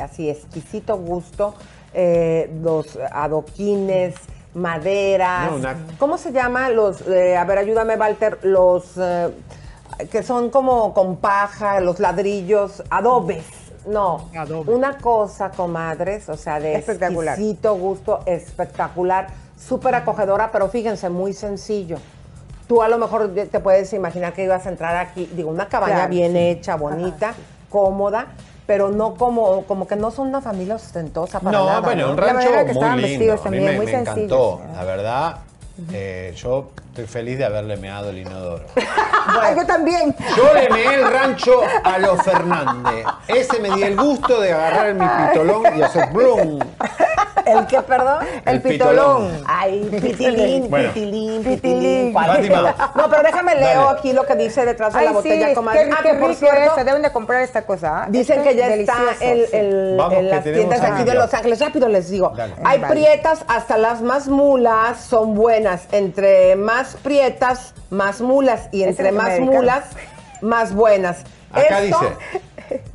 así 0.00 0.30
exquisito 0.30 0.96
gusto, 0.96 1.54
eh, 1.94 2.50
los 2.62 2.98
adoquines, 3.12 4.14
maderas. 4.54 5.50
No, 5.50 5.56
una- 5.56 5.76
¿Cómo 5.98 6.18
se 6.18 6.32
llama? 6.32 6.68
Los, 6.70 7.02
eh, 7.08 7.36
a 7.36 7.44
ver, 7.44 7.58
ayúdame, 7.58 7.96
Walter, 7.96 8.38
los 8.42 8.96
eh, 8.96 9.30
que 10.10 10.22
son 10.22 10.50
como 10.50 10.94
con 10.94 11.16
paja, 11.16 11.80
los 11.80 12.00
ladrillos, 12.00 12.82
adobes. 12.90 13.44
No, 13.86 14.28
una 14.66 14.98
cosa, 14.98 15.50
comadres, 15.50 16.28
o 16.28 16.36
sea, 16.36 16.60
de 16.60 16.74
Espectacular. 16.74 17.34
exquisito 17.34 17.74
gusto, 17.76 18.20
espectacular, 18.26 19.28
súper 19.68 19.94
acogedora, 19.94 20.50
pero 20.52 20.68
fíjense, 20.68 21.08
muy 21.10 21.32
sencillo. 21.32 21.98
Tú 22.66 22.82
a 22.82 22.88
lo 22.88 22.98
mejor 22.98 23.30
te 23.34 23.60
puedes 23.60 23.92
imaginar 23.92 24.32
que 24.32 24.44
ibas 24.44 24.64
a 24.66 24.68
entrar 24.70 24.96
aquí, 24.96 25.28
digo, 25.34 25.50
una 25.50 25.68
cabaña 25.68 25.94
Claro, 25.96 26.10
bien 26.10 26.32
sí. 26.32 26.38
hecha, 26.38 26.76
bonita, 26.76 27.34
cómoda, 27.68 28.26
pero 28.66 28.90
no 28.90 29.14
como, 29.16 29.64
como 29.64 29.86
que 29.88 29.96
no 29.96 30.10
son 30.12 30.28
una 30.28 30.40
familia 30.40 30.76
ostentosa 30.76 31.40
para 31.40 31.58
no, 31.58 31.66
nada. 31.66 31.80
bueno, 31.80 32.06
¿no? 32.06 32.12
un 32.12 32.18
rancho 32.18 32.48
que 32.48 32.72
muy 32.74 32.84
lindo. 32.84 32.96
vestidos 33.02 33.40
a 33.46 33.50
mí 33.50 33.56
también, 33.58 33.64
me, 33.64 33.76
muy 33.76 33.86
me 33.86 33.92
sencillos. 33.92 34.16
encantó, 34.22 34.60
la 34.76 34.84
verdad. 34.84 35.36
eh, 35.92 36.32
yo 36.36 36.70
estoy 36.90 37.06
feliz 37.06 37.38
de 37.38 37.44
haberle 37.44 37.76
meado 37.76 38.10
el 38.10 38.18
inodoro. 38.18 38.64
Yo 39.56 39.66
también. 39.66 40.14
Yo 40.36 40.54
le 40.54 40.68
meé 40.70 40.94
el 40.94 41.10
rancho 41.10 41.60
a 41.84 41.98
los 41.98 42.20
Fernández. 42.22 43.04
Ese 43.28 43.60
me 43.60 43.70
dio 43.70 43.86
el 43.86 43.96
gusto 43.96 44.40
de 44.40 44.52
agarrar 44.52 44.94
mi 44.94 45.06
pitolón 45.28 45.78
y 45.78 45.82
hacer 45.82 46.10
blum. 46.10 46.58
¿El 47.46 47.66
qué, 47.66 47.80
perdón? 47.82 48.24
El 48.44 48.62
pitolón. 48.62 49.42
Ay, 49.46 49.88
pitilín, 50.00 50.70
Bueno. 50.70 50.92
pitilín, 50.92 51.42
pitilín. 51.44 52.12
¿cuál 52.12 52.26
Fátima. 52.26 52.48
pitolón? 52.48 52.74
No, 52.96 53.10
pero 53.10 53.22
déjame 53.22 53.54
leo 53.56 53.84
Dale. 53.84 53.98
aquí 53.98 54.12
lo 54.12 54.24
que 54.26 54.34
dice 54.36 54.64
detrás 54.64 54.92
de 54.92 54.98
Ay, 55.00 55.04
la 55.06 55.12
botella, 55.12 55.48
sí, 55.48 55.54
comadre. 55.54 55.84
qué, 55.84 55.90
Ah, 55.92 55.98
qué 56.02 56.08
que 56.10 56.14
por 56.16 56.34
cierto, 56.34 56.74
eso, 56.76 56.84
deben 56.84 57.02
de 57.02 57.12
comprar 57.12 57.42
esta 57.42 57.62
cosa. 57.62 58.02
¿ah? 58.02 58.06
Dicen 58.08 58.42
que 58.42 58.54
ya 58.56 58.68
es 58.68 58.80
está 58.80 58.96
el, 59.20 59.46
el- 59.52 59.96
Vamos, 59.96 60.14
en 60.18 60.30
las 60.30 60.44
tiendas 60.44 60.80
aquí 60.82 61.04
de. 61.04 61.14
Los 61.14 61.34
Ángeles. 61.34 61.60
Rápido 61.60 61.88
les 61.88 62.08
digo. 62.10 62.30
Dale. 62.36 62.54
Hay 62.64 62.78
Vale. 62.80 62.92
prietas 62.94 63.44
hasta 63.48 63.76
las 63.78 64.00
más 64.02 64.28
mulas 64.28 65.00
son 65.00 65.34
buenas. 65.34 65.82
Entre 65.92 66.56
más 66.56 66.96
prietas, 67.02 67.74
más 67.90 68.20
mulas. 68.20 68.68
Y 68.72 68.82
entre 68.84 69.12
más 69.12 69.38
mulas, 69.40 69.84
más 70.40 70.72
buenas. 70.74 71.24
Acá 71.52 71.80
Esto, 71.82 71.98
dice. 72.00 72.16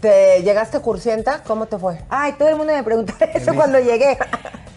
¿Te 0.00 0.42
llegaste 0.42 0.80
cursienta? 0.80 1.42
¿Cómo 1.46 1.66
te 1.66 1.78
fue? 1.78 2.00
Ay, 2.08 2.32
todo 2.32 2.48
el 2.48 2.56
mundo 2.56 2.72
me 2.72 2.82
preguntó 2.82 3.12
eso 3.34 3.54
cuando 3.54 3.78
llegué. 3.78 4.18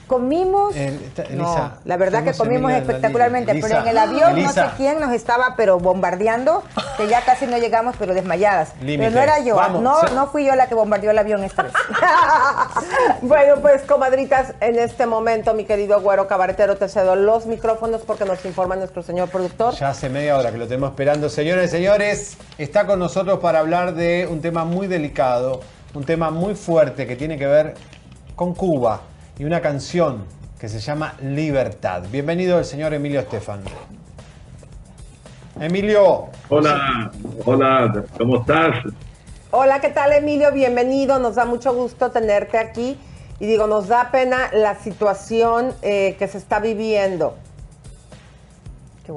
Comimos. 0.10 0.76
Eh, 0.76 0.99
esta- 1.06 1.23
No, 1.30 1.45
Elisa, 1.45 1.73
la 1.86 1.95
verdad 1.95 2.23
que 2.23 2.34
comimos 2.34 2.72
espectacularmente, 2.73 3.53
pero 3.61 3.68
en 3.77 3.88
el 3.88 3.98
Elisa, 3.98 4.02
avión 4.27 4.44
no 4.44 4.52
sé 4.52 4.64
quién 4.76 4.99
nos 4.99 5.14
estaba 5.14 5.53
pero 5.56 5.77
bombardeando, 5.80 6.64
que 6.98 7.07
ya 7.07 7.22
casi 7.23 7.45
no 7.45 7.57
llegamos, 7.60 7.95
pero 7.99 8.14
desmayadas. 8.15 8.73
Límite. 8.81 8.98
Pero 8.98 9.11
no 9.15 9.22
era 9.22 9.40
yo, 9.40 9.56
Vamos, 9.56 9.81
no, 9.84 10.02
se- 10.02 10.15
no 10.15 10.27
fui 10.27 10.45
yo 10.45 10.56
la 10.56 10.68
que 10.68 10.73
bombardeó 10.76 11.11
el 11.11 11.18
avión 11.19 11.44
esta 11.44 11.64
vez. 11.64 11.73
Bueno, 13.22 13.56
pues 13.61 13.84
comadritas, 13.84 14.53
en 14.61 14.77
este 14.80 15.06
momento, 15.06 15.53
mi 15.53 15.65
querido 15.65 16.02
güero 16.02 16.27
cabaretero, 16.27 16.77
te 16.77 16.88
cedo 16.90 17.15
los 17.15 17.45
micrófonos 17.45 18.02
porque 18.02 18.26
nos 18.26 18.44
informa 18.45 18.76
nuestro 18.76 19.03
señor 19.03 19.30
productor. 19.30 19.73
Ya 19.76 19.90
hace 19.90 20.10
media 20.10 20.38
hora 20.38 20.52
que 20.52 20.57
lo 20.57 20.68
tenemos 20.68 20.90
esperando. 20.90 21.30
Señores 21.30 21.68
y 21.68 21.69
señores, 21.69 22.38
está 22.57 22.88
con 22.88 22.98
nosotros 22.99 23.40
para 23.40 23.60
hablar 23.60 23.94
de 23.94 24.27
un 24.30 24.41
tema 24.41 24.65
muy 24.65 24.88
delicado, 24.88 25.61
un 25.94 26.03
tema 26.03 26.31
muy 26.31 26.56
fuerte 26.56 27.06
que 27.06 27.15
tiene 27.15 27.38
que 27.38 27.45
ver 27.45 27.76
con 28.36 28.53
Cuba 28.56 29.02
y 29.40 29.45
una 29.45 29.61
canción 29.61 30.26
que 30.60 30.68
se 30.68 30.80
llama 30.80 31.14
Libertad. 31.24 32.03
Bienvenido 32.11 32.60
el 32.60 32.66
señor 32.66 32.94
Emilio 32.94 33.22
Estefan. 33.22 33.61
Emilio. 35.60 36.26
Hola, 36.49 37.11
hola, 37.45 38.03
¿cómo 38.18 38.41
estás? 38.41 38.76
Hola, 39.52 39.80
¿qué 39.80 39.90
tal, 39.90 40.11
Emilio? 40.14 40.52
Bienvenido, 40.52 41.20
nos 41.20 41.36
da 41.36 41.45
mucho 41.45 41.74
gusto 41.74 42.11
tenerte 42.11 42.57
aquí. 42.57 42.98
Y 43.40 43.45
digo, 43.48 43.68
nos 43.68 43.88
da 43.88 44.11
pena 44.11 44.49
la 44.53 44.76
situación 44.76 45.72
eh, 45.82 46.18
que 46.20 46.28
se 46.28 46.38
está 46.38 46.60
viviendo. 46.60 47.36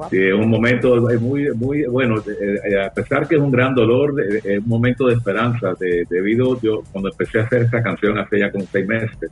Sí, 0.09 0.17
es 0.27 0.33
un 0.33 0.49
momento 0.49 1.11
eh, 1.11 1.19
muy, 1.19 1.51
muy 1.55 1.83
bueno, 1.85 2.17
eh, 2.21 2.59
eh, 2.71 2.85
a 2.87 2.91
pesar 2.91 3.29
que 3.29 3.35
es 3.35 3.41
un 3.43 3.51
gran 3.51 3.75
dolor, 3.75 4.15
eh, 4.23 4.41
es 4.43 4.59
un 4.61 4.69
momento 4.69 5.07
de 5.09 5.15
esperanza, 5.15 5.75
de- 5.79 6.07
debido 6.09 6.59
yo 6.63 6.83
cuando 6.93 7.11
empecé 7.11 7.41
a 7.41 7.43
hacer 7.43 7.65
esta 7.65 7.83
canción 7.83 8.17
hace 8.19 8.39
ya 8.39 8.51
como 8.51 8.65
seis 8.73 8.87
meses, 8.87 9.31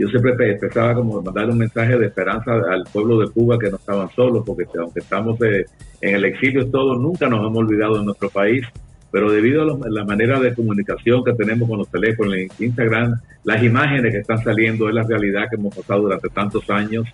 yo 0.00 0.08
siempre 0.08 0.32
pe- 0.34 0.52
empezaba 0.52 0.94
como 0.94 1.20
mandarle 1.22 1.52
un 1.52 1.58
mensaje 1.58 1.98
de 1.98 2.06
esperanza 2.06 2.52
al 2.70 2.84
pueblo 2.92 3.18
de 3.20 3.28
Cuba 3.30 3.58
que 3.58 3.70
no 3.70 3.76
estaban 3.76 4.08
solos, 4.10 4.42
porque 4.46 4.64
aunque 4.78 5.00
estamos 5.00 5.40
eh, 5.42 5.66
en 6.00 6.14
el 6.16 6.24
exilio 6.24 6.66
todos, 6.70 7.00
nunca 7.00 7.28
nos 7.28 7.40
hemos 7.40 7.58
olvidado 7.58 7.98
de 7.98 8.04
nuestro 8.04 8.30
país, 8.30 8.64
pero 9.12 9.30
debido 9.30 9.62
a 9.62 9.64
los- 9.64 9.80
la 9.90 10.04
manera 10.04 10.38
de 10.40 10.54
comunicación 10.54 11.22
que 11.24 11.32
tenemos 11.34 11.68
con 11.68 11.78
los 11.78 11.88
teléfonos, 11.88 12.34
Instagram, 12.58 13.14
las 13.44 13.62
imágenes 13.62 14.12
que 14.12 14.20
están 14.20 14.38
saliendo 14.44 14.88
es 14.88 14.94
la 14.94 15.02
realidad 15.02 15.48
que 15.50 15.56
hemos 15.56 15.74
pasado 15.74 16.02
durante 16.02 16.28
tantos 16.28 16.68
años 16.70 17.04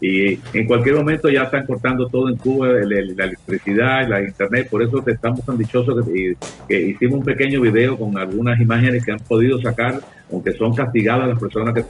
y 0.00 0.38
en 0.54 0.66
cualquier 0.66 0.94
momento 0.96 1.28
ya 1.28 1.42
están 1.44 1.66
cortando 1.66 2.06
todo 2.08 2.28
en 2.28 2.36
Cuba, 2.36 2.68
el- 2.70 3.16
la 3.16 3.24
electricidad, 3.24 4.08
la 4.08 4.22
internet, 4.22 4.68
por 4.70 4.82
eso 4.82 5.02
estamos 5.06 5.44
tan 5.44 5.58
dichosos 5.58 6.04
que, 6.06 6.34
que 6.68 6.80
hicimos 6.80 7.18
un 7.20 7.24
pequeño 7.24 7.60
video 7.60 7.96
con 7.98 8.16
algunas 8.16 8.60
imágenes 8.60 9.04
que 9.04 9.12
han 9.12 9.18
podido 9.20 9.60
sacar, 9.60 10.00
aunque 10.32 10.52
son 10.52 10.74
castigadas 10.74 11.28
las 11.28 11.38
personas 11.38 11.74
que 11.74 11.84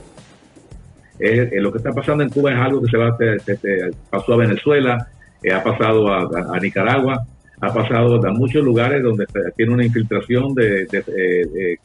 eh, 1.23 1.61
lo 1.61 1.71
que 1.71 1.77
está 1.77 1.91
pasando 1.91 2.23
en 2.23 2.29
Cuba 2.29 2.51
es 2.51 2.57
algo 2.59 2.81
que 2.81 2.89
se 2.91 2.97
va 2.97 3.15
se- 3.17 3.39
se- 3.57 3.91
pasó 4.09 4.33
a 4.33 4.37
Venezuela, 4.37 5.07
eh, 5.41 5.51
ha 5.53 5.63
pasado 5.63 6.07
a, 6.11 6.59
Nicaragua, 6.59 7.19
ha 7.61 7.73
pasado 7.73 8.15
a 8.25 8.31
muchos 8.31 8.63
lugares 8.63 9.01
donde 9.03 9.25
tiene 9.55 9.73
una 9.73 9.85
infiltración 9.85 10.53
de, 10.53 10.83
eh, 10.91 11.77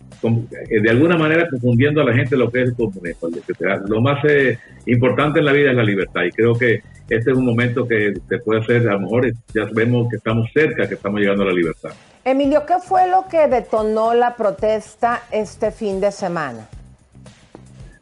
de 0.81 0.91
alguna 0.91 1.17
manera 1.17 1.49
confundiendo 1.49 2.01
a 2.01 2.05
la 2.05 2.15
gente 2.15 2.37
lo 2.37 2.51
que 2.51 2.63
es 2.63 2.69
el 2.71 2.75
comunismo. 2.75 3.29
Lo 3.87 4.01
más 4.01 4.19
importante 4.87 5.39
en 5.39 5.45
la 5.45 5.53
vida 5.53 5.71
es 5.71 5.77
la 5.77 5.85
libertad 5.85 6.23
y 6.25 6.31
creo 6.31 6.55
que 6.55 6.81
este 7.09 7.31
es 7.31 7.37
un 7.37 7.45
momento 7.47 7.87
que 7.87 8.15
se 8.29 8.39
puede 8.39 8.61
hacer, 8.61 8.89
a 8.89 8.95
lo 8.95 9.01
mejor 9.01 9.31
ya 9.55 9.67
vemos 9.73 10.09
que 10.11 10.17
estamos 10.17 10.51
cerca, 10.53 10.87
que 10.89 10.95
estamos 10.95 11.21
llegando 11.21 11.45
a 11.45 11.47
la 11.47 11.53
libertad. 11.53 11.91
Emilio, 12.25 12.67
¿qué 12.67 12.75
fue 12.83 13.09
lo 13.09 13.27
que 13.31 13.47
detonó 13.49 14.13
la 14.15 14.37
protesta 14.37 15.23
este 15.31 15.71
fin 15.71 16.01
de 16.01 16.13
semana? 16.13 16.69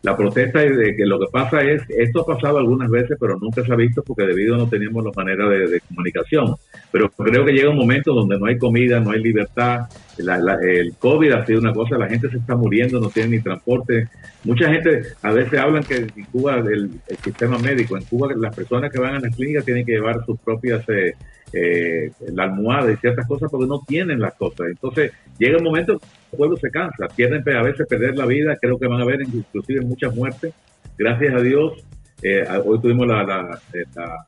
La 0.07 0.17
protesta 0.17 0.63
es 0.63 0.77
de 0.77 0.95
que 0.95 1.05
lo 1.05 1.19
que 1.19 1.27
pasa 1.33 1.63
es, 1.63 1.83
esto 1.89 2.21
ha 2.21 2.27
pasado 2.27 2.59
algunas 2.59 2.89
veces, 2.89 3.17
pero 3.19 3.37
nunca 3.41 3.65
se 3.65 3.73
ha 3.73 3.75
visto 3.75 4.05
porque 4.05 4.23
debido 4.23 4.57
no 4.57 4.69
teníamos 4.69 5.05
la 5.05 5.11
manera 5.17 5.49
de, 5.49 5.67
de 5.67 5.81
comunicación. 5.81 6.55
Pero 6.93 7.11
creo 7.11 7.45
que 7.45 7.51
llega 7.51 7.71
un 7.71 7.77
momento 7.77 8.15
donde 8.15 8.39
no 8.39 8.47
hay 8.47 8.57
comida, 8.57 9.01
no 9.01 9.11
hay 9.11 9.21
libertad. 9.21 9.81
La- 10.19 10.39
la- 10.39 10.59
el 10.63 10.95
COVID 10.99 11.33
ha 11.33 11.45
sido 11.47 11.61
una 11.61 11.73
cosa, 11.73 11.99
la 11.99 12.09
gente 12.09 12.29
se 12.31 12.39
está 12.39 12.55
muriendo, 12.57 13.01
no 13.01 13.11
tiene 13.11 13.37
ni 13.37 13.41
transporte. 13.41 14.09
Mucha 14.45 14.69
gente 14.73 15.03
a 15.23 15.33
veces 15.33 15.59
hablan 15.59 15.83
que 15.85 15.97
en 15.97 16.25
Cuba 16.33 16.57
el, 16.59 16.91
el 17.09 17.17
sistema 17.25 17.59
médico, 17.59 17.97
en 17.97 18.05
Cuba 18.05 18.33
las 18.37 18.55
personas 18.55 18.91
que 18.91 18.99
van 19.01 19.17
a 19.17 19.21
las 19.21 19.35
clínicas 19.35 19.65
tienen 19.65 19.85
que 19.85 19.93
llevar 19.93 20.25
sus 20.25 20.39
propias 20.41 20.83
eh, 20.89 21.15
eh, 21.53 22.11
la 22.33 22.45
almohada 22.45 22.91
y 22.93 22.97
ciertas 22.97 23.27
cosas 23.27 23.51
porque 23.51 23.67
no 23.67 23.83
tienen 23.87 24.21
las 24.21 24.35
cosas. 24.35 24.69
Entonces 24.69 25.13
llega 25.39 25.59
un 25.59 25.65
momento 25.65 25.93
el 26.33 26.39
pueblo 26.39 26.57
se 26.57 26.71
cansa, 26.71 27.07
pierden 27.15 27.43
a 27.57 27.63
veces 27.63 27.87
perder 27.87 28.17
la 28.17 28.27
vida, 28.27 28.57
creo 28.61 28.79
que 28.79 28.87
van 28.87 29.01
a 29.01 29.05
haber 29.05 29.21
inclusive 29.23 29.81
muchas 29.83 30.15
muertes. 30.15 30.53
Gracias 30.99 31.35
a 31.35 31.41
Dios, 31.41 31.85
eh, 32.23 32.45
hoy 32.65 32.81
tuvimos 32.81 33.07
la, 33.07 33.23
la- 33.23 33.61
eh, 33.73 33.85
la- 33.95 34.27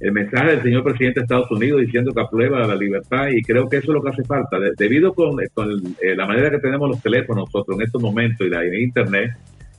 el 0.00 0.12
mensaje 0.12 0.50
del 0.52 0.62
señor 0.62 0.84
presidente 0.84 1.20
de 1.20 1.24
Estados 1.24 1.50
Unidos 1.50 1.80
diciendo 1.80 2.12
que 2.12 2.20
aprueba 2.20 2.66
la 2.66 2.76
libertad 2.76 3.28
y 3.28 3.42
creo 3.42 3.68
que 3.68 3.78
eso 3.78 3.90
es 3.90 3.94
lo 3.94 4.02
que 4.02 4.10
hace 4.10 4.24
falta. 4.24 4.58
De- 4.58 4.72
debido 4.76 5.12
con, 5.12 5.36
con 5.54 5.70
el- 5.70 5.82
eh, 6.00 6.14
la 6.14 6.26
manera 6.26 6.50
que 6.50 6.58
tenemos 6.58 6.88
los 6.88 7.02
teléfonos 7.02 7.46
nosotros 7.52 7.78
en 7.78 7.86
estos 7.86 8.00
momentos 8.02 8.46
y 8.46 8.50
la 8.50 8.64
internet, 8.78 9.32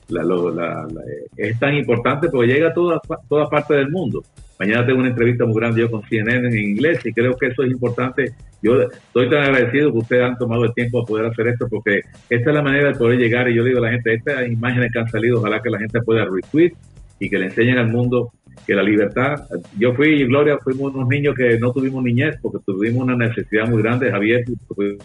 la- 0.08 0.22
lo- 0.24 0.50
la- 0.54 0.86
la- 0.92 1.00
eh, 1.02 1.26
es 1.36 1.58
tan 1.58 1.74
importante 1.74 2.28
porque 2.28 2.48
llega 2.52 2.68
a 2.68 2.74
toda, 2.74 3.00
toda 3.28 3.48
parte 3.48 3.74
del 3.74 3.90
mundo. 3.90 4.22
Mañana 4.58 4.84
tengo 4.84 4.98
una 4.98 5.08
entrevista 5.08 5.46
muy 5.46 5.54
grande 5.58 5.80
yo 5.80 5.90
con 5.90 6.02
CNN 6.02 6.48
en 6.48 6.58
inglés 6.58 7.00
y 7.06 7.12
creo 7.14 7.34
que 7.36 7.46
eso 7.46 7.62
es 7.62 7.70
importante. 7.70 8.32
Yo 8.62 8.82
estoy 8.82 9.30
tan 9.30 9.42
agradecido 9.44 9.90
que 9.90 9.98
ustedes 9.98 10.22
han 10.22 10.36
tomado 10.36 10.64
el 10.64 10.74
tiempo 10.74 11.00
de 11.00 11.06
poder 11.06 11.26
hacer 11.26 11.48
esto 11.48 11.66
porque 11.70 12.00
esta 12.28 12.50
es 12.50 12.54
la 12.54 12.60
manera 12.60 12.88
de 12.92 12.98
poder 12.98 13.18
llegar 13.18 13.48
y 13.48 13.54
yo 13.54 13.62
le 13.62 13.70
digo 13.70 13.78
a 13.82 13.86
la 13.86 13.92
gente, 13.92 14.12
estas 14.12 14.46
imágenes 14.48 14.92
que 14.92 14.98
han 14.98 15.08
salido, 15.08 15.38
ojalá 15.38 15.62
que 15.62 15.70
la 15.70 15.78
gente 15.78 16.02
pueda 16.02 16.26
retweet 16.26 16.72
y 17.18 17.30
que 17.30 17.38
le 17.38 17.46
enseñen 17.46 17.78
al 17.78 17.88
mundo 17.88 18.30
que 18.66 18.74
la 18.74 18.82
libertad, 18.82 19.44
yo 19.78 19.94
fui 19.94 20.22
y 20.22 20.26
Gloria 20.26 20.58
fuimos 20.58 20.94
unos 20.94 21.08
niños 21.08 21.34
que 21.34 21.58
no 21.58 21.72
tuvimos 21.72 22.02
niñez 22.04 22.36
porque 22.40 22.58
tuvimos 22.64 23.02
una 23.02 23.16
necesidad 23.16 23.68
muy 23.68 23.82
grande, 23.82 24.10
Javier 24.10 24.44
fue 24.68 24.96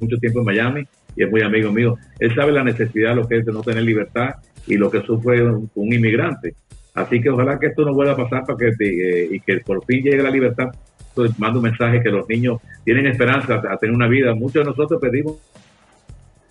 mucho 0.00 0.16
tiempo 0.18 0.40
en 0.40 0.44
Miami 0.44 0.86
y 1.16 1.24
es 1.24 1.30
muy 1.30 1.42
amigo 1.42 1.72
mío, 1.72 1.96
él 2.18 2.34
sabe 2.34 2.52
la 2.52 2.62
necesidad, 2.62 3.16
lo 3.16 3.26
que 3.26 3.38
es 3.38 3.46
de 3.46 3.52
no 3.52 3.62
tener 3.62 3.82
libertad 3.82 4.36
y 4.66 4.76
lo 4.76 4.90
que 4.90 5.02
sufre 5.02 5.42
un, 5.42 5.70
inmigrante. 5.74 6.54
Así 6.94 7.20
que 7.20 7.30
ojalá 7.30 7.58
que 7.58 7.66
esto 7.66 7.84
no 7.84 7.94
vuelva 7.94 8.12
a 8.12 8.16
pasar 8.16 8.44
para 8.44 8.58
que 8.58 8.84
eh, 8.84 9.28
y 9.32 9.40
que 9.40 9.58
por 9.60 9.84
fin 9.84 10.02
llegue 10.02 10.22
la 10.22 10.30
libertad. 10.30 10.68
Entonces, 11.10 11.38
mando 11.38 11.58
un 11.58 11.64
mensaje 11.64 12.02
que 12.02 12.10
los 12.10 12.28
niños 12.28 12.60
tienen 12.84 13.06
esperanza 13.06 13.62
a 13.68 13.76
tener 13.78 13.94
una 13.94 14.08
vida. 14.08 14.34
Muchos 14.34 14.64
de 14.64 14.70
nosotros 14.70 15.00
pedimos 15.00 15.38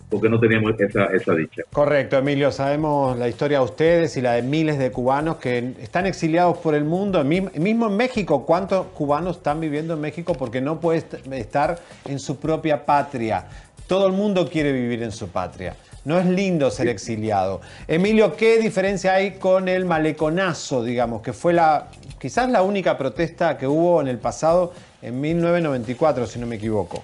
porque 0.10 0.30
no 0.30 0.40
teníamos 0.40 0.80
esa, 0.80 1.06
esa 1.08 1.34
dicha. 1.34 1.64
Correcto, 1.72 2.18
Emilio. 2.18 2.52
Sabemos 2.52 3.18
la 3.18 3.28
historia 3.28 3.60
de 3.60 3.66
ustedes 3.66 4.16
y 4.18 4.22
la 4.22 4.34
de 4.34 4.42
miles 4.42 4.78
de 4.80 4.92
cubanos 4.92 5.36
que 5.38 5.74
están 5.82 6.06
exiliados 6.06 6.58
por 6.60 6.76
el 6.76 6.86
mundo. 6.86 7.24
Mismo 7.24 7.88
en 7.88 7.98
México, 7.98 8.46
¿cuántos 8.46 8.88
cubanos 8.88 9.38
están 9.38 9.60
viviendo 9.60 9.94
en 9.96 10.02
México 10.02 10.34
porque 10.34 10.62
no 10.62 10.80
puede 10.80 11.00
est- 11.00 11.28
estar 11.34 11.80
en 12.06 12.20
su 12.20 12.38
propia 12.38 12.86
patria? 12.86 13.46
Todo 13.88 14.08
el 14.08 14.14
mundo 14.14 14.50
quiere 14.50 14.72
vivir 14.72 15.04
en 15.04 15.12
su 15.12 15.28
patria. 15.30 15.76
No 16.06 16.18
es 16.18 16.26
lindo 16.26 16.72
ser 16.72 16.88
exiliado. 16.88 17.60
Emilio, 17.86 18.36
¿qué 18.38 18.60
diferencia 18.60 19.14
hay 19.16 19.32
con 19.32 19.68
el 19.68 19.84
maleconazo, 19.86 20.84
digamos, 20.84 21.22
que 21.22 21.34
fue 21.34 21.52
la 21.52 21.88
quizás 22.18 22.50
la 22.50 22.62
única 22.62 22.98
protesta 22.98 23.58
que 23.58 23.68
hubo 23.68 24.00
en 24.00 24.08
el 24.08 24.18
pasado 24.18 24.72
en 25.02 25.20
1994, 25.20 26.26
si 26.28 26.40
no 26.40 26.48
me 26.48 26.56
equivoco? 26.56 27.04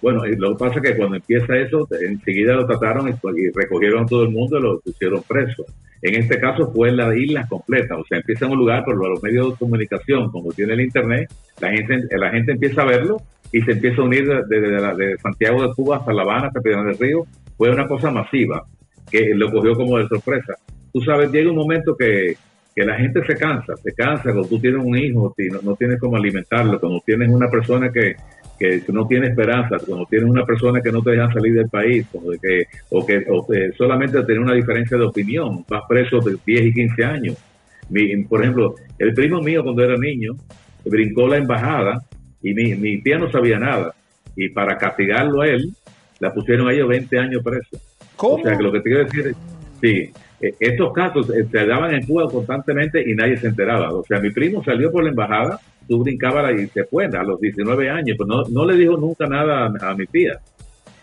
Bueno, 0.00 0.24
y 0.26 0.36
lo 0.36 0.50
que 0.50 0.64
pasa 0.64 0.76
es 0.76 0.82
que 0.82 0.96
cuando 0.96 1.16
empieza 1.16 1.56
eso, 1.56 1.88
enseguida 2.00 2.54
lo 2.54 2.66
trataron 2.66 3.08
y, 3.08 3.12
recogieron 3.54 4.04
a 4.04 4.06
todo 4.06 4.22
el 4.22 4.30
mundo 4.30 4.58
y 4.58 4.62
lo 4.62 4.80
pusieron 4.80 5.22
preso. 5.26 5.64
En 6.02 6.14
este 6.14 6.38
caso 6.38 6.70
fue 6.72 6.90
en 6.90 6.96
la 6.96 7.16
isla 7.16 7.46
completa, 7.48 7.96
o 7.96 8.04
sea, 8.04 8.18
empieza 8.18 8.46
en 8.46 8.52
un 8.52 8.58
lugar, 8.58 8.84
pero 8.86 8.96
los 8.98 9.22
medios 9.22 9.50
de 9.50 9.56
comunicación, 9.56 10.30
como 10.30 10.52
tiene 10.52 10.74
el 10.74 10.82
internet, 10.82 11.28
la 11.60 11.70
gente, 11.70 12.16
la 12.16 12.30
gente 12.30 12.52
empieza 12.52 12.82
a 12.82 12.86
verlo 12.86 13.16
y 13.52 13.60
se 13.62 13.72
empieza 13.72 14.00
a 14.00 14.04
unir 14.04 14.28
desde 14.48 14.70
de, 14.70 14.94
de 14.94 15.18
Santiago 15.18 15.62
de 15.62 15.74
Cuba 15.74 15.96
hasta 15.96 16.12
La 16.12 16.22
Habana, 16.22 16.46
hasta 16.48 16.60
Piedras 16.60 16.84
del 16.84 16.98
Río. 16.98 17.24
Fue 17.56 17.70
una 17.70 17.88
cosa 17.88 18.12
masiva 18.12 18.64
que 19.10 19.34
lo 19.34 19.50
cogió 19.50 19.74
como 19.74 19.98
de 19.98 20.06
sorpresa. 20.06 20.54
Tú 20.92 21.00
sabes, 21.00 21.32
llega 21.32 21.50
un 21.50 21.56
momento 21.56 21.96
que, 21.96 22.36
que 22.78 22.84
la 22.84 22.94
gente 22.94 23.24
se 23.26 23.34
cansa, 23.34 23.74
se 23.82 23.92
cansa 23.92 24.22
cuando 24.22 24.46
tú 24.46 24.60
tienes 24.60 24.80
un 24.84 24.96
hijo 24.96 25.34
y 25.36 25.48
no, 25.48 25.60
no 25.62 25.74
tienes 25.74 25.98
cómo 25.98 26.16
alimentarlo, 26.16 26.78
cuando 26.78 27.00
tienes 27.04 27.28
una 27.28 27.50
persona 27.50 27.90
que, 27.90 28.14
que 28.58 28.82
no 28.92 29.06
tiene 29.06 29.28
esperanza, 29.28 29.76
cuando 29.86 30.04
tienes 30.06 30.28
una 30.28 30.44
persona 30.44 30.80
que 30.80 30.90
no 30.92 31.02
te 31.02 31.12
deja 31.12 31.32
salir 31.32 31.54
del 31.54 31.68
país, 31.68 32.06
como 32.10 32.30
de 32.32 32.38
que, 32.38 32.64
o 32.90 33.06
que 33.06 33.24
o 33.30 33.46
que 33.46 33.70
solamente 33.76 34.20
tener 34.24 34.40
una 34.40 34.54
diferencia 34.54 34.96
de 34.96 35.04
opinión, 35.04 35.64
vas 35.68 35.82
preso 35.88 36.18
de 36.20 36.36
10 36.44 36.66
y 36.66 36.74
15 36.74 37.04
años. 37.04 37.36
Mi- 37.90 38.24
por 38.24 38.42
ejemplo, 38.42 38.74
el 38.98 39.14
primo 39.14 39.40
mío 39.40 39.62
cuando 39.62 39.82
era 39.84 39.96
niño 39.96 40.32
brincó 40.84 41.28
la 41.28 41.36
embajada 41.36 42.02
y 42.42 42.52
mi, 42.54 42.74
mi 42.74 43.00
tía 43.02 43.18
no 43.18 43.30
sabía 43.30 43.58
nada. 43.58 43.94
Y 44.36 44.48
para 44.50 44.76
castigarlo 44.76 45.40
a 45.42 45.48
él, 45.48 45.70
la 46.20 46.32
pusieron 46.32 46.68
a 46.68 46.72
ellos 46.72 46.88
20 46.88 47.18
años 47.18 47.42
preso. 47.42 47.76
O 48.40 48.42
sea 48.42 48.56
que 48.56 48.62
lo 48.62 48.72
que 48.72 48.80
te 48.80 48.84
quiero 48.90 49.04
decir 49.04 49.26
es, 49.28 49.36
sí, 49.80 50.10
eh, 50.40 50.54
estos 50.60 50.92
casos 50.92 51.30
eh, 51.30 51.46
se 51.50 51.66
daban 51.66 51.94
en 51.94 52.04
Cuba 52.06 52.28
constantemente 52.30 53.02
y 53.08 53.14
nadie 53.14 53.36
se 53.36 53.48
enteraba. 53.48 53.92
O 53.92 54.04
sea, 54.04 54.20
mi 54.20 54.30
primo 54.30 54.62
salió 54.64 54.90
por 54.92 55.02
la 55.04 55.10
embajada, 55.10 55.58
tú 55.88 56.02
brincabas 56.04 56.52
y 56.60 56.66
se 56.68 56.84
fue 56.84 57.06
a 57.06 57.22
los 57.24 57.40
19 57.40 57.90
años, 57.90 58.16
pero 58.18 58.26
no, 58.28 58.42
no 58.48 58.64
le 58.64 58.76
dijo 58.76 58.96
nunca 58.96 59.26
nada 59.26 59.66
a, 59.80 59.90
a 59.90 59.94
mi 59.94 60.06
tía. 60.06 60.38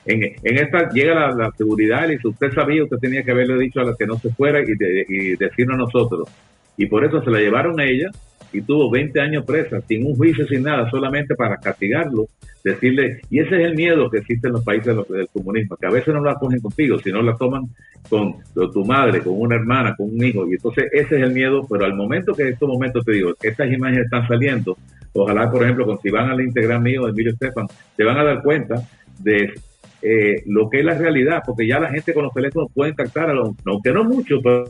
En, 0.06 0.22
en 0.24 0.58
esta 0.58 0.90
llega 0.92 1.16
la, 1.16 1.32
la 1.32 1.52
seguridad 1.58 2.08
y 2.08 2.12
dice, 2.14 2.28
usted 2.28 2.52
sabía, 2.54 2.84
usted 2.84 2.98
tenía 2.98 3.24
que 3.24 3.32
haberle 3.32 3.58
dicho 3.58 3.80
a 3.80 3.86
la 3.86 3.96
que 3.98 4.06
no 4.06 4.18
se 4.20 4.30
fuera 4.30 4.60
y, 4.62 4.76
de- 4.76 5.06
y 5.10 5.36
decirnos 5.36 5.76
a 5.76 5.80
nosotros. 5.80 6.30
Y 6.78 6.86
por 6.88 7.06
eso 7.06 7.22
se 7.24 7.32
la 7.32 7.40
llevaron 7.40 7.80
a 7.80 7.86
ella 7.86 8.10
y 8.54 8.62
tuvo 8.62 8.90
20 8.90 9.20
años 9.20 9.44
presa, 9.46 9.82
sin 9.82 10.06
un 10.06 10.16
juicio, 10.16 10.46
sin 10.48 10.64
nada, 10.64 10.90
solamente 10.90 11.36
para 11.36 11.58
castigarlo, 11.58 12.28
decirle, 12.64 13.20
y 13.30 13.40
ese 13.40 13.56
es 13.58 13.66
el 13.66 13.76
miedo 13.76 14.10
que 14.10 14.20
existe 14.20 14.48
en 14.48 14.54
los 14.54 14.64
países 14.64 14.96
del 15.10 15.28
comunismo, 15.34 15.76
que 15.76 15.88
a 15.88 15.92
veces 15.92 16.14
no 16.14 16.22
la 16.24 16.36
cogen 16.36 16.60
contigo, 16.62 16.98
sino 17.00 17.22
la 17.22 17.36
toman 17.36 17.64
con 18.10 18.36
tu 18.72 18.86
madre, 18.86 19.20
con 19.22 19.34
una 19.40 19.56
hermana, 19.56 19.94
con 19.96 20.08
un 20.10 20.24
hijo, 20.24 20.48
y 20.48 20.54
entonces 20.54 20.86
ese 20.94 21.18
es 21.18 21.22
el 21.24 21.32
miedo, 21.34 21.66
pero 21.70 21.86
al 21.86 21.96
momento 21.96 22.34
que 22.34 22.44
en 22.44 22.54
estos 22.54 22.70
momentos 22.70 23.04
te 23.04 23.14
digo, 23.14 23.34
estas 23.42 23.72
imágenes 23.72 24.06
están 24.06 24.28
saliendo, 24.28 24.78
ojalá, 25.14 25.52
por 25.52 25.64
ejemplo, 25.64 25.86
con, 25.86 26.00
si 26.02 26.10
van 26.10 26.30
al 26.30 26.40
Instagram 26.42 26.82
mío, 26.84 27.08
Emilio 27.08 27.34
Estefan, 27.34 27.68
se 27.98 28.04
van 28.04 28.18
a 28.20 28.24
dar 28.24 28.42
cuenta 28.42 28.76
de 29.20 29.54
eh, 30.02 30.44
lo 30.46 30.70
que 30.70 30.80
es 30.80 30.86
la 30.86 30.98
realidad, 30.98 31.42
porque 31.46 31.68
ya 31.68 31.80
la 31.80 31.90
gente 31.90 32.14
con 32.14 32.24
los 32.24 32.34
teléfonos 32.34 32.70
pueden 32.74 32.94
captar, 32.94 33.30
a 33.30 33.34
los- 33.34 33.52
aunque 33.66 33.92
no 33.92 34.04
mucho, 34.04 34.40
pero 34.42 34.66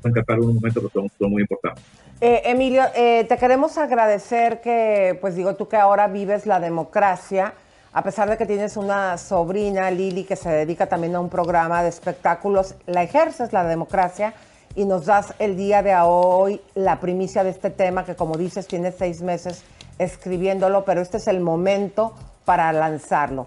pueden 0.00 0.14
captar 0.14 0.40
unos 0.40 0.54
momentos 0.54 0.82
que 0.82 0.90
son 1.18 1.30
muy 1.30 1.42
importantes. 1.42 1.84
Eh, 2.20 2.42
Emilio, 2.46 2.82
eh, 2.96 3.24
te 3.28 3.36
queremos 3.36 3.78
agradecer 3.78 4.60
que, 4.60 5.16
pues 5.20 5.36
digo, 5.36 5.54
tú 5.54 5.68
que 5.68 5.76
ahora 5.76 6.08
vives 6.08 6.46
la 6.46 6.58
democracia, 6.58 7.54
a 7.92 8.02
pesar 8.02 8.28
de 8.28 8.36
que 8.36 8.44
tienes 8.44 8.76
una 8.76 9.16
sobrina, 9.18 9.90
Lili, 9.90 10.24
que 10.24 10.34
se 10.34 10.50
dedica 10.50 10.86
también 10.86 11.14
a 11.14 11.20
un 11.20 11.28
programa 11.28 11.82
de 11.82 11.88
espectáculos, 11.88 12.74
la 12.86 13.04
ejerces 13.04 13.52
la 13.52 13.64
democracia 13.64 14.34
y 14.74 14.84
nos 14.84 15.06
das 15.06 15.32
el 15.38 15.56
día 15.56 15.82
de 15.82 15.94
hoy 15.96 16.60
la 16.74 17.00
primicia 17.00 17.44
de 17.44 17.50
este 17.50 17.70
tema 17.70 18.04
que, 18.04 18.16
como 18.16 18.36
dices, 18.36 18.66
tienes 18.66 18.96
seis 18.98 19.22
meses 19.22 19.62
escribiéndolo, 19.98 20.84
pero 20.84 21.00
este 21.00 21.16
es 21.18 21.28
el 21.28 21.40
momento 21.40 22.14
para 22.44 22.72
lanzarlo. 22.72 23.46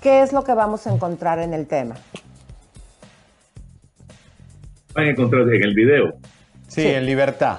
¿Qué 0.00 0.22
es 0.22 0.32
lo 0.32 0.44
que 0.44 0.54
vamos 0.54 0.86
a 0.86 0.92
encontrar 0.92 1.38
en 1.38 1.54
el 1.54 1.66
tema? 1.66 1.96
Van 4.98 5.06
a 5.06 5.10
encontrar 5.10 5.42
en 5.54 5.62
el 5.62 5.74
video. 5.74 6.14
Sí, 6.66 6.84
en 6.84 7.06
libertad. 7.06 7.58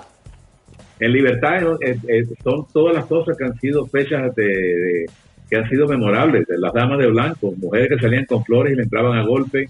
En 0.99 1.14
libertad 1.14 1.64
eh, 1.82 1.98
eh, 2.10 2.24
son 2.44 2.66
todas 2.74 2.94
las 2.94 3.06
cosas 3.06 3.38
que 3.38 3.45
han 3.45 3.57
sido 3.61 3.86
fechas 3.86 4.36
de, 4.36 4.44
de- 4.44 5.06
que 5.49 5.56
han 5.56 5.70
sido 5.70 5.88
memorables, 5.88 6.45
de 6.48 6.57
las 6.57 6.74
damas 6.74 6.99
de 6.99 7.07
blanco, 7.07 7.53
mujeres 7.56 7.88
que 7.88 7.98
salían 8.02 8.26
con 8.26 8.44
flores 8.44 8.74
y 8.74 8.76
le 8.76 8.84
entraban 8.84 9.18
a 9.18 9.24
golpe, 9.24 9.70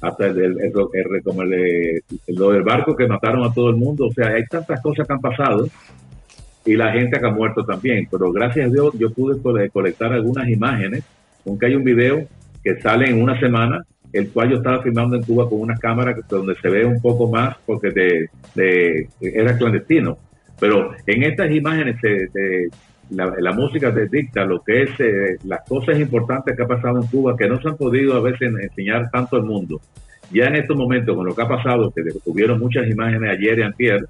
hasta 0.00 0.26
el, 0.28 0.38
el- 0.38 0.58
el- 0.60 1.22
como 1.24 1.42
el 1.42 1.50
de- 1.50 2.02
lo 2.28 2.52
del 2.52 2.62
barco 2.62 2.94
que 2.94 3.08
mataron 3.08 3.42
a 3.44 3.52
todo 3.52 3.70
el 3.70 3.76
mundo, 3.76 4.06
o 4.06 4.12
sea, 4.12 4.28
hay 4.28 4.44
tantas 4.44 4.80
cosas 4.80 5.04
que 5.04 5.12
han 5.12 5.20
pasado 5.20 5.66
y 6.64 6.76
la 6.76 6.92
gente 6.92 7.18
que 7.18 7.26
ha 7.26 7.30
muerto 7.30 7.64
también, 7.64 8.06
pero 8.08 8.30
gracias 8.30 8.66
a 8.68 8.72
Dios 8.72 8.94
yo 8.96 9.10
pude 9.12 9.42
cole- 9.42 9.70
colectar 9.70 10.12
algunas 10.12 10.48
imágenes, 10.48 11.02
aunque 11.44 11.66
hay 11.66 11.74
un 11.74 11.82
video 11.82 12.22
que 12.62 12.80
sale 12.80 13.10
en 13.10 13.20
una 13.20 13.40
semana, 13.40 13.84
el 14.12 14.30
cual 14.30 14.50
yo 14.50 14.56
estaba 14.56 14.82
filmando 14.82 15.16
en 15.16 15.22
Cuba 15.22 15.48
con 15.48 15.60
una 15.60 15.76
cámara 15.76 16.16
donde 16.28 16.54
se 16.56 16.68
ve 16.68 16.84
un 16.84 17.00
poco 17.00 17.28
más 17.30 17.56
porque 17.66 17.90
de, 17.90 19.08
era 19.20 19.56
clandestino, 19.56 20.16
pero 20.58 20.92
en 21.06 21.22
estas 21.24 21.50
imágenes 21.50 22.00
de- 22.02 22.68
la, 23.10 23.32
la 23.38 23.52
música 23.52 23.92
te 23.94 24.06
dicta 24.06 24.44
lo 24.44 24.60
que 24.62 24.82
es 24.82 24.90
eh, 24.98 25.38
las 25.44 25.60
cosas 25.66 25.98
importantes 25.98 26.54
que 26.54 26.62
ha 26.62 26.66
pasado 26.68 27.00
en 27.00 27.06
Cuba 27.06 27.34
que 27.38 27.48
no 27.48 27.58
se 27.60 27.68
han 27.68 27.76
podido 27.78 28.14
a 28.14 28.20
veces 28.20 28.52
enseñar 28.60 29.10
tanto 29.10 29.36
al 29.36 29.44
mundo. 29.44 29.80
Ya 30.30 30.44
en 30.48 30.56
estos 30.56 30.76
momentos, 30.76 31.16
con 31.16 31.24
lo 31.24 31.34
que 31.34 31.40
ha 31.40 31.48
pasado, 31.48 31.90
que 31.90 32.02
tuvieron 32.22 32.60
muchas 32.60 32.86
imágenes 32.86 33.30
ayer 33.30 33.60
y 33.60 33.62
antier, 33.62 34.06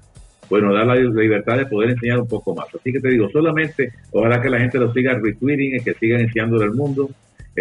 bueno, 0.49 0.73
da 0.73 0.83
la 0.83 0.95
libertad 0.95 1.57
de 1.57 1.65
poder 1.65 1.91
enseñar 1.91 2.19
un 2.19 2.27
poco 2.27 2.53
más. 2.53 2.65
Así 2.75 2.91
que 2.91 2.99
te 2.99 3.07
digo, 3.07 3.29
solamente 3.29 3.93
ojalá 4.11 4.41
que 4.41 4.49
la 4.49 4.59
gente 4.59 4.77
lo 4.79 4.91
siga 4.91 5.13
retweeting 5.13 5.77
y 5.77 5.79
que 5.79 5.93
sigan 5.93 6.19
enseñándole 6.19 6.65
al 6.65 6.73
mundo. 6.73 7.09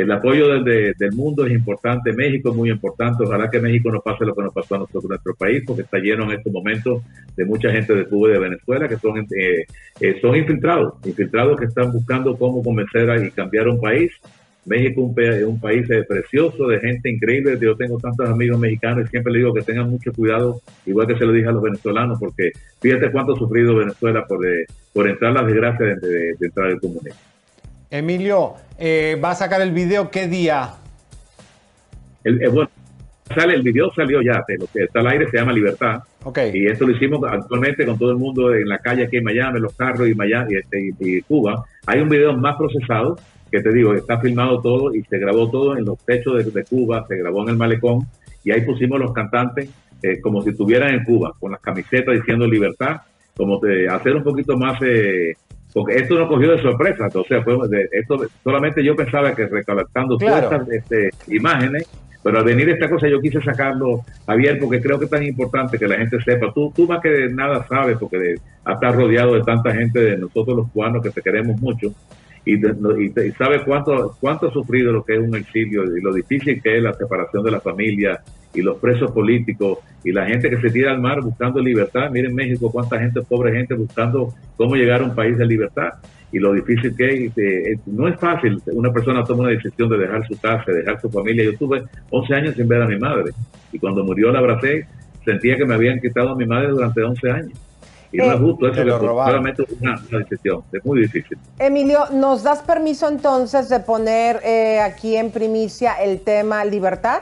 El 0.02 0.12
apoyo 0.12 0.48
del, 0.48 0.62
de- 0.64 0.94
del 0.96 1.12
mundo 1.12 1.44
es 1.44 1.52
importante, 1.52 2.12
México 2.12 2.50
es 2.50 2.56
muy 2.56 2.70
importante, 2.70 3.24
ojalá 3.24 3.50
que 3.50 3.58
México 3.60 3.90
nos 3.90 4.02
pase 4.02 4.24
lo 4.24 4.34
que 4.34 4.42
nos 4.42 4.54
pasó 4.54 4.76
a 4.76 4.78
nosotros 4.78 5.04
en 5.04 5.08
nuestro 5.10 5.34
país, 5.34 5.62
porque 5.66 5.82
está 5.82 5.98
lleno 5.98 6.24
en 6.24 6.38
estos 6.38 6.52
momentos 6.52 7.02
de 7.36 7.44
mucha 7.44 7.70
gente 7.72 7.94
de 7.94 8.04
Cuba 8.04 8.28
y 8.28 8.32
de 8.34 8.38
Venezuela 8.38 8.86
que 8.88 8.96
son, 8.98 9.18
eh, 9.18 9.64
eh, 10.00 10.18
son 10.20 10.36
infiltrados, 10.36 10.94
infiltrados 11.04 11.58
que 11.58 11.64
están 11.66 11.90
buscando 11.90 12.36
cómo 12.36 12.62
convencer 12.62 13.10
a- 13.10 13.24
y 13.26 13.30
cambiar 13.32 13.66
un 13.68 13.80
país. 13.80 14.12
México 14.66 15.12
es 15.16 15.44
un 15.44 15.58
país 15.58 15.88
eh, 15.90 16.04
precioso, 16.06 16.68
de 16.68 16.78
gente 16.78 17.08
increíble. 17.10 17.58
Yo 17.60 17.74
tengo 17.74 17.96
tantos 17.98 18.28
amigos 18.28 18.60
mexicanos 18.60 19.06
y 19.06 19.08
siempre 19.08 19.32
le 19.32 19.38
digo 19.38 19.54
que 19.54 19.62
tengan 19.62 19.88
mucho 19.90 20.12
cuidado, 20.12 20.60
igual 20.86 21.06
que 21.06 21.16
se 21.16 21.24
lo 21.24 21.32
dije 21.32 21.48
a 21.48 21.52
los 21.52 21.62
venezolanos, 21.62 22.18
porque 22.20 22.52
fíjate 22.80 23.10
cuánto 23.10 23.32
ha 23.34 23.38
sufrido 23.38 23.74
Venezuela 23.76 24.26
por, 24.28 24.46
eh, 24.46 24.66
por 24.92 25.08
entrar 25.08 25.32
las 25.32 25.46
desgracias 25.46 26.00
de, 26.00 26.08
de- 26.08 26.34
de 26.38 26.46
entrar 26.46 26.68
el 26.70 26.78
comunismo. 26.80 27.18
Emilio, 27.90 28.54
eh, 28.78 29.18
¿va 29.22 29.30
a 29.30 29.34
sacar 29.34 29.60
el 29.60 29.72
video 29.72 30.10
qué 30.10 30.28
día? 30.28 30.74
El, 32.24 32.42
eh, 32.42 32.48
bueno, 32.48 32.70
sale, 33.34 33.54
el 33.54 33.62
video 33.62 33.92
salió 33.94 34.20
ya, 34.20 34.44
de 34.46 34.58
lo 34.58 34.66
que 34.66 34.84
está 34.84 35.00
al 35.00 35.08
aire 35.08 35.30
se 35.30 35.38
llama 35.38 35.52
Libertad. 35.52 36.02
Y 36.52 36.66
esto 36.66 36.86
lo 36.86 36.92
hicimos 36.94 37.20
actualmente 37.26 37.86
con 37.86 37.98
todo 37.98 38.10
el 38.10 38.18
mundo 38.18 38.54
en 38.54 38.68
la 38.68 38.78
calle 38.78 39.04
aquí 39.04 39.16
en 39.16 39.24
Miami, 39.24 39.56
en 39.56 39.62
los 39.62 39.74
carros 39.74 40.08
y 40.08 40.14
Miami 40.14 40.56
este, 40.56 40.80
y, 40.80 40.94
y 40.98 41.22
Cuba. 41.22 41.64
Hay 41.86 42.00
un 42.00 42.08
video 42.08 42.36
más 42.36 42.56
procesado 42.56 43.16
que 43.50 43.62
te 43.62 43.72
digo, 43.72 43.94
está 43.94 44.20
filmado 44.20 44.60
todo 44.60 44.94
y 44.94 45.02
se 45.04 45.18
grabó 45.18 45.50
todo 45.50 45.78
en 45.78 45.86
los 45.86 45.98
techos 46.04 46.44
de, 46.44 46.50
de 46.50 46.64
Cuba, 46.64 47.06
se 47.08 47.16
grabó 47.16 47.42
en 47.44 47.50
el 47.50 47.56
malecón 47.56 48.06
y 48.44 48.50
ahí 48.50 48.60
pusimos 48.60 48.98
los 48.98 49.12
cantantes 49.12 49.70
eh, 50.02 50.20
como 50.20 50.42
si 50.42 50.50
estuvieran 50.50 50.94
en 50.94 51.04
Cuba, 51.04 51.34
con 51.40 51.52
las 51.52 51.60
camisetas 51.60 52.14
diciendo 52.14 52.46
libertad, 52.46 53.00
como 53.36 53.58
de 53.58 53.88
hacer 53.88 54.14
un 54.14 54.22
poquito 54.22 54.56
más, 54.56 54.80
eh, 54.82 55.34
porque 55.72 55.96
esto 55.96 56.18
no 56.18 56.28
cogió 56.28 56.50
de 56.52 56.62
sorpresa, 56.62 57.08
o 57.12 57.24
sea, 57.24 57.42
fue 57.42 57.56
de- 57.68 57.88
esto 57.92 58.16
solamente 58.42 58.82
yo 58.82 58.96
pensaba 58.96 59.34
que 59.34 59.46
recolectando 59.46 60.16
Claro. 60.16 60.48
todas 60.48 60.68
estas 60.68 60.74
este, 61.08 61.34
imágenes, 61.34 61.88
pero 62.22 62.38
al 62.38 62.44
venir 62.44 62.68
esta 62.70 62.88
cosa 62.90 63.08
yo 63.08 63.20
quise 63.20 63.40
sacarlo, 63.40 64.00
Javier, 64.26 64.58
porque 64.58 64.80
creo 64.80 64.98
que 64.98 65.04
es 65.04 65.10
tan 65.10 65.22
importante 65.22 65.78
que 65.78 65.86
la 65.86 65.96
gente 65.98 66.20
sepa, 66.22 66.52
tú, 66.52 66.72
tú 66.74 66.86
más 66.86 67.00
que 67.00 67.28
nada 67.30 67.64
sabes, 67.68 67.96
porque 67.98 68.18
de, 68.18 68.34
estás 68.34 68.94
rodeado 68.94 69.34
de 69.34 69.42
tanta 69.42 69.72
gente 69.74 70.00
de 70.00 70.16
nosotros 70.18 70.56
los 70.56 70.70
cubanos 70.70 71.02
que 71.02 71.10
te 71.10 71.22
queremos 71.22 71.60
mucho, 71.60 71.92
y, 72.44 72.54
y, 72.54 73.12
y 73.26 73.30
sabe 73.32 73.62
cuánto 73.62 74.16
cuánto 74.20 74.48
ha 74.48 74.52
sufrido 74.52 74.90
lo 74.90 75.04
que 75.04 75.14
es 75.14 75.20
un 75.20 75.36
exilio 75.36 75.84
y 75.96 76.00
lo 76.00 76.12
difícil 76.14 76.62
que 76.62 76.78
es 76.78 76.82
la 76.82 76.94
separación 76.94 77.42
de 77.44 77.50
la 77.50 77.60
familia 77.60 78.20
y 78.54 78.62
los 78.62 78.78
presos 78.78 79.10
políticos 79.12 79.78
y 80.04 80.12
la 80.12 80.26
gente 80.26 80.48
que 80.48 80.60
se 80.60 80.70
tira 80.70 80.90
al 80.90 81.00
mar 81.00 81.20
buscando 81.20 81.60
libertad. 81.60 82.10
Miren 82.10 82.34
México 82.34 82.70
cuánta 82.70 82.98
gente, 82.98 83.20
pobre 83.22 83.52
gente 83.52 83.74
buscando 83.74 84.34
cómo 84.56 84.74
llegar 84.74 85.02
a 85.02 85.04
un 85.04 85.14
país 85.14 85.36
de 85.36 85.46
libertad 85.46 85.90
y 86.30 86.38
lo 86.38 86.52
difícil 86.52 86.94
que 86.96 87.26
es. 87.26 87.38
eh, 87.38 87.72
eh, 87.72 87.78
no 87.86 88.08
es 88.08 88.18
fácil, 88.18 88.60
una 88.66 88.92
persona 88.92 89.24
toma 89.24 89.44
una 89.44 89.50
decisión 89.50 89.88
de 89.88 89.98
dejar 89.98 90.26
su 90.26 90.38
casa, 90.38 90.64
de 90.66 90.78
dejar 90.78 91.00
su 91.00 91.10
familia. 91.10 91.44
Yo 91.44 91.56
tuve 91.56 91.82
11 92.10 92.34
años 92.34 92.54
sin 92.54 92.68
ver 92.68 92.82
a 92.82 92.86
mi 92.86 92.98
madre 92.98 93.32
y 93.72 93.78
cuando 93.78 94.04
murió 94.04 94.30
la 94.30 94.38
abracé, 94.38 94.86
sentía 95.24 95.56
que 95.56 95.64
me 95.64 95.74
habían 95.74 96.00
quitado 96.00 96.30
a 96.30 96.36
mi 96.36 96.46
madre 96.46 96.68
durante 96.68 97.02
11 97.02 97.30
años. 97.30 97.58
Y 98.10 98.16
no 98.16 98.24
Eh, 98.24 98.34
es 98.34 98.40
justo 98.40 98.68
eso, 98.68 98.84
que 98.84 98.90
solamente 98.90 99.64
una, 99.80 100.00
una 100.08 100.18
decisión, 100.20 100.62
es 100.72 100.84
muy 100.84 101.00
difícil. 101.02 101.36
Emilio, 101.58 102.04
¿nos 102.12 102.42
das 102.42 102.62
permiso 102.62 103.08
entonces 103.08 103.68
de 103.68 103.80
poner 103.80 104.40
eh, 104.44 104.80
aquí 104.80 105.16
en 105.16 105.30
primicia 105.30 105.92
el 105.94 106.20
tema 106.20 106.64
libertad? 106.64 107.20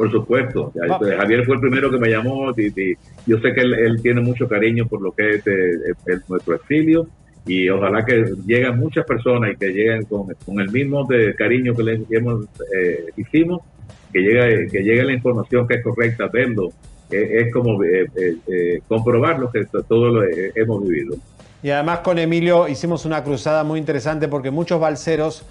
Por 0.00 0.10
supuesto. 0.10 0.72
Ya, 0.74 0.94
este, 0.94 1.14
Javier 1.16 1.44
fue 1.44 1.56
el 1.56 1.60
primero 1.60 1.90
que 1.90 1.98
me 1.98 2.08
llamó. 2.08 2.50
y- 2.56 2.68
y 2.80 2.94
yo 3.26 3.38
sé 3.40 3.52
que 3.52 3.60
él, 3.60 3.74
él 3.74 4.00
tiene 4.02 4.20
mucho 4.22 4.48
cariño 4.48 4.86
por 4.86 5.02
lo 5.02 5.12
que 5.12 5.34
es 5.34 5.46
eh, 5.46 5.72
el- 6.06 6.22
nuestro 6.28 6.54
exilio 6.54 7.06
y 7.46 7.68
ojalá 7.68 8.04
que 8.04 8.24
lleguen 8.46 8.78
muchas 8.78 9.04
personas 9.04 9.52
y 9.52 9.56
que 9.56 9.68
lleguen 9.68 10.04
con, 10.04 10.26
con 10.46 10.58
el 10.60 10.70
mismo 10.70 11.04
de 11.06 11.34
cariño 11.34 11.74
que 11.74 11.82
le 11.82 12.00
hemos, 12.10 12.44
eh, 12.74 13.04
hicimos, 13.16 13.60
que 14.12 14.20
llegue, 14.20 14.68
que 14.68 14.82
llegue 14.82 15.04
la 15.04 15.12
información 15.12 15.68
que 15.68 15.74
es 15.74 15.82
correcta, 15.84 16.28
verlo. 16.28 16.70
Eh, 17.10 17.42
es 17.46 17.52
como 17.52 17.82
eh, 17.84 18.06
eh, 18.16 18.36
eh, 18.46 18.80
comprobar 18.88 19.38
lo 19.38 19.50
que 19.50 19.64
t- 19.64 19.82
todo 19.88 20.08
lo 20.10 20.24
eh, 20.24 20.52
hemos 20.54 20.82
vivido. 20.86 21.16
Y 21.62 21.68
además 21.70 21.98
con 21.98 22.18
Emilio 22.18 22.68
hicimos 22.68 23.04
una 23.04 23.22
cruzada 23.22 23.64
muy 23.64 23.78
interesante 23.78 24.28
porque 24.28 24.50
muchos 24.50 24.80
balseros 24.80 25.44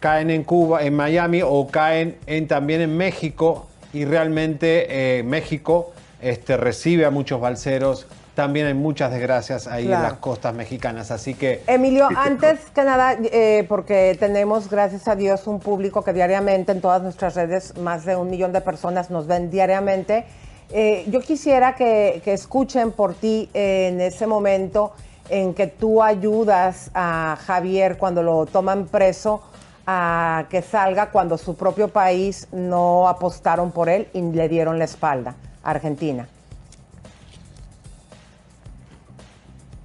caen 0.00 0.30
en 0.30 0.42
Cuba, 0.44 0.84
en 0.84 0.94
Miami 0.94 1.40
o 1.44 1.68
caen 1.70 2.16
en, 2.26 2.46
también 2.48 2.80
en 2.82 2.96
México 2.96 3.68
y 3.92 4.04
realmente 4.04 5.18
eh, 5.18 5.22
México 5.22 5.92
este, 6.20 6.56
recibe 6.56 7.06
a 7.06 7.10
muchos 7.10 7.40
balseros. 7.40 8.06
También 8.34 8.66
hay 8.66 8.74
muchas 8.74 9.10
desgracias 9.10 9.66
ahí 9.66 9.84
en 9.84 9.92
las 9.92 10.14
costas 10.14 10.54
mexicanas, 10.54 11.10
así 11.10 11.32
que... 11.32 11.62
Emilio, 11.66 12.06
antes 12.14 12.60
que 12.74 12.84
nada, 12.84 13.16
eh, 13.32 13.64
porque 13.66 14.14
tenemos, 14.20 14.68
gracias 14.68 15.08
a 15.08 15.16
Dios, 15.16 15.46
un 15.46 15.58
público 15.58 16.04
que 16.04 16.12
diariamente 16.12 16.72
en 16.72 16.82
todas 16.82 17.00
nuestras 17.00 17.34
redes, 17.34 17.78
más 17.78 18.04
de 18.04 18.14
un 18.14 18.28
millón 18.28 18.52
de 18.52 18.60
personas 18.60 19.10
nos 19.10 19.26
ven 19.26 19.50
diariamente. 19.50 20.26
eh, 20.70 21.06
yo 21.08 21.20
quisiera 21.20 21.76
que, 21.76 22.20
que 22.24 22.34
escuchen 22.34 22.92
por 22.92 23.14
ti 23.14 23.48
en 23.54 24.02
ese 24.02 24.26
momento 24.26 24.92
en 25.30 25.54
que 25.54 25.66
tú 25.66 26.02
ayudas 26.02 26.90
a 26.94 27.38
Javier 27.46 27.96
cuando 27.96 28.22
lo 28.22 28.44
toman 28.44 28.86
preso 28.86 29.42
a 29.86 30.46
que 30.50 30.62
salga 30.62 31.10
cuando 31.10 31.38
su 31.38 31.56
propio 31.56 31.88
país 31.88 32.48
no 32.52 33.08
apostaron 33.08 33.70
por 33.70 33.88
él 33.88 34.08
y 34.12 34.22
le 34.22 34.48
dieron 34.48 34.78
la 34.78 34.84
espalda, 34.84 35.34
Argentina. 35.62 36.26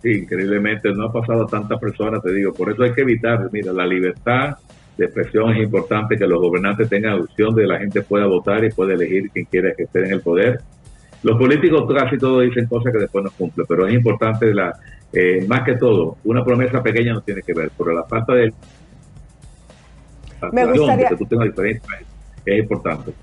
Sí, 0.02 0.10
increíblemente 0.10 0.92
no 0.94 1.06
ha 1.06 1.14
pasado 1.14 1.44
a 1.44 1.48
tantas 1.48 1.80
personas, 1.80 2.24
te 2.24 2.34
digo, 2.34 2.52
por 2.54 2.72
eso 2.72 2.82
hay 2.82 2.94
que 2.94 3.02
evitar, 3.02 3.48
mira, 3.52 3.72
la 3.72 3.86
libertad 3.86 4.58
de 4.98 5.06
expresión 5.06 5.52
es 5.52 5.64
importante, 5.64 6.18
que 6.18 6.26
los 6.26 6.42
gobernantes 6.42 6.90
tengan 6.90 7.22
opción 7.22 7.54
de 7.54 7.62
que 7.62 7.68
la 7.68 7.80
gente 7.80 8.02
pueda 8.02 8.26
votar 8.26 8.64
y 8.64 8.72
pueda 8.72 8.94
elegir 8.94 9.30
quien 9.30 9.46
quiera 9.46 9.74
que 9.78 9.84
esté 9.84 10.06
en 10.06 10.14
el 10.14 10.22
poder. 10.22 10.60
Los 11.22 11.38
políticos 11.38 11.84
casi 11.96 12.18
todos 12.18 12.44
dicen 12.44 12.66
cosas 12.66 12.92
que 12.92 13.00
después 13.00 13.24
no 13.24 13.30
cumplen, 13.38 13.68
pero 13.70 13.88
es 13.88 13.94
importante, 13.94 14.52
la, 14.52 14.74
eh, 15.14 15.46
más 15.48 15.62
que 15.64 15.76
todo, 15.76 16.18
una 16.24 16.44
promesa 16.44 16.82
pequeña 16.82 17.14
no 17.14 17.22
tiene 17.22 17.44
que 17.44 17.54
ver, 17.54 17.72
pero 17.78 17.94
la 17.94 18.04
falta 18.06 18.34
de... 18.34 18.52
Me 20.52 20.66
gustaría- 20.66 21.10
que 21.10 21.16
tú 21.18 21.26
tengas 21.26 21.48
diferencia 21.48 22.00
es 22.46 22.60
importante. 22.60 23.14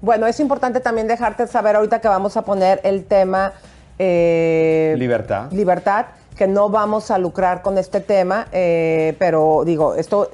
Bueno, 0.00 0.26
es 0.26 0.38
importante 0.40 0.80
también 0.80 1.08
dejarte 1.08 1.46
saber 1.46 1.76
ahorita 1.76 2.00
que 2.00 2.08
vamos 2.08 2.36
a 2.36 2.42
poner 2.42 2.80
el 2.84 3.04
tema 3.04 3.52
eh, 3.98 4.94
Libertad. 4.96 5.50
libertad, 5.52 6.06
que 6.36 6.46
no 6.46 6.68
vamos 6.70 7.10
a 7.10 7.18
lucrar 7.18 7.62
con 7.62 7.78
este 7.78 8.00
tema, 8.00 8.46
eh, 8.52 9.16
pero 9.18 9.62
digo, 9.64 9.94
esto 9.96 10.30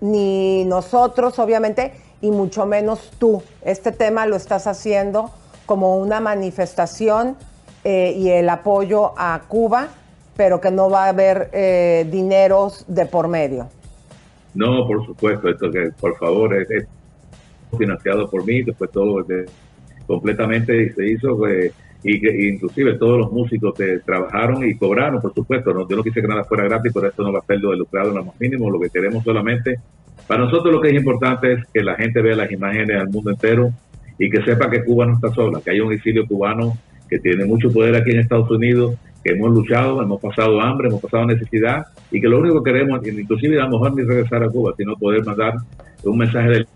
ni 0.00 0.64
nosotros 0.64 1.38
obviamente 1.40 1.92
y 2.20 2.30
mucho 2.30 2.64
menos 2.66 3.10
tú. 3.18 3.42
Este 3.62 3.90
tema 3.90 4.26
lo 4.26 4.36
estás 4.36 4.66
haciendo 4.68 5.30
como 5.66 5.96
una 5.96 6.20
manifestación 6.20 7.36
eh, 7.84 8.14
y 8.16 8.30
el 8.30 8.48
apoyo 8.48 9.12
a 9.16 9.40
Cuba, 9.48 9.88
pero 10.36 10.60
que 10.60 10.70
no 10.70 10.88
va 10.90 11.06
a 11.06 11.08
haber 11.08 11.50
eh, 11.52 12.06
dineros 12.10 12.84
de 12.86 13.06
por 13.06 13.26
medio. 13.26 13.68
No, 14.54 14.86
por 14.86 15.04
supuesto, 15.06 15.48
esto 15.48 15.70
que 15.70 15.90
por 15.98 16.16
favor 16.18 16.54
es, 16.54 16.86
financiado 17.78 18.28
por 18.28 18.44
mí, 18.44 18.62
después 18.62 18.90
todo 18.90 19.22
de- 19.22 19.46
completamente 20.06 20.92
se 20.92 21.06
hizo 21.10 21.38
pues, 21.38 21.72
y 22.04 22.48
inclusive 22.48 22.94
todos 22.98 23.18
los 23.18 23.32
músicos 23.32 23.74
que 23.74 24.00
trabajaron 24.04 24.68
y 24.68 24.74
cobraron, 24.76 25.22
por 25.22 25.32
supuesto, 25.32 25.72
no, 25.72 25.88
yo 25.88 25.96
no 25.96 26.02
quise 26.02 26.20
que 26.20 26.28
nada 26.28 26.44
fuera 26.44 26.64
gratis, 26.64 26.92
pero 26.92 27.06
esto 27.06 27.22
no 27.22 27.32
va 27.32 27.38
a 27.38 27.46
ser 27.46 27.60
lo 27.60 27.72
en 27.72 27.78
lo 27.78 28.24
más 28.24 28.40
mínimo, 28.40 28.70
lo 28.70 28.80
que 28.80 28.90
queremos 28.90 29.24
solamente, 29.24 29.76
para 30.26 30.44
nosotros 30.44 30.72
lo 30.72 30.80
que 30.80 30.88
es 30.88 30.94
importante 30.94 31.52
es 31.52 31.64
que 31.72 31.82
la 31.82 31.94
gente 31.94 32.20
vea 32.20 32.36
las 32.36 32.50
imágenes 32.50 33.00
al 33.00 33.08
mundo 33.08 33.30
entero 33.30 33.70
y 34.18 34.28
que 34.28 34.42
sepa 34.42 34.70
que 34.70 34.84
Cuba 34.84 35.06
no 35.06 35.14
está 35.14 35.32
sola, 35.32 35.60
que 35.64 35.70
hay 35.70 35.80
un 35.80 35.92
exilio 35.92 36.26
cubano 36.26 36.76
que 37.08 37.18
tiene 37.18 37.44
mucho 37.44 37.72
poder 37.72 37.94
aquí 37.94 38.10
en 38.10 38.20
Estados 38.20 38.50
Unidos 38.50 38.96
que 39.22 39.32
hemos 39.32 39.50
luchado, 39.50 40.02
hemos 40.02 40.20
pasado 40.20 40.60
hambre, 40.60 40.88
hemos 40.88 41.00
pasado 41.00 41.26
necesidad 41.26 41.86
y 42.10 42.20
que 42.20 42.28
lo 42.28 42.38
único 42.38 42.62
que 42.62 42.72
queremos, 42.72 43.06
inclusive 43.06 43.60
a 43.60 43.64
lo 43.64 43.70
mejor 43.70 43.94
ni 43.94 44.02
regresar 44.02 44.42
a 44.42 44.48
Cuba, 44.48 44.74
sino 44.76 44.96
poder 44.96 45.24
mandar 45.24 45.54
un 46.04 46.18
mensaje 46.18 46.48
de 46.48 46.66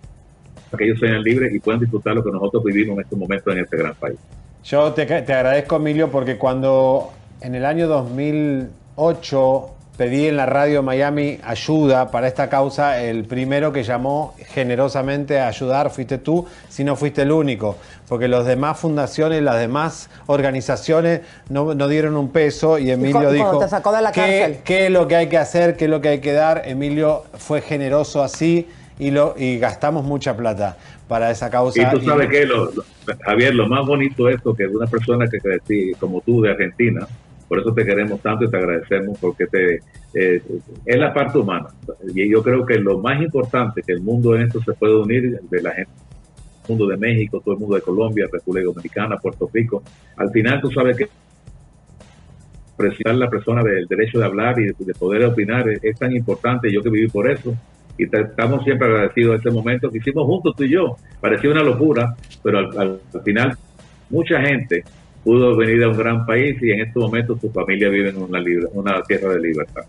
que 0.77 0.85
ellos 0.85 0.99
sean 1.01 1.23
libres 1.23 1.55
y 1.55 1.59
puedan 1.59 1.81
disfrutar 1.81 2.15
lo 2.15 2.23
que 2.23 2.31
nosotros 2.31 2.63
vivimos 2.65 2.97
en 2.97 3.05
estos 3.05 3.19
momentos 3.19 3.55
en 3.55 3.61
este 3.63 3.77
gran 3.77 3.95
país. 3.95 4.19
Yo 4.65 4.93
te, 4.93 5.07
te 5.07 5.33
agradezco, 5.33 5.77
Emilio, 5.77 6.11
porque 6.11 6.37
cuando 6.37 7.13
en 7.41 7.55
el 7.55 7.65
año 7.65 7.87
2008 7.89 9.76
pedí 9.97 10.27
en 10.27 10.37
la 10.37 10.47
radio 10.47 10.83
Miami 10.83 11.39
ayuda 11.43 12.11
para 12.11 12.29
esta 12.29 12.49
causa, 12.49 13.03
el 13.03 13.25
primero 13.25 13.73
que 13.73 13.83
llamó 13.83 14.35
generosamente 14.49 15.41
a 15.41 15.49
ayudar 15.49 15.91
fuiste 15.91 16.19
tú, 16.19 16.47
si 16.69 16.85
no 16.85 16.97
fuiste 16.97 17.23
el 17.23 17.33
único, 17.33 17.77
porque 18.09 18.29
los 18.29 18.45
demás 18.45 18.79
fundaciones, 18.79 19.43
las 19.43 19.59
demás 19.59 20.11
organizaciones 20.27 21.21
no, 21.49 21.75
no 21.75 21.89
dieron 21.89 22.17
un 22.17 22.31
peso 22.31 22.79
y 22.79 22.91
Emilio 22.91 23.31
Y 23.31 23.37
dijo, 23.37 23.59
te 23.59 23.69
sacó 23.69 23.93
de 23.93 24.03
la 24.03 24.13
¿qué, 24.13 24.61
qué 24.65 24.87
es 24.87 24.91
lo 24.93 25.09
que 25.09 25.17
hay 25.17 25.29
que 25.29 25.39
hacer? 25.39 25.77
¿Qué 25.77 25.87
es 25.87 25.91
lo 25.91 26.01
que 26.01 26.09
hay 26.11 26.21
que 26.21 26.33
dar? 26.33 26.63
Emilio 26.67 27.25
fue 27.35 27.61
generoso 27.61 28.23
así 28.23 28.69
y, 28.99 29.11
lo, 29.11 29.35
y 29.39 29.59
gastamos 29.59 30.05
mucha 30.05 30.37
plata 30.37 30.77
para 31.09 31.31
esa 31.31 31.51
causa. 31.51 31.81
Y 31.81 31.91
tú 31.91 32.01
sabes 32.01 32.29
que, 32.29 32.45
lo, 32.45 32.67
lo- 32.67 32.85
Javier, 33.25 33.55
lo 33.55 33.69
más 33.69 33.87
bonito 33.87 34.29
es 34.29 34.37
esto, 34.37 34.55
que 34.55 34.67
una 34.67 34.87
persona 34.87 35.27
que 35.29 35.39
crecí 35.39 35.93
como 36.01 36.21
tú 36.21 36.43
de 36.43 36.51
Argentina, 36.51 37.07
por 37.49 37.61
eso 37.61 37.73
te 37.73 37.85
queremos 37.85 38.21
tanto 38.21 38.45
y 38.45 38.51
te 38.51 38.57
agradecemos, 38.57 39.19
porque 39.19 39.47
te 39.47 39.81
eh, 40.15 40.43
es 40.85 40.99
la 40.99 41.13
parte 41.13 41.39
humana. 41.39 41.69
Y 42.15 42.31
yo 42.31 42.43
creo 42.43 42.65
que 42.65 42.79
lo 42.79 42.99
más 42.99 43.21
importante, 43.23 43.83
que 43.83 43.93
el 43.93 44.01
mundo 44.01 44.35
en 44.35 44.43
esto 44.43 44.61
se 44.63 44.73
puede 44.73 44.97
unir, 44.97 45.41
de 45.51 45.63
la 45.63 45.73
gente, 45.73 45.91
el 46.65 46.69
mundo 46.71 46.87
de 46.89 46.97
México, 46.97 47.41
todo 47.45 47.55
el 47.55 47.61
mundo 47.61 47.77
de 47.77 47.83
Colombia, 47.83 48.27
República 48.33 48.67
Dominicana, 48.67 49.17
Puerto 49.19 49.49
Rico, 49.53 49.83
al 50.17 50.31
final 50.31 50.61
tú 50.61 50.71
sabes 50.73 50.97
que 50.97 51.09
presionar 52.77 53.17
la 53.17 53.31
persona 53.31 53.63
del 53.63 53.87
derecho 53.87 54.19
de 54.19 54.25
hablar 54.27 54.59
y 54.59 54.67
de, 54.67 54.75
de 54.79 54.95
poder 54.95 55.25
opinar 55.25 55.67
es, 55.69 55.99
tan 55.99 56.13
importante, 56.15 56.71
yo 56.71 56.83
que 56.83 56.91
viví 56.91 57.09
por 57.09 57.31
eso, 57.31 57.55
y 57.99 58.05
estamos 58.05 58.63
siempre 58.65 58.87
agradecidos 58.87 59.31
de 59.33 59.37
este 59.39 59.51
momento 59.51 59.91
que 59.91 59.99
hicimos 59.99 60.27
juntos 60.27 60.55
tú 60.57 60.65
y 60.65 60.71
yo. 60.71 60.97
Parecía 61.21 61.51
una 61.51 61.63
locura, 61.63 62.15
pero 62.43 62.59
al- 62.59 62.79
al 63.15 63.23
final 63.25 63.57
mucha 64.11 64.39
gente 64.43 64.85
pudo 65.27 65.57
venir 65.57 65.83
a 65.83 65.89
un 65.89 65.97
gran 65.99 66.25
país 66.25 66.57
y 66.63 66.71
en 66.71 66.83
estos 66.83 67.03
momentos 67.03 67.41
su 67.41 67.51
familia 67.51 67.89
vive 67.89 68.11
en 68.11 68.17
una, 68.17 69.03
tierra 69.03 69.31
de 69.31 69.41
libertad. 69.41 69.83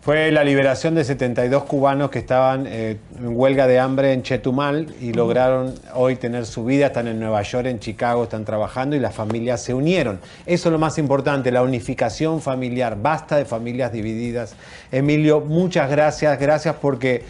Fue 0.00 0.32
la 0.32 0.44
liberación 0.44 0.94
de 0.94 1.04
72 1.04 1.64
cubanos 1.64 2.10
que 2.10 2.20
estaban 2.20 2.64
eh, 2.66 2.96
en 3.18 3.36
huelga 3.36 3.66
de 3.66 3.78
hambre 3.78 4.14
en 4.14 4.22
Chetumal 4.22 4.86
y 4.98 5.12
lograron 5.12 5.74
hoy 5.92 6.16
tener 6.16 6.46
su 6.46 6.64
vida. 6.64 6.86
Están 6.86 7.06
en 7.06 7.20
Nueva 7.20 7.42
York, 7.42 7.66
en 7.66 7.80
Chicago, 7.80 8.22
están 8.22 8.46
trabajando 8.46 8.96
y 8.96 8.98
las 8.98 9.14
familias 9.14 9.62
se 9.62 9.74
unieron. 9.74 10.20
Eso 10.46 10.68
es 10.70 10.72
lo 10.72 10.78
más 10.78 10.96
importante, 10.96 11.50
la 11.50 11.62
unificación 11.62 12.40
familiar. 12.40 12.96
Basta 13.02 13.36
de 13.36 13.44
familias 13.44 13.92
divididas. 13.92 14.56
Emilio, 14.90 15.40
muchas 15.40 15.90
gracias. 15.90 16.40
Gracias 16.40 16.76
porque 16.80 17.24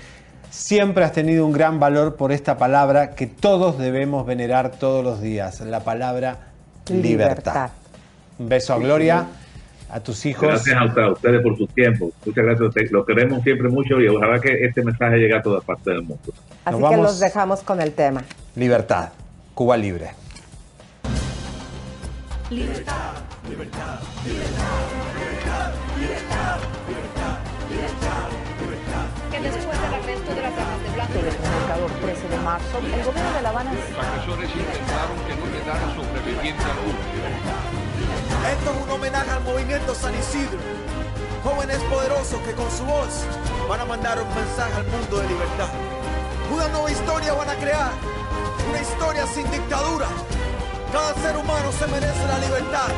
siempre 0.50 1.02
has 1.02 1.12
tenido 1.12 1.44
un 1.44 1.52
gran 1.52 1.80
valor 1.80 2.14
por 2.14 2.30
esta 2.30 2.56
palabra 2.56 3.16
que 3.16 3.26
todos 3.26 3.78
debemos 3.78 4.26
venerar 4.26 4.78
todos 4.78 5.02
los 5.02 5.20
días. 5.20 5.60
La 5.62 5.80
palabra 5.80 6.52
libertad. 6.90 7.52
Libertad. 7.54 7.70
Un 8.38 8.48
beso 8.48 8.74
a 8.74 8.78
Gloria, 8.78 9.26
a 9.90 10.00
tus 10.00 10.26
hijos. 10.26 10.42
Gracias 10.48 10.76
a 10.76 10.84
usted- 10.84 11.02
a 11.02 11.12
ustedes 11.12 11.42
por 11.42 11.56
su 11.56 11.66
tiempo. 11.68 12.12
Muchas 12.24 12.44
gracias. 12.44 12.74
Te- 12.74 12.88
Lo 12.90 13.04
queremos 13.06 13.42
siempre 13.42 13.68
mucho 13.68 14.00
y 14.00 14.08
ojalá 14.08 14.38
que 14.40 14.64
este 14.64 14.82
mensaje 14.82 15.16
llegue 15.16 15.36
a 15.36 15.42
todas 15.42 15.64
partes 15.64 15.86
del 15.86 16.02
mundo. 16.02 16.22
Así 16.64 16.82
que 16.82 16.96
los 16.96 17.18
dejamos 17.20 17.62
con 17.62 17.80
el 17.80 17.92
tema. 17.92 18.22
Libertad. 18.56 19.10
Cuba 19.54 19.76
libre. 19.76 20.10
Libertad, 22.50 23.14
libertad, 23.48 23.98
libertad, 24.24 24.78
libertad, 25.18 25.72
libertad, 25.98 26.58
libertad, 26.88 27.38
libertad, 27.70 28.28
libertad. 28.60 29.06
que 29.32 29.40
después 29.40 29.78
de 29.82 29.88
del 31.22 31.36
comunicador 31.36 31.90
13 32.02 32.28
de 32.28 32.38
marzo, 32.38 32.78
el 32.78 33.04
gobierno 33.04 33.32
de 33.32 33.42
La 33.42 33.48
Habana 33.48 33.72
Los 33.72 34.06
agresores 34.06 34.50
intentaron 34.50 35.16
que 35.26 35.34
no 35.36 35.44
quedara 35.52 35.86
sobreviviente 35.94 36.62
alguno. 36.64 36.98
Esto 38.52 38.70
es 38.70 38.76
un 38.84 38.90
homenaje 38.90 39.30
al 39.30 39.42
movimiento 39.42 39.94
San 39.94 40.14
Isidro. 40.14 40.58
Jóvenes 41.42 41.78
poderosos 41.90 42.40
que 42.40 42.52
con 42.52 42.70
su 42.70 42.84
voz 42.84 43.24
van 43.68 43.80
a 43.80 43.84
mandar 43.84 44.20
un 44.20 44.28
mensaje 44.34 44.74
al 44.74 44.86
mundo 44.86 45.18
de 45.18 45.28
libertad. 45.28 45.68
Una 46.52 46.68
nueva 46.68 46.90
historia 46.90 47.32
van 47.32 47.50
a 47.50 47.54
crear. 47.54 47.92
Una 48.68 48.80
historia 48.80 49.26
sin 49.26 49.50
dictadura. 49.50 50.08
Cada 50.92 51.14
ser 51.14 51.36
humano 51.36 51.72
se 51.72 51.86
merece 51.86 52.26
la 52.26 52.38
libertad. 52.38 52.88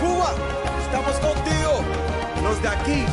Cuba, 0.00 0.32
estamos 0.84 1.16
contigo. 1.20 1.82
Los 2.42 2.60
de 2.62 2.68
aquí 2.68 3.06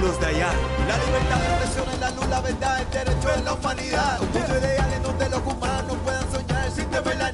los 0.00 0.20
de 0.20 0.26
allá. 0.26 0.52
La 0.88 0.98
libertad, 0.98 1.38
la 1.38 1.54
expresión 1.54 1.88
es 1.92 1.98
la 2.00 2.10
luz, 2.10 2.28
la 2.28 2.40
verdad, 2.40 2.80
el 2.80 2.90
derecho 2.90 3.28
es 3.30 3.44
la 3.44 3.52
humanidad. 3.54 4.20
Un 4.20 4.32
mundo 4.32 4.58
ideal 4.58 4.92
en 4.92 5.02
donde 5.02 5.28
los 5.28 5.40
humanos 5.40 5.96
puedan 6.04 6.32
soñar 6.32 6.70
sin 6.70 6.86
temer 6.90 7.22
a 7.22 7.33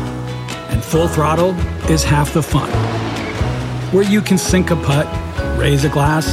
full 0.81 1.07
throttle 1.07 1.51
is 1.89 2.03
half 2.03 2.33
the 2.33 2.41
fun, 2.41 2.69
where 3.93 4.03
you 4.03 4.21
can 4.21 4.37
sink 4.37 4.71
a 4.71 4.75
putt, 4.75 5.07
raise 5.57 5.83
a 5.83 5.89
glass, 5.89 6.27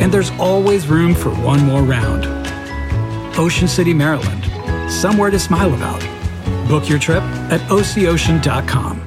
and 0.00 0.12
there's 0.12 0.30
always 0.38 0.86
room 0.86 1.14
for 1.14 1.30
one 1.30 1.60
more 1.64 1.82
round. 1.82 2.26
Ocean 3.38 3.68
City, 3.68 3.94
Maryland, 3.94 4.44
somewhere 4.90 5.30
to 5.30 5.38
smile 5.38 5.74
about. 5.74 6.00
Book 6.68 6.88
your 6.88 6.98
trip 6.98 7.22
at 7.50 7.60
oceocean.com. 7.70 8.99